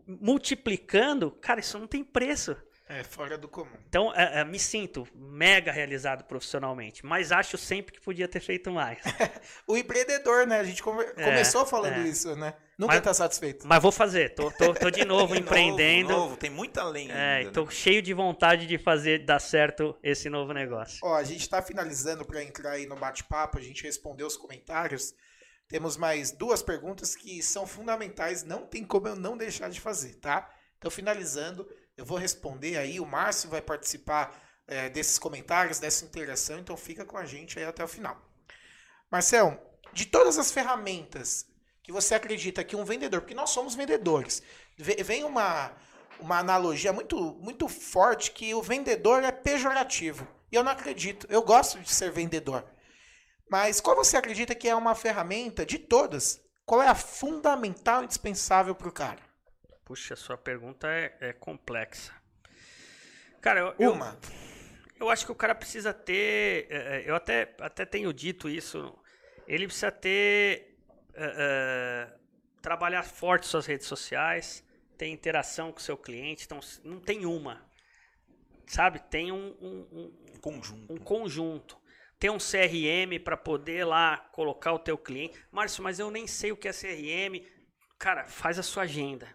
multiplicando, 0.07 1.31
cara, 1.33 1.61
isso 1.61 1.79
não 1.79 1.87
tem 1.87 2.05
preço. 2.05 2.57
É, 2.89 3.03
fora 3.03 3.37
do 3.37 3.49
comum. 3.49 3.77
Então, 3.89 4.15
é, 4.15 4.41
é, 4.43 4.45
me 4.45 4.61
sinto 4.61 5.09
mega 5.13 5.73
realizado 5.73 6.23
profissionalmente, 6.23 7.05
mas 7.05 7.33
acho 7.33 7.59
sempre 7.59 7.93
que 7.93 8.01
podia 8.01 8.29
ter 8.29 8.39
feito 8.39 8.71
mais. 8.71 9.03
O 9.67 9.77
empreendedor, 9.77 10.47
né? 10.47 10.61
A 10.61 10.65
gente 10.65 10.81
come- 10.85 11.03
É, 11.17 11.25
começou 11.25 11.67
falando 11.67 11.95
é. 11.97 12.03
isso, 12.09 12.37
né? 12.37 12.55
Nunca 12.79 12.95
Mas- 12.95 13.03
tá 13.03 13.13
satisfeito. 13.15 13.67
Mas 13.67 13.83
vou 13.83 13.91
fazer, 13.91 14.35
tô, 14.37 14.53
tô, 14.53 14.73
tô 14.73 14.89
de 14.91 15.03
novo 15.05 15.35
empreendendo. 15.35 16.11
Novo, 16.11 16.23
novo, 16.27 16.37
tem 16.37 16.51
muita 16.51 16.85
lenha 16.85 17.13
É, 17.13 17.37
ainda, 17.39 17.51
e 17.51 17.53
tô 17.53 17.65
né? 17.65 17.71
cheio 17.73 18.01
de 18.01 18.15
vontade 18.15 18.67
de 18.69 18.79
fazer 18.79 19.25
dar 19.25 19.41
certo 19.41 19.99
esse 20.01 20.29
novo 20.31 20.53
negócio. 20.53 21.01
Ó, 21.03 21.17
a 21.17 21.25
gente 21.25 21.49
tá 21.49 21.61
finalizando 21.61 22.25
para 22.25 22.41
entrar 22.45 22.73
aí 22.73 22.87
no 22.87 22.95
bate-papo, 22.95 23.59
a 23.59 23.63
gente 23.63 23.83
respondeu 23.83 24.29
os 24.29 24.37
comentários. 24.37 25.13
Temos 25.69 25.97
mais 25.97 26.31
duas 26.31 26.63
perguntas 26.63 27.17
que 27.17 27.43
são 27.43 27.67
fundamentais, 27.67 28.45
não 28.45 28.67
tem 28.67 28.85
como 28.85 29.09
eu 29.09 29.17
não 29.17 29.37
deixar 29.37 29.69
de 29.69 29.81
fazer, 29.81 30.15
tá? 30.17 30.49
Então, 30.79 30.91
finalizando, 30.91 31.69
eu 31.97 32.05
vou 32.05 32.19
responder 32.19 32.77
aí, 32.77 33.01
o 33.01 33.07
Márcio 33.07 33.51
vai 33.51 33.61
participar 33.61 34.41
é, 34.67 34.89
desses 34.89 35.19
comentários, 35.19 35.79
dessa 35.79 36.05
interação, 36.05 36.59
então 36.59 36.77
fica 36.77 37.05
com 37.05 37.17
a 37.17 37.25
gente 37.25 37.59
aí 37.59 37.65
até 37.65 37.83
o 37.83 37.89
final. 37.89 38.17
Marcel, 39.11 39.61
de 39.93 40.07
todas 40.07 40.39
as 40.39 40.53
ferramentas 40.53 41.47
que 41.83 41.93
você 41.93 42.15
acredita 42.15 42.65
que 42.65 42.77
um 42.77 42.85
vendedor, 42.85 43.21
porque 43.21 43.35
nós 43.35 43.51
somos 43.51 43.75
vendedores, 43.75 44.43
ve- 44.77 45.03
vem 45.03 45.25
uma, 45.25 45.73
uma 46.21 46.39
analogia 46.39 46.93
muito, 46.93 47.35
muito 47.41 47.69
forte 47.69 48.31
que 48.33 48.55
o 48.55 48.63
vendedor 48.63 49.23
é 49.23 49.33
pejorativo. 49.33 50.27
E 50.51 50.57
eu 50.57 50.63
não 50.63 50.73
acredito. 50.73 51.27
Eu 51.29 51.43
gosto 51.43 51.79
de 51.81 51.93
ser 51.93 52.11
vendedor. 52.11 52.65
Mas 53.49 53.81
qual 53.81 53.95
você 53.97 54.17
acredita 54.17 54.55
que 54.55 54.69
é 54.69 54.75
uma 54.75 54.95
ferramenta 54.95 55.65
de 55.65 55.79
todas? 55.79 56.41
Qual 56.65 56.83
é 56.83 56.89
a 56.89 56.95
fundamental 56.95 58.03
e 58.03 58.05
indispensável 58.05 58.75
para 58.75 58.89
o 58.89 58.93
cara? 58.93 59.21
Puxa, 59.85 60.17
sua 60.17 60.37
pergunta 60.37 60.89
é, 60.89 61.17
é 61.21 61.33
complexa. 61.33 62.13
Cara, 63.41 63.61
eu, 63.61 63.75
eu, 63.79 63.93
Uma. 63.93 64.19
eu 64.99 65.09
acho 65.09 65.25
que 65.25 65.31
o 65.31 65.37
cara 65.37 65.55
precisa 65.55 65.93
ter. 65.95 66.67
é, 66.69 66.77
é, 66.77 67.05
Eu 67.07 67.15
até, 67.15 67.55
até 67.61 67.85
tenho 67.85 68.13
dito 68.13 68.49
isso. 68.49 68.93
Ele 69.47 69.67
precisa 69.67 69.93
ter. 69.93 70.77
é, 71.15 71.35
é, 71.39 72.17
trabalhar 72.61 73.05
forte 73.05 73.47
suas 73.47 73.65
redes 73.65 73.87
sociais, 73.87 74.65
ter 74.99 75.07
interação 75.07 75.71
com 75.71 75.79
o 75.79 75.83
seu 75.83 75.97
cliente. 75.97 76.45
Então, 76.47 76.59
não 76.83 76.99
tem 76.99 77.25
uma. 77.25 77.65
Sabe? 78.67 78.99
Tem 79.09 79.31
um- 79.31 79.57
um- 79.61 79.89
um, 79.93 80.41
Conjunto. 80.41 80.93
um 80.93 80.97
conjunto. 80.97 81.79
Tem 82.19 82.31
um 82.31 82.39
CRM 82.39 83.19
para 83.23 83.37
poder 83.37 83.85
lá 83.85 84.17
colocar 84.33 84.73
o 84.73 84.79
teu 84.79 84.97
cliente. 84.97 85.39
Márcio, 85.51 85.83
mas 85.83 85.99
eu 85.99 86.11
nem 86.11 86.27
sei 86.27 86.53
o 86.53 86.57
que 86.57 86.69
é 86.69 86.73
CRM. 86.73 87.45
Cara, 87.99 88.27
faz 88.27 88.59
a 88.59 88.63
sua 88.63 88.85
agenda. 88.85 89.29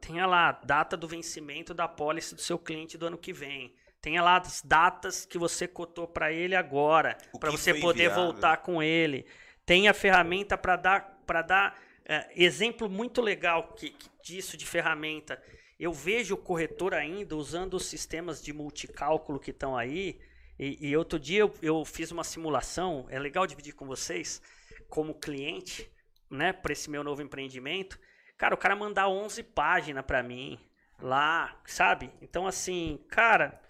Tenha 0.00 0.26
lá 0.26 0.48
a 0.48 0.52
data 0.52 0.96
do 0.96 1.08
vencimento 1.08 1.74
da 1.74 1.88
pólice 1.88 2.34
do 2.34 2.40
seu 2.40 2.58
cliente 2.58 2.96
do 2.96 3.06
ano 3.06 3.18
que 3.18 3.32
vem. 3.32 3.74
Tenha 4.00 4.22
lá 4.22 4.36
as 4.38 4.62
datas 4.62 5.26
que 5.26 5.36
você 5.36 5.66
cotou 5.66 6.06
para 6.06 6.32
ele 6.32 6.54
agora, 6.54 7.18
para 7.40 7.50
você 7.50 7.74
poder 7.74 8.04
enviado. 8.04 8.22
voltar 8.22 8.58
com 8.58 8.80
ele. 8.80 9.26
Tenha 9.66 9.92
ferramenta 9.92 10.56
para 10.56 10.76
dar 10.76 11.18
para 11.26 11.42
dar 11.42 11.78
é, 12.06 12.30
exemplo 12.34 12.88
muito 12.88 13.20
legal 13.20 13.74
que, 13.74 13.90
que- 13.90 14.08
disso 14.22 14.56
de 14.56 14.64
ferramenta. 14.64 15.42
Eu 15.78 15.92
vejo 15.92 16.34
o 16.34 16.38
corretor 16.38 16.94
ainda 16.94 17.36
usando 17.36 17.74
os 17.74 17.86
sistemas 17.86 18.42
de 18.42 18.52
multicálculo 18.52 19.38
que 19.38 19.50
estão 19.50 19.76
aí. 19.76 20.18
E, 20.58 20.88
e 20.88 20.96
outro 20.96 21.18
dia 21.18 21.40
eu, 21.40 21.54
eu 21.62 21.84
fiz 21.84 22.10
uma 22.10 22.24
simulação, 22.24 23.06
é 23.08 23.18
legal 23.18 23.46
dividir 23.46 23.74
com 23.74 23.86
vocês, 23.86 24.42
como 24.88 25.14
cliente, 25.14 25.90
né, 26.30 26.52
para 26.52 26.72
esse 26.72 26.90
meu 26.90 27.04
novo 27.04 27.22
empreendimento. 27.22 27.98
Cara, 28.36 28.54
o 28.54 28.58
cara 28.58 28.74
mandar 28.74 29.08
11 29.08 29.42
páginas 29.42 30.04
para 30.04 30.22
mim 30.22 30.58
lá, 31.00 31.60
sabe? 31.66 32.10
Então, 32.20 32.46
assim, 32.46 32.98
cara, 33.08 33.60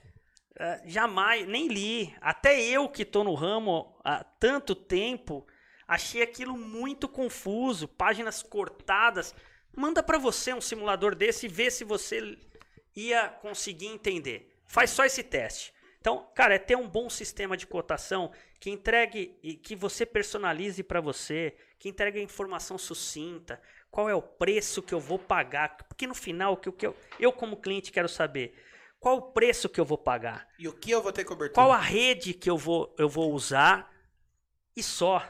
é, 0.57 0.83
jamais, 0.87 1.47
nem 1.47 1.69
li. 1.69 2.15
Até 2.21 2.61
eu 2.61 2.89
que 2.89 3.05
tô 3.05 3.23
no 3.23 3.35
ramo 3.35 3.99
há 4.05 4.25
tanto 4.25 4.75
tempo, 4.75 5.47
Achei 5.89 6.21
aquilo 6.21 6.55
muito 6.55 7.09
confuso, 7.09 7.89
páginas 7.89 8.43
cortadas. 8.43 9.35
Manda 9.75 10.03
para 10.03 10.19
você 10.19 10.53
um 10.53 10.61
simulador 10.61 11.15
desse 11.15 11.47
e 11.47 11.49
vê 11.49 11.71
se 11.71 11.83
você 11.83 12.37
ia 12.95 13.31
conseguir 13.31 13.87
entender. 13.87 14.55
Faz 14.67 14.91
só 14.91 15.07
esse 15.07 15.23
teste. 15.23 15.73
Então, 16.01 16.31
cara, 16.35 16.55
é 16.55 16.59
ter 16.59 16.77
um 16.77 16.89
bom 16.89 17.11
sistema 17.11 17.57
de 17.57 17.67
cotação 17.67 18.33
que 18.61 18.71
entregue 18.71 19.39
e 19.43 19.55
que 19.55 19.75
você 19.75 20.07
personalize 20.07 20.83
para 20.83 21.01
você, 21.01 21.57
que 21.79 21.89
entregue 21.89 22.21
a 22.21 22.23
informação 22.23 22.79
sucinta, 22.79 23.61
qual 23.91 24.09
é 24.09 24.15
o 24.15 24.23
preço 24.23 24.83
que 24.83 24.95
eu 24.95 25.01
vou 25.01 25.19
pagar, 25.19 25.77
porque 25.89 26.07
no 26.07 26.15
final 26.15 26.53
o 26.53 26.57
que, 26.57 26.69
o 26.69 26.73
que 26.73 26.87
eu, 26.87 26.97
eu 27.19 27.33
como 27.33 27.57
cliente 27.57 27.91
quero 27.91 28.09
saber, 28.09 28.55
qual 29.01 29.17
o 29.17 29.23
preço 29.33 29.69
que 29.69 29.81
eu 29.81 29.85
vou 29.85 29.99
pagar? 29.99 30.49
E 30.59 30.67
o 30.67 30.73
que 30.73 30.91
eu 30.91 31.03
vou 31.03 31.13
ter 31.13 31.25
cobertura? 31.25 31.55
Qual 31.55 31.73
a 31.73 31.79
rede 31.79 32.35
que 32.35 32.51
eu 32.51 32.59
vou, 32.59 32.95
eu 32.99 33.09
vou 33.09 33.33
usar? 33.33 33.93
E 34.77 34.83
só. 34.83 35.23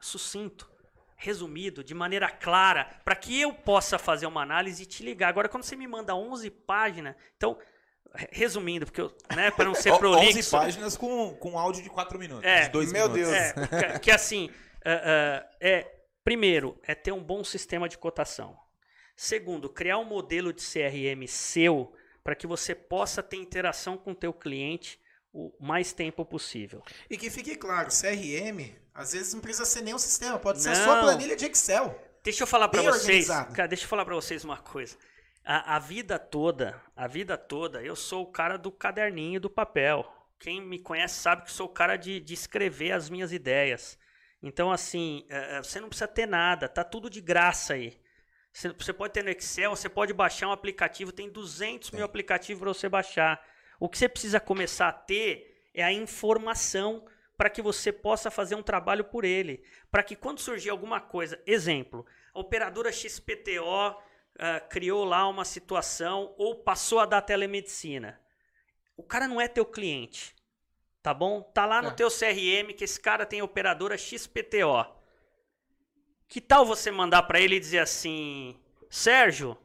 Sucinto. 0.00 0.70
Resumido, 1.16 1.82
de 1.82 1.94
maneira 1.94 2.28
clara, 2.30 3.00
para 3.04 3.16
que 3.16 3.40
eu 3.40 3.54
possa 3.54 3.98
fazer 3.98 4.26
uma 4.26 4.42
análise 4.42 4.82
e 4.82 4.86
te 4.86 5.02
ligar. 5.02 5.28
Agora, 5.28 5.48
quando 5.48 5.62
você 5.62 5.76
me 5.76 5.86
manda 5.86 6.14
11 6.14 6.50
páginas, 6.50 7.14
então, 7.36 7.56
resumindo, 8.30 8.86
porque 8.86 9.00
eu, 9.00 9.12
né, 9.34 9.50
para 9.50 9.64
não 9.64 9.74
ser 9.74 9.96
prolixo. 9.98 10.38
11 10.38 10.50
páginas 10.50 10.96
com, 10.96 11.34
com 11.34 11.58
áudio 11.58 11.82
de 11.82 11.90
4 11.90 12.18
minutos. 12.18 12.44
É, 12.44 12.68
2 12.68 12.92
meu 12.92 13.08
minutos. 13.10 13.30
Deus. 13.30 13.72
É, 13.72 13.92
que, 13.92 13.98
que 14.00 14.10
assim, 14.10 14.50
é, 14.84 15.46
é, 15.60 15.68
é, 15.68 15.94
primeiro, 16.22 16.78
é 16.84 16.94
ter 16.94 17.12
um 17.12 17.22
bom 17.22 17.42
sistema 17.42 17.88
de 17.88 17.98
cotação. 17.98 18.56
Segundo, 19.16 19.68
criar 19.68 19.98
um 19.98 20.04
modelo 20.04 20.52
de 20.52 20.62
CRM 20.62 21.26
seu 21.28 21.92
para 22.22 22.34
que 22.34 22.46
você 22.46 22.74
possa 22.74 23.22
ter 23.22 23.36
interação 23.36 23.96
com 23.96 24.12
o 24.12 24.14
teu 24.14 24.32
cliente 24.32 24.98
o 25.32 25.52
mais 25.60 25.92
tempo 25.92 26.24
possível. 26.24 26.82
E 27.10 27.16
que 27.18 27.28
fique 27.28 27.56
claro, 27.56 27.88
CRM, 27.88 28.72
às 28.94 29.12
vezes 29.12 29.34
não 29.34 29.40
precisa 29.40 29.64
ser 29.64 29.82
nem 29.82 29.92
um 29.92 29.98
sistema, 29.98 30.38
pode 30.38 30.62
ser 30.62 30.70
a 30.70 30.74
Não. 30.74 30.84
sua 30.84 31.00
planilha 31.00 31.34
de 31.36 31.46
Excel. 31.46 32.00
Deixa 32.22 32.44
eu 32.44 32.46
falar 32.46 32.68
para 32.68 32.80
vocês, 32.80 33.28
organizado. 33.28 33.52
cara, 33.52 33.68
deixa 33.68 33.84
eu 33.84 33.88
falar 33.88 34.04
para 34.04 34.14
vocês 34.14 34.44
uma 34.44 34.56
coisa. 34.56 34.96
A, 35.44 35.76
a 35.76 35.78
vida 35.78 36.18
toda, 36.18 36.80
a 36.96 37.06
vida 37.06 37.36
toda, 37.36 37.82
eu 37.82 37.94
sou 37.94 38.22
o 38.22 38.32
cara 38.32 38.56
do 38.56 38.72
caderninho 38.72 39.38
do 39.38 39.50
papel. 39.50 40.10
Quem 40.38 40.60
me 40.60 40.78
conhece 40.78 41.16
sabe 41.16 41.44
que 41.44 41.52
sou 41.52 41.66
o 41.66 41.72
cara 41.72 41.96
de, 41.96 42.18
de 42.18 42.32
escrever 42.32 42.92
as 42.92 43.10
minhas 43.10 43.32
ideias. 43.32 43.98
Então, 44.42 44.72
assim, 44.72 45.26
é, 45.28 45.56
é, 45.56 45.62
você 45.62 45.80
não 45.80 45.88
precisa 45.88 46.08
ter 46.08 46.26
nada, 46.26 46.68
tá 46.68 46.82
tudo 46.82 47.10
de 47.10 47.20
graça 47.20 47.74
aí. 47.74 47.98
Você, 48.52 48.92
pode 48.92 49.12
ter 49.12 49.24
no 49.24 49.30
Excel, 49.30 49.74
você 49.74 49.88
pode 49.88 50.12
baixar 50.12 50.48
um 50.48 50.52
aplicativo, 50.52 51.10
tem 51.10 51.28
200 51.28 51.90
mil 51.90 52.04
aplicativos 52.04 52.60
para 52.60 52.72
você 52.72 52.88
baixar. 52.88 53.44
O 53.80 53.88
que 53.88 53.98
você 53.98 54.08
precisa 54.08 54.38
começar 54.38 54.88
a 54.88 54.92
ter 54.92 55.68
é 55.74 55.82
a 55.82 55.92
informação 55.92 57.04
para 57.36 57.50
que 57.50 57.60
você 57.60 57.92
possa 57.92 58.30
fazer 58.30 58.54
um 58.54 58.62
trabalho 58.62 59.04
por 59.04 59.24
ele. 59.24 59.64
Para 59.90 60.04
que 60.04 60.14
quando 60.14 60.38
surgir 60.38 60.70
alguma 60.70 61.00
coisa, 61.00 61.40
exemplo, 61.44 62.06
a 62.32 62.38
operadora 62.38 62.92
XPTO 62.92 63.96
ah, 64.38 64.60
criou 64.60 65.04
lá 65.04 65.28
uma 65.28 65.44
situação 65.44 66.34
ou 66.38 66.56
passou 66.56 67.00
a 67.00 67.06
dar 67.06 67.22
telemedicina. 67.22 68.20
O 68.96 69.02
cara 69.02 69.26
não 69.28 69.40
é 69.40 69.48
teu 69.48 69.64
cliente, 69.66 70.34
tá 71.02 71.12
bom? 71.14 71.42
Tá 71.42 71.66
lá 71.66 71.82
no 71.82 71.90
Tá. 71.90 71.96
teu 71.96 72.08
CRM 72.10 72.72
que 72.74 72.84
esse 72.84 73.00
cara 73.00 73.26
tem 73.26 73.42
operadora 73.42 73.96
XPTO. 73.98 74.84
Que 76.28 76.40
tal 76.40 76.64
você 76.64 76.90
mandar 76.90 77.22
para 77.24 77.40
ele 77.40 77.56
e 77.56 77.60
dizer 77.60 77.78
assim, 77.80 78.56
Sérgio, 78.90 79.56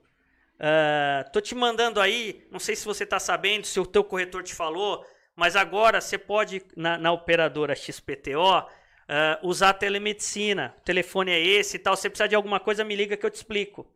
ah, 0.59 1.25
tô 1.31 1.41
te 1.41 1.55
mandando 1.55 2.01
aí, 2.01 2.45
não 2.51 2.59
sei 2.59 2.75
se 2.75 2.85
você 2.85 3.05
tá 3.05 3.19
sabendo, 3.19 3.65
se 3.65 3.79
o 3.79 3.85
teu 3.85 4.03
corretor 4.03 4.43
te 4.43 4.53
falou, 4.53 5.05
mas 5.35 5.55
agora 5.55 6.01
você 6.01 6.17
pode, 6.17 6.61
na, 6.75 6.97
na 6.97 7.11
operadora 7.11 7.75
XPTO, 7.75 8.67
ah, 9.07 9.39
usar 9.41 9.69
a 9.69 9.73
telemedicina. 9.73 10.75
O 10.79 10.81
telefone 10.81 11.31
é 11.31 11.39
esse 11.39 11.77
e 11.77 11.79
tal. 11.79 11.95
Se 11.95 12.03
você 12.03 12.09
precisar 12.09 12.27
de 12.27 12.35
alguma 12.35 12.59
coisa, 12.59 12.83
me 12.83 12.95
liga 12.95 13.17
que 13.17 13.25
eu 13.25 13.29
te 13.31 13.35
explico. 13.35 13.89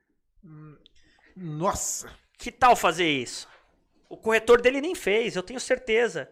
Nossa. 1.36 2.14
Que 2.38 2.52
tal 2.52 2.76
fazer 2.76 3.10
isso? 3.10 3.48
O 4.10 4.18
corretor 4.18 4.62
dele 4.62 4.82
nem 4.82 4.94
fez, 4.94 5.36
eu 5.36 5.44
tenho 5.44 5.60
certeza. 5.60 6.30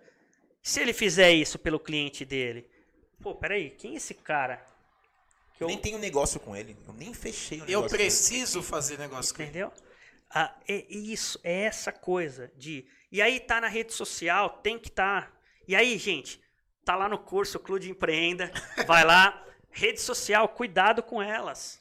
Se 0.61 0.79
ele 0.79 0.93
fizer 0.93 1.31
isso 1.31 1.57
pelo 1.57 1.79
cliente 1.79 2.23
dele, 2.23 2.69
pô, 3.21 3.33
peraí, 3.33 3.71
quem 3.71 3.93
é 3.93 3.97
esse 3.97 4.13
cara? 4.13 4.63
Que 5.57 5.63
Eu 5.63 5.67
nem 5.67 5.77
tenho 5.77 5.97
negócio 5.97 6.39
com 6.39 6.55
ele. 6.55 6.77
Eu 6.88 6.93
nem 6.93 7.13
fechei 7.13 7.57
o 7.59 7.61
negócio 7.61 7.73
Eu 7.73 7.79
com 7.81 7.88
ele. 7.88 7.97
preciso 8.03 8.61
fazer 8.61 8.99
negócio 8.99 9.33
com 9.33 9.41
ele. 9.41 9.49
Entendeu? 9.49 9.73
Ah, 10.29 10.55
é 10.67 10.85
isso, 10.89 11.39
é 11.43 11.63
essa 11.63 11.91
coisa 11.91 12.51
de. 12.55 12.85
E 13.11 13.21
aí 13.21 13.39
tá 13.39 13.59
na 13.59 13.67
rede 13.67 13.93
social, 13.93 14.49
tem 14.61 14.77
que 14.77 14.89
tá. 14.89 15.31
E 15.67 15.75
aí, 15.75 15.97
gente, 15.97 16.41
tá 16.85 16.95
lá 16.95 17.09
no 17.09 17.17
curso 17.17 17.59
Clube 17.59 17.81
de 17.81 17.91
Empreenda, 17.91 18.51
vai 18.85 19.03
lá, 19.03 19.45
rede 19.71 19.99
social, 19.99 20.47
cuidado 20.49 21.03
com 21.03 21.21
elas. 21.21 21.81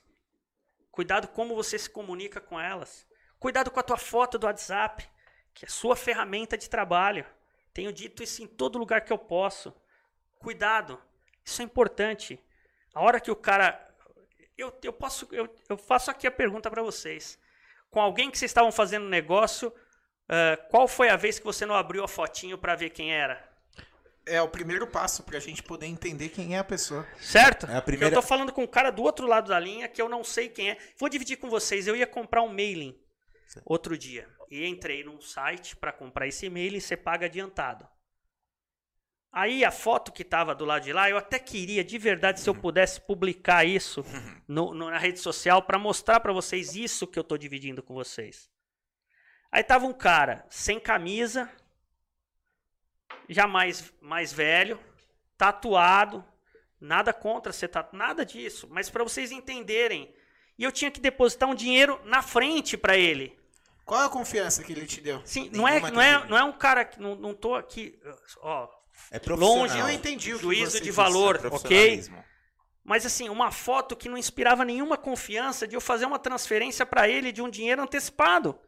Cuidado 1.01 1.29
como 1.29 1.55
você 1.55 1.79
se 1.79 1.89
comunica 1.89 2.43
com 2.43 2.61
elas. 2.61 3.07
Cuidado 3.39 3.71
com 3.71 3.81
a 3.81 3.83
tua 3.83 3.97
foto 3.97 4.39
do 4.39 4.47
WhatsApp, 4.47 5.09
que 5.55 5.65
é 5.65 5.69
sua 5.69 5.97
ferramenta 5.97 6.59
de 6.59 6.69
trabalho. 6.69 7.25
Tenho 7.73 7.91
dito 7.91 8.23
isso 8.23 8.43
em 8.43 8.47
todo 8.47 8.79
lugar 8.79 9.01
que 9.01 9.11
eu 9.11 9.17
posso. 9.17 9.75
Cuidado. 10.39 11.01
Isso 11.43 11.63
é 11.63 11.65
importante. 11.65 12.39
A 12.93 13.01
hora 13.01 13.19
que 13.19 13.31
o 13.31 13.35
cara. 13.35 13.83
Eu, 14.59 14.79
eu, 14.83 14.93
posso, 14.93 15.27
eu, 15.33 15.49
eu 15.71 15.79
faço 15.79 16.11
aqui 16.11 16.27
a 16.27 16.31
pergunta 16.31 16.71
para 16.71 16.83
vocês. 16.83 17.39
Com 17.91 17.99
alguém 17.99 18.31
que 18.31 18.37
vocês 18.37 18.51
estavam 18.51 18.71
fazendo 18.71 19.09
negócio, 19.09 19.73
ah, 20.29 20.59
qual 20.69 20.87
foi 20.87 21.09
a 21.09 21.17
vez 21.17 21.39
que 21.39 21.47
você 21.47 21.65
não 21.65 21.75
abriu 21.75 22.05
a 22.05 22.09
fotinho 22.09 22.59
para 22.59 22.75
ver 22.75 22.91
quem 22.91 23.11
era? 23.11 23.50
É 24.33 24.41
o 24.43 24.49
primeiro 24.49 24.87
passo 24.87 25.23
pra 25.23 25.39
gente 25.41 25.63
poder 25.63 25.87
entender 25.87 26.29
quem 26.29 26.55
é 26.55 26.59
a 26.59 26.65
pessoa. 26.65 27.07
Certo? 27.21 27.67
É 27.67 27.77
a 27.77 27.83
primeira- 27.83 28.15
Eu 28.17 28.21
tô 28.21 28.27
falando 28.27 28.53
com 28.53 28.63
um 28.63 28.67
cara 28.67 28.91
do 28.91 29.03
outro 29.03 29.27
lado 29.27 29.49
da 29.49 29.59
linha 29.59 29.89
que 29.89 30.01
eu 30.01 30.09
não 30.09 30.23
sei 30.23 30.49
quem 30.49 30.71
é. 30.71 30.79
Vou 30.99 31.09
dividir 31.09 31.37
com 31.37 31.51
vocês. 31.51 31.87
Eu 31.87 31.97
ia 31.97 32.07
comprar 32.07 32.43
um 32.43 32.49
mailing 32.49 32.97
outro 33.65 33.97
dia. 33.99 34.29
E 34.51 34.65
entrei 34.67 35.03
num 35.05 35.21
site 35.21 35.77
para 35.77 35.93
comprar 35.93 36.27
esse 36.27 36.49
mailing 36.49 36.79
e 36.79 36.81
você 36.81 36.97
paga 36.97 37.27
adiantado. 37.27 37.87
Aí 39.33 39.65
a 39.65 39.71
foto 39.71 40.11
que 40.11 40.25
tava 40.25 40.55
do 40.57 40.65
lado 40.65 40.83
de 40.83 40.93
lá, 40.93 41.09
eu 41.09 41.17
até 41.17 41.39
queria, 41.39 41.85
de 41.85 41.97
verdade, 41.99 42.41
se 42.41 42.49
eu 42.51 42.55
pudesse 42.55 43.01
publicar 43.01 43.65
isso 43.65 44.05
no- 44.49 44.75
no- 44.75 44.91
na 44.91 44.99
rede 44.99 45.21
social 45.21 45.63
para 45.63 45.79
mostrar 45.79 46.19
para 46.19 46.33
vocês 46.33 46.75
isso 46.75 47.07
que 47.07 47.17
eu 47.19 47.23
tô 47.23 47.39
dividindo 47.39 47.81
com 47.83 47.95
vocês. 47.95 48.51
Aí 49.53 49.63
tava 49.63 49.87
um 49.87 49.93
cara 49.93 50.45
sem 50.51 50.81
camisa, 50.81 51.49
já 53.33 53.47
mais, 53.47 53.93
mais 54.01 54.33
velho, 54.33 54.79
tatuado, 55.39 56.25
nada 56.81 57.13
contra 57.13 57.53
ser 57.53 57.69
tatuado, 57.69 57.97
nada 57.97 58.27
disso, 58.27 58.69
mas 58.71 58.91
para 58.91 59.05
vocês 59.05 59.31
entenderem. 59.31 60.15
E 60.59 60.65
eu 60.65 60.73
tinha 60.73 60.91
que 60.91 61.01
depositar 61.01 61.49
um 61.49 61.55
dinheiro 61.55 61.99
na 62.05 62.21
frente 62.23 62.77
para 62.77 62.97
ele. 62.97 63.39
Qual 63.87 64.03
é 64.03 64.07
a 64.07 64.11
confiança 64.11 64.63
que 64.63 64.73
ele 64.73 64.87
te 64.87 65.01
deu? 65.01 65.23
Sim, 65.25 65.51
não 65.55 65.67
é, 65.67 65.81
não 65.91 66.01
é, 66.01 66.27
não 66.29 66.37
é 66.37 66.45
um 66.45 66.53
cara 66.53 66.85
que 66.85 67.01
não, 67.01 67.15
não 67.17 67.35
tô 67.35 67.55
aqui, 67.55 67.99
ó, 68.41 68.69
É 69.11 69.19
profissional. 69.19 69.57
longe, 69.63 69.79
Eu 69.79 69.89
entendi 69.89 70.35
o 70.35 70.37
que 70.37 70.43
juízo 70.43 70.73
você 70.73 70.79
de 70.79 70.85
disse, 70.85 70.97
valor, 70.97 71.37
É 71.37 71.39
ok? 71.39 71.49
profissionalismo. 71.49 72.25
Mas 72.85 73.07
assim, 73.07 73.29
uma 73.29 73.51
foto 73.51 73.97
que 73.97 74.09
não 74.09 74.19
inspirava 74.19 74.65
nenhuma 74.65 74.97
confiança 74.97 75.67
de 75.67 75.75
eu 75.77 75.81
fazer 75.81 76.07
uma 76.07 76.19
transferência 76.19 76.85
para 76.85 77.09
ele 77.09 77.31
de 77.33 77.41
um 77.43 77.49
dinheiro 77.49 77.83
antecipado. 77.83 78.59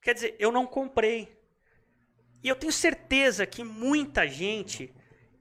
Quer 0.00 0.14
dizer, 0.14 0.36
eu 0.38 0.50
não 0.50 0.66
comprei. 0.66 1.36
E 2.42 2.48
eu 2.48 2.56
tenho 2.56 2.72
certeza 2.72 3.46
que 3.46 3.62
muita 3.62 4.26
gente, 4.26 4.92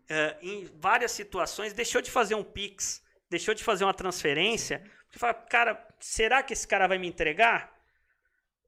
eh, 0.10 0.38
em 0.42 0.66
várias 0.80 1.12
situações, 1.12 1.74
deixou 1.74 2.02
de 2.02 2.12
fazer 2.12 2.36
um 2.36 2.44
Pix, 2.44 3.02
deixou 3.30 3.54
de 3.54 3.64
fazer 3.64 3.84
uma 3.84 3.94
transferência, 3.94 4.80
porque 5.06 5.20
fala, 5.20 5.34
cara, 5.34 5.88
será 6.00 6.44
que 6.44 6.54
esse 6.54 6.68
cara 6.68 6.88
vai 6.88 6.98
me 6.98 7.08
entregar? 7.08 7.74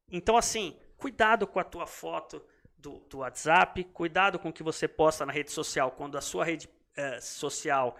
Então, 0.09 0.35
assim, 0.37 0.77
cuidado 0.97 1.45
com 1.47 1.59
a 1.59 1.63
tua 1.63 1.85
foto 1.87 2.43
do, 2.77 2.99
do 3.09 3.19
WhatsApp, 3.19 3.83
cuidado 3.85 4.39
com 4.39 4.49
o 4.49 4.53
que 4.53 4.63
você 4.63 4.87
posta 4.87 5.25
na 5.25 5.31
rede 5.33 5.51
social, 5.51 5.91
quando 5.91 6.17
a 6.17 6.21
sua 6.21 6.43
rede 6.43 6.67
eh, 6.95 7.19
social 7.21 7.97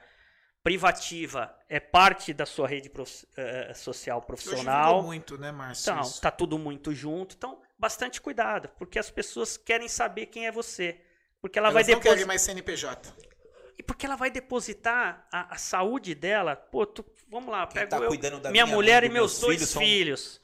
privativa 0.63 1.53
é 1.67 1.79
parte 1.79 2.33
da 2.33 2.45
sua 2.45 2.67
rede 2.67 2.89
prof- 2.89 3.25
eh, 3.35 3.73
social 3.73 4.19
Hoje 4.19 4.27
profissional. 4.27 4.85
virou 4.95 5.03
muito, 5.03 5.37
né, 5.37 5.51
Márcio? 5.51 5.91
Então, 5.91 6.01
isso? 6.01 6.21
tá 6.21 6.31
tudo 6.31 6.57
muito 6.57 6.93
junto. 6.93 7.35
Então, 7.35 7.61
bastante 7.83 8.21
cuidado, 8.21 8.69
porque 8.77 8.97
as 8.97 9.09
pessoas 9.11 9.57
querem 9.57 9.89
saber 9.89 10.27
quem 10.27 10.47
é 10.47 10.51
você. 10.51 11.01
Porque 11.41 11.59
ela 11.59 11.67
Elas 11.69 11.85
vai 11.85 11.95
não 11.95 12.01
querem 12.01 12.25
mais 12.25 12.41
CNPJ. 12.41 13.13
E 13.77 13.83
porque 13.83 14.05
ela 14.05 14.15
vai 14.15 14.31
depositar 14.31 15.27
a, 15.31 15.53
a 15.55 15.57
saúde 15.57 16.15
dela. 16.15 16.55
Pô, 16.55 16.85
tu- 16.85 17.03
vamos 17.29 17.51
lá, 17.51 17.67
Quem 17.67 17.73
pego 17.81 17.89
tá 17.89 17.97
eu, 17.97 18.07
cuidando 18.07 18.39
da 18.39 18.49
minha 18.51 18.63
minha 18.65 18.75
mulher 18.75 19.01
mãe, 19.01 19.09
e 19.09 19.13
meus 19.13 19.31
meus 19.33 19.41
dois 19.41 19.57
filhos 19.73 19.73
filhos. 19.89 20.21
são- 20.35 20.43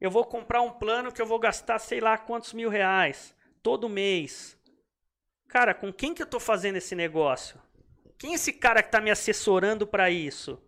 Eu 0.00 0.10
vou 0.10 0.24
comprar 0.24 0.62
um 0.62 0.72
plano 0.72 1.12
que 1.12 1.22
eu 1.22 1.26
vou 1.26 1.38
gastar 1.38 1.78
sei 1.78 2.00
lá 2.00 2.18
quantos 2.18 2.52
mil 2.52 2.68
reais 2.68 3.32
todo 3.62 3.88
mês. 3.88 4.58
Cara, 5.48 5.72
com 5.74 5.92
quem 5.92 6.12
que 6.14 6.22
eu 6.22 6.26
tô 6.26 6.40
fazendo 6.40 6.76
esse 6.76 6.94
negócio? 6.96 7.60
Quem 8.18 8.32
é 8.32 8.34
esse 8.34 8.52
cara 8.52 8.82
que 8.82 8.90
tá 8.90 9.00
me 9.00 9.10
assessorando 9.12 9.86
para 9.86 10.10
isso? 10.10 10.60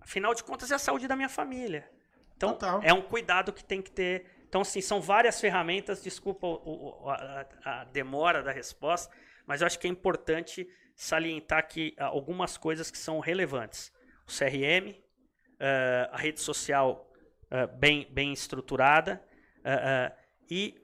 Afinal 0.00 0.32
de 0.34 0.44
contas, 0.44 0.70
é 0.70 0.74
a 0.74 0.78
saúde 0.78 1.08
da 1.08 1.16
minha 1.16 1.28
família. 1.28 1.90
Então, 2.36 2.52
Total. 2.52 2.80
é 2.84 2.92
um 2.92 3.02
cuidado 3.02 3.52
que 3.52 3.64
tem 3.64 3.82
que 3.82 3.90
ter. 3.90 4.24
Então, 4.48 4.62
assim, 4.62 4.80
são 4.80 5.00
várias 5.00 5.40
ferramentas. 5.40 6.02
Desculpa 6.02 6.46
o- 6.46 7.04
o- 7.04 7.10
a, 7.10 7.46
a- 7.64 7.84
demora 7.84 8.42
da 8.42 8.50
resposta, 8.50 9.14
mas 9.46 9.60
eu 9.60 9.66
acho 9.66 9.78
que 9.78 9.86
é 9.86 9.90
importante 9.90 10.66
salientar 10.96 11.58
aqui 11.58 11.94
ah, 11.98 12.06
algumas 12.06 12.56
coisas 12.56 12.90
que 12.90 12.98
são 12.98 13.20
relevantes. 13.20 13.92
O 14.26 14.30
CRM, 14.32 14.90
uh, 14.90 16.12
a 16.12 16.16
rede 16.16 16.40
social 16.40 17.10
uh, 17.52 17.66
bem, 17.78 18.06
bem 18.10 18.32
estruturada 18.32 19.22
uh, 19.60 20.14
e 20.50 20.74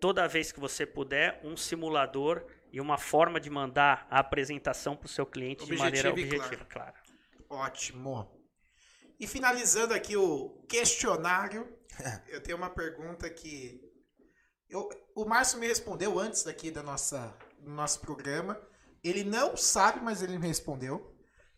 toda 0.00 0.26
vez 0.26 0.50
que 0.52 0.60
você 0.60 0.84
puder, 0.84 1.40
um 1.44 1.56
simulador 1.56 2.44
e 2.72 2.80
uma 2.80 2.98
forma 2.98 3.38
de 3.40 3.48
mandar 3.48 4.06
a 4.10 4.18
apresentação 4.18 4.96
para 4.96 5.06
o 5.06 5.08
seu 5.08 5.24
cliente 5.24 5.64
de 5.64 5.76
maneira 5.76 6.10
objetiva, 6.10 6.64
claro. 6.64 6.94
Ótimo. 7.48 8.30
E 9.18 9.26
finalizando 9.26 9.94
aqui 9.94 10.16
o 10.16 10.50
questionário, 10.68 11.75
eu 12.28 12.42
tenho 12.42 12.56
uma 12.56 12.70
pergunta 12.70 13.28
que 13.30 13.80
eu, 14.68 14.88
o 15.14 15.24
Márcio 15.24 15.58
me 15.58 15.66
respondeu 15.66 16.18
antes 16.18 16.42
daqui 16.42 16.70
da 16.70 16.82
nossa, 16.82 17.36
do 17.60 17.70
nosso 17.70 18.00
programa. 18.00 18.60
Ele 19.02 19.22
não 19.22 19.56
sabe, 19.56 20.00
mas 20.00 20.22
ele 20.22 20.38
me 20.38 20.46
respondeu. 20.48 21.14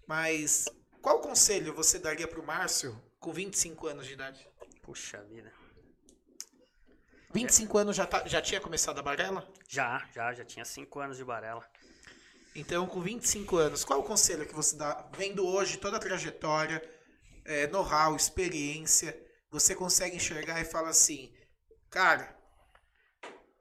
Mas 0.07 0.67
qual 1.01 1.21
conselho 1.21 1.75
você 1.75 1.99
daria 1.99 2.29
para 2.29 2.41
o 2.41 2.47
Márcio 2.47 3.01
com 3.19 3.33
25 3.33 3.87
anos 3.87 4.07
de 4.07 4.13
idade? 4.13 4.47
Puxa 4.83 5.23
vida. 5.25 5.53
25 7.33 7.79
é. 7.79 7.83
anos 7.83 7.97
já, 7.97 8.07
tá, 8.07 8.27
já 8.27 8.41
tinha 8.41 8.61
começado 8.61 8.99
a 8.99 9.03
barela? 9.03 9.47
Já, 9.69 10.07
já, 10.15 10.33
já 10.33 10.45
tinha 10.45 10.65
5 10.65 11.01
anos 11.01 11.17
de 11.17 11.25
barela. 11.25 11.67
Então, 12.55 12.87
com 12.87 13.01
25 13.01 13.57
anos, 13.57 13.85
qual 13.85 14.01
o 14.01 14.05
conselho 14.05 14.47
que 14.47 14.55
você 14.55 14.77
dá, 14.77 15.09
vendo 15.17 15.47
hoje 15.47 15.77
toda 15.77 15.97
a 15.97 16.01
trajetória, 16.01 16.83
é, 17.45 17.67
know-how, 17.69 18.17
experiência, 18.17 19.17
você 19.51 19.75
consegue 19.75 20.17
enxergar 20.17 20.61
e 20.61 20.65
fala 20.65 20.91
assim, 20.91 21.33
cara, 21.91 22.37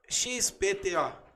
XPTO, 0.09 1.27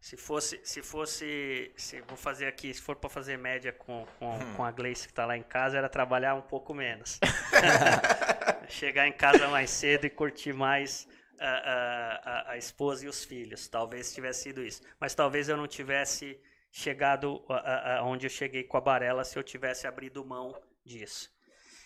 se 0.00 0.16
fosse, 0.16 0.60
se 0.64 0.82
fosse, 0.82 1.70
se 1.76 2.00
vou 2.02 2.16
fazer 2.16 2.46
aqui, 2.46 2.72
se 2.72 2.80
for 2.80 2.96
para 2.96 3.10
fazer 3.10 3.36
média 3.36 3.72
com, 3.72 4.06
com, 4.18 4.34
hum. 4.34 4.54
com 4.54 4.64
a 4.64 4.70
Gleice 4.70 5.06
que 5.06 5.12
está 5.12 5.26
lá 5.26 5.36
em 5.36 5.42
casa, 5.42 5.76
era 5.76 5.88
trabalhar 5.88 6.34
um 6.34 6.42
pouco 6.42 6.72
menos. 6.72 7.20
Chegar 8.68 9.06
em 9.06 9.12
casa 9.12 9.48
mais 9.48 9.68
cedo 9.68 10.06
e 10.06 10.10
curtir 10.10 10.54
mais 10.54 11.06
a, 11.38 11.48
a, 11.48 12.52
a, 12.52 12.56
esposa 12.56 13.04
e 13.04 13.08
os 13.08 13.24
filhos. 13.24 13.68
Talvez 13.68 14.14
tivesse 14.14 14.44
sido 14.44 14.62
isso. 14.62 14.82
Mas 14.98 15.14
talvez 15.14 15.48
eu 15.48 15.56
não 15.56 15.66
tivesse 15.66 16.40
chegado 16.70 17.44
aonde 17.98 18.26
eu 18.26 18.30
cheguei 18.30 18.62
com 18.62 18.76
a 18.76 18.80
Barela 18.80 19.24
se 19.24 19.38
eu 19.38 19.42
tivesse 19.42 19.86
abrido 19.86 20.24
mão 20.24 20.54
disso. 20.84 21.30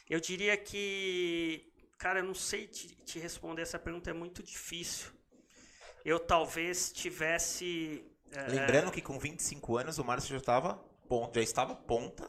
Eu 0.09 0.21
diria 0.21 0.57
que, 0.57 1.73
cara, 1.99 2.21
eu 2.21 2.25
não 2.25 2.35
sei 2.35 2.67
te, 2.67 2.89
te 3.05 3.19
responder 3.19 3.63
essa 3.63 3.79
pergunta, 3.79 4.11
é 4.11 4.13
muito 4.13 4.43
difícil 4.43 5.13
eu 6.05 6.21
talvez 6.21 6.93
tivesse. 6.93 8.05
É, 8.31 8.43
Lembrando 8.49 8.93
que 8.93 9.01
com 9.01 9.19
25 9.19 9.79
anos 9.79 9.99
o 9.99 10.05
Márcio 10.05 10.31
já 10.31 10.37
estava 10.37 10.75
ponta, 11.09 11.41
já 11.41 11.43
estava 11.43 11.75
ponta 11.75 12.29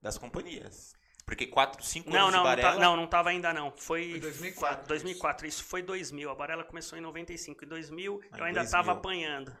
das 0.00 0.16
companhias. 0.16 0.94
Porque 1.26 1.46
4, 1.46 1.84
5 1.84 2.10
não, 2.10 2.18
anos 2.18 2.32
não, 2.32 2.40
de 2.40 2.48
Barela... 2.48 2.72
Não, 2.72 2.80
não, 2.80 2.96
não 2.96 3.04
estava 3.04 3.30
ainda 3.30 3.52
não. 3.52 3.70
Foi, 3.76 4.10
foi 4.10 4.20
2004. 4.20 4.88
2004, 4.88 5.46
isso 5.46 5.64
foi 5.64 5.82
2000. 5.82 6.30
A 6.30 6.34
Barela 6.34 6.64
começou 6.64 6.98
em 6.98 7.00
95. 7.00 7.64
Em 7.64 7.68
2000 7.68 8.20
ah, 8.32 8.38
eu 8.38 8.44
ainda 8.44 8.62
estava 8.62 8.92
apanhando. 8.92 9.56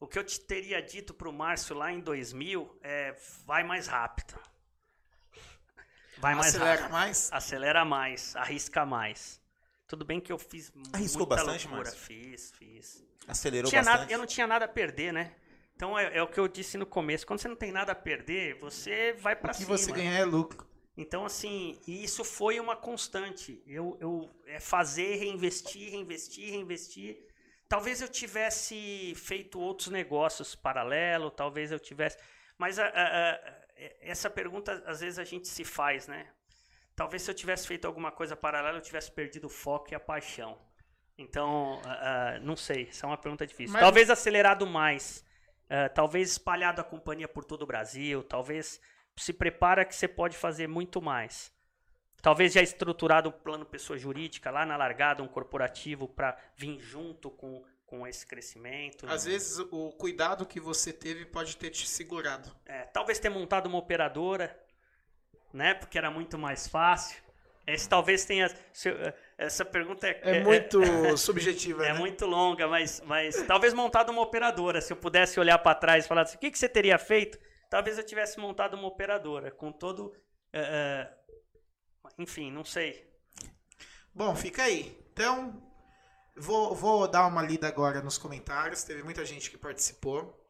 O 0.00 0.06
que 0.06 0.18
eu 0.18 0.24
te 0.24 0.40
teria 0.40 0.80
dito 0.80 1.12
para 1.12 1.28
o 1.28 1.32
Márcio 1.32 1.76
lá 1.76 1.92
em 1.92 2.00
2000 2.00 2.78
é 2.82 3.14
vai 3.44 3.62
mais 3.62 3.86
rápido. 3.86 4.38
Vai 6.18 6.34
mais 6.34 6.48
Acelera 6.48 6.80
rápido. 6.80 6.92
mais? 6.92 7.32
Acelera 7.32 7.84
mais, 7.84 8.36
arrisca 8.36 8.86
mais. 8.86 9.40
Tudo 9.86 10.04
bem 10.04 10.20
que 10.20 10.32
eu 10.32 10.38
fiz 10.38 10.72
Arriscou 10.92 11.26
muita 11.26 11.36
bastante, 11.36 11.68
loucura. 11.68 11.90
Fiz, 11.92 12.52
fiz. 12.58 13.04
Acelerou 13.28 13.68
tinha 13.70 13.82
bastante? 13.82 14.00
Nada, 14.00 14.12
eu 14.12 14.18
não 14.18 14.26
tinha 14.26 14.46
nada 14.46 14.64
a 14.64 14.68
perder, 14.68 15.12
né? 15.12 15.32
Então 15.74 15.98
é, 15.98 16.16
é, 16.16 16.22
o 16.22 16.26
que 16.26 16.40
eu 16.40 16.48
disse 16.48 16.76
no 16.78 16.86
começo. 16.86 17.26
Quando 17.26 17.40
você 17.40 17.48
não 17.48 17.56
tem 17.56 17.70
nada 17.70 17.92
a 17.92 17.94
perder, 17.94 18.58
você 18.58 19.12
vai 19.12 19.36
para 19.36 19.52
cima. 19.52 19.74
O 19.74 19.76
que 19.76 19.82
você 19.82 19.92
ganhar 19.92 20.14
é 20.14 20.24
lucro. 20.24 20.66
Então, 20.96 21.26
assim, 21.26 21.78
isso 21.86 22.24
foi 22.24 22.58
uma 22.58 22.74
constante. 22.74 23.62
Eu, 23.66 23.98
eu 24.00 24.30
é 24.46 24.58
fazer, 24.58 25.16
reinvestir, 25.16 25.90
reinvestir, 25.90 26.50
reinvestir. 26.50 27.18
Talvez 27.68 28.00
eu 28.00 28.08
tivesse 28.08 29.12
feito 29.14 29.60
outros 29.60 29.88
negócios 29.88 30.54
paralelo, 30.54 31.30
talvez 31.30 31.70
eu 31.70 31.78
tivesse. 31.78 32.16
Mas 32.56 32.78
a, 32.78 32.86
a, 32.86 33.30
a, 33.32 33.38
essa 34.00 34.30
pergunta, 34.30 34.82
às 34.86 35.00
vezes, 35.00 35.18
a 35.18 35.24
gente 35.24 35.48
se 35.48 35.64
faz, 35.64 36.06
né? 36.06 36.28
talvez 36.96 37.22
se 37.22 37.30
eu 37.30 37.34
tivesse 37.34 37.68
feito 37.68 37.86
alguma 37.86 38.10
coisa 38.10 38.34
paralela, 38.34 38.78
eu 38.78 38.82
tivesse 38.82 39.12
perdido 39.12 39.44
o 39.44 39.50
foco 39.50 39.92
e 39.92 39.94
a 39.94 40.00
paixão. 40.00 40.58
Então, 41.18 41.74
uh, 41.74 41.78
uh, 41.78 42.40
não 42.42 42.56
sei, 42.56 42.88
essa 42.88 43.06
é 43.06 43.08
uma 43.08 43.18
pergunta 43.18 43.46
difícil. 43.46 43.74
Mas... 43.74 43.82
Talvez 43.82 44.10
acelerado 44.10 44.66
mais, 44.66 45.24
uh, 45.64 45.92
talvez 45.94 46.30
espalhado 46.32 46.80
a 46.80 46.84
companhia 46.84 47.28
por 47.28 47.44
todo 47.44 47.62
o 47.62 47.66
Brasil, 47.66 48.22
talvez 48.24 48.80
se 49.16 49.32
prepara 49.32 49.84
que 49.84 49.94
você 49.94 50.08
pode 50.08 50.36
fazer 50.36 50.66
muito 50.66 51.00
mais. 51.00 51.54
Talvez 52.22 52.54
já 52.54 52.62
estruturado 52.62 53.28
um 53.28 53.32
plano 53.32 53.64
pessoa 53.64 53.98
jurídica 53.98 54.50
lá 54.50 54.66
na 54.66 54.76
largada, 54.76 55.22
um 55.22 55.28
corporativo 55.28 56.08
para 56.08 56.36
vir 56.56 56.80
junto 56.80 57.30
com, 57.30 57.64
com 57.86 58.06
esse 58.06 58.26
crescimento. 58.26 59.08
Às 59.08 59.24
vezes 59.24 59.58
o 59.58 59.92
cuidado 59.92 60.44
que 60.44 60.60
você 60.60 60.92
teve 60.92 61.24
pode 61.24 61.56
ter 61.56 61.70
te 61.70 61.88
segurado. 61.88 62.54
É, 62.66 62.82
talvez 62.82 63.18
ter 63.18 63.28
montado 63.30 63.66
uma 63.66 63.78
operadora 63.78 64.54
né? 65.56 65.72
Porque 65.72 65.96
era 65.96 66.10
muito 66.10 66.36
mais 66.38 66.68
fácil. 66.68 67.20
Esse 67.66 67.88
talvez 67.88 68.24
tenha. 68.24 68.48
Essa 69.36 69.64
pergunta 69.64 70.06
é. 70.06 70.20
É, 70.22 70.36
é 70.36 70.44
muito 70.44 70.80
é, 70.82 71.16
subjetiva. 71.16 71.84
É 71.84 71.92
né? 71.92 71.98
muito 71.98 72.26
longa, 72.26 72.68
mas, 72.68 73.02
mas 73.04 73.42
talvez 73.42 73.72
montado 73.72 74.10
uma 74.10 74.22
operadora. 74.22 74.80
Se 74.80 74.92
eu 74.92 74.96
pudesse 74.96 75.40
olhar 75.40 75.58
para 75.58 75.74
trás 75.74 76.04
e 76.04 76.08
falar 76.08 76.22
assim, 76.22 76.36
o 76.36 76.40
que, 76.40 76.50
que 76.50 76.58
você 76.58 76.68
teria 76.68 76.98
feito? 76.98 77.38
Talvez 77.68 77.98
eu 77.98 78.04
tivesse 78.04 78.38
montado 78.38 78.74
uma 78.74 78.86
operadora, 78.86 79.50
com 79.50 79.72
todo. 79.72 80.14
É, 80.52 81.08
enfim, 82.18 82.52
não 82.52 82.64
sei. 82.64 83.10
Bom, 84.14 84.36
fica 84.36 84.62
aí. 84.62 84.96
Então, 85.12 85.60
vou, 86.36 86.74
vou 86.74 87.08
dar 87.08 87.26
uma 87.26 87.42
lida 87.42 87.66
agora 87.66 88.02
nos 88.02 88.18
comentários. 88.18 88.84
Teve 88.84 89.02
muita 89.02 89.24
gente 89.24 89.50
que 89.50 89.56
participou. 89.56 90.42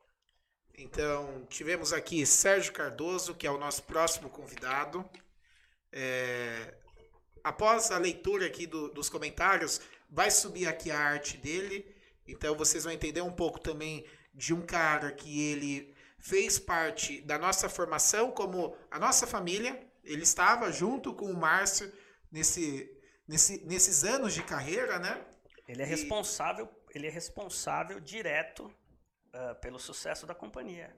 Então, 0.79 1.47
tivemos 1.49 1.93
aqui 1.93 2.27
Sérgio 2.27 2.73
Cardoso, 2.73 3.35
que 3.35 3.47
é 3.47 3.51
o 3.51 3.59
nosso 3.59 3.83
próximo 3.85 4.29
convidado. 4.29 5.09
É, 5.91 6.75
após 7.43 7.91
a 7.91 7.99
leitura 7.99 8.47
aqui 8.47 8.67
do, 8.67 8.91
dos 8.91 9.09
comentários, 9.09 9.81
vai 10.11 10.31
subir 10.31 10.67
aqui 10.67 10.91
a 10.91 10.99
arte 10.99 11.39
dele. 11.39 11.95
Então, 12.27 12.55
vocês 12.55 12.85
vão 12.85 12.93
entender 12.93 13.23
um 13.23 13.33
pouco 13.33 13.59
também 13.59 14.05
de 14.35 14.53
um 14.53 14.61
cara 14.61 15.13
que 15.13 15.51
ele 15.51 15.95
fez 16.19 16.59
parte 16.59 17.23
da 17.23 17.39
nossa 17.39 17.69
formação, 17.69 18.31
como 18.31 18.77
a 18.91 18.99
nossa 18.99 19.27
família. 19.27 19.81
Ele 20.05 20.23
estava 20.23 20.71
junto 20.71 21.15
com 21.15 21.31
o 21.31 21.37
Márcio 21.37 21.91
nesse, 22.31 22.91
nesse, 23.27 23.65
nesses 23.65 24.05
anos 24.05 24.35
de 24.35 24.43
carreira, 24.43 24.99
né? 24.99 25.25
Ele 25.69 25.83
é 25.83 25.85
responsável, 25.85 26.69
ele 26.95 27.07
é 27.07 27.11
responsável 27.11 28.01
direto 28.01 28.67
uh, 29.35 29.55
pelo 29.61 29.79
sucesso 29.79 30.27
da 30.27 30.35
companhia. 30.35 30.95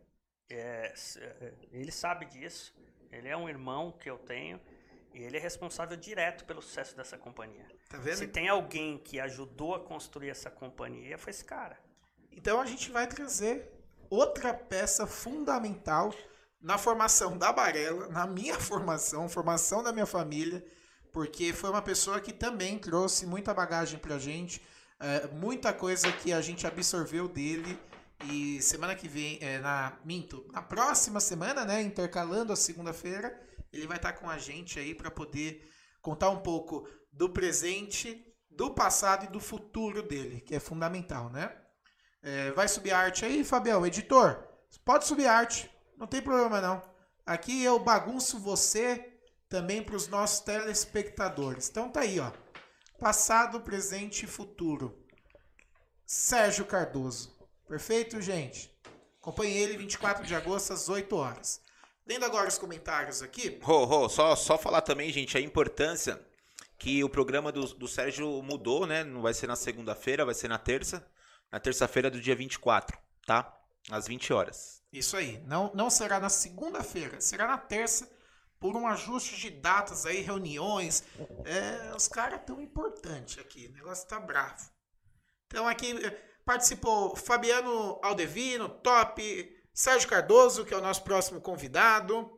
É, 0.50 0.92
é, 1.18 1.54
ele 1.72 1.90
sabe 1.90 2.26
disso. 2.26 2.74
Ele 3.10 3.28
é 3.28 3.36
um 3.36 3.48
irmão 3.48 3.92
que 3.92 4.08
eu 4.08 4.18
tenho 4.18 4.60
e 5.14 5.22
ele 5.22 5.36
é 5.36 5.40
responsável 5.40 5.96
direto 5.96 6.44
pelo 6.44 6.60
sucesso 6.60 6.96
dessa 6.96 7.16
companhia. 7.16 7.66
Tá 7.88 7.98
vendo? 7.98 8.16
Se 8.16 8.28
tem 8.28 8.48
alguém 8.48 8.98
que 8.98 9.18
ajudou 9.18 9.74
a 9.74 9.80
construir 9.80 10.30
essa 10.30 10.50
companhia, 10.50 11.16
foi 11.18 11.30
esse 11.30 11.44
cara. 11.44 11.78
Então 12.30 12.60
a 12.60 12.66
gente 12.66 12.90
vai 12.90 13.06
trazer 13.06 13.72
outra 14.10 14.52
peça 14.54 15.06
fundamental 15.06 16.12
na 16.60 16.76
formação 16.76 17.36
da 17.36 17.52
Barela, 17.52 18.08
na 18.08 18.26
minha 18.26 18.58
formação, 18.60 19.28
formação 19.28 19.82
da 19.82 19.92
minha 19.92 20.06
família, 20.06 20.64
porque 21.12 21.52
foi 21.52 21.70
uma 21.70 21.82
pessoa 21.82 22.20
que 22.20 22.32
também 22.32 22.78
trouxe 22.78 23.26
muita 23.26 23.54
bagagem 23.54 23.98
pra 23.98 24.18
gente, 24.18 24.62
é, 25.00 25.26
muita 25.28 25.72
coisa 25.72 26.10
que 26.12 26.32
a 26.32 26.40
gente 26.40 26.66
absorveu 26.66 27.28
dele 27.28 27.78
e 28.24 28.60
semana 28.60 28.94
que 28.94 29.08
vem, 29.08 29.38
é, 29.40 29.58
na 29.58 29.96
Minto, 30.04 30.44
na 30.52 30.60
próxima 30.60 31.20
semana, 31.20 31.64
né, 31.64 31.80
intercalando 31.82 32.52
a 32.52 32.56
segunda-feira, 32.56 33.40
ele 33.72 33.86
vai 33.86 33.96
estar 33.96 34.14
com 34.14 34.28
a 34.28 34.38
gente 34.38 34.78
aí 34.78 34.94
para 34.94 35.10
poder 35.10 35.68
contar 36.02 36.30
um 36.30 36.38
pouco 36.38 36.88
do 37.12 37.28
presente, 37.28 38.24
do 38.50 38.70
passado 38.70 39.26
e 39.26 39.28
do 39.28 39.40
futuro 39.40 40.02
dele, 40.02 40.40
que 40.40 40.54
é 40.54 40.60
fundamental, 40.60 41.30
né? 41.30 41.54
É, 42.22 42.50
vai 42.52 42.66
subir 42.66 42.92
a 42.92 42.98
arte 42.98 43.24
aí, 43.24 43.44
Fabião, 43.44 43.86
editor? 43.86 44.42
Pode 44.84 45.06
subir 45.06 45.26
a 45.26 45.34
arte, 45.34 45.70
não 45.96 46.06
tem 46.06 46.20
problema 46.20 46.60
não. 46.60 46.82
Aqui 47.24 47.62
eu 47.62 47.78
bagunço 47.78 48.38
você 48.38 49.07
também 49.48 49.82
para 49.82 49.96
os 49.96 50.08
nossos 50.08 50.40
telespectadores. 50.40 51.68
Então 51.68 51.88
tá 51.90 52.00
aí, 52.00 52.20
ó. 52.20 52.30
Passado, 52.98 53.60
presente 53.60 54.24
e 54.24 54.28
futuro. 54.28 55.04
Sérgio 56.04 56.64
Cardoso. 56.64 57.36
Perfeito, 57.66 58.20
gente? 58.20 58.74
Acompanhe 59.20 59.56
ele 59.56 59.76
24 59.76 60.26
de 60.26 60.34
agosto 60.34 60.72
às 60.72 60.88
8 60.88 61.14
horas. 61.14 61.60
Lendo 62.06 62.24
agora 62.24 62.48
os 62.48 62.56
comentários 62.56 63.22
aqui. 63.22 63.58
Rô, 63.62 63.84
Rô, 63.84 64.08
só, 64.08 64.34
só 64.34 64.56
falar 64.56 64.80
também, 64.80 65.12
gente, 65.12 65.36
a 65.36 65.40
importância 65.40 66.18
que 66.78 67.04
o 67.04 67.08
programa 67.08 67.52
do, 67.52 67.66
do 67.74 67.86
Sérgio 67.86 68.42
mudou, 68.42 68.86
né? 68.86 69.04
Não 69.04 69.20
vai 69.20 69.34
ser 69.34 69.46
na 69.46 69.56
segunda-feira, 69.56 70.24
vai 70.24 70.34
ser 70.34 70.48
na 70.48 70.58
terça. 70.58 71.06
Na 71.50 71.58
terça-feira 71.58 72.10
do 72.10 72.20
dia 72.20 72.34
24, 72.36 72.96
tá? 73.26 73.54
Às 73.90 74.06
20 74.06 74.32
horas. 74.32 74.82
Isso 74.92 75.16
aí. 75.16 75.42
Não, 75.46 75.70
não 75.74 75.90
será 75.90 76.18
na 76.18 76.28
segunda-feira, 76.28 77.20
será 77.20 77.46
na 77.46 77.58
terça, 77.58 78.08
por 78.60 78.76
um 78.76 78.86
ajuste 78.86 79.36
de 79.36 79.50
datas 79.50 80.04
aí, 80.06 80.20
reuniões. 80.20 81.04
É, 81.44 81.94
os 81.96 82.08
caras 82.08 82.40
tão 82.46 82.60
importantes 82.60 83.38
aqui. 83.38 83.66
O 83.68 83.72
negócio 83.72 84.06
tá 84.08 84.18
bravo. 84.18 84.68
Então 85.46 85.66
aqui 85.66 85.92
eh, 86.04 86.10
participou 86.44 87.16
Fabiano 87.16 87.98
Aldevino, 88.02 88.68
top. 88.68 89.56
Sérgio 89.72 90.08
Cardoso, 90.08 90.64
que 90.64 90.74
é 90.74 90.76
o 90.76 90.80
nosso 90.82 91.02
próximo 91.04 91.40
convidado. 91.40 92.30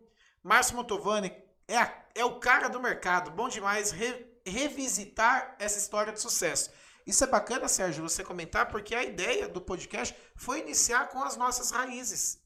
Márcio 0.42 0.76
Motovani 0.76 1.32
é, 1.66 1.78
a- 1.78 2.04
é 2.14 2.24
o 2.24 2.38
cara 2.38 2.68
do 2.68 2.78
mercado. 2.80 3.30
Bom 3.30 3.48
demais 3.48 3.90
re- 3.90 4.26
revisitar 4.46 5.56
essa 5.58 5.78
história 5.78 6.12
de 6.12 6.20
sucesso. 6.20 6.70
Isso 7.06 7.24
é 7.24 7.26
bacana, 7.26 7.66
Sérgio, 7.66 8.02
você 8.06 8.22
comentar, 8.22 8.68
porque 8.68 8.94
a 8.94 9.02
ideia 9.02 9.48
do 9.48 9.60
podcast 9.60 10.14
foi 10.36 10.60
iniciar 10.60 11.08
com 11.08 11.22
as 11.22 11.36
nossas 11.36 11.70
raízes. 11.70 12.38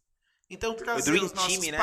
Então, 0.48 0.74
trazer 0.74 1.10
os 1.24 1.32
nossos 1.32 1.58
Team, 1.58 1.72
né? 1.72 1.78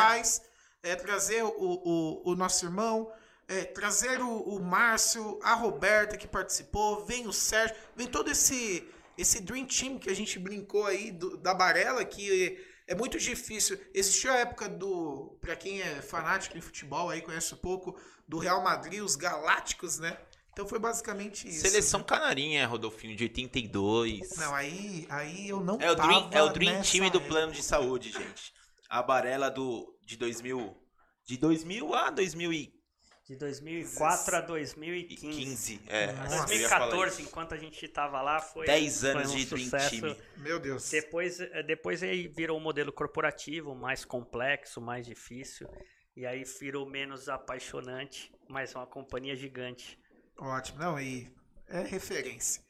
É, 0.84 0.96
trazer 0.96 1.44
o, 1.44 1.50
o, 1.58 2.32
o 2.32 2.36
nosso 2.36 2.66
irmão, 2.66 3.12
é, 3.48 3.64
trazer 3.66 4.22
o, 4.22 4.30
o 4.42 4.60
Márcio, 4.62 5.40
a 5.44 5.54
Roberta 5.54 6.18
que 6.18 6.28
participou, 6.28 7.06
vem 7.06 7.28
o 7.28 7.34
Sérgio, 7.34 7.76
vem 7.96 8.08
todo 8.08 8.30
esse, 8.32 8.88
esse 9.18 9.42
Dream 9.42 9.66
Team 9.66 10.00
que 10.00 10.10
a 10.10 10.16
gente 10.16 10.40
brincou 10.40 10.86
aí 10.86 11.12
do- 11.12 11.38
da 11.38 11.54
Barela, 11.54 12.04
que 12.06 12.58
é 12.88 12.96
muito 12.96 13.18
difícil. 13.20 13.80
Existiu 13.94 14.32
a 14.32 14.38
época 14.38 14.68
do, 14.70 15.38
para 15.42 15.56
quem 15.56 15.82
é 15.82 16.02
fanático 16.02 16.58
em 16.58 16.62
futebol 16.62 17.10
aí, 17.10 17.22
conhece 17.22 17.54
um 17.54 17.58
pouco, 17.58 18.00
do 18.28 18.38
Real 18.40 18.64
Madrid, 18.64 19.02
os 19.02 19.16
Galácticos, 19.16 20.00
né? 20.00 20.18
Então 20.54 20.68
foi 20.68 20.80
basicamente 20.80 21.48
isso. 21.48 21.62
Seleção 21.62 22.02
né? 22.02 22.06
canarinha, 22.06 22.68
Rodolfinho, 22.68 23.16
de 23.16 23.24
82. 23.24 24.36
Não, 24.38 24.54
aí, 24.54 25.06
aí 25.10 25.48
eu 25.50 25.60
não 25.62 25.78
É 25.80 25.92
o 25.92 25.96
Dream, 25.96 26.30
é 26.32 26.42
o 26.44 26.50
dream 26.50 26.82
Time 26.82 27.10
do 27.10 27.18
época. 27.18 27.30
plano 27.34 27.52
de 27.54 27.64
saúde, 27.64 28.12
gente. 28.12 28.54
A 28.90 29.02
Barela 29.02 29.50
do, 29.50 29.98
de 30.12 30.18
2000. 30.18 30.78
De 31.26 31.38
2000 31.38 31.94
a 31.94 32.10
2015. 32.10 32.82
De 33.24 33.36
2004 33.38 34.36
a 34.36 34.42
2015. 34.42 35.82
É, 35.88 36.12
Nossa. 36.12 36.54
eu 36.54 36.60
ia 36.60 36.68
falar 36.68 36.88
2014, 36.88 37.12
isso. 37.12 37.22
enquanto 37.22 37.54
a 37.54 37.58
gente 37.58 37.88
tava 37.88 38.22
lá, 38.22 38.42
foi 38.42 38.66
10 38.66 39.00
foi 39.00 39.10
anos 39.10 39.32
um 39.32 39.36
de 39.38 39.46
Dream 39.46 39.64
sucesso. 39.64 39.90
Time. 39.90 40.18
Meu 40.38 40.60
Deus. 40.60 40.90
Depois, 40.90 41.40
eh, 41.40 41.64
depois 41.64 42.04
aí 42.04 42.28
virou 42.28 42.58
um 42.58 42.62
modelo 42.62 42.92
corporativo, 42.92 43.74
mais 43.74 44.04
complexo, 44.04 44.82
mais 44.82 45.06
difícil. 45.06 45.70
E 46.14 46.26
aí 46.26 46.44
virou 46.44 46.86
menos 46.86 47.30
apaixonante, 47.30 48.34
mas 48.50 48.76
uma 48.76 48.86
companhia 48.86 49.36
gigante. 49.36 49.98
Ótimo, 50.38 50.80
não, 50.80 51.00
e 51.00 51.32
é 51.70 51.82
referência. 51.84 52.62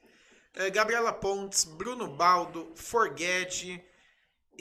É, 0.54 0.70
Gabriela 0.70 1.14
Pontes, 1.14 1.64
Bruno 1.64 2.08
Baldo, 2.08 2.72
Forguete, 2.76 3.84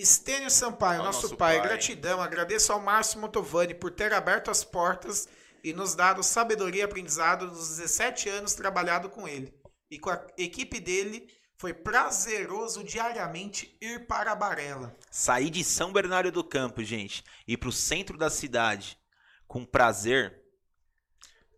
Estênio 0.01 0.51
Sampaio, 0.51 1.03
nosso, 1.03 1.23
nosso 1.23 1.37
pai, 1.37 1.59
pai. 1.59 1.69
gratidão. 1.69 2.23
Agradeço 2.23 2.73
ao 2.73 2.81
Márcio 2.81 3.21
Motovani 3.21 3.75
por 3.75 3.91
ter 3.91 4.13
aberto 4.15 4.51
as 4.51 4.65
portas 4.65 5.29
e 5.63 5.75
nos 5.75 5.95
dado 5.95 6.23
sabedoria 6.23 6.81
e 6.81 6.85
aprendizado 6.85 7.47
nos 7.47 7.69
17 7.77 8.29
anos 8.31 8.55
trabalhado 8.55 9.11
com 9.11 9.29
ele. 9.29 9.53
E 9.91 9.99
com 9.99 10.09
a 10.09 10.27
equipe 10.39 10.81
dele, 10.81 11.29
foi 11.59 11.75
prazeroso 11.75 12.83
diariamente 12.83 13.77
ir 13.79 14.07
para 14.07 14.33
a 14.33 14.35
Barela. 14.35 14.97
Sair 15.11 15.51
de 15.51 15.63
São 15.63 15.93
Bernardo 15.93 16.33
do 16.33 16.43
Campo, 16.43 16.83
gente, 16.83 17.23
e 17.47 17.55
pro 17.55 17.71
centro 17.71 18.17
da 18.17 18.31
cidade 18.31 18.99
com 19.47 19.67
prazer. 19.67 20.41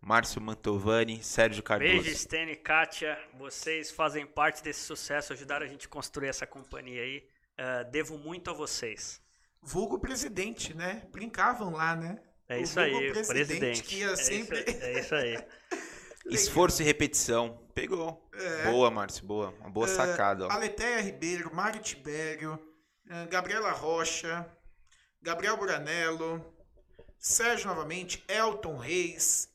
Márcio 0.01 0.41
Mantovani, 0.41 1.23
Sérgio 1.23 1.63
Cardoso. 1.63 2.03
Beijo, 2.03 2.19
Stênio 2.19 2.55
e 2.55 2.57
Kátia. 2.57 3.17
Vocês 3.39 3.93
fazem 3.93 4.27
parte 4.27 4.65
desse 4.65 4.81
sucesso, 4.81 5.33
ajudaram 5.33 5.65
a 5.65 5.69
gente 5.69 5.87
a 5.87 5.89
construir 5.89 6.27
essa 6.27 6.45
companhia 6.45 7.03
aí. 7.03 7.32
Eh, 7.57 7.85
devo 7.85 8.19
muito 8.19 8.51
a 8.51 8.53
vocês. 8.55 9.21
Vulgo 9.61 9.99
presidente, 9.99 10.75
né? 10.75 11.07
Brincavam 11.13 11.73
lá, 11.73 11.95
né? 11.95 12.21
É 12.49 12.59
O 12.59 12.63
isso 12.63 12.75
vulgo 12.75 12.97
aí, 12.97 13.13
presidente. 13.27 13.83
que 13.83 13.97
ia 13.97 14.11
é, 14.11 14.17
sempre... 14.17 14.61
isso, 14.61 14.83
é 14.83 15.01
isso 15.01 15.15
aí. 15.15 15.45
Esforço 16.27 16.83
e 16.83 16.85
repetição. 16.85 17.61
Pegou. 17.75 18.29
Boa, 18.65 18.91
Márcio, 18.91 19.25
boa. 19.25 19.51
Uma 19.61 19.71
boa 19.71 19.89
sacada, 19.89 20.47
ó. 20.47 20.51
Aleteia 20.51 21.01
Ribeiro, 21.01 21.55
Mário 21.55 21.81
Tibério, 21.81 22.59
eh, 23.09 23.27
Gabriela 23.27 23.71
Rocha, 23.71 24.47
Gabriel 25.21 25.57
Buranello, 25.57 26.45
Sérgio 27.19 27.69
novamente, 27.69 28.25
Elton 28.29 28.77
Reis, 28.77 29.49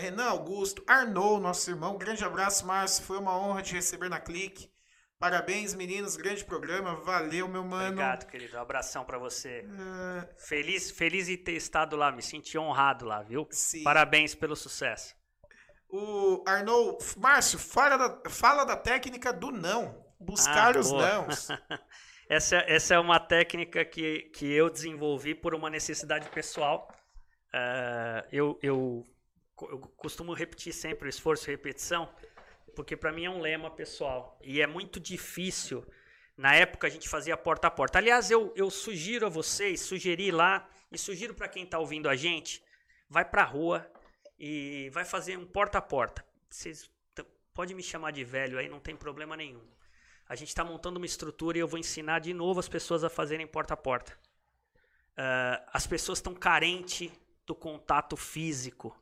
Renan 0.00 0.26
Augusto, 0.26 0.82
Arnou, 0.86 1.40
nosso 1.40 1.68
irmão. 1.70 1.98
Grande 1.98 2.24
abraço, 2.24 2.64
Márcio. 2.64 3.04
Foi 3.04 3.18
uma 3.18 3.36
honra 3.36 3.62
te 3.62 3.74
receber 3.74 4.08
na 4.08 4.20
Clique. 4.20 4.69
Parabéns, 5.20 5.74
meninos. 5.74 6.16
Grande 6.16 6.42
programa. 6.44 6.94
Valeu, 6.96 7.46
meu 7.46 7.62
mano. 7.62 7.88
Obrigado, 7.88 8.26
querido. 8.26 8.56
Um 8.56 8.60
abração 8.60 9.04
pra 9.04 9.18
você. 9.18 9.66
Eh, 9.68 10.28
Feliz, 10.38 10.90
feliz 10.90 11.28
em 11.28 11.36
ter 11.36 11.52
estado 11.52 11.94
lá, 11.94 12.10
me 12.10 12.22
senti 12.22 12.56
honrado 12.56 13.04
lá, 13.04 13.22
viu? 13.22 13.46
sim. 13.50 13.82
Parabéns 13.84 14.34
pelo 14.34 14.56
sucesso. 14.56 15.14
O 15.90 16.42
Arnou, 16.46 16.96
Márcio, 17.18 17.58
fala 17.58 17.96
da, 17.98 18.30
fala 18.30 18.64
da 18.64 18.76
técnica 18.76 19.30
do 19.30 19.50
não. 19.50 20.02
Buscar 20.18 20.74
Ah, 20.76 20.80
os 20.80 20.90
nãos. 20.90 21.48
Essa, 22.30 22.58
essa 22.58 22.94
é 22.94 22.98
uma 23.00 23.18
técnica 23.18 23.84
que, 23.84 24.30
que 24.32 24.46
eu 24.52 24.70
desenvolvi 24.70 25.34
por 25.34 25.52
uma 25.52 25.68
necessidade 25.68 26.28
pessoal. 26.30 26.88
Ah, 27.52 28.24
eu, 28.30 28.56
eu, 28.62 29.04
eu 29.60 29.80
costumo 29.96 30.32
repetir 30.32 30.72
sempre 30.72 31.08
o 31.08 31.10
esforço 31.10 31.50
e 31.50 31.52
repetição, 31.52 32.08
porque 32.74 32.96
para 32.96 33.12
mim 33.12 33.24
é 33.24 33.30
um 33.30 33.40
lema 33.40 33.70
pessoal. 33.70 34.38
E 34.42 34.60
é 34.60 34.66
muito 34.66 34.98
difícil. 34.98 35.86
Na 36.36 36.54
época 36.54 36.86
a 36.86 36.90
gente 36.90 37.08
fazia 37.08 37.36
porta 37.36 37.68
a 37.68 37.70
porta. 37.70 37.98
Aliás, 37.98 38.30
eu, 38.30 38.52
eu 38.56 38.70
sugiro 38.70 39.26
a 39.26 39.28
vocês, 39.28 39.80
sugeri 39.80 40.30
lá, 40.30 40.68
e 40.90 40.98
sugiro 40.98 41.34
para 41.34 41.48
quem 41.48 41.64
está 41.64 41.78
ouvindo 41.78 42.08
a 42.08 42.16
gente, 42.16 42.62
vai 43.08 43.24
para 43.24 43.42
a 43.42 43.44
rua 43.44 43.90
e 44.38 44.88
vai 44.92 45.04
fazer 45.04 45.36
um 45.36 45.46
porta 45.46 45.78
a 45.78 45.82
porta. 45.82 46.24
Vocês 46.48 46.90
pode 47.52 47.74
me 47.74 47.82
chamar 47.82 48.10
de 48.10 48.24
velho 48.24 48.58
aí, 48.58 48.68
não 48.68 48.80
tem 48.80 48.96
problema 48.96 49.36
nenhum. 49.36 49.62
A 50.28 50.34
gente 50.34 50.48
está 50.48 50.64
montando 50.64 50.98
uma 50.98 51.06
estrutura 51.06 51.58
e 51.58 51.60
eu 51.60 51.68
vou 51.68 51.78
ensinar 51.78 52.20
de 52.20 52.32
novo 52.32 52.60
as 52.60 52.68
pessoas 52.68 53.04
a 53.04 53.10
fazerem 53.10 53.46
porta 53.46 53.74
a 53.74 53.76
porta. 53.76 54.16
Ah, 55.16 55.62
as 55.72 55.86
pessoas 55.86 56.18
estão 56.18 56.34
carentes 56.34 57.10
do 57.46 57.54
contato 57.54 58.16
físico. 58.16 58.96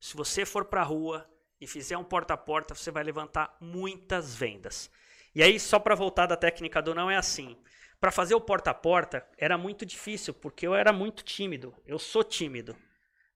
Se 0.00 0.16
você 0.16 0.46
for 0.46 0.64
para 0.64 0.80
a 0.80 0.84
rua 0.84 1.28
e 1.60 1.66
fizer 1.66 1.96
um 1.96 2.04
porta 2.04 2.34
a 2.34 2.36
porta, 2.36 2.74
você 2.74 2.90
vai 2.90 3.02
levantar 3.04 3.56
muitas 3.60 4.34
vendas. 4.34 4.90
E 5.34 5.42
aí, 5.42 5.60
só 5.60 5.78
para 5.78 5.94
voltar 5.94 6.26
da 6.26 6.36
técnica 6.36 6.82
do 6.82 6.94
não, 6.94 7.10
é 7.10 7.16
assim. 7.16 7.56
Para 8.00 8.10
fazer 8.10 8.34
o 8.34 8.40
porta 8.40 8.70
a 8.70 8.74
porta 8.74 9.26
era 9.36 9.58
muito 9.58 9.84
difícil, 9.86 10.32
porque 10.34 10.66
eu 10.66 10.74
era 10.74 10.92
muito 10.92 11.22
tímido. 11.22 11.74
Eu 11.86 11.98
sou 11.98 12.24
tímido. 12.24 12.76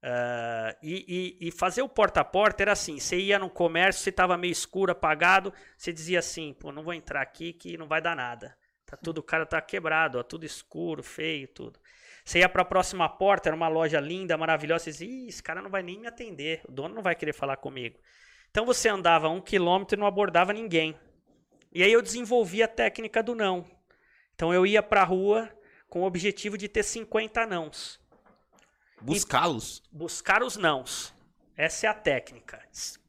Ah, 0.02 0.76
e, 0.82 1.38
e- 1.42 1.48
e 1.48 1.50
fazer 1.50 1.82
o 1.82 1.88
porta 1.88 2.20
a 2.20 2.24
porta 2.24 2.62
era 2.62 2.72
assim: 2.72 2.98
você 3.00 3.18
ia 3.18 3.38
no 3.38 3.48
comércio, 3.50 4.02
você 4.02 4.10
estava 4.10 4.36
meio 4.36 4.52
escuro, 4.52 4.92
apagado, 4.92 5.52
você 5.76 5.92
dizia 5.92 6.18
assim: 6.18 6.52
pô, 6.54 6.70
não 6.72 6.82
vou 6.84 6.92
entrar 6.94 7.22
aqui 7.22 7.52
que 7.52 7.76
não 7.78 7.86
vai 7.88 8.00
dar 8.02 8.14
nada. 8.16 8.56
Tá 8.86 8.96
tudo, 8.96 9.18
o 9.18 9.22
cara 9.22 9.46
tá 9.46 9.60
quebrado, 9.62 10.18
ó, 10.18 10.22
tudo 10.22 10.44
escuro, 10.44 11.02
feio, 11.02 11.48
tudo. 11.48 11.80
Você 12.24 12.38
ia 12.38 12.48
para 12.48 12.62
a 12.62 12.64
próxima 12.64 13.08
porta, 13.08 13.50
era 13.50 13.56
uma 13.56 13.68
loja 13.68 14.00
linda, 14.00 14.36
maravilhosa, 14.38 14.84
você 14.84 14.90
dizia: 14.90 15.08
Ih, 15.08 15.28
esse 15.28 15.42
cara 15.42 15.60
não 15.60 15.70
vai 15.70 15.82
nem 15.82 16.00
me 16.00 16.06
atender, 16.06 16.62
o 16.66 16.72
dono 16.72 16.94
não 16.94 17.02
vai 17.02 17.14
querer 17.14 17.34
falar 17.34 17.56
comigo. 17.58 17.98
Então 18.50 18.64
você 18.64 18.88
andava 18.88 19.28
um 19.28 19.40
quilômetro 19.40 19.96
e 19.96 20.00
não 20.00 20.06
abordava 20.06 20.52
ninguém. 20.52 20.96
E 21.72 21.82
aí 21.82 21.92
eu 21.92 22.00
desenvolvi 22.00 22.62
a 22.62 22.68
técnica 22.68 23.22
do 23.22 23.34
não. 23.34 23.64
Então 24.34 24.54
eu 24.54 24.64
ia 24.64 24.82
para 24.82 25.02
a 25.02 25.04
rua 25.04 25.50
com 25.88 26.02
o 26.02 26.06
objetivo 26.06 26.56
de 26.56 26.68
ter 26.68 26.82
50 26.82 27.46
nãos 27.46 28.00
Buscá-los. 29.00 29.82
buscar 29.92 30.42
os 30.42 30.56
nãos. 30.56 31.12
Essa 31.56 31.86
é 31.86 31.90
a 31.90 31.94
técnica. 31.94 32.62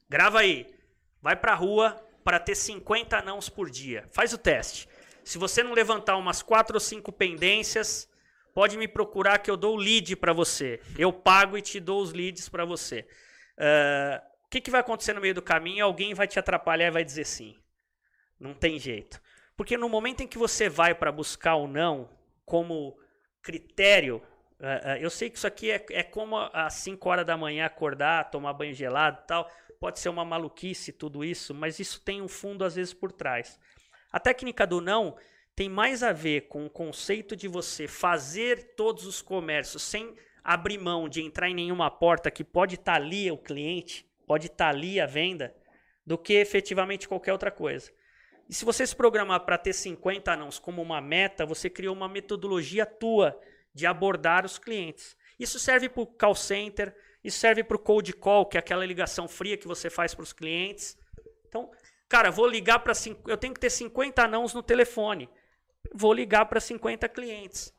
Grava 0.09 0.39
aí. 0.39 0.67
Vai 1.21 1.35
pra 1.35 1.55
rua 1.55 1.95
para 2.23 2.39
ter 2.39 2.55
50 2.55 3.21
nãos 3.21 3.47
por 3.47 3.69
dia. 3.69 4.07
Faz 4.11 4.33
o 4.33 4.37
teste. 4.37 4.89
Se 5.23 5.37
você 5.37 5.63
não 5.63 5.73
levantar 5.73 6.17
umas 6.17 6.41
4 6.41 6.75
ou 6.75 6.79
5 6.79 7.11
pendências, 7.11 8.09
pode 8.55 8.77
me 8.77 8.87
procurar 8.87 9.39
que 9.39 9.51
eu 9.51 9.57
dou 9.57 9.75
o 9.75 9.77
lead 9.77 10.15
para 10.15 10.31
você. 10.31 10.79
Eu 10.97 11.11
pago 11.11 11.57
e 11.57 11.61
te 11.61 11.77
dou 11.77 12.01
os 12.01 12.13
leads 12.13 12.47
para 12.47 12.63
você. 12.63 13.05
Ah, 13.57 14.23
o 14.45 14.49
que, 14.49 14.61
que 14.61 14.71
vai 14.71 14.79
acontecer 14.79 15.13
no 15.13 15.19
meio 15.19 15.35
do 15.35 15.41
caminho? 15.41 15.83
Alguém 15.83 16.13
vai 16.13 16.25
te 16.25 16.39
atrapalhar 16.39 16.87
e 16.87 16.91
vai 16.91 17.03
dizer 17.03 17.25
sim. 17.25 17.53
Não 18.39 18.53
tem 18.53 18.79
jeito. 18.79 19.21
Porque 19.57 19.77
no 19.77 19.89
momento 19.89 20.21
em 20.21 20.27
que 20.27 20.37
você 20.37 20.69
vai 20.69 20.95
para 20.95 21.11
buscar 21.11 21.55
o 21.55 21.67
não 21.67 22.09
como 22.45 22.97
critério, 23.41 24.21
ah, 24.61 24.81
ah, 24.83 24.99
eu 24.99 25.09
sei 25.09 25.29
que 25.29 25.37
isso 25.37 25.47
aqui 25.47 25.69
é, 25.69 25.85
é 25.91 26.03
como 26.03 26.37
às 26.37 26.75
5 26.75 27.09
horas 27.09 27.25
da 27.25 27.35
manhã 27.35 27.65
acordar, 27.65 28.31
tomar 28.31 28.53
banho 28.53 28.73
gelado 28.73 29.19
e 29.21 29.27
tal. 29.27 29.51
Pode 29.81 29.99
ser 29.99 30.07
uma 30.07 30.23
maluquice 30.23 30.93
tudo 30.93 31.25
isso, 31.25 31.53
mas 31.53 31.77
isso 31.77 31.99
tem 31.99 32.21
um 32.21 32.27
fundo 32.29 32.63
às 32.63 32.75
vezes 32.75 32.93
por 32.93 33.11
trás. 33.11 33.59
A 34.13 34.19
técnica 34.19 34.65
do 34.65 34.79
não 34.79 35.17
tem 35.55 35.69
mais 35.69 36.03
a 36.03 36.11
ver 36.11 36.47
com 36.47 36.65
o 36.65 36.69
conceito 36.69 37.35
de 37.35 37.47
você 37.47 37.87
fazer 37.87 38.75
todos 38.75 39.05
os 39.05 39.21
comércios 39.21 39.83
sem 39.83 40.13
abrir 40.43 40.77
mão 40.77 41.07
de 41.07 41.21
entrar 41.21 41.49
em 41.49 41.55
nenhuma 41.55 41.89
porta 41.89 42.29
que 42.29 42.43
pode 42.43 42.75
estar 42.75 42.95
ali 42.95 43.31
o 43.31 43.37
cliente, 43.37 44.05
pode 44.27 44.47
estar 44.47 44.69
ali 44.69 44.99
a 44.99 45.05
venda, 45.05 45.55
do 46.05 46.17
que 46.17 46.33
efetivamente 46.33 47.07
qualquer 47.07 47.31
outra 47.31 47.49
coisa. 47.49 47.91
E 48.47 48.53
se 48.53 48.63
você 48.63 48.85
se 48.85 48.95
programar 48.95 49.39
para 49.39 49.57
ter 49.57 49.73
50 49.73 50.31
anãos 50.31 50.59
como 50.59 50.81
uma 50.81 51.01
meta, 51.01 51.45
você 51.45 51.69
criou 51.69 51.95
uma 51.95 52.07
metodologia 52.07 52.85
tua 52.85 53.39
de 53.73 53.87
abordar 53.87 54.45
os 54.45 54.59
clientes. 54.59 55.17
Isso 55.39 55.57
serve 55.57 55.89
para 55.89 56.03
o 56.03 56.05
call 56.05 56.35
center, 56.35 56.95
isso 57.23 57.39
serve 57.39 57.63
para 57.63 57.75
o 57.75 57.79
cold 57.79 58.13
call, 58.13 58.45
que 58.45 58.55
é 58.55 58.59
aquela 58.59 58.85
ligação 58.85 59.27
fria 59.27 59.57
que 59.57 59.67
você 59.67 59.89
faz 59.89 60.13
para 60.13 60.23
os 60.23 60.31
clientes. 60.31 60.95
Então, 61.47 61.71
cara, 62.07 62.29
vou 62.29 62.47
ligar 62.47 62.79
para. 62.79 62.93
Eu 63.27 63.35
tenho 63.37 63.53
que 63.53 63.59
ter 63.59 63.71
50 63.71 64.23
anãos 64.23 64.53
no 64.53 64.61
telefone. 64.61 65.27
Vou 65.93 66.13
ligar 66.13 66.45
para 66.45 66.59
50 66.59 67.07
clientes. 67.09 67.73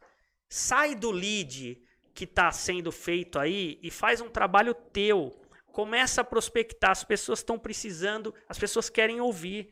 Sai 0.49 0.95
do 0.95 1.11
lead 1.11 1.83
que 2.15 2.25
está 2.25 2.51
sendo 2.51 2.91
feito 2.91 3.39
aí 3.39 3.79
e 3.83 3.91
faz 3.91 4.21
um 4.21 4.29
trabalho 4.29 4.75
teu. 4.75 5.39
Começa 5.67 6.23
a 6.23 6.25
prospectar. 6.25 6.91
As 6.91 7.05
pessoas 7.05 7.41
estão 7.41 7.59
precisando, 7.59 8.35
as 8.49 8.59
pessoas 8.59 8.89
querem 8.89 9.21
ouvir. 9.21 9.69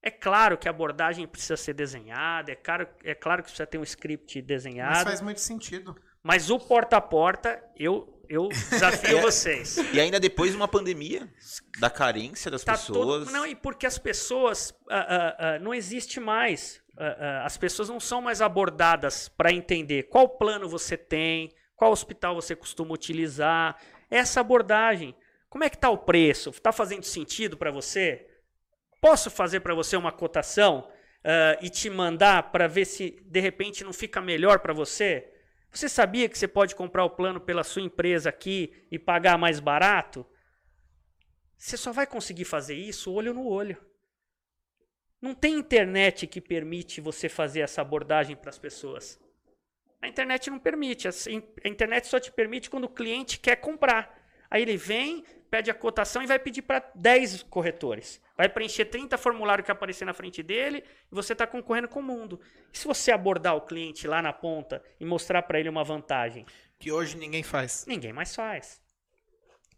É 0.00 0.10
claro 0.10 0.56
que 0.56 0.68
a 0.68 0.70
abordagem 0.70 1.26
precisa 1.26 1.56
ser 1.56 1.74
desenhada, 1.74 2.52
é 2.52 2.54
claro, 2.54 2.86
é 3.02 3.12
claro 3.12 3.42
que 3.42 3.48
precisa 3.48 3.66
ter 3.66 3.78
um 3.78 3.82
script 3.82 4.40
desenhado. 4.40 4.94
Mas 4.94 5.02
faz 5.02 5.20
muito 5.20 5.40
sentido. 5.40 5.96
Mas 6.22 6.50
o 6.50 6.60
porta 6.60 6.96
a 6.96 7.00
porta, 7.00 7.60
eu, 7.76 8.22
eu 8.28 8.48
desafio 8.70 9.20
vocês. 9.20 9.76
E 9.92 10.00
ainda 10.00 10.20
depois 10.20 10.52
de 10.52 10.56
uma 10.56 10.68
pandemia, 10.68 11.28
da 11.80 11.90
carência 11.90 12.48
das 12.50 12.62
tá 12.62 12.72
pessoas. 12.72 13.24
Todo, 13.24 13.32
não, 13.32 13.44
e 13.44 13.56
porque 13.56 13.86
as 13.86 13.98
pessoas. 13.98 14.70
Uh, 14.70 14.92
uh, 14.92 15.56
uh, 15.56 15.64
não 15.64 15.74
existe 15.74 16.20
mais. 16.20 16.80
As 17.42 17.56
pessoas 17.56 17.88
não 17.88 18.00
são 18.00 18.22
mais 18.22 18.40
abordadas 18.40 19.28
para 19.28 19.52
entender 19.52 20.04
qual 20.04 20.28
plano 20.28 20.68
você 20.68 20.96
tem, 20.96 21.52
qual 21.74 21.92
hospital 21.92 22.34
você 22.34 22.56
costuma 22.56 22.94
utilizar. 22.94 23.76
Essa 24.10 24.40
abordagem. 24.40 25.14
Como 25.48 25.64
é 25.64 25.70
que 25.70 25.76
está 25.76 25.90
o 25.90 25.98
preço? 25.98 26.50
Está 26.50 26.72
fazendo 26.72 27.04
sentido 27.04 27.56
para 27.56 27.70
você? 27.70 28.26
Posso 29.00 29.30
fazer 29.30 29.60
para 29.60 29.74
você 29.74 29.96
uma 29.96 30.12
cotação 30.12 30.90
e 31.60 31.68
te 31.68 31.90
mandar 31.90 32.50
para 32.50 32.66
ver 32.66 32.84
se 32.84 33.22
de 33.24 33.40
repente 33.40 33.84
não 33.84 33.92
fica 33.92 34.20
melhor 34.20 34.60
para 34.60 34.72
você? 34.72 35.32
Você 35.70 35.88
sabia 35.88 36.28
que 36.28 36.38
você 36.38 36.48
pode 36.48 36.74
comprar 36.74 37.04
o 37.04 37.10
plano 37.10 37.40
pela 37.40 37.62
sua 37.62 37.82
empresa 37.82 38.30
aqui 38.30 38.86
e 38.90 38.98
pagar 38.98 39.36
mais 39.36 39.60
barato? 39.60 40.26
Você 41.58 41.76
só 41.76 41.92
vai 41.92 42.06
conseguir 42.06 42.44
fazer 42.44 42.74
isso 42.74 43.12
olho 43.12 43.34
no 43.34 43.46
olho. 43.46 43.76
Não 45.20 45.34
tem 45.34 45.54
internet 45.54 46.26
que 46.26 46.40
permite 46.40 47.00
você 47.00 47.28
fazer 47.28 47.60
essa 47.60 47.80
abordagem 47.80 48.36
para 48.36 48.50
as 48.50 48.58
pessoas. 48.58 49.18
A 50.00 50.08
internet 50.08 50.50
não 50.50 50.58
permite. 50.58 51.08
A 51.08 51.68
internet 51.68 52.06
só 52.06 52.20
te 52.20 52.30
permite 52.30 52.70
quando 52.70 52.84
o 52.84 52.88
cliente 52.88 53.38
quer 53.38 53.56
comprar. 53.56 54.14
Aí 54.50 54.62
ele 54.62 54.76
vem, 54.76 55.24
pede 55.50 55.70
a 55.70 55.74
cotação 55.74 56.22
e 56.22 56.26
vai 56.26 56.38
pedir 56.38 56.62
para 56.62 56.90
10 56.94 57.44
corretores. 57.44 58.20
Vai 58.36 58.48
preencher 58.48 58.84
30 58.84 59.16
formulários 59.16 59.64
que 59.64 59.72
aparecer 59.72 60.04
na 60.04 60.12
frente 60.12 60.42
dele 60.42 60.84
e 61.10 61.14
você 61.14 61.32
está 61.32 61.46
concorrendo 61.46 61.88
com 61.88 62.00
o 62.00 62.02
mundo. 62.02 62.40
E 62.72 62.78
se 62.78 62.86
você 62.86 63.10
abordar 63.10 63.56
o 63.56 63.62
cliente 63.62 64.06
lá 64.06 64.20
na 64.20 64.32
ponta 64.32 64.82
e 65.00 65.04
mostrar 65.04 65.42
para 65.42 65.58
ele 65.58 65.68
uma 65.68 65.82
vantagem? 65.82 66.44
Que 66.78 66.92
hoje 66.92 67.16
ninguém 67.16 67.42
faz. 67.42 67.84
Ninguém 67.86 68.12
mais 68.12 68.34
faz. 68.34 68.80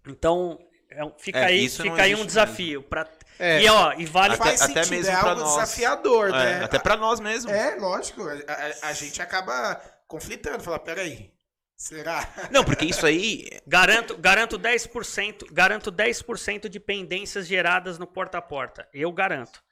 Então, 0.06 0.58
é 0.90 1.00
fica 1.18 1.38
é, 1.38 1.44
aí, 1.44 1.68
fica 1.68 2.02
aí 2.02 2.14
um 2.14 2.26
desafio. 2.26 2.82
Pra... 2.82 3.08
É. 3.38 3.62
E, 3.62 3.68
ó, 3.68 3.92
e 3.96 4.04
vale 4.04 4.34
até, 4.34 4.44
faz 4.44 4.60
sentido, 4.60 4.78
até 4.78 4.90
mesmo 4.90 5.12
é 5.12 5.14
algo 5.14 5.40
nós. 5.40 5.54
desafiador, 5.54 6.28
é, 6.28 6.32
né? 6.32 6.64
Até 6.64 6.78
para 6.78 6.96
nós 6.96 7.20
mesmos. 7.20 7.52
É, 7.52 7.76
lógico. 7.76 8.22
A, 8.22 8.86
a, 8.86 8.88
a 8.88 8.92
gente 8.92 9.22
acaba 9.22 9.80
conflitando, 10.06 10.62
falar, 10.62 10.80
peraí, 10.80 11.32
Será? 11.78 12.28
Não, 12.50 12.64
porque 12.64 12.84
isso 12.84 13.06
aí. 13.06 13.48
Garanto, 13.64 14.16
garanto 14.16 14.58
10%, 14.58 15.46
garanto 15.52 15.92
10% 15.92 16.68
de 16.68 16.80
pendências 16.80 17.46
geradas 17.46 18.00
no 18.00 18.06
porta 18.06 18.38
a 18.38 18.42
porta. 18.42 18.88
Eu 18.92 19.12
garanto. 19.12 19.62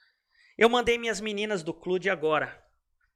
Eu 0.56 0.70
mandei 0.70 0.96
minhas 0.98 1.20
meninas 1.20 1.64
do 1.64 1.74
clube 1.74 2.08
agora. 2.08 2.64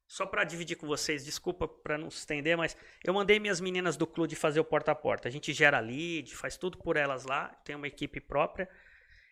Só 0.09 0.27
para 0.27 0.43
dividir 0.43 0.77
com 0.77 0.89
vocês, 0.89 1.25
desculpa 1.25 1.69
para 1.69 1.97
não 1.97 2.11
se 2.11 2.19
estender, 2.19 2.57
mas 2.57 2.77
eu 3.05 3.15
mandei 3.15 3.39
minhas 3.39 3.61
meninas 3.61 3.97
do 3.97 4.09
clube 4.09 4.35
fazer 4.35 4.59
o 4.59 4.65
porta 4.65 4.91
a 4.91 4.95
porta. 4.95 5.29
A 5.29 5.31
gente 5.31 5.53
gera 5.53 5.79
lead, 5.79 6.35
faz 6.35 6.57
tudo 6.57 6.77
por 6.79 6.97
elas 6.97 7.25
lá, 7.25 7.49
tem 7.65 7.77
uma 7.77 7.87
equipe 7.87 8.21
própria. 8.21 8.69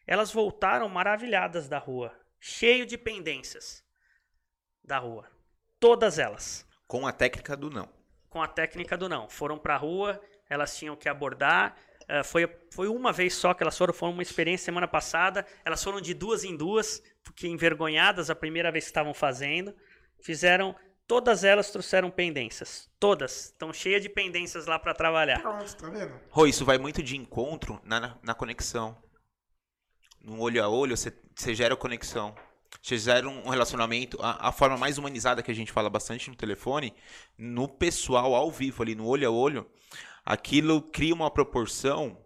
Elas 0.09 0.32
voltaram 0.32 0.89
maravilhadas 0.89 1.68
da 1.68 1.78
rua, 1.78 2.12
cheio 2.40 2.85
de 2.85 2.98
pendências 2.98 3.85
da 4.82 4.98
rua. 4.98 5.30
Todas 5.78 6.18
elas. 6.18 6.66
Com 6.89 7.06
a 7.06 7.12
técnica 7.12 7.56
do 7.56 7.70
não 7.70 7.98
com 8.28 8.43
a 8.43 8.48
técnica 8.48 8.97
do 8.97 9.09
não. 9.09 9.28
Foram 9.28 9.59
para 9.59 9.74
a 9.74 9.78
rua, 9.78 10.20
elas 10.48 10.76
tinham 10.76 10.97
que 10.97 11.09
abordar. 11.09 11.76
Uh, 12.02 12.24
foi, 12.24 12.48
foi 12.70 12.89
uma 12.89 13.12
vez 13.12 13.35
só 13.35 13.52
que 13.52 13.62
elas 13.62 13.76
foram, 13.76 13.93
foi 13.93 14.09
uma 14.09 14.22
experiência 14.22 14.66
semana 14.66 14.89
passada. 14.89 15.47
Elas 15.64 15.82
foram 15.82 16.01
de 16.01 16.14
duas 16.14 16.44
em 16.44 16.56
duas, 16.56 17.02
porque 17.22 17.48
envergonhadas 17.48 18.30
a 18.30 18.35
primeira 18.35 18.70
vez 18.70 18.85
que 18.85 18.90
estavam 18.90 19.12
fazendo. 19.12 19.74
Fizeram, 20.22 20.74
todas 21.06 21.44
elas 21.44 21.70
trouxeram 21.70 22.10
pendências. 22.10 22.89
Todas. 22.98 23.47
Estão 23.47 23.72
cheias 23.72 24.02
de 24.02 24.09
pendências 24.09 24.66
lá 24.66 24.78
para 24.78 24.94
trabalhar. 24.94 25.40
Pronto, 25.40 25.76
tá 25.76 25.90
vendo? 25.90 26.14
Rô, 26.30 26.47
isso 26.47 26.64
vai 26.64 26.78
muito 26.78 27.02
de 27.02 27.16
encontro 27.16 27.80
na, 27.85 28.16
na 28.22 28.35
conexão. 28.35 28.97
No 30.28 30.40
olho 30.40 30.62
a 30.62 30.68
olho, 30.68 30.94
você, 30.94 31.10
você 31.34 31.55
gera 31.55 31.74
conexão. 31.74 32.34
Vocês 32.82 33.00
fizeram 33.00 33.42
um 33.46 33.48
relacionamento, 33.48 34.18
a, 34.20 34.48
a, 34.48 34.52
forma 34.52 34.76
mais 34.76 34.98
humanizada 34.98 35.42
que 35.42 35.50
a 35.50 35.55
gente 35.55 35.72
fala 35.72 35.88
bastante 35.88 36.28
no 36.28 36.36
telefone, 36.36 36.92
no 37.38 37.66
pessoal 37.66 38.34
ao 38.34 38.50
vivo, 38.50 38.82
ali 38.82 38.94
no 38.94 39.06
olho 39.06 39.26
a 39.26 39.30
olho, 39.30 39.66
aquilo 40.26 40.82
cria 40.82 41.14
uma 41.14 41.30
proporção 41.30 42.18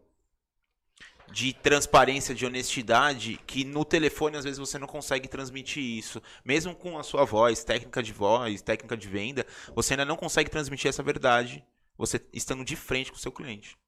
de 1.31 1.53
transparência, 1.53 2.35
de 2.35 2.45
honestidade, 2.45 3.39
que 3.47 3.65
no 3.65 3.85
telefone 3.85 4.37
às 4.37 4.43
vezes 4.43 4.59
você 4.59 4.81
não 4.81 4.89
consegue 4.89 5.29
transmitir 5.29 5.83
isso. 5.83 6.21
Mesmo 6.45 6.75
com 6.75 6.99
a 6.99 7.05
sua 7.05 7.25
voz, 7.25 7.63
técnica 7.63 8.03
de 8.03 8.13
voz, 8.13 8.61
técnica 8.63 8.97
de 8.97 9.07
venda, 9.07 9.47
você 9.77 9.95
ainda 9.95 10.05
não 10.05 10.17
consegue 10.17 10.51
transmitir 10.51 10.89
essa 10.89 11.05
verdade, 11.05 11.65
você 11.97 12.21
estando 12.33 12.65
de 12.65 12.75
frente 12.75 13.13
com 13.13 13.17
o 13.17 13.21
seu 13.21 13.31
cliente. 13.31 13.79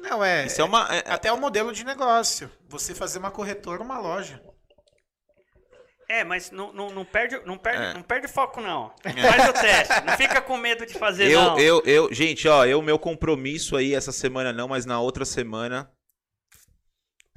Não, 0.00 0.24
é. 0.24 0.46
Isso 0.46 0.60
é 0.60 0.64
uma. 0.64 0.88
É, 0.94 1.04
até 1.12 1.32
o 1.32 1.36
um 1.36 1.40
modelo 1.40 1.72
de 1.72 1.84
negócio. 1.84 2.50
Você 2.68 2.94
fazer 2.94 3.18
uma 3.18 3.30
corretora, 3.30 3.82
uma 3.82 3.98
loja. 3.98 4.42
É, 6.08 6.24
mas 6.24 6.50
não, 6.50 6.72
não, 6.72 6.90
não 6.90 7.04
perde, 7.04 7.40
não, 7.46 7.56
perde, 7.56 7.84
é. 7.84 7.94
não 7.94 8.02
perde 8.02 8.26
foco, 8.26 8.60
não. 8.60 8.92
Faz 9.04 9.48
o 9.48 9.52
teste. 9.52 10.04
Não 10.04 10.16
fica 10.16 10.40
com 10.40 10.56
medo 10.56 10.84
de 10.84 10.94
fazer, 10.94 11.30
eu, 11.30 11.40
não. 11.40 11.58
Eu, 11.58 11.82
eu, 11.84 12.12
gente, 12.12 12.48
ó, 12.48 12.64
eu, 12.64 12.82
meu 12.82 12.98
compromisso 12.98 13.76
aí 13.76 13.94
essa 13.94 14.10
semana 14.10 14.52
não, 14.52 14.66
mas 14.66 14.84
na 14.84 15.00
outra 15.00 15.24
semana. 15.24 15.88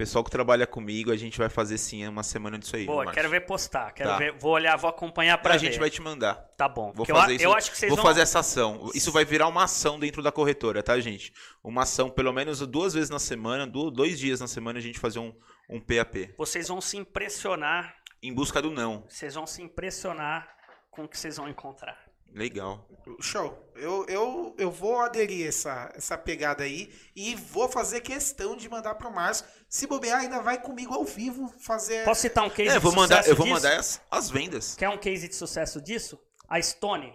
Pessoal 0.04 0.22
que 0.22 0.30
trabalha 0.30 0.68
comigo, 0.68 1.14
a 1.14 1.16
gente 1.16 1.38
vai 1.38 1.48
fazer 1.48 1.78
sim 1.78 2.06
uma 2.06 2.24
semana 2.24 2.60
disso 2.60 2.76
aí. 2.76 2.86
Boa, 2.86 3.10
quero 3.10 3.30
ver 3.30 3.46
postar. 3.46 3.94
Quero 3.94 4.10
tá. 4.10 4.18
ver, 4.18 4.34
vou 4.34 4.52
olhar, 4.52 4.76
vou 4.76 4.90
acompanhar 4.90 5.38
pra 5.38 5.54
A 5.54 5.58
ver. 5.58 5.66
gente 5.66 5.80
vai 5.80 5.90
te 5.90 6.02
mandar. 6.02 6.36
Tá 6.58 6.68
bom. 6.68 6.92
Vou 6.94 7.06
fazer 7.06 7.32
eu, 7.32 7.36
isso. 7.38 7.46
Eu 7.46 7.54
acho 7.54 7.72
que 7.72 7.78
vocês 7.78 7.90
vou 7.90 7.96
vão... 7.96 8.06
fazer 8.06 8.20
essa 8.20 8.40
ação. 8.40 8.92
Isso 8.94 9.14
vai 9.14 9.24
virar 9.24 9.48
uma 9.48 9.64
ação 9.64 9.98
dentro 9.98 10.22
da 10.22 10.30
corretora, 10.30 10.84
tá, 10.84 11.00
gente? 11.00 11.32
Uma 11.64 11.84
ação, 11.84 12.10
pelo 12.10 12.34
menos 12.34 12.60
duas 12.68 12.94
vezes 12.94 13.10
na 13.10 13.18
semana, 13.18 13.66
dois 13.66 14.20
dias 14.20 14.42
na 14.42 14.48
semana, 14.48 14.78
a 14.78 14.82
gente 14.82 15.00
fazer 15.00 15.20
um, 15.20 15.34
um 15.70 15.80
PAP. 15.80 16.36
Vocês 16.38 16.68
vão 16.68 16.82
se 16.82 16.98
impressionar 16.98 17.96
em 18.22 18.34
busca 18.34 18.62
do 18.62 18.72
não. 18.72 19.06
Vocês 19.08 19.36
vão 19.36 19.48
se 19.48 19.62
impressionar 19.62 20.54
com 20.92 21.06
o 21.06 21.08
que 21.08 21.18
vocês 21.18 21.38
vão 21.38 21.48
encontrar. 21.48 21.98
Legal. 22.34 22.88
Show. 23.20 23.62
Eu, 23.76 24.06
eu, 24.08 24.56
eu 24.58 24.72
vou 24.72 25.00
aderir 25.00 25.48
essa, 25.48 25.92
essa 25.96 26.18
pegada 26.18 26.64
aí 26.64 26.92
e 27.16 27.36
vou 27.36 27.68
fazer 27.70 28.02
questão 28.02 28.56
de 28.56 28.68
mandar 28.70 28.96
pro 28.96 29.12
Márcio. 29.12 29.46
Se 29.68 29.86
bobear, 29.86 30.22
ainda 30.22 30.42
vai 30.42 30.60
comigo 30.62 30.94
ao 30.94 31.04
vivo 31.04 31.48
fazer. 31.60 32.06
Posso 32.06 32.22
citar 32.22 32.44
um 32.44 32.50
case 32.50 32.70
é, 32.70 32.74
de 32.74 32.80
vou 32.80 32.94
mandar, 32.94 33.28
Eu 33.28 33.36
vou 33.36 33.46
disso? 33.46 33.56
mandar 33.56 33.78
as, 33.78 34.02
as 34.10 34.30
vendas. 34.30 34.76
Quer 34.76 34.90
um 34.90 34.98
case 34.98 35.28
de 35.28 35.36
sucesso 35.36 35.82
disso? 35.82 36.20
A 36.48 36.62
Stone. 36.62 37.14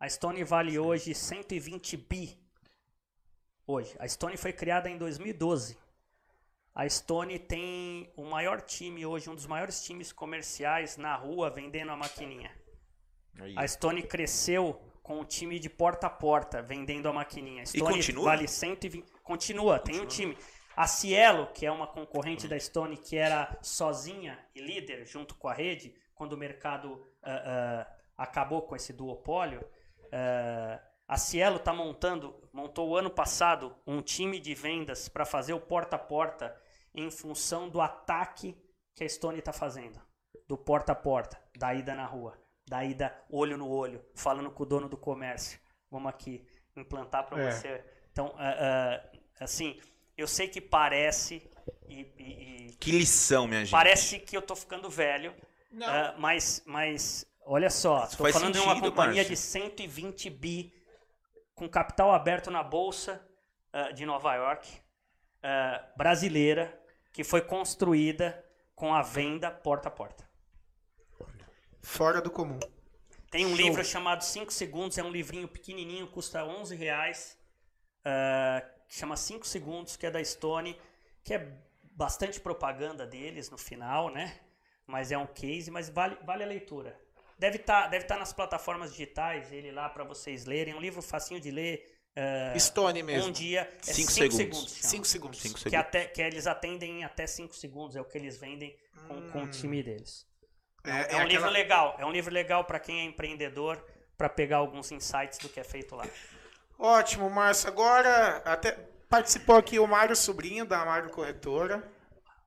A 0.00 0.08
Stone 0.08 0.42
vale 0.44 0.78
hoje 0.78 1.14
120 1.14 1.96
bi. 1.96 2.38
Hoje. 3.66 3.94
A 3.98 4.08
Stone 4.08 4.36
foi 4.36 4.52
criada 4.52 4.88
em 4.88 4.96
2012. 4.96 5.76
A 6.74 6.88
Stone 6.88 7.38
tem 7.40 8.12
o 8.16 8.24
maior 8.24 8.60
time 8.60 9.04
hoje, 9.04 9.28
um 9.28 9.34
dos 9.34 9.46
maiores 9.46 9.82
times 9.82 10.12
comerciais 10.12 10.96
na 10.96 11.16
rua 11.16 11.50
vendendo 11.50 11.90
a 11.90 11.96
maquininha. 11.96 12.50
Aí. 13.40 13.54
A 13.56 13.66
Stone 13.66 14.02
cresceu 14.02 14.80
com 15.02 15.20
o 15.20 15.24
time 15.24 15.58
de 15.58 15.70
porta 15.70 16.06
a 16.06 16.10
porta 16.10 16.60
vendendo 16.60 17.08
a 17.08 17.12
maquininha. 17.12 17.62
A 17.62 17.66
Stone 17.66 17.82
e 17.82 17.96
continua? 17.96 18.24
vale 18.24 18.48
120. 18.48 19.02
Continua, 19.22 19.22
continua, 19.22 19.78
tem 19.78 20.00
um 20.00 20.06
time. 20.06 20.36
A 20.76 20.86
Cielo, 20.86 21.48
que 21.48 21.66
é 21.66 21.72
uma 21.72 21.86
concorrente 21.86 22.46
da 22.46 22.58
Stone 22.58 22.96
que 22.96 23.16
era 23.16 23.58
sozinha 23.62 24.38
e 24.54 24.60
líder 24.60 25.06
junto 25.06 25.34
com 25.34 25.48
a 25.48 25.52
rede, 25.54 25.94
quando 26.14 26.34
o 26.34 26.36
mercado 26.36 26.92
uh, 26.92 26.98
uh, 26.98 27.86
acabou 28.16 28.62
com 28.62 28.76
esse 28.76 28.92
duopólio, 28.92 29.60
uh, 29.60 30.88
a 31.08 31.16
Cielo 31.16 31.56
está 31.56 31.72
montando, 31.72 32.38
montou 32.52 32.90
o 32.90 32.96
ano 32.96 33.10
passado 33.10 33.74
um 33.86 34.02
time 34.02 34.38
de 34.38 34.54
vendas 34.54 35.08
para 35.08 35.24
fazer 35.24 35.54
o 35.54 35.60
porta 35.60 35.96
a 35.96 35.98
porta 35.98 36.54
em 36.94 37.10
função 37.10 37.68
do 37.68 37.80
ataque 37.80 38.54
que 38.94 39.04
a 39.04 39.08
Stone 39.08 39.38
está 39.38 39.52
fazendo. 39.52 40.00
Do 40.46 40.56
porta 40.56 40.92
a 40.92 40.94
porta, 40.94 41.42
da 41.56 41.74
ida 41.74 41.94
na 41.94 42.04
rua, 42.04 42.38
da 42.68 42.84
ida 42.84 43.16
olho 43.30 43.56
no 43.56 43.68
olho, 43.68 44.04
falando 44.14 44.50
com 44.50 44.62
o 44.62 44.66
dono 44.66 44.88
do 44.88 44.96
comércio. 44.96 45.58
Vamos 45.90 46.08
aqui 46.08 46.46
implantar 46.76 47.26
para 47.26 47.42
é. 47.42 47.50
você. 47.50 47.84
Então, 48.12 48.26
uh, 48.26 48.30
uh, 48.30 49.18
assim, 49.40 49.80
eu 50.16 50.26
sei 50.26 50.48
que 50.48 50.60
parece. 50.60 51.48
E, 51.88 52.00
e, 52.18 52.76
que 52.78 52.90
lição, 52.90 53.46
minha 53.46 53.60
gente. 53.60 53.70
Parece 53.70 54.18
que 54.18 54.36
eu 54.36 54.42
tô 54.42 54.54
ficando 54.54 54.88
velho, 54.90 55.34
Uh, 55.72 56.18
mas, 56.18 56.62
mas, 56.66 57.26
olha 57.44 57.70
só, 57.70 58.04
Isso 58.04 58.16
tô 58.16 58.24
faz 58.24 58.34
falando 58.34 58.54
de 58.54 58.58
uma 58.58 58.74
sentido, 58.74 58.90
companhia 58.90 59.22
Márcio. 59.22 59.34
de 59.34 59.36
120 59.36 60.30
bi, 60.30 60.72
com 61.54 61.68
capital 61.68 62.12
aberto 62.12 62.50
na 62.50 62.62
Bolsa 62.62 63.22
uh, 63.72 63.92
de 63.92 64.06
Nova 64.06 64.34
York, 64.34 64.68
uh, 65.38 65.96
brasileira, 65.96 66.80
que 67.12 67.22
foi 67.22 67.42
construída 67.42 68.44
com 68.74 68.94
a 68.94 69.02
venda 69.02 69.50
porta 69.50 69.88
a 69.88 69.90
porta. 69.90 70.27
Fora 71.88 72.20
do 72.20 72.30
comum. 72.30 72.60
Tem 73.30 73.46
um 73.46 73.56
Show. 73.56 73.66
livro 73.66 73.82
chamado 73.82 74.22
5 74.22 74.52
Segundos, 74.52 74.98
é 74.98 75.02
um 75.02 75.10
livrinho 75.10 75.48
pequenininho, 75.48 76.06
custa 76.06 76.44
11 76.44 76.76
reais, 76.76 77.36
que 78.86 78.94
chama 78.94 79.16
5 79.16 79.46
Segundos, 79.46 79.96
que 79.96 80.04
é 80.04 80.10
da 80.10 80.22
Stone, 80.22 80.78
que 81.24 81.32
é 81.32 81.50
bastante 81.92 82.38
propaganda 82.40 83.06
deles 83.06 83.48
no 83.48 83.56
final, 83.56 84.10
né? 84.10 84.38
Mas 84.86 85.10
é 85.10 85.16
um 85.16 85.26
case, 85.26 85.70
mas 85.70 85.88
vale, 85.88 86.18
vale 86.26 86.44
a 86.44 86.46
leitura. 86.46 86.94
Deve 87.38 87.56
estar 87.56 87.88
deve 87.88 88.04
tá 88.04 88.18
nas 88.18 88.34
plataformas 88.34 88.90
digitais, 88.90 89.50
ele 89.50 89.72
lá 89.72 89.88
para 89.88 90.04
vocês 90.04 90.44
lerem. 90.44 90.74
É 90.74 90.76
um 90.76 90.80
livro 90.80 91.00
facinho 91.00 91.40
de 91.40 91.50
ler. 91.50 91.86
ah, 92.54 92.58
Stone 92.58 93.02
um 93.02 93.06
mesmo. 93.06 93.32
dia. 93.32 93.62
É 93.86 93.92
Cinco 93.94 94.12
5 94.12 94.12
segundos. 94.12 94.36
segundos. 94.36 94.72
chama. 94.72 94.90
Cinco 94.90 95.06
segundos. 95.06 95.40
Cinco 95.40 95.54
que, 95.54 95.60
segundos. 95.60 95.80
até, 95.80 96.04
que 96.04 96.20
eles 96.20 96.46
atendem 96.46 97.00
em 97.00 97.04
até 97.04 97.26
5 97.26 97.56
segundos, 97.56 97.96
é 97.96 98.00
o 98.00 98.04
que 98.04 98.18
eles 98.18 98.36
vendem 98.36 98.76
com, 99.06 99.30
com 99.30 99.42
o 99.44 99.50
time 99.50 99.82
deles. 99.82 100.27
É, 100.84 100.90
É, 100.90 100.92
é 100.92 100.98
um 101.00 101.02
aquela- 101.02 101.24
livro 101.24 101.50
legal, 101.50 101.96
é 101.98 102.06
um 102.06 102.10
livro 102.12 102.32
legal 102.32 102.64
para 102.64 102.78
quem 102.80 103.00
é 103.00 103.04
empreendedor, 103.04 103.82
para 104.16 104.28
pegar 104.28 104.58
alguns 104.58 104.90
insights 104.92 105.38
do 105.38 105.48
que 105.48 105.60
é 105.60 105.64
feito 105.64 105.94
lá. 105.94 106.06
Ótimo, 106.78 107.28
Márcio. 107.28 107.68
Agora, 107.68 108.36
até 108.44 108.72
participou 109.08 109.56
aqui 109.56 109.78
o 109.78 109.86
Mário 109.86 110.14
Sobrinho, 110.16 110.64
da 110.64 110.84
Mário 110.84 111.10
Corretora. 111.10 111.82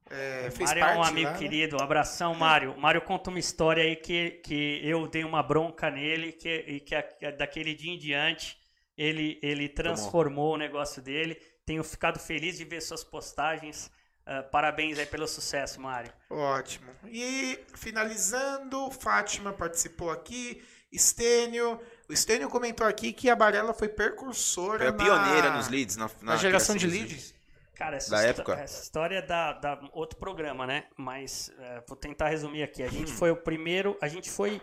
É, 0.09 0.49
fez 0.51 0.69
Mário 0.69 0.83
é 0.83 0.97
um 0.97 1.03
amigo 1.03 1.27
lá, 1.27 1.33
né? 1.33 1.39
querido, 1.39 1.77
um 1.77 1.81
abração, 1.83 2.33
Mário. 2.35 2.75
Mário 2.77 3.01
conta 3.01 3.29
uma 3.29 3.39
história 3.39 3.83
aí 3.83 3.95
que, 3.95 4.31
que 4.43 4.81
eu 4.83 5.07
dei 5.07 5.23
uma 5.23 5.41
bronca 5.41 5.89
nele 5.89 6.33
que, 6.33 6.49
e 6.67 6.79
que, 6.81 6.93
a- 6.95 7.03
que 7.03 7.31
daquele 7.31 7.73
dia 7.73 7.93
em 7.93 7.97
diante 7.97 8.57
ele, 8.97 9.39
ele 9.41 9.69
transformou 9.69 10.53
o 10.53 10.57
negócio 10.57 11.01
dele. 11.01 11.35
Tenho 11.65 11.83
ficado 11.83 12.19
feliz 12.19 12.57
de 12.57 12.65
ver 12.65 12.81
suas 12.81 13.03
postagens. 13.05 13.89
Ah, 14.25 14.43
parabéns 14.43 14.99
aí 14.99 15.05
pelo 15.05 15.27
sucesso, 15.27 15.79
Mário. 15.81 16.11
Ótimo. 16.29 16.89
E 17.05 17.59
finalizando, 17.75 18.89
Fátima 18.91 19.51
participou 19.53 20.09
aqui, 20.11 20.61
Estênio. 20.91 21.79
O 22.09 22.13
Estênio 22.13 22.49
comentou 22.49 22.85
aqui 22.85 23.13
que 23.13 23.29
a 23.29 23.35
Barela 23.35 23.73
foi 23.73 23.87
precursora 23.89 24.77
Foi 24.79 24.87
a 24.87 24.91
na- 24.91 24.97
pioneira 24.97 25.49
nos 25.51 25.67
leads. 25.69 25.95
Na, 25.97 26.09
na 26.21 26.35
geração 26.37 26.75
de 26.75 26.85
dos 26.87 26.95
leads. 26.95 27.33
Cara, 27.73 27.97
essa, 27.97 28.11
Da 28.11 28.17
histó- 28.17 28.29
época? 28.41 28.53
essa 28.61 28.83
história 28.83 29.15
é 29.17 29.21
da, 29.23 29.53
da 29.53 29.89
outro 29.93 30.19
programa, 30.19 30.67
né? 30.67 30.85
Mas 30.95 31.51
é, 31.57 31.83
vou 31.87 31.97
tentar 31.97 32.29
resumir 32.29 32.61
aqui. 32.61 32.83
A 32.83 32.87
Hum. 32.87 32.89
gente 32.91 33.11
foi 33.11 33.31
o 33.31 33.35
primeiro, 33.35 33.97
a 34.01 34.07
gente 34.07 34.29
foi 34.29 34.61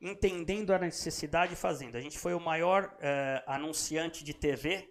entendendo 0.00 0.72
a 0.72 0.78
necessidade 0.78 1.54
e 1.54 1.56
fazendo. 1.56 1.96
A 1.96 2.00
gente 2.00 2.18
foi 2.18 2.34
o 2.34 2.40
maior 2.40 2.94
é, 3.00 3.42
anunciante 3.46 4.22
de 4.22 4.32
TV 4.34 4.88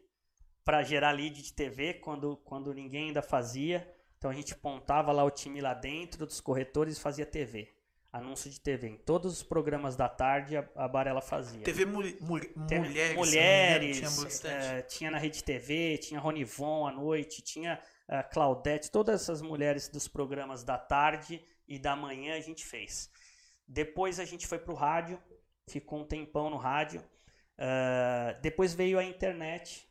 para 0.66 0.84
gerar 0.84 1.12
lead 1.12 1.42
de 1.42 1.54
TV 1.54 1.96
quando, 1.96 2.38
quando 2.38 2.74
ninguém 2.74 3.08
ainda 3.08 3.22
fazia. 3.22 3.88
Então 4.22 4.30
a 4.30 4.34
gente 4.36 4.54
pontava 4.54 5.12
lá 5.12 5.24
o 5.24 5.32
time 5.32 5.60
lá 5.62 5.74
dentro 5.74 6.28
dos 6.28 6.40
corretores 6.40 6.96
e 6.96 7.02
fazia 7.02 7.26
TV. 7.26 7.74
Anúncio 8.14 8.52
de 8.52 8.60
TV. 8.60 8.90
Em 8.90 8.98
todos 8.98 9.34
os 9.34 9.42
programas 9.42 9.96
da 9.96 10.08
tarde 10.08 10.56
a, 10.56 10.70
a 10.76 10.88
Barela 10.88 11.22
fazia. 11.24 11.64
TV 11.64 11.86
mul- 11.86 12.16
mul- 12.22 12.40
Tem 12.68 12.82
mulheres. 12.82 13.18
mulheres, 13.18 13.98
tinha 13.98 14.12
bastante. 14.12 14.66
eh, 14.76 14.82
tinha 14.84 15.10
na 15.10 15.18
Rede 15.18 15.44
TV, 15.44 15.98
tinha 15.98 16.20
Ronivon 16.20 16.86
à 16.86 16.92
noite, 16.92 17.42
tinha 17.42 17.82
eh, 18.08 18.22
Claudete, 18.22 18.92
todas 18.92 19.24
essas 19.24 19.42
mulheres 19.42 19.88
dos 19.90 20.08
programas 20.08 20.64
da 20.64 20.78
tarde 20.78 21.44
e 21.68 21.80
da 21.80 21.96
manhã 21.96 22.36
a 22.38 22.42
gente 22.42 22.64
fez. 22.64 23.10
Depois 23.68 24.20
a 24.20 24.26
gente 24.26 24.46
foi 24.46 24.60
pro 24.60 24.76
rádio, 24.76 25.20
ficou 25.68 26.00
um 26.00 26.06
tempão 26.06 26.48
no 26.48 26.58
rádio. 26.58 27.04
Ah, 27.58 28.38
depois 28.40 28.76
veio 28.76 29.00
a 29.00 29.04
internet, 29.04 29.90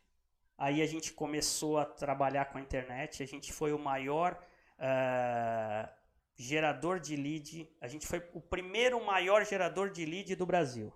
aí 0.61 0.79
a 0.79 0.85
gente 0.85 1.11
começou 1.11 1.79
a 1.79 1.85
trabalhar 1.85 2.45
com 2.45 2.59
a 2.59 2.61
internet, 2.61 3.23
a 3.23 3.25
gente 3.25 3.51
foi 3.51 3.73
o 3.73 3.79
maior 3.79 4.39
ah, 4.77 5.89
gerador 6.35 6.99
de 6.99 7.15
lead, 7.15 7.67
a 7.81 7.87
gente 7.87 8.05
foi 8.05 8.23
o 8.31 8.39
primeiro 8.39 9.03
maior 9.03 9.43
gerador 9.43 9.89
de 9.89 10.05
lead 10.05 10.35
do 10.35 10.45
Brasil 10.45 10.93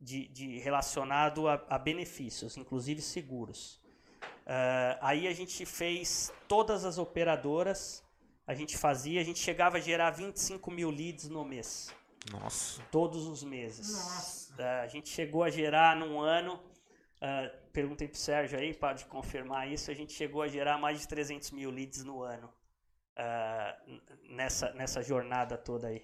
de, 0.00 0.26
de 0.28 0.58
relacionado 0.58 1.46
a, 1.46 1.64
a 1.70 1.78
benefícios, 1.78 2.56
inclusive 2.56 3.00
seguros. 3.00 3.80
Ah, 4.44 4.98
aí 5.00 5.28
a 5.28 5.32
gente 5.32 5.64
fez 5.64 6.32
todas 6.48 6.84
as 6.84 6.98
operadoras, 6.98 8.02
a 8.48 8.52
gente 8.52 8.76
fazia, 8.76 9.20
a 9.20 9.24
gente 9.24 9.38
chegava 9.38 9.76
a 9.76 9.80
gerar 9.80 10.10
25 10.10 10.72
mil 10.72 10.90
leads 10.90 11.28
no 11.28 11.44
mês, 11.44 11.94
Nossa. 12.32 12.82
todos 12.90 13.26
os 13.26 13.44
meses. 13.44 13.92
Nossa. 13.92 14.54
Ah, 14.58 14.80
a 14.82 14.88
gente 14.88 15.08
chegou 15.08 15.44
a 15.44 15.50
gerar 15.50 15.94
num 15.94 16.20
ano, 16.20 16.60
ah, 17.20 17.48
perguntei 17.78 18.08
pro 18.08 18.18
Sérgio 18.18 18.58
aí, 18.58 18.74
pode 18.74 19.04
confirmar 19.06 19.70
isso, 19.70 19.90
a 19.90 19.94
gente 19.94 20.12
chegou 20.12 20.42
a 20.42 20.48
gerar 20.48 20.78
mais 20.78 21.00
de 21.00 21.06
300 21.08 21.50
mil 21.52 21.70
leads 21.70 22.02
no 22.04 22.22
ano, 22.22 22.52
n- 23.86 24.02
nessa, 24.34 24.72
nessa 24.74 25.02
jornada 25.02 25.56
toda 25.56 25.88
aí. 25.88 26.02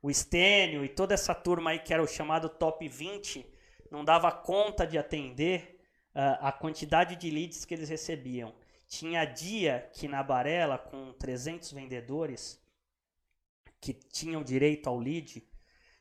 O 0.00 0.10
Estênio 0.10 0.84
e 0.84 0.88
toda 0.88 1.14
essa 1.14 1.34
turma 1.34 1.70
aí 1.70 1.78
que 1.78 1.92
era 1.94 2.02
o 2.02 2.08
chamado 2.08 2.48
top 2.48 2.88
20 2.88 3.46
não 3.90 4.04
dava 4.04 4.32
conta 4.32 4.86
de 4.86 4.98
atender 4.98 5.78
ah, 6.14 6.48
a 6.48 6.52
quantidade 6.52 7.14
de 7.16 7.30
leads 7.30 7.64
que 7.64 7.74
eles 7.74 7.88
recebiam. 7.88 8.54
Tinha 8.88 9.24
dia 9.24 9.88
que 9.94 10.08
na 10.08 10.22
Barela, 10.22 10.76
com 10.76 11.12
300 11.14 11.72
vendedores 11.72 12.60
que 13.80 13.92
tinham 13.94 14.42
direito 14.42 14.88
ao 14.88 14.98
lead, 14.98 15.46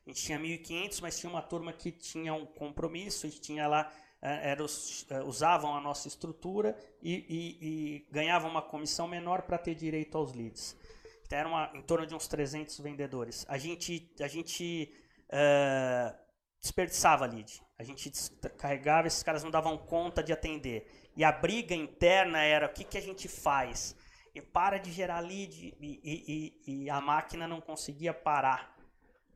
a 0.05 0.09
gente 0.09 0.23
tinha 0.23 0.39
1.500, 0.39 0.99
mas 1.01 1.19
tinha 1.19 1.29
uma 1.29 1.41
turma 1.41 1.71
que 1.71 1.91
tinha 1.91 2.33
um 2.33 2.45
compromisso 2.45 3.27
e 3.27 3.31
tinha 3.31 3.67
lá, 3.67 3.91
eh, 4.21 4.51
era 4.51 4.63
os- 4.63 5.05
eh, 5.09 5.21
usavam 5.23 5.75
a 5.75 5.81
nossa 5.81 6.07
estrutura 6.07 6.77
e, 7.01 7.13
e- 7.13 7.57
e 8.05 8.07
ganhavam 8.11 8.49
uma 8.49 8.61
comissão 8.61 9.07
menor 9.07 9.43
para 9.43 9.57
ter 9.57 9.75
direito 9.75 10.17
aos 10.17 10.33
leads. 10.33 10.75
Então, 11.25 11.39
era 11.39 11.47
uma, 11.47 11.71
em 11.73 11.81
torno 11.81 12.05
de 12.05 12.13
uns 12.13 12.27
300 12.27 12.79
vendedores. 12.79 13.45
A 13.47 13.57
gente, 13.57 14.11
a 14.19 14.27
gente 14.27 14.93
eh, 15.29 16.13
desperdiçava 16.61 17.25
lead. 17.25 17.61
A 17.79 17.83
gente 17.83 18.11
carregava, 18.57 19.07
esses 19.07 19.23
caras 19.23 19.43
não 19.43 19.49
davam 19.49 19.77
conta 19.77 20.21
de 20.21 20.31
atender. 20.31 21.09
E 21.15 21.23
a 21.23 21.31
briga 21.31 21.73
interna 21.73 22.39
era 22.43 22.67
o 22.67 22.69
que, 22.73 22.83
que 22.83 22.97
a 22.97 23.01
gente 23.01 23.27
faz? 23.27 23.95
E 24.35 24.41
para 24.41 24.77
de 24.77 24.91
gerar 24.91 25.19
lead 25.21 25.75
e, 25.81 25.99
e- 26.03 26.83
e- 26.85 26.89
a 26.89 27.01
máquina 27.01 27.47
não 27.47 27.59
conseguia 27.59 28.13
parar. 28.13 28.75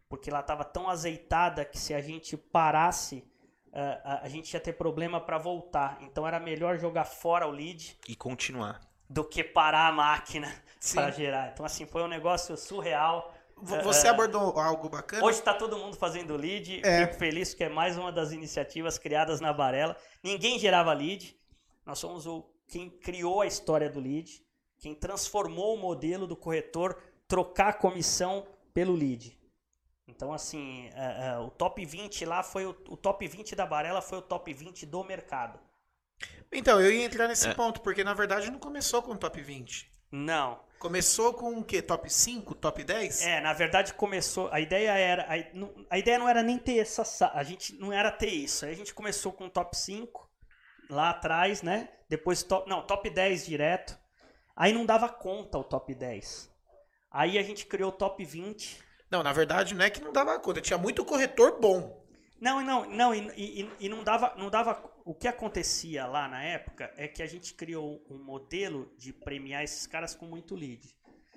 Porque 0.07 0.30
ela 0.30 0.41
estava 0.41 0.64
tão 0.64 0.90
azeitada 0.90 1.66
que 1.66 1.78
se 1.80 1.94
a 1.94 1.99
gente 2.02 2.38
parasse, 2.38 3.24
a, 4.04 4.22
a 4.24 4.30
gente 4.30 4.54
ia 4.54 4.60
ter 4.60 4.74
problema 4.74 5.20
para 5.20 5.38
voltar. 5.38 5.98
Então 6.02 6.28
era 6.28 6.40
melhor 6.40 6.78
jogar 6.80 7.06
fora 7.06 7.48
o 7.48 7.52
lead 7.52 7.98
E 8.08 8.16
continuar. 8.16 8.80
do 9.10 9.24
que 9.24 9.44
parar 9.44 9.88
a 9.88 9.92
máquina 9.92 10.52
para 10.94 11.12
gerar. 11.12 11.52
Então 11.54 11.66
assim, 11.66 11.86
foi 11.86 12.02
um 12.04 12.08
negócio 12.08 12.56
surreal. 12.58 13.34
V- 13.62 13.82
Você 13.84 14.08
É, 14.08 14.10
abordou 14.10 14.60
algo 14.60 14.90
bacana? 14.90 15.24
Hoje 15.26 15.40
está 15.40 15.54
todo 15.54 15.78
mundo 15.78 15.96
fazendo 15.98 16.36
lead. 16.36 16.82
É. 16.86 17.06
Fico 17.08 17.20
feliz 17.20 17.54
que 17.54 17.64
é 17.64 17.70
mais 17.70 17.98
uma 17.98 18.12
das 18.12 18.32
iniciativas 18.32 18.98
criadas 18.98 19.40
na 19.40 19.54
Barela. 19.54 19.96
Ninguém 20.24 20.58
gerava 20.60 20.92
lead. 20.94 21.38
Nós 21.86 22.00
somos 22.00 22.26
o 22.26 22.46
quem 22.68 22.90
criou 22.90 23.42
a 23.42 23.46
história 23.48 23.90
do 23.90 24.00
lead, 24.00 24.44
quem 24.80 24.96
transformou 24.96 25.76
o 25.76 25.80
modelo 25.80 26.26
do 26.26 26.36
corretor 26.36 26.98
trocar 27.28 27.70
a 27.70 27.74
comissão 27.74 28.46
pelo 28.74 28.94
lead. 28.94 29.38
Então, 30.07 30.32
assim, 30.32 30.90
é, 30.94 31.30
é, 31.34 31.38
o 31.40 31.49
top 31.49 31.84
20 31.84 32.26
lá 32.26 32.44
foi 32.44 32.65
o, 32.65 32.69
o 32.90 32.95
top 32.98 33.27
20 33.27 33.56
da 33.56 33.65
Barela 33.65 34.02
foi 34.02 34.19
o 34.19 34.22
top 34.22 34.53
20 34.53 34.86
do 34.86 35.03
mercado. 35.03 35.60
Então, 36.52 36.80
eu 36.80 36.91
ia 36.91 37.03
entrar 37.06 37.27
nesse 37.27 37.48
É. 37.49 37.53
ponto, 37.53 37.82
porque 37.82 38.03
na 38.03 38.14
verdade 38.14 38.49
não 38.52 38.60
começou 38.60 39.02
com 39.02 39.15
top 39.18 39.41
20. 39.41 39.91
Não. 40.11 40.64
Começou 40.77 41.34
com 41.34 41.57
o 41.57 41.64
quê? 41.64 41.82
Top 41.82 42.07
5? 42.10 42.53
Top 42.56 42.84
10? 42.84 43.22
É, 43.23 43.41
na 43.41 43.52
verdade 43.53 43.94
começou. 43.95 44.48
A 44.52 44.60
ideia 44.60 44.91
era. 44.91 45.23
A, 45.23 45.53
não- 45.56 45.73
a 45.90 45.98
ideia 45.98 46.19
não 46.19 46.30
era 46.30 46.44
nem 46.44 46.57
ter 46.60 46.77
essa. 46.77 47.03
sa- 47.03 47.32
A 47.34 47.44
gente 47.44 47.73
não 47.76 47.91
era 47.91 48.11
ter 48.11 48.30
isso. 48.30 48.65
Aí 48.65 48.72
a 48.72 48.76
gente 48.76 48.94
começou 48.94 49.34
com 49.34 49.48
o 49.48 49.49
top 49.49 49.76
5 49.76 50.30
lá 50.90 51.10
atrás, 51.10 51.61
né? 51.64 51.90
Depois 52.07 52.44
top. 52.44 52.69
Não, 52.69 52.86
top 52.86 53.10
10 53.10 53.45
direto. 53.45 53.98
Aí 54.56 54.72
não 54.72 54.86
dava 54.86 55.10
conta 55.10 55.57
o 55.57 55.64
top 55.64 55.94
10. 55.95 56.53
Aí 57.11 57.38
a 57.40 57.44
gente 57.44 57.65
criou 57.65 57.90
o 57.90 57.94
top 57.94 58.23
20. 58.23 58.80
Não, 59.10 59.22
na 59.23 59.32
verdade 59.34 59.73
não 59.73 59.86
é 59.86 59.90
que 59.90 60.02
não 60.02 60.11
dava 60.11 60.38
conta. 60.40 60.61
Tinha 60.61 60.77
muito 60.77 61.06
corretor 61.06 61.60
bom. 61.60 62.03
Não, 62.40 62.61
não, 62.61 62.86
não, 62.90 63.15
e, 63.15 63.30
e- 63.36 63.69
e 63.80 63.90
não 63.90 64.03
dava, 64.03 64.34
não 64.38 64.49
dava. 64.49 64.84
O 65.06 65.14
que 65.14 65.27
acontecia 65.27 66.06
lá 66.06 66.27
na 66.27 66.44
época 66.44 66.91
é 66.98 67.07
que 67.07 67.23
a 67.23 67.27
gente 67.27 67.53
criou 67.53 68.03
um 68.10 68.18
modelo 68.18 68.91
de 68.98 69.14
premiar 69.14 69.64
esses 69.64 69.86
caras 69.88 70.15
com 70.15 70.26
muito 70.26 70.56
lead. 70.56 70.95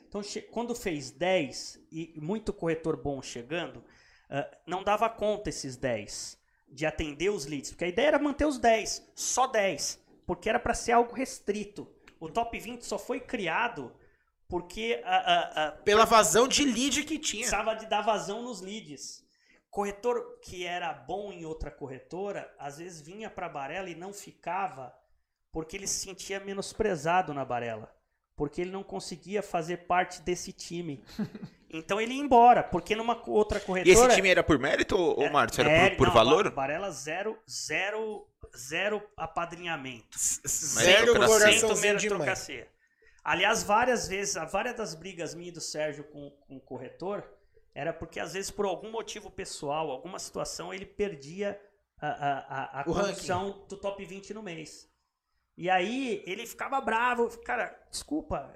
Então, 0.08 0.22
quando 0.50 0.74
fez 0.74 1.10
10 1.10 1.78
e 1.92 2.14
muito 2.16 2.52
corretor 2.52 2.96
bom 2.96 3.20
chegando, 3.20 3.84
ah, 4.30 4.50
não 4.66 4.82
dava 4.82 5.08
conta 5.08 5.50
esses 5.50 5.76
10 5.76 6.38
de 6.66 6.84
atender 6.86 7.30
os 7.30 7.46
leads, 7.46 7.70
porque 7.70 7.84
a 7.84 7.88
ideia 7.88 8.08
era 8.08 8.18
manter 8.18 8.46
os 8.46 8.58
10, 8.58 9.10
só 9.14 9.46
10, 9.46 10.02
porque 10.26 10.48
era 10.48 10.58
para 10.58 10.74
ser 10.74 10.92
algo 10.92 11.14
restrito. 11.14 11.86
O 12.18 12.28
top 12.28 12.58
20 12.58 12.82
só 12.82 12.98
foi 12.98 13.20
criado 13.20 13.92
Porque 14.48 15.02
a, 15.04 15.16
a, 15.16 15.66
a, 15.68 15.72
Pela 15.72 16.04
vazão 16.06 16.48
de 16.48 16.64
lead 16.64 17.04
que 17.04 17.18
tinha. 17.18 17.42
precisava 17.42 17.74
de 17.74 17.86
dar 17.86 18.00
vazão 18.00 18.42
nos 18.42 18.60
leads. 18.60 19.22
Corretor 19.70 20.38
que 20.42 20.64
era 20.64 20.92
bom 20.92 21.30
em 21.30 21.44
outra 21.44 21.70
corretora, 21.70 22.50
às 22.58 22.78
vezes 22.78 23.00
vinha 23.02 23.28
para 23.28 23.46
a 23.46 23.50
Barela 23.50 23.90
e 23.90 23.94
não 23.94 24.12
ficava 24.12 24.94
porque 25.52 25.76
ele 25.76 25.86
se 25.86 26.00
sentia 26.00 26.40
menosprezado 26.40 27.34
na 27.34 27.44
Barela. 27.44 27.94
Porque 28.34 28.60
ele 28.62 28.70
não 28.70 28.82
conseguia 28.82 29.42
fazer 29.42 29.86
parte 29.86 30.22
desse 30.22 30.52
time. 30.52 31.04
Então 31.70 32.00
ele 32.00 32.14
ia 32.14 32.20
embora, 32.22 32.62
porque 32.62 32.96
numa 32.96 33.22
outra 33.28 33.58
E 33.58 33.60
corretora. 33.60 34.06
esse 34.06 34.16
time 34.16 34.30
era 34.30 34.42
por 34.42 34.58
mérito, 34.58 34.96
ou, 34.96 35.20
ou 35.20 35.30
Márcio? 35.30 35.60
Era 35.60 35.70
É, 35.70 35.90
por, 35.90 35.98
por 35.98 36.06
não, 36.06 36.14
valor? 36.14 36.50
Barela 36.50 36.90
zero, 36.90 37.38
zero, 37.46 38.26
zero 38.56 39.02
apadrinhamento. 39.14 40.16
Zero 40.18 41.12
meritocracia. 41.12 41.38
coraçãozinho 41.38 41.96
de 41.98 42.08
mãe. 42.08 42.26
Aliás, 43.28 43.62
várias 43.62 44.08
vezes, 44.08 44.38
a 44.38 44.46
várias 44.46 44.74
das 44.74 44.94
brigas 44.94 45.34
minhas 45.34 45.50
e 45.50 45.54
do 45.56 45.60
Sérgio 45.60 46.04
com, 46.04 46.30
com 46.30 46.56
o 46.56 46.60
corretor 46.60 47.22
era 47.74 47.92
porque, 47.92 48.18
às 48.18 48.32
vezes, 48.32 48.50
por 48.50 48.64
algum 48.64 48.90
motivo 48.90 49.30
pessoal, 49.30 49.90
alguma 49.90 50.18
situação, 50.18 50.72
ele 50.72 50.86
perdia 50.86 51.60
a, 52.00 52.08
a, 52.08 52.38
a, 52.38 52.80
a 52.80 52.84
condição 52.84 53.66
do 53.68 53.76
top 53.76 54.02
20 54.02 54.32
no 54.32 54.42
mês. 54.42 54.90
E 55.58 55.68
aí 55.68 56.22
ele 56.26 56.46
ficava 56.46 56.80
bravo. 56.80 57.28
Cara, 57.40 57.78
desculpa, 57.90 58.50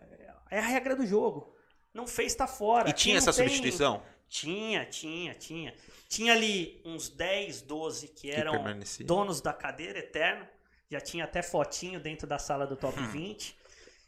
é 0.50 0.58
a 0.58 0.62
regra 0.62 0.96
do 0.96 1.04
jogo. 1.04 1.54
Não 1.92 2.06
fez, 2.06 2.34
tá 2.34 2.46
fora. 2.46 2.88
E 2.88 2.94
tinha 2.94 3.18
essa 3.18 3.30
tem- 3.30 3.44
substituição? 3.46 4.02
Tinha, 4.26 4.86
tinha, 4.86 5.34
tinha. 5.34 5.74
Tinha 6.08 6.32
ali 6.32 6.80
uns 6.86 7.10
10, 7.10 7.60
12 7.60 8.08
que 8.08 8.30
eram 8.30 8.52
permanecia. 8.52 9.04
donos 9.04 9.42
da 9.42 9.52
cadeira 9.52 9.98
eterno. 9.98 10.48
Já 10.90 11.02
tinha 11.02 11.24
até 11.24 11.42
fotinho 11.42 12.00
dentro 12.00 12.26
da 12.26 12.38
sala 12.38 12.66
do 12.66 12.74
top 12.74 12.98
20. 13.08 13.60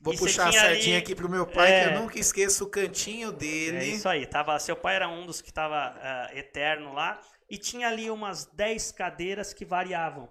Vou 0.05 0.14
puxar 0.16 0.48
a 0.48 0.51
tinha 0.51 0.62
ali- 0.62 0.74
sardinha 0.74 0.98
aqui 0.98 1.14
pro 1.14 1.28
meu 1.28 1.47
pai, 1.47 1.72
É. 1.72 1.89
que 1.89 1.94
eu 1.94 2.01
nunca 2.01 2.18
esqueço 2.18 2.64
o 2.64 2.68
cantinho 2.70 3.31
É 3.31 3.32
dele. 3.32 3.85
isso 3.86 4.09
aí. 4.09 4.26
Tava, 4.26 4.59
seu 4.59 4.76
pai 4.76 4.97
era 4.97 5.09
um 5.09 5.24
dos 5.26 5.40
que 5.40 5.48
estava 5.48 5.98
eterno 6.35 6.93
lá. 6.93 7.20
E 7.48 7.59
tinha 7.59 7.89
ali 7.89 8.10
umas 8.10 8.44
10 8.47 8.93
cadeiras 8.93 9.52
que 9.52 9.64
variavam. 9.64 10.28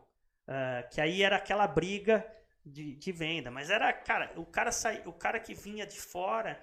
Ah, 0.48 0.84
que 0.92 1.00
aí 1.02 1.24
era 1.24 1.36
aquela 1.38 1.66
briga 1.68 2.26
de, 2.66 2.96
de 2.96 3.12
venda. 3.12 3.50
Mas 3.52 3.70
era, 3.70 3.92
cara, 3.94 4.32
o 4.36 4.46
cara, 4.46 4.72
sai, 4.72 5.02
o 5.06 5.14
cara 5.14 5.40
que 5.40 5.54
vinha 5.54 5.86
de 5.86 6.00
fora, 6.00 6.60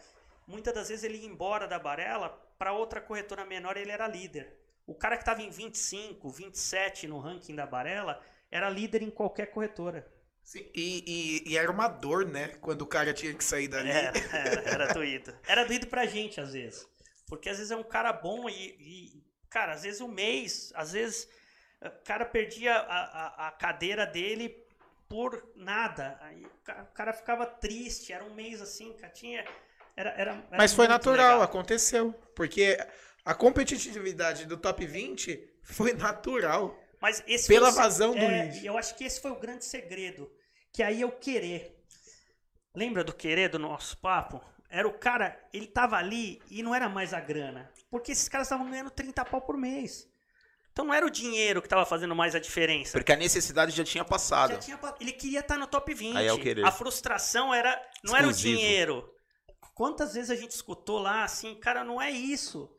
muitas 0.47 0.73
das 0.75 0.89
vezes 0.89 1.05
ele 1.05 1.19
ia 1.19 1.27
embora 1.27 1.67
da 1.67 1.79
Barela 1.79 2.29
para 2.59 2.73
outra 2.73 3.01
corretora 3.01 3.45
menor 3.45 3.77
ele 3.77 3.91
era 3.91 4.07
líder. 4.07 4.55
O 4.87 4.95
cara 4.95 5.17
que 5.17 5.23
estava 5.23 5.41
em 5.41 5.51
25, 5.51 6.29
27 6.29 7.07
no 7.07 7.19
ranking 7.19 7.55
da 7.55 7.65
Barela 7.67 8.21
era 8.51 8.69
líder 8.69 9.03
em 9.03 9.11
qualquer 9.11 9.47
corretora. 9.47 10.07
Sim, 10.51 10.65
E, 10.75 11.43
e- 11.47 11.51
e 11.53 11.57
era 11.57 11.71
uma 11.71 11.89
dor, 11.89 12.27
né? 12.27 12.49
Quando 12.61 12.83
o 12.83 12.87
cara 12.87 13.13
tinha 13.15 13.35
que 13.35 13.45
sair 13.45 13.69
dali. 13.69 13.89
Era, 13.89 14.13
era, 14.33 14.61
era 14.69 14.87
doído. 14.95 15.35
Era 15.47 15.65
doído 15.65 15.87
pra 15.87 16.07
gente, 16.07 16.41
às 16.41 16.53
vezes. 16.53 16.87
Porque 17.27 17.49
às 17.49 17.57
vezes 17.59 17.71
é 17.71 17.77
um 17.77 17.83
cara 17.85 18.13
bom 18.13 18.49
e, 18.49 18.77
e, 18.81 19.25
cara, 19.49 19.73
às 19.73 19.83
vezes 19.83 20.01
um 20.01 20.09
mês, 20.09 20.73
às 20.75 20.93
vezes 20.93 21.29
o 21.81 21.91
cara 22.05 22.25
perdia 22.25 22.75
a, 22.75 23.47
a, 23.47 23.49
a 23.49 23.53
cadeira 23.53 24.05
dele 24.07 24.49
por 25.09 25.43
nada. 25.55 26.19
Aí 26.21 26.45
o 26.45 26.51
ca- 26.65 26.83
o 26.91 26.95
cara 26.95 27.13
ficava 27.13 27.47
triste, 27.47 28.13
era 28.13 28.25
um 28.25 28.35
mês 28.35 28.61
assim, 28.61 28.93
cara, 28.95 29.13
tinha. 29.13 29.45
Era, 29.97 30.11
era, 30.11 30.31
era 30.51 30.59
Mas 30.59 30.73
foi 30.73 30.87
natural, 30.89 31.39
legal. 31.39 31.43
aconteceu. 31.43 32.15
Porque 32.35 32.79
a 33.25 33.35
competitividade 33.35 34.47
do 34.47 34.57
top 34.57 34.85
20 34.87 35.49
foi 35.63 35.93
natural. 35.93 36.77
Mas 37.01 37.23
esse 37.27 37.49
Pela 37.49 37.71
foi 37.71 37.83
vazão 37.83 38.13
do 38.13 38.19
é, 38.19 38.61
Eu 38.63 38.77
acho 38.77 38.95
que 38.97 39.05
esse 39.05 39.21
foi 39.21 39.31
o 39.31 39.39
grande 39.41 39.65
segredo. 39.65 40.31
Que 40.73 40.83
aí 40.83 41.01
eu 41.01 41.11
querer. 41.11 41.77
Lembra 42.75 43.03
do 43.03 43.13
querer 43.13 43.49
do 43.49 43.59
nosso 43.59 43.97
papo? 43.99 44.41
Era 44.69 44.87
o 44.87 44.93
cara, 44.93 45.37
ele 45.53 45.67
tava 45.67 45.97
ali 45.97 46.41
e 46.49 46.63
não 46.63 46.75
era 46.75 46.89
mais 46.89 47.13
a 47.13 47.19
grana. 47.21 47.71
Porque 47.91 48.13
esses 48.13 48.29
caras 48.29 48.47
estavam 48.47 48.71
ganhando 48.71 48.91
30 48.91 49.25
pau 49.25 49.41
por 49.41 49.57
mês. 49.57 50.09
Então 50.73 50.85
não 50.85 50.95
era 50.95 51.05
o 51.05 51.11
dinheiro 51.11 51.61
que 51.61 51.69
tava 51.69 51.85
fazendo 51.85 52.15
mais 52.15 52.35
a 52.37 52.39
diferença. 52.39 52.93
Porque 52.93 53.13
a 53.13 53.17
necessidade 53.17 53.73
já 53.73 53.83
tinha 53.83 54.05
passado. 54.05 54.53
Já 54.53 54.59
tinha 54.59 54.79
ele 55.01 55.13
queria 55.13 55.41
estar 55.41 55.59
no 55.59 55.67
top 55.67 55.93
20. 55.93 56.17
Aí 56.17 56.27
é 56.27 56.33
o 56.33 56.39
querer. 56.39 56.65
A 56.65 56.71
frustração 56.71 57.53
era 57.53 57.71
não 58.05 58.17
era 58.17 58.27
o 58.27 58.31
Exclusivo. 58.31 58.57
dinheiro. 58.57 59.15
Quantas 59.75 60.15
vezes 60.15 60.31
a 60.31 60.37
gente 60.37 60.53
escutou 60.53 61.01
lá 61.01 61.25
assim, 61.25 61.55
cara, 61.57 61.83
não 61.83 62.01
é 62.01 62.11
isso. 62.11 62.71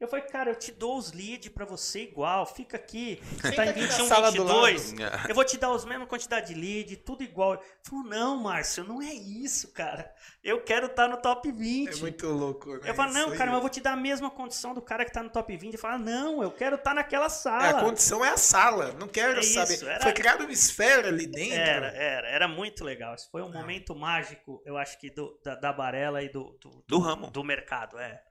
Eu 0.00 0.06
falei, 0.06 0.24
cara, 0.26 0.50
eu 0.50 0.54
te 0.54 0.70
dou 0.70 0.96
os 0.96 1.10
leads 1.12 1.48
pra 1.48 1.64
você 1.64 2.02
igual, 2.04 2.46
fica 2.46 2.76
aqui. 2.76 3.20
Você 3.42 3.50
tá 3.52 3.66
em 3.66 3.70
aqui 3.70 3.80
na 3.80 3.86
21, 3.88 4.06
sala 4.06 4.30
do 4.30 4.44
22. 4.44 4.92
lado. 5.00 5.12
Eu 5.28 5.34
vou 5.34 5.44
te 5.44 5.56
dar 5.58 5.72
os 5.72 5.84
mesma 5.84 6.06
quantidade 6.06 6.54
de 6.54 6.60
lead, 6.60 6.96
tudo 6.98 7.24
igual. 7.24 7.54
Ele 7.54 7.62
falou, 7.82 8.04
não, 8.04 8.36
Márcio, 8.36 8.84
não 8.84 9.02
é 9.02 9.12
isso, 9.12 9.72
cara. 9.72 10.08
Eu 10.42 10.62
quero 10.62 10.86
estar 10.86 11.08
no 11.08 11.16
top 11.16 11.50
20. 11.50 11.96
É 11.98 12.00
muito 12.00 12.28
louco, 12.28 12.76
né? 12.76 12.90
Eu 12.90 12.94
falo, 12.94 13.10
Isso 13.10 13.18
não, 13.18 13.32
aí. 13.32 13.38
cara, 13.38 13.50
mas 13.50 13.56
eu 13.56 13.60
vou 13.60 13.70
te 13.70 13.80
dar 13.80 13.92
a 13.94 13.96
mesma 13.96 14.30
condição 14.30 14.72
do 14.72 14.80
cara 14.80 15.04
que 15.04 15.12
tá 15.12 15.20
no 15.20 15.30
top 15.30 15.56
20. 15.56 15.70
Ele 15.70 15.76
fala, 15.78 15.98
não, 15.98 16.44
eu 16.44 16.52
quero 16.52 16.76
estar 16.76 16.94
naquela 16.94 17.26
É, 17.26 17.28
sala. 17.28 17.68
a 17.80 17.80
condição 17.82 18.24
é 18.24 18.28
a 18.28 18.36
sala. 18.36 18.92
Não 18.92 19.08
quero 19.08 19.38
É 19.38 19.40
isso, 19.40 19.54
saber. 19.54 19.82
era- 19.84 20.00
Foi 20.02 20.12
criada 20.12 20.44
uma 20.44 20.52
esfera 20.52 21.08
ali 21.08 21.26
dentro. 21.26 21.56
Era, 21.58 21.88
era, 21.88 22.28
era 22.28 22.46
muito 22.46 22.84
legal. 22.84 23.16
Isso 23.16 23.28
foi 23.32 23.42
um 23.42 23.50
momento 23.52 23.96
mágico, 23.96 24.62
eu 24.64 24.76
acho 24.76 24.96
que 25.00 25.10
do, 25.10 25.36
da, 25.44 25.56
da 25.56 25.72
Barela 25.72 26.22
e 26.22 26.28
do, 26.28 26.56
do, 26.60 26.84
Do 26.86 26.98
ramo. 27.00 27.32
do 27.32 27.42
mercado, 27.42 27.98
é. 27.98 28.22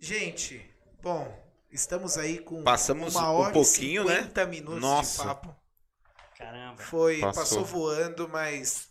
Gente, 0.00 0.68
bom, 1.02 1.52
estamos 1.70 2.18
aí 2.18 2.38
com 2.38 2.62
Passamos 2.62 3.14
uma 3.14 3.32
um 3.32 3.34
hora 3.36 3.52
pouquinho, 3.52 4.02
e 4.04 4.06
né? 4.06 4.16
50 4.22 4.46
minutos 4.46 4.80
Nossa. 4.80 5.22
de 5.22 5.28
papo. 5.28 5.56
Caramba. 6.36 6.82
Foi, 6.82 7.20
Passou. 7.20 7.42
passou. 7.42 7.64
voando, 7.64 8.28
mas 8.28 8.88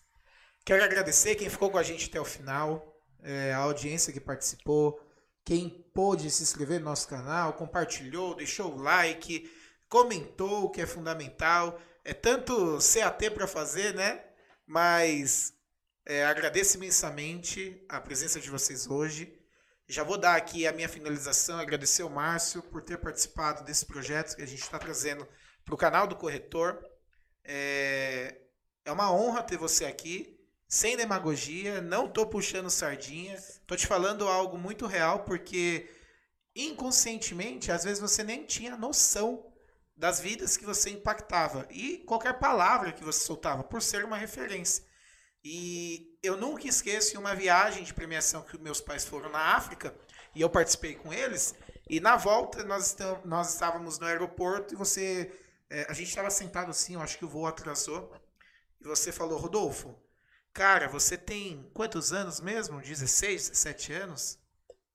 quero 0.65 0.83
agradecer 0.83 1.35
quem 1.35 1.49
ficou 1.49 1.69
com 1.71 1.77
a 1.77 1.83
gente 1.83 2.09
até 2.09 2.19
o 2.19 2.25
final, 2.25 2.95
é, 3.23 3.53
a 3.53 3.59
audiência 3.59 4.13
que 4.13 4.19
participou, 4.19 4.99
quem 5.43 5.69
pôde 5.93 6.29
se 6.29 6.43
inscrever 6.43 6.79
no 6.79 6.85
nosso 6.85 7.07
canal, 7.07 7.53
compartilhou, 7.53 8.35
deixou 8.35 8.73
o 8.73 8.81
like, 8.81 9.49
comentou, 9.87 10.65
o 10.65 10.69
que 10.69 10.81
é 10.81 10.85
fundamental. 10.85 11.79
É 12.05 12.13
tanto 12.13 12.77
CAT 12.77 13.31
para 13.31 13.47
fazer, 13.47 13.93
né? 13.93 14.23
Mas 14.65 15.53
é, 16.05 16.25
agradeço 16.25 16.77
imensamente 16.77 17.83
a 17.89 17.99
presença 17.99 18.39
de 18.39 18.49
vocês 18.49 18.87
hoje. 18.87 19.38
Já 19.91 20.03
vou 20.03 20.19
dar 20.19 20.35
aqui 20.35 20.67
a 20.67 20.71
minha 20.71 20.87
finalização, 20.87 21.57
agradecer 21.57 22.03
ao 22.03 22.11
Márcio 22.11 22.61
por 22.61 22.83
ter 22.83 22.99
participado 22.99 23.63
desse 23.63 23.87
projeto 23.87 24.35
que 24.35 24.43
a 24.43 24.45
gente 24.45 24.61
está 24.61 24.77
trazendo 24.77 25.27
para 25.65 25.73
o 25.73 25.77
canal 25.77 26.05
do 26.05 26.15
Corretor. 26.15 26.79
É, 27.43 28.39
é 28.85 28.91
uma 28.91 29.11
honra 29.11 29.41
ter 29.41 29.57
você 29.57 29.85
aqui, 29.85 30.39
sem 30.67 30.95
demagogia, 30.95 31.81
não 31.81 32.07
tô 32.07 32.27
puxando 32.27 32.69
sardinha, 32.69 33.35
tô 33.65 33.75
te 33.75 33.87
falando 33.87 34.27
algo 34.27 34.59
muito 34.59 34.85
real, 34.85 35.23
porque 35.23 35.89
inconscientemente, 36.55 37.71
às 37.71 37.83
vezes 37.83 37.99
você 37.99 38.23
nem 38.23 38.45
tinha 38.45 38.77
noção 38.77 39.43
das 39.97 40.19
vidas 40.19 40.55
que 40.55 40.67
você 40.67 40.91
impactava 40.91 41.67
e 41.71 41.97
qualquer 42.05 42.37
palavra 42.37 42.91
que 42.91 43.03
você 43.03 43.25
soltava, 43.25 43.63
por 43.63 43.81
ser 43.81 44.05
uma 44.05 44.17
referência. 44.17 44.83
E 45.43 46.17
eu 46.21 46.35
nunca 46.35 46.67
esqueço 46.67 47.17
uma 47.19 47.35
viagem 47.35 47.83
de 47.83 47.93
premiação 47.93 48.41
que 48.41 48.57
meus 48.57 48.81
pais 48.81 49.05
foram 49.05 49.29
na 49.29 49.55
África 49.55 49.95
e 50.35 50.41
eu 50.41 50.49
participei 50.49 50.95
com 50.95 51.13
eles. 51.13 51.55
E 51.89 51.99
na 51.99 52.15
volta 52.15 52.63
nós, 52.63 52.95
nós 53.25 53.53
estávamos 53.53 53.99
no 53.99 54.05
aeroporto 54.05 54.73
e 54.73 54.77
você. 54.77 55.31
é, 55.69 55.85
a 55.89 55.93
gente 55.93 56.09
estava 56.09 56.29
sentado 56.29 56.69
assim, 56.69 56.95
eu 56.95 57.01
acho 57.01 57.17
que 57.17 57.25
o 57.25 57.29
voo 57.29 57.47
atrasou. 57.47 58.13
E 58.81 58.83
você 58.87 59.11
falou, 59.11 59.39
Rodolfo, 59.39 59.97
cara, 60.53 60.87
você 60.87 61.17
tem 61.17 61.69
quantos 61.73 62.13
anos 62.13 62.39
mesmo? 62.39 62.81
16, 62.81 63.49
17 63.49 63.93
anos? 63.93 64.39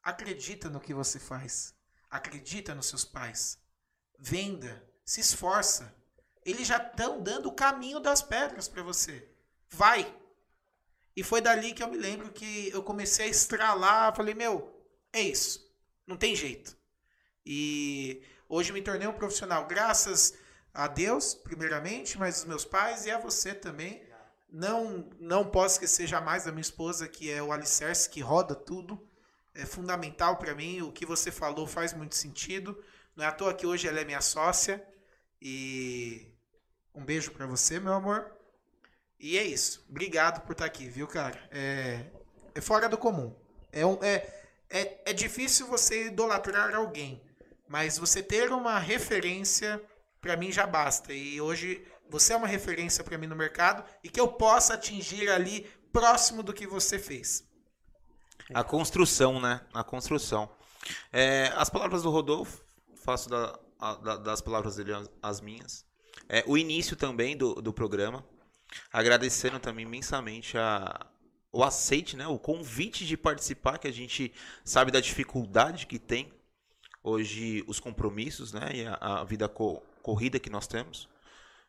Acredita 0.02 0.68
no 0.68 0.80
que 0.80 0.94
você 0.94 1.18
faz. 1.18 1.74
Acredita 2.10 2.74
nos 2.74 2.86
seus 2.86 3.04
pais. 3.04 3.58
Venda. 4.18 4.86
Se 5.04 5.20
esforça. 5.20 5.94
Eles 6.44 6.66
já 6.66 6.76
estão 6.76 7.22
dando 7.22 7.48
o 7.48 7.54
caminho 7.54 8.00
das 8.00 8.22
pedras 8.22 8.68
para 8.68 8.82
você. 8.82 9.28
Vai. 9.70 10.14
E 11.16 11.22
foi 11.22 11.40
dali 11.40 11.72
que 11.72 11.82
eu 11.82 11.88
me 11.88 11.96
lembro 11.96 12.32
que 12.32 12.70
eu 12.70 12.82
comecei 12.82 13.26
a 13.26 13.30
estralar. 13.30 14.14
Falei, 14.14 14.34
meu, 14.34 14.74
é 15.12 15.20
isso. 15.20 15.72
Não 16.06 16.16
tem 16.16 16.34
jeito. 16.34 16.76
E 17.46 18.22
hoje 18.48 18.72
me 18.72 18.82
tornei 18.82 19.06
um 19.06 19.12
profissional 19.12 19.66
graças 19.66 20.34
a 20.72 20.88
Deus, 20.88 21.34
primeiramente, 21.34 22.18
mas 22.18 22.38
os 22.38 22.44
meus 22.44 22.64
pais 22.64 23.06
e 23.06 23.10
a 23.10 23.18
você 23.18 23.54
também. 23.54 24.02
Não, 24.50 25.08
não 25.18 25.44
posso 25.44 25.74
esquecer 25.74 26.06
jamais 26.06 26.44
da 26.44 26.52
minha 26.52 26.60
esposa, 26.60 27.08
que 27.08 27.30
é 27.30 27.42
o 27.42 27.52
alicerce, 27.52 28.10
que 28.10 28.20
roda 28.20 28.54
tudo. 28.54 29.00
É 29.54 29.64
fundamental 29.64 30.36
para 30.36 30.54
mim. 30.54 30.82
O 30.82 30.92
que 30.92 31.06
você 31.06 31.30
falou 31.30 31.66
faz 31.66 31.92
muito 31.92 32.16
sentido. 32.16 32.82
Não 33.14 33.24
é 33.24 33.28
à 33.28 33.32
toa 33.32 33.54
que 33.54 33.66
hoje 33.66 33.86
ela 33.86 34.00
é 34.00 34.04
minha 34.04 34.20
sócia. 34.20 34.84
E 35.40 36.32
um 36.94 37.04
beijo 37.04 37.30
para 37.30 37.46
você, 37.46 37.78
meu 37.78 37.92
amor. 37.92 38.33
E 39.24 39.38
é 39.38 39.42
isso. 39.42 39.82
Obrigado 39.88 40.42
por 40.42 40.52
estar 40.52 40.66
aqui, 40.66 40.86
viu, 40.86 41.08
cara? 41.08 41.42
É, 41.50 42.04
é 42.54 42.60
fora 42.60 42.90
do 42.90 42.98
comum. 42.98 43.34
É, 43.72 43.86
um, 43.86 43.94
é, 44.04 44.16
é, 44.68 45.00
é 45.06 45.12
difícil 45.14 45.66
você 45.66 46.08
idolatrar 46.08 46.74
alguém, 46.74 47.22
mas 47.66 47.96
você 47.96 48.22
ter 48.22 48.52
uma 48.52 48.78
referência, 48.78 49.82
para 50.20 50.36
mim 50.36 50.52
já 50.52 50.66
basta. 50.66 51.10
E 51.14 51.40
hoje 51.40 51.82
você 52.10 52.34
é 52.34 52.36
uma 52.36 52.46
referência 52.46 53.02
para 53.02 53.16
mim 53.16 53.26
no 53.26 53.34
mercado 53.34 53.82
e 54.02 54.10
que 54.10 54.20
eu 54.20 54.28
possa 54.28 54.74
atingir 54.74 55.30
ali 55.30 55.66
próximo 55.90 56.42
do 56.42 56.52
que 56.52 56.66
você 56.66 56.98
fez. 56.98 57.48
A 58.52 58.62
construção, 58.62 59.40
né? 59.40 59.62
A 59.72 59.82
construção. 59.82 60.50
É, 61.10 61.50
as 61.56 61.70
palavras 61.70 62.02
do 62.02 62.10
Rodolfo, 62.10 62.62
faço 62.94 63.30
da, 63.30 63.58
a, 63.80 63.94
da, 63.94 64.16
das 64.18 64.42
palavras 64.42 64.76
dele 64.76 64.92
as, 64.92 65.08
as 65.22 65.40
minhas. 65.40 65.86
É, 66.28 66.44
o 66.46 66.58
início 66.58 66.94
também 66.94 67.34
do, 67.34 67.54
do 67.54 67.72
programa. 67.72 68.22
Agradecendo 68.92 69.58
também 69.58 69.84
imensamente 69.84 70.56
a, 70.58 71.06
o 71.52 71.62
aceite, 71.62 72.16
né? 72.16 72.26
O 72.26 72.38
convite 72.38 73.06
de 73.06 73.16
participar, 73.16 73.78
que 73.78 73.88
a 73.88 73.92
gente 73.92 74.32
sabe 74.64 74.90
da 74.90 75.00
dificuldade 75.00 75.86
que 75.86 75.98
tem 75.98 76.32
hoje 77.02 77.64
os 77.66 77.78
compromissos, 77.78 78.52
né? 78.52 78.70
E 78.74 78.86
a, 78.86 79.20
a 79.20 79.24
vida 79.24 79.48
co 79.48 79.82
corrida 80.02 80.38
que 80.38 80.50
nós 80.50 80.66
temos. 80.66 81.08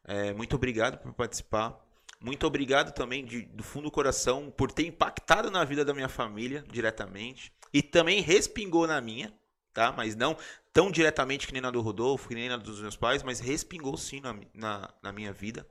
É, 0.03 0.33
muito 0.33 0.55
obrigado 0.55 0.97
por 0.97 1.13
participar. 1.13 1.79
Muito 2.19 2.45
obrigado 2.45 2.93
também 2.93 3.23
de, 3.23 3.43
do 3.43 3.63
fundo 3.63 3.85
do 3.85 3.91
coração 3.91 4.51
por 4.51 4.71
ter 4.71 4.85
impactado 4.85 5.51
na 5.51 5.63
vida 5.63 5.85
da 5.85 5.93
minha 5.93 6.09
família 6.09 6.63
diretamente 6.69 7.53
e 7.73 7.81
também 7.81 8.21
respingou 8.21 8.87
na 8.87 8.99
minha, 8.99 9.33
tá? 9.73 9.91
Mas 9.91 10.15
não 10.15 10.37
tão 10.73 10.91
diretamente 10.91 11.47
que 11.47 11.53
nem 11.53 11.61
na 11.61 11.71
do 11.71 11.81
Rodolfo, 11.81 12.27
que 12.27 12.35
nem 12.35 12.49
na 12.49 12.57
dos 12.57 12.81
meus 12.81 12.95
pais, 12.95 13.23
mas 13.23 13.39
respingou 13.39 13.95
sim 13.97 14.21
na, 14.21 14.35
na, 14.53 14.93
na 15.01 15.11
minha 15.11 15.31
vida. 15.31 15.65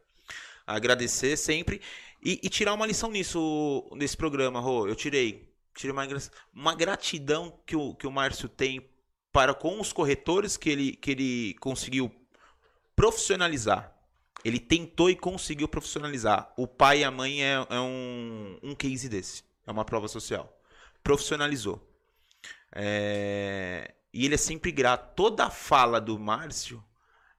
Agradecer 0.67 1.37
sempre 1.37 1.81
e, 2.23 2.41
e, 2.43 2.49
tirar 2.49 2.73
uma 2.73 2.87
lição 2.87 3.11
nisso, 3.11 3.87
nesse 3.93 4.17
programa, 4.17 4.59
Rô. 4.61 4.89
Eu 4.89 4.97
tirei. 4.97 5.53
Tirei 5.75 5.93
uma, 5.93 6.07
uma 6.55 6.75
gratidão 6.75 7.61
que 7.67 7.77
o, 7.77 7.95
que 7.95 8.07
o 8.07 8.13
Márcio 8.13 8.49
tem 8.49 8.89
para 9.33 9.53
com 9.53 9.81
os 9.81 9.93
corretores 9.93 10.57
que 10.57 10.71
ele, 10.71 10.93
que 10.97 11.11
ele 11.11 11.55
conseguiu 11.55 12.11
profissionalizar. 12.95 13.93
Ele 14.45 14.61
tentou 14.61 15.11
e 15.11 15.17
conseguiu 15.17 15.67
profissionalizar. 15.67 16.53
O 16.57 16.67
pai 16.67 17.01
e 17.01 17.05
a 17.05 17.11
mãe 17.11 17.43
é, 17.43 17.67
é 17.69 17.81
um, 17.81 18.59
um 18.63 18.75
case 18.75 19.09
desse. 19.09 19.43
É 19.67 19.73
uma 19.73 19.85
prova 19.85 20.07
social. 20.07 20.57
Profissionalizou. 21.03 21.85
É... 22.73 23.95
E 24.13 24.25
ele 24.25 24.35
é 24.35 24.39
sempre 24.39 24.71
grato. 24.71 25.15
Toda 25.17 25.47
a 25.47 25.51
fala 25.51 26.01
do 26.01 26.19
Márcio, 26.19 26.83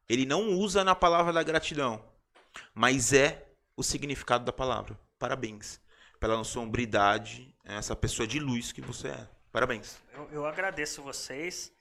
ele 0.10 0.26
não 0.26 0.50
usa 0.50 0.84
na 0.84 0.94
palavra 0.94 1.32
da 1.32 1.44
gratidão, 1.44 2.04
mas 2.74 3.14
é 3.14 3.48
o 3.76 3.84
significado 3.84 4.46
da 4.46 4.54
palavra. 4.54 5.00
Parabéns 5.18 5.80
pela 6.20 6.44
sua 6.44 6.64
hombridade, 6.64 7.54
essa 7.64 7.96
pessoa 7.96 8.28
de 8.28 8.40
luz 8.40 8.72
que 8.72 8.82
você 8.82 9.10
é. 9.10 9.28
Parabéns. 9.52 10.02
Eu, 10.14 10.30
eu 10.32 10.46
agradeço 10.46 11.02
vocês. 11.02 11.72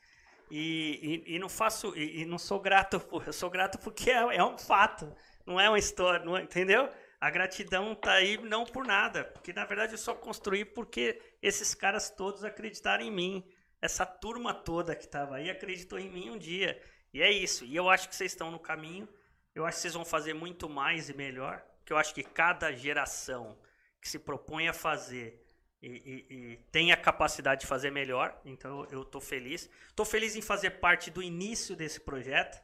E, 0.51 1.25
e, 1.27 1.37
e, 1.37 1.39
não 1.39 1.49
faço 1.49 1.97
e, 1.97 2.21
e, 2.21 2.25
não 2.27 2.39
sou 2.39 2.61
grato 2.61 3.01
por, 3.01 3.27
eu 3.27 3.33
sou 3.33 3.49
grato 3.49 3.79
porque 3.79 4.11
é, 4.11 4.37
é 4.37 4.45
um 4.45 4.59
fato, 4.59 5.11
não 5.47 5.59
é 5.59 5.69
uma 5.69 5.79
história, 5.79 6.23
não 6.25 6.37
é, 6.37 6.43
entendeu? 6.43 6.89
A 7.19 7.31
gratidão 7.31 7.95
tá 7.95 8.13
aí 8.13 8.37
não 8.37 8.67
por 8.67 8.85
nada, 8.87 9.25
porque 9.25 9.53
na 9.55 9.65
verdade 9.65 9.95
eu 9.95 9.99
só 9.99 10.15
construí 10.15 10.65
porque 10.65 11.19
esses 11.41 11.75
caras 11.75 12.11
todos 12.11 12.45
acreditaram 12.45 13.03
em 13.03 13.11
mim. 13.11 13.45
Essa 13.81 14.05
turma 14.05 14.53
toda 14.53 14.95
que 14.95 15.07
estava 15.07 15.37
aí 15.37 15.49
acreditou 15.49 15.99
em 15.99 16.11
mim 16.11 16.31
um 16.31 16.39
dia. 16.39 16.81
E 17.13 17.23
é 17.23 17.31
isso. 17.31 17.65
E 17.65 17.75
eu 17.75 17.89
acho 17.89 18.09
que 18.09 18.15
vocês 18.15 18.33
estão 18.33 18.51
no 18.51 18.59
caminho. 18.59 19.09
Eu 19.55 19.65
acho 19.65 19.77
que 19.77 19.83
vocês 19.83 19.95
vão 19.95 20.05
fazer 20.05 20.35
muito 20.35 20.69
mais 20.69 21.09
e 21.09 21.15
melhor. 21.15 21.65
Que 21.85 21.93
eu 21.93 21.97
acho 21.97 22.15
que 22.15 22.23
cada 22.23 22.73
geração 22.73 23.57
que 24.01 24.09
se 24.09 24.19
propõe 24.19 24.69
a 24.69 24.73
fazer 24.73 25.43
e, 25.81 25.89
e, 25.89 26.35
e, 26.35 26.57
tem 26.73 26.93
a 26.93 26.97
capacidade 26.97 27.63
de 27.63 27.67
fazer 27.67 27.91
melhor. 27.91 28.39
Então 28.45 28.87
eu 28.91 29.03
estou 29.03 29.21
feliz. 29.21 29.69
Estou 29.89 30.07
feliz 30.07 30.35
em 30.35 30.43
fazer 30.43 30.71
parte 30.71 31.11
do 31.11 31.23
início 31.23 31.77
desse 31.77 32.01
projeto. 32.01 32.61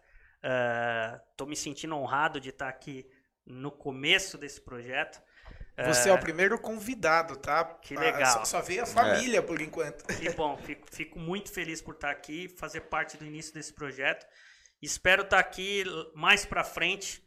Estou 1.30 1.46
uh, 1.46 1.50
me 1.50 1.56
sentindo 1.56 1.94
honrado 1.94 2.40
de 2.40 2.48
estar 2.48 2.68
aqui 2.68 3.06
no 3.44 3.70
começo 3.70 4.38
desse 4.38 4.60
projeto. 4.60 5.20
Você 5.86 6.10
é 6.10 6.12
o 6.12 6.18
primeiro 6.18 6.58
convidado, 6.58 7.36
tá? 7.36 7.64
Que 7.64 7.96
legal. 7.96 8.32
Só, 8.32 8.44
só 8.44 8.60
veio 8.60 8.82
a 8.82 8.86
família 8.86 9.38
é. 9.38 9.42
por 9.42 9.60
enquanto. 9.60 10.04
Que 10.04 10.30
bom. 10.30 10.56
Fico, 10.58 10.86
fico, 10.90 11.18
muito 11.18 11.50
feliz 11.50 11.80
por 11.80 11.94
estar 11.94 12.10
aqui, 12.10 12.48
fazer 12.48 12.82
parte 12.82 13.16
do 13.16 13.24
início 13.24 13.54
desse 13.54 13.72
projeto. 13.72 14.26
Espero 14.82 15.22
estar 15.22 15.38
aqui 15.38 15.84
mais 16.14 16.46
para 16.46 16.64
frente, 16.64 17.22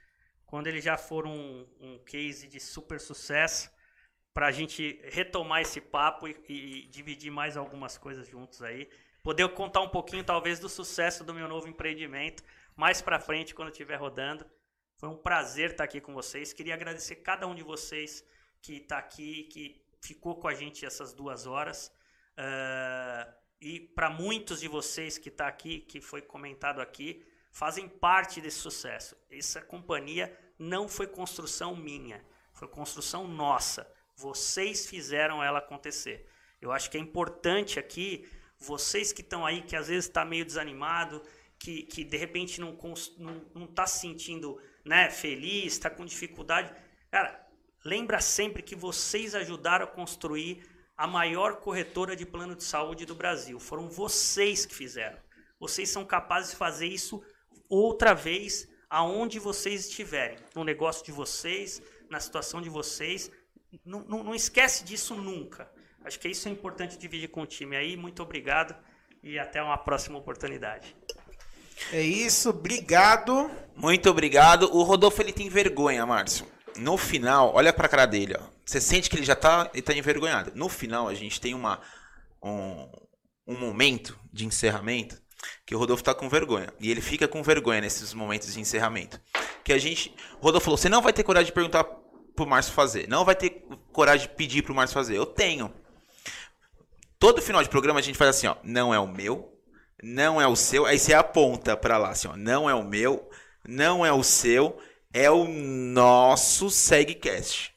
quando 0.45 0.67
ele 0.67 0.81
já 0.81 0.97
for 0.97 1.27
um, 1.27 1.67
um 1.79 1.99
case 1.99 2.47
de 2.47 2.59
super 2.59 2.99
sucesso 2.99 3.71
para 4.33 4.47
a 4.47 4.51
gente 4.51 4.99
retomar 5.03 5.61
esse 5.61 5.79
papo 5.79 6.27
e, 6.27 6.35
e, 6.49 6.87
dividir 6.87 7.31
mais 7.31 7.55
algumas 7.55 7.97
coisas 7.97 8.27
juntos 8.27 8.63
aí. 8.63 8.89
Poder 9.21 9.47
contar 9.49 9.81
um 9.81 9.89
pouquinho, 9.89 10.23
talvez, 10.23 10.59
do 10.59 10.67
sucesso 10.67 11.23
do 11.23 11.33
meu 11.33 11.47
novo 11.47 11.67
empreendimento 11.67 12.43
mais 12.75 13.01
para 13.01 13.19
frente, 13.19 13.53
quando 13.53 13.69
estiver 13.69 13.95
rodando. 13.95 14.45
Foi 14.97 15.09
um 15.09 15.17
prazer 15.17 15.71
estar 15.71 15.83
aqui 15.83 16.01
com 16.01 16.13
vocês. 16.13 16.53
Queria 16.53 16.73
agradecer 16.73 17.17
cada 17.17 17.45
um 17.45 17.53
de 17.53 17.63
vocês 17.63 18.25
que 18.61 18.77
está 18.77 18.97
aqui, 18.97 19.43
que 19.43 19.85
ficou 20.01 20.35
com 20.39 20.47
a 20.47 20.53
gente 20.53 20.85
essas 20.85 21.13
duas 21.13 21.45
horas. 21.45 21.93
Uh, 22.37 23.33
e 23.61 23.79
para 23.79 24.09
muitos 24.09 24.59
de 24.59 24.67
vocês 24.67 25.17
que 25.17 25.29
está 25.29 25.47
aqui, 25.47 25.79
que 25.79 26.01
foi 26.01 26.21
comentado 26.21 26.81
aqui, 26.81 27.23
fazem 27.53 27.87
parte 27.87 28.41
desse 28.41 28.57
sucesso. 28.57 29.15
Essa 29.31 29.61
companhia 29.61 30.35
não 30.57 30.89
foi 30.89 31.05
construção 31.07 31.75
minha, 31.75 32.21
foi 32.51 32.67
construção 32.67 33.27
nossa. 33.27 33.87
Vocês 34.15 34.87
fizeram 34.87 35.41
ela 35.41 35.59
acontecer. 35.59 36.27
Eu 36.59 36.71
acho 36.71 36.89
que 36.89 36.97
é 36.97 36.99
importante 36.99 37.79
aqui, 37.79 38.27
vocês 38.57 39.13
que 39.13 39.21
estão 39.21 39.45
aí, 39.45 39.61
que 39.61 39.75
às 39.75 39.87
vezes 39.87 40.05
está 40.05 40.25
meio 40.25 40.43
desanimado, 40.43 41.21
que, 41.59 41.83
que 41.83 42.03
de 42.03 42.17
repente 42.17 42.59
não 42.59 42.73
está 42.73 43.67
tá 43.75 43.87
se 43.87 43.99
sentindo 43.99 44.59
né, 44.83 45.09
feliz, 45.11 45.73
está 45.73 45.89
com 45.89 46.05
dificuldade. 46.05 46.73
Cara, 47.11 47.47
lembra 47.85 48.19
sempre 48.19 48.63
que 48.63 48.75
vocês 48.75 49.35
ajudaram 49.35 49.85
a 49.85 49.89
construir 49.89 50.67
a 50.97 51.05
maior 51.05 51.57
corretora 51.57 52.15
de 52.15 52.25
plano 52.25 52.55
de 52.55 52.63
saúde 52.63 53.05
do 53.05 53.13
Brasil. 53.15 53.59
Foram 53.59 53.89
vocês 53.89 54.65
que 54.65 54.73
fizeram. 54.73 55.19
Vocês 55.59 55.89
são 55.89 56.03
capazes 56.03 56.51
de 56.51 56.57
fazer 56.57 56.87
isso 56.87 57.23
outra 57.75 58.13
vez 58.13 58.67
aonde 58.89 59.39
vocês 59.39 59.87
estiverem, 59.87 60.37
no 60.53 60.63
negócio 60.63 61.03
de 61.03 61.11
vocês, 61.11 61.81
na 62.09 62.19
situação 62.19 62.61
de 62.61 62.69
vocês 62.69 63.31
não, 63.85 64.01
não, 64.01 64.23
não 64.23 64.35
esquece 64.35 64.83
disso 64.83 65.15
nunca. 65.15 65.69
Acho 66.05 66.19
que 66.19 66.27
isso 66.27 66.47
é 66.47 66.51
importante 66.51 66.97
dividir 66.97 67.29
com 67.29 67.41
o 67.41 67.45
time 67.45 67.75
aí. 67.75 67.97
Muito 67.97 68.21
obrigado 68.21 68.75
e 69.23 69.39
até 69.39 69.63
uma 69.63 69.77
próxima 69.77 70.17
oportunidade. 70.17 70.95
É 71.91 72.01
isso, 72.01 72.49
obrigado. 72.49 73.49
Muito 73.75 74.09
obrigado. 74.09 74.69
O 74.75 74.83
Rodolfo 74.83 75.21
ele 75.21 75.33
tem 75.33 75.49
vergonha, 75.49 76.05
Márcio. 76.05 76.45
No 76.77 76.97
final, 76.97 77.53
olha 77.55 77.71
pra 77.71 77.87
cara 77.87 78.05
dele, 78.05 78.35
ó. 78.39 78.43
Você 78.65 78.81
sente 78.81 79.09
que 79.09 79.15
ele 79.15 79.25
já 79.25 79.35
tá, 79.35 79.69
ele 79.73 79.81
tá 79.81 79.93
envergonhado. 79.93 80.51
No 80.55 80.69
final, 80.69 81.07
a 81.07 81.13
gente 81.13 81.39
tem 81.39 81.53
uma, 81.53 81.79
um, 82.41 82.89
um 83.47 83.57
momento 83.57 84.19
de 84.31 84.45
encerramento 84.45 85.21
que 85.65 85.75
o 85.75 85.77
Rodolfo 85.77 86.03
tá 86.03 86.13
com 86.13 86.29
vergonha. 86.29 86.73
E 86.79 86.89
ele 86.89 87.01
fica 87.01 87.27
com 87.27 87.43
vergonha 87.43 87.81
nesses 87.81 88.13
momentos 88.13 88.53
de 88.53 88.59
encerramento. 88.59 89.19
Que 89.63 89.73
a 89.73 89.77
gente. 89.77 90.13
O 90.39 90.43
Rodolfo 90.43 90.65
falou: 90.65 90.77
você 90.77 90.89
não 90.89 91.01
vai 91.01 91.13
ter 91.13 91.23
coragem 91.23 91.47
de 91.47 91.53
perguntar 91.53 91.83
pro 92.35 92.47
Márcio 92.47 92.73
fazer. 92.73 93.07
Não 93.07 93.23
vai 93.25 93.35
ter 93.35 93.63
coragem 93.91 94.27
de 94.27 94.35
pedir 94.35 94.63
pro 94.63 94.75
Márcio 94.75 94.93
fazer. 94.93 95.17
Eu 95.17 95.25
tenho. 95.25 95.73
Todo 97.19 97.41
final 97.41 97.63
de 97.63 97.69
programa 97.69 97.99
a 97.99 98.03
gente 98.03 98.17
faz 98.17 98.31
assim, 98.31 98.47
ó. 98.47 98.55
Não 98.63 98.93
é 98.93 98.99
o 98.99 99.07
meu, 99.07 99.57
não 100.01 100.41
é 100.41 100.47
o 100.47 100.55
seu. 100.55 100.85
Aí 100.85 100.99
você 100.99 101.13
aponta 101.13 101.77
para 101.77 101.97
lá, 101.97 102.09
assim, 102.09 102.27
ó. 102.27 102.35
Não 102.35 102.69
é 102.69 102.75
o 102.75 102.83
meu, 102.83 103.29
não 103.65 104.05
é 104.05 104.11
o 104.11 104.23
seu, 104.23 104.77
é 105.13 105.31
o 105.31 105.47
nosso 105.47 106.69
SegCast. 106.69 107.72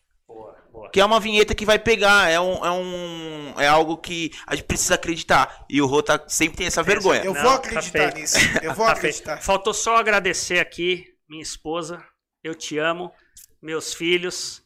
Que 0.92 1.00
é 1.00 1.04
uma 1.04 1.20
vinheta 1.20 1.54
que 1.54 1.64
vai 1.64 1.78
pegar, 1.78 2.30
é 2.30 2.40
um, 2.40 2.64
é 2.64 2.70
um. 2.70 3.54
É 3.58 3.66
algo 3.66 3.96
que 3.96 4.30
a 4.46 4.54
gente 4.54 4.66
precisa 4.66 4.94
acreditar. 4.94 5.64
E 5.68 5.80
o 5.80 5.86
Rô 5.86 6.02
tá, 6.02 6.22
sempre 6.28 6.58
tem 6.58 6.66
essa 6.66 6.82
vergonha. 6.82 7.22
Eu 7.24 7.34
vou 7.34 7.42
Não, 7.42 7.50
tá 7.58 7.68
acreditar 7.68 8.12
tá 8.12 8.18
nisso. 8.18 8.36
Eu 8.62 8.74
vou 8.74 8.86
tá 8.86 8.92
acreditar. 8.92 9.36
Faltou 9.38 9.74
só 9.74 9.96
agradecer 9.96 10.58
aqui, 10.58 11.06
minha 11.28 11.42
esposa. 11.42 12.02
Eu 12.44 12.54
te 12.54 12.78
amo 12.78 13.12
meus 13.66 13.92
filhos, 13.92 14.62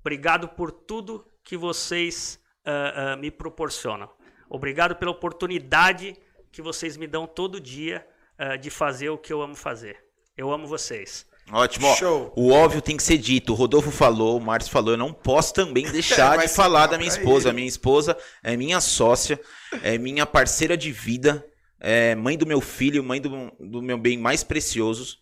obrigado 0.00 0.48
por 0.48 0.72
tudo 0.72 1.26
que 1.44 1.54
vocês 1.54 2.40
uh, 2.66 3.14
uh, 3.14 3.18
me 3.18 3.30
proporcionam. 3.30 4.08
Obrigado 4.48 4.96
pela 4.96 5.10
oportunidade 5.10 6.16
que 6.50 6.62
vocês 6.62 6.96
me 6.96 7.06
dão 7.06 7.26
todo 7.26 7.60
dia 7.60 8.06
uh, 8.40 8.56
de 8.56 8.70
fazer 8.70 9.10
o 9.10 9.18
que 9.18 9.32
eu 9.32 9.42
amo 9.42 9.54
fazer. 9.54 10.02
Eu 10.34 10.50
amo 10.50 10.66
vocês. 10.66 11.27
Ótimo. 11.50 11.94
Show. 11.96 12.32
O 12.36 12.50
óbvio 12.50 12.82
tem 12.82 12.96
que 12.96 13.02
ser 13.02 13.18
dito. 13.18 13.52
O 13.52 13.56
Rodolfo 13.56 13.90
falou, 13.90 14.36
o 14.36 14.40
Márcio 14.40 14.70
falou. 14.70 14.92
Eu 14.92 14.98
não 14.98 15.12
posso 15.12 15.54
também 15.54 15.84
deixar 15.92 16.38
de 16.38 16.48
falar 16.48 16.86
da 16.86 16.98
minha 16.98 17.08
esposa. 17.08 17.50
A 17.50 17.52
minha 17.52 17.66
esposa 17.66 18.16
é 18.42 18.56
minha 18.56 18.80
sócia, 18.80 19.40
é 19.82 19.96
minha 19.98 20.26
parceira 20.26 20.76
de 20.76 20.92
vida, 20.92 21.44
é 21.80 22.14
mãe 22.14 22.36
do 22.36 22.46
meu 22.46 22.60
filho, 22.60 23.02
mãe 23.02 23.20
do, 23.20 23.52
do 23.58 23.82
meu 23.82 23.98
bem 23.98 24.18
mais 24.18 24.42
preciosos. 24.44 25.18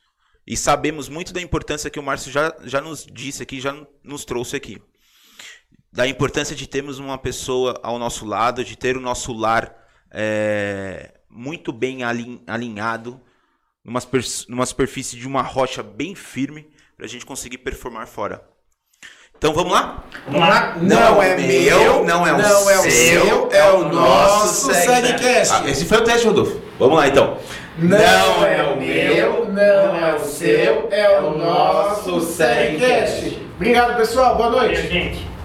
E 0.47 0.57
sabemos 0.57 1.09
muito 1.09 1.33
da 1.33 1.41
importância 1.41 1.91
que 1.91 1.99
o 1.99 2.03
Márcio 2.03 2.31
já, 2.31 2.55
já 2.65 2.81
nos 2.81 3.05
disse 3.05 3.43
aqui, 3.43 3.61
já 3.61 3.77
nos 4.03 4.25
trouxe 4.25 4.55
aqui. 4.55 4.81
Da 5.93 6.07
importância 6.07 6.55
de 6.55 6.67
termos 6.67 6.99
uma 6.99 7.19
pessoa 7.19 7.81
ao 7.83 7.99
nosso 7.99 8.25
lado, 8.25 8.65
de 8.65 8.77
ter 8.77 8.97
o 8.97 9.01
nosso 9.01 9.33
lar 9.33 9.75
é, 10.11 11.15
muito 11.29 11.73
bem 11.73 12.01
alinhado, 12.47 13.21
numa, 13.87 14.01
numa 14.49 14.67
superfície 14.67 15.17
de 15.17 15.27
uma 15.27 15.43
rocha 15.43 15.83
bem 15.83 16.15
firme, 16.15 16.67
para 16.97 17.07
a 17.07 17.09
gente 17.09 17.25
conseguir 17.25 17.59
performar 17.59 18.09
fora. 18.09 18.43
Então 19.39 19.53
vamos 19.53 19.73
lá? 19.73 20.03
Vamos 20.25 20.41
lá. 20.41 20.77
Não, 20.81 21.23
é 21.23 21.37
meu, 21.37 22.05
não 22.05 22.27
é 22.27 22.33
o 22.33 22.39
não 22.39 22.71
é 22.71 22.79
o 22.79 22.83
seu, 22.83 22.91
seu, 22.91 23.49
é 23.53 23.71
o 23.71 23.89
nosso 23.93 24.73
Segcast. 24.73 25.55
Ah, 25.55 25.71
esse 25.71 25.85
foi 25.85 25.99
o 25.99 26.05
teste, 26.05 26.27
Rodolfo. 26.27 26.61
Vamos 26.79 26.97
lá 26.97 27.07
então. 27.07 27.39
Não 27.79 27.99
é 28.47 28.63
o 28.63 28.77
meu, 28.81 29.53
não 29.53 29.95
é 29.95 30.15
o 30.15 30.21
seu, 30.21 30.89
é 30.91 31.21
o 31.21 31.37
nosso 31.37 32.21
Segcast. 32.23 33.39
Obrigado, 33.57 33.97
pessoal. 33.99 34.37
Boa 34.37 34.51
noite. 34.51 34.89
gente. 34.89 35.36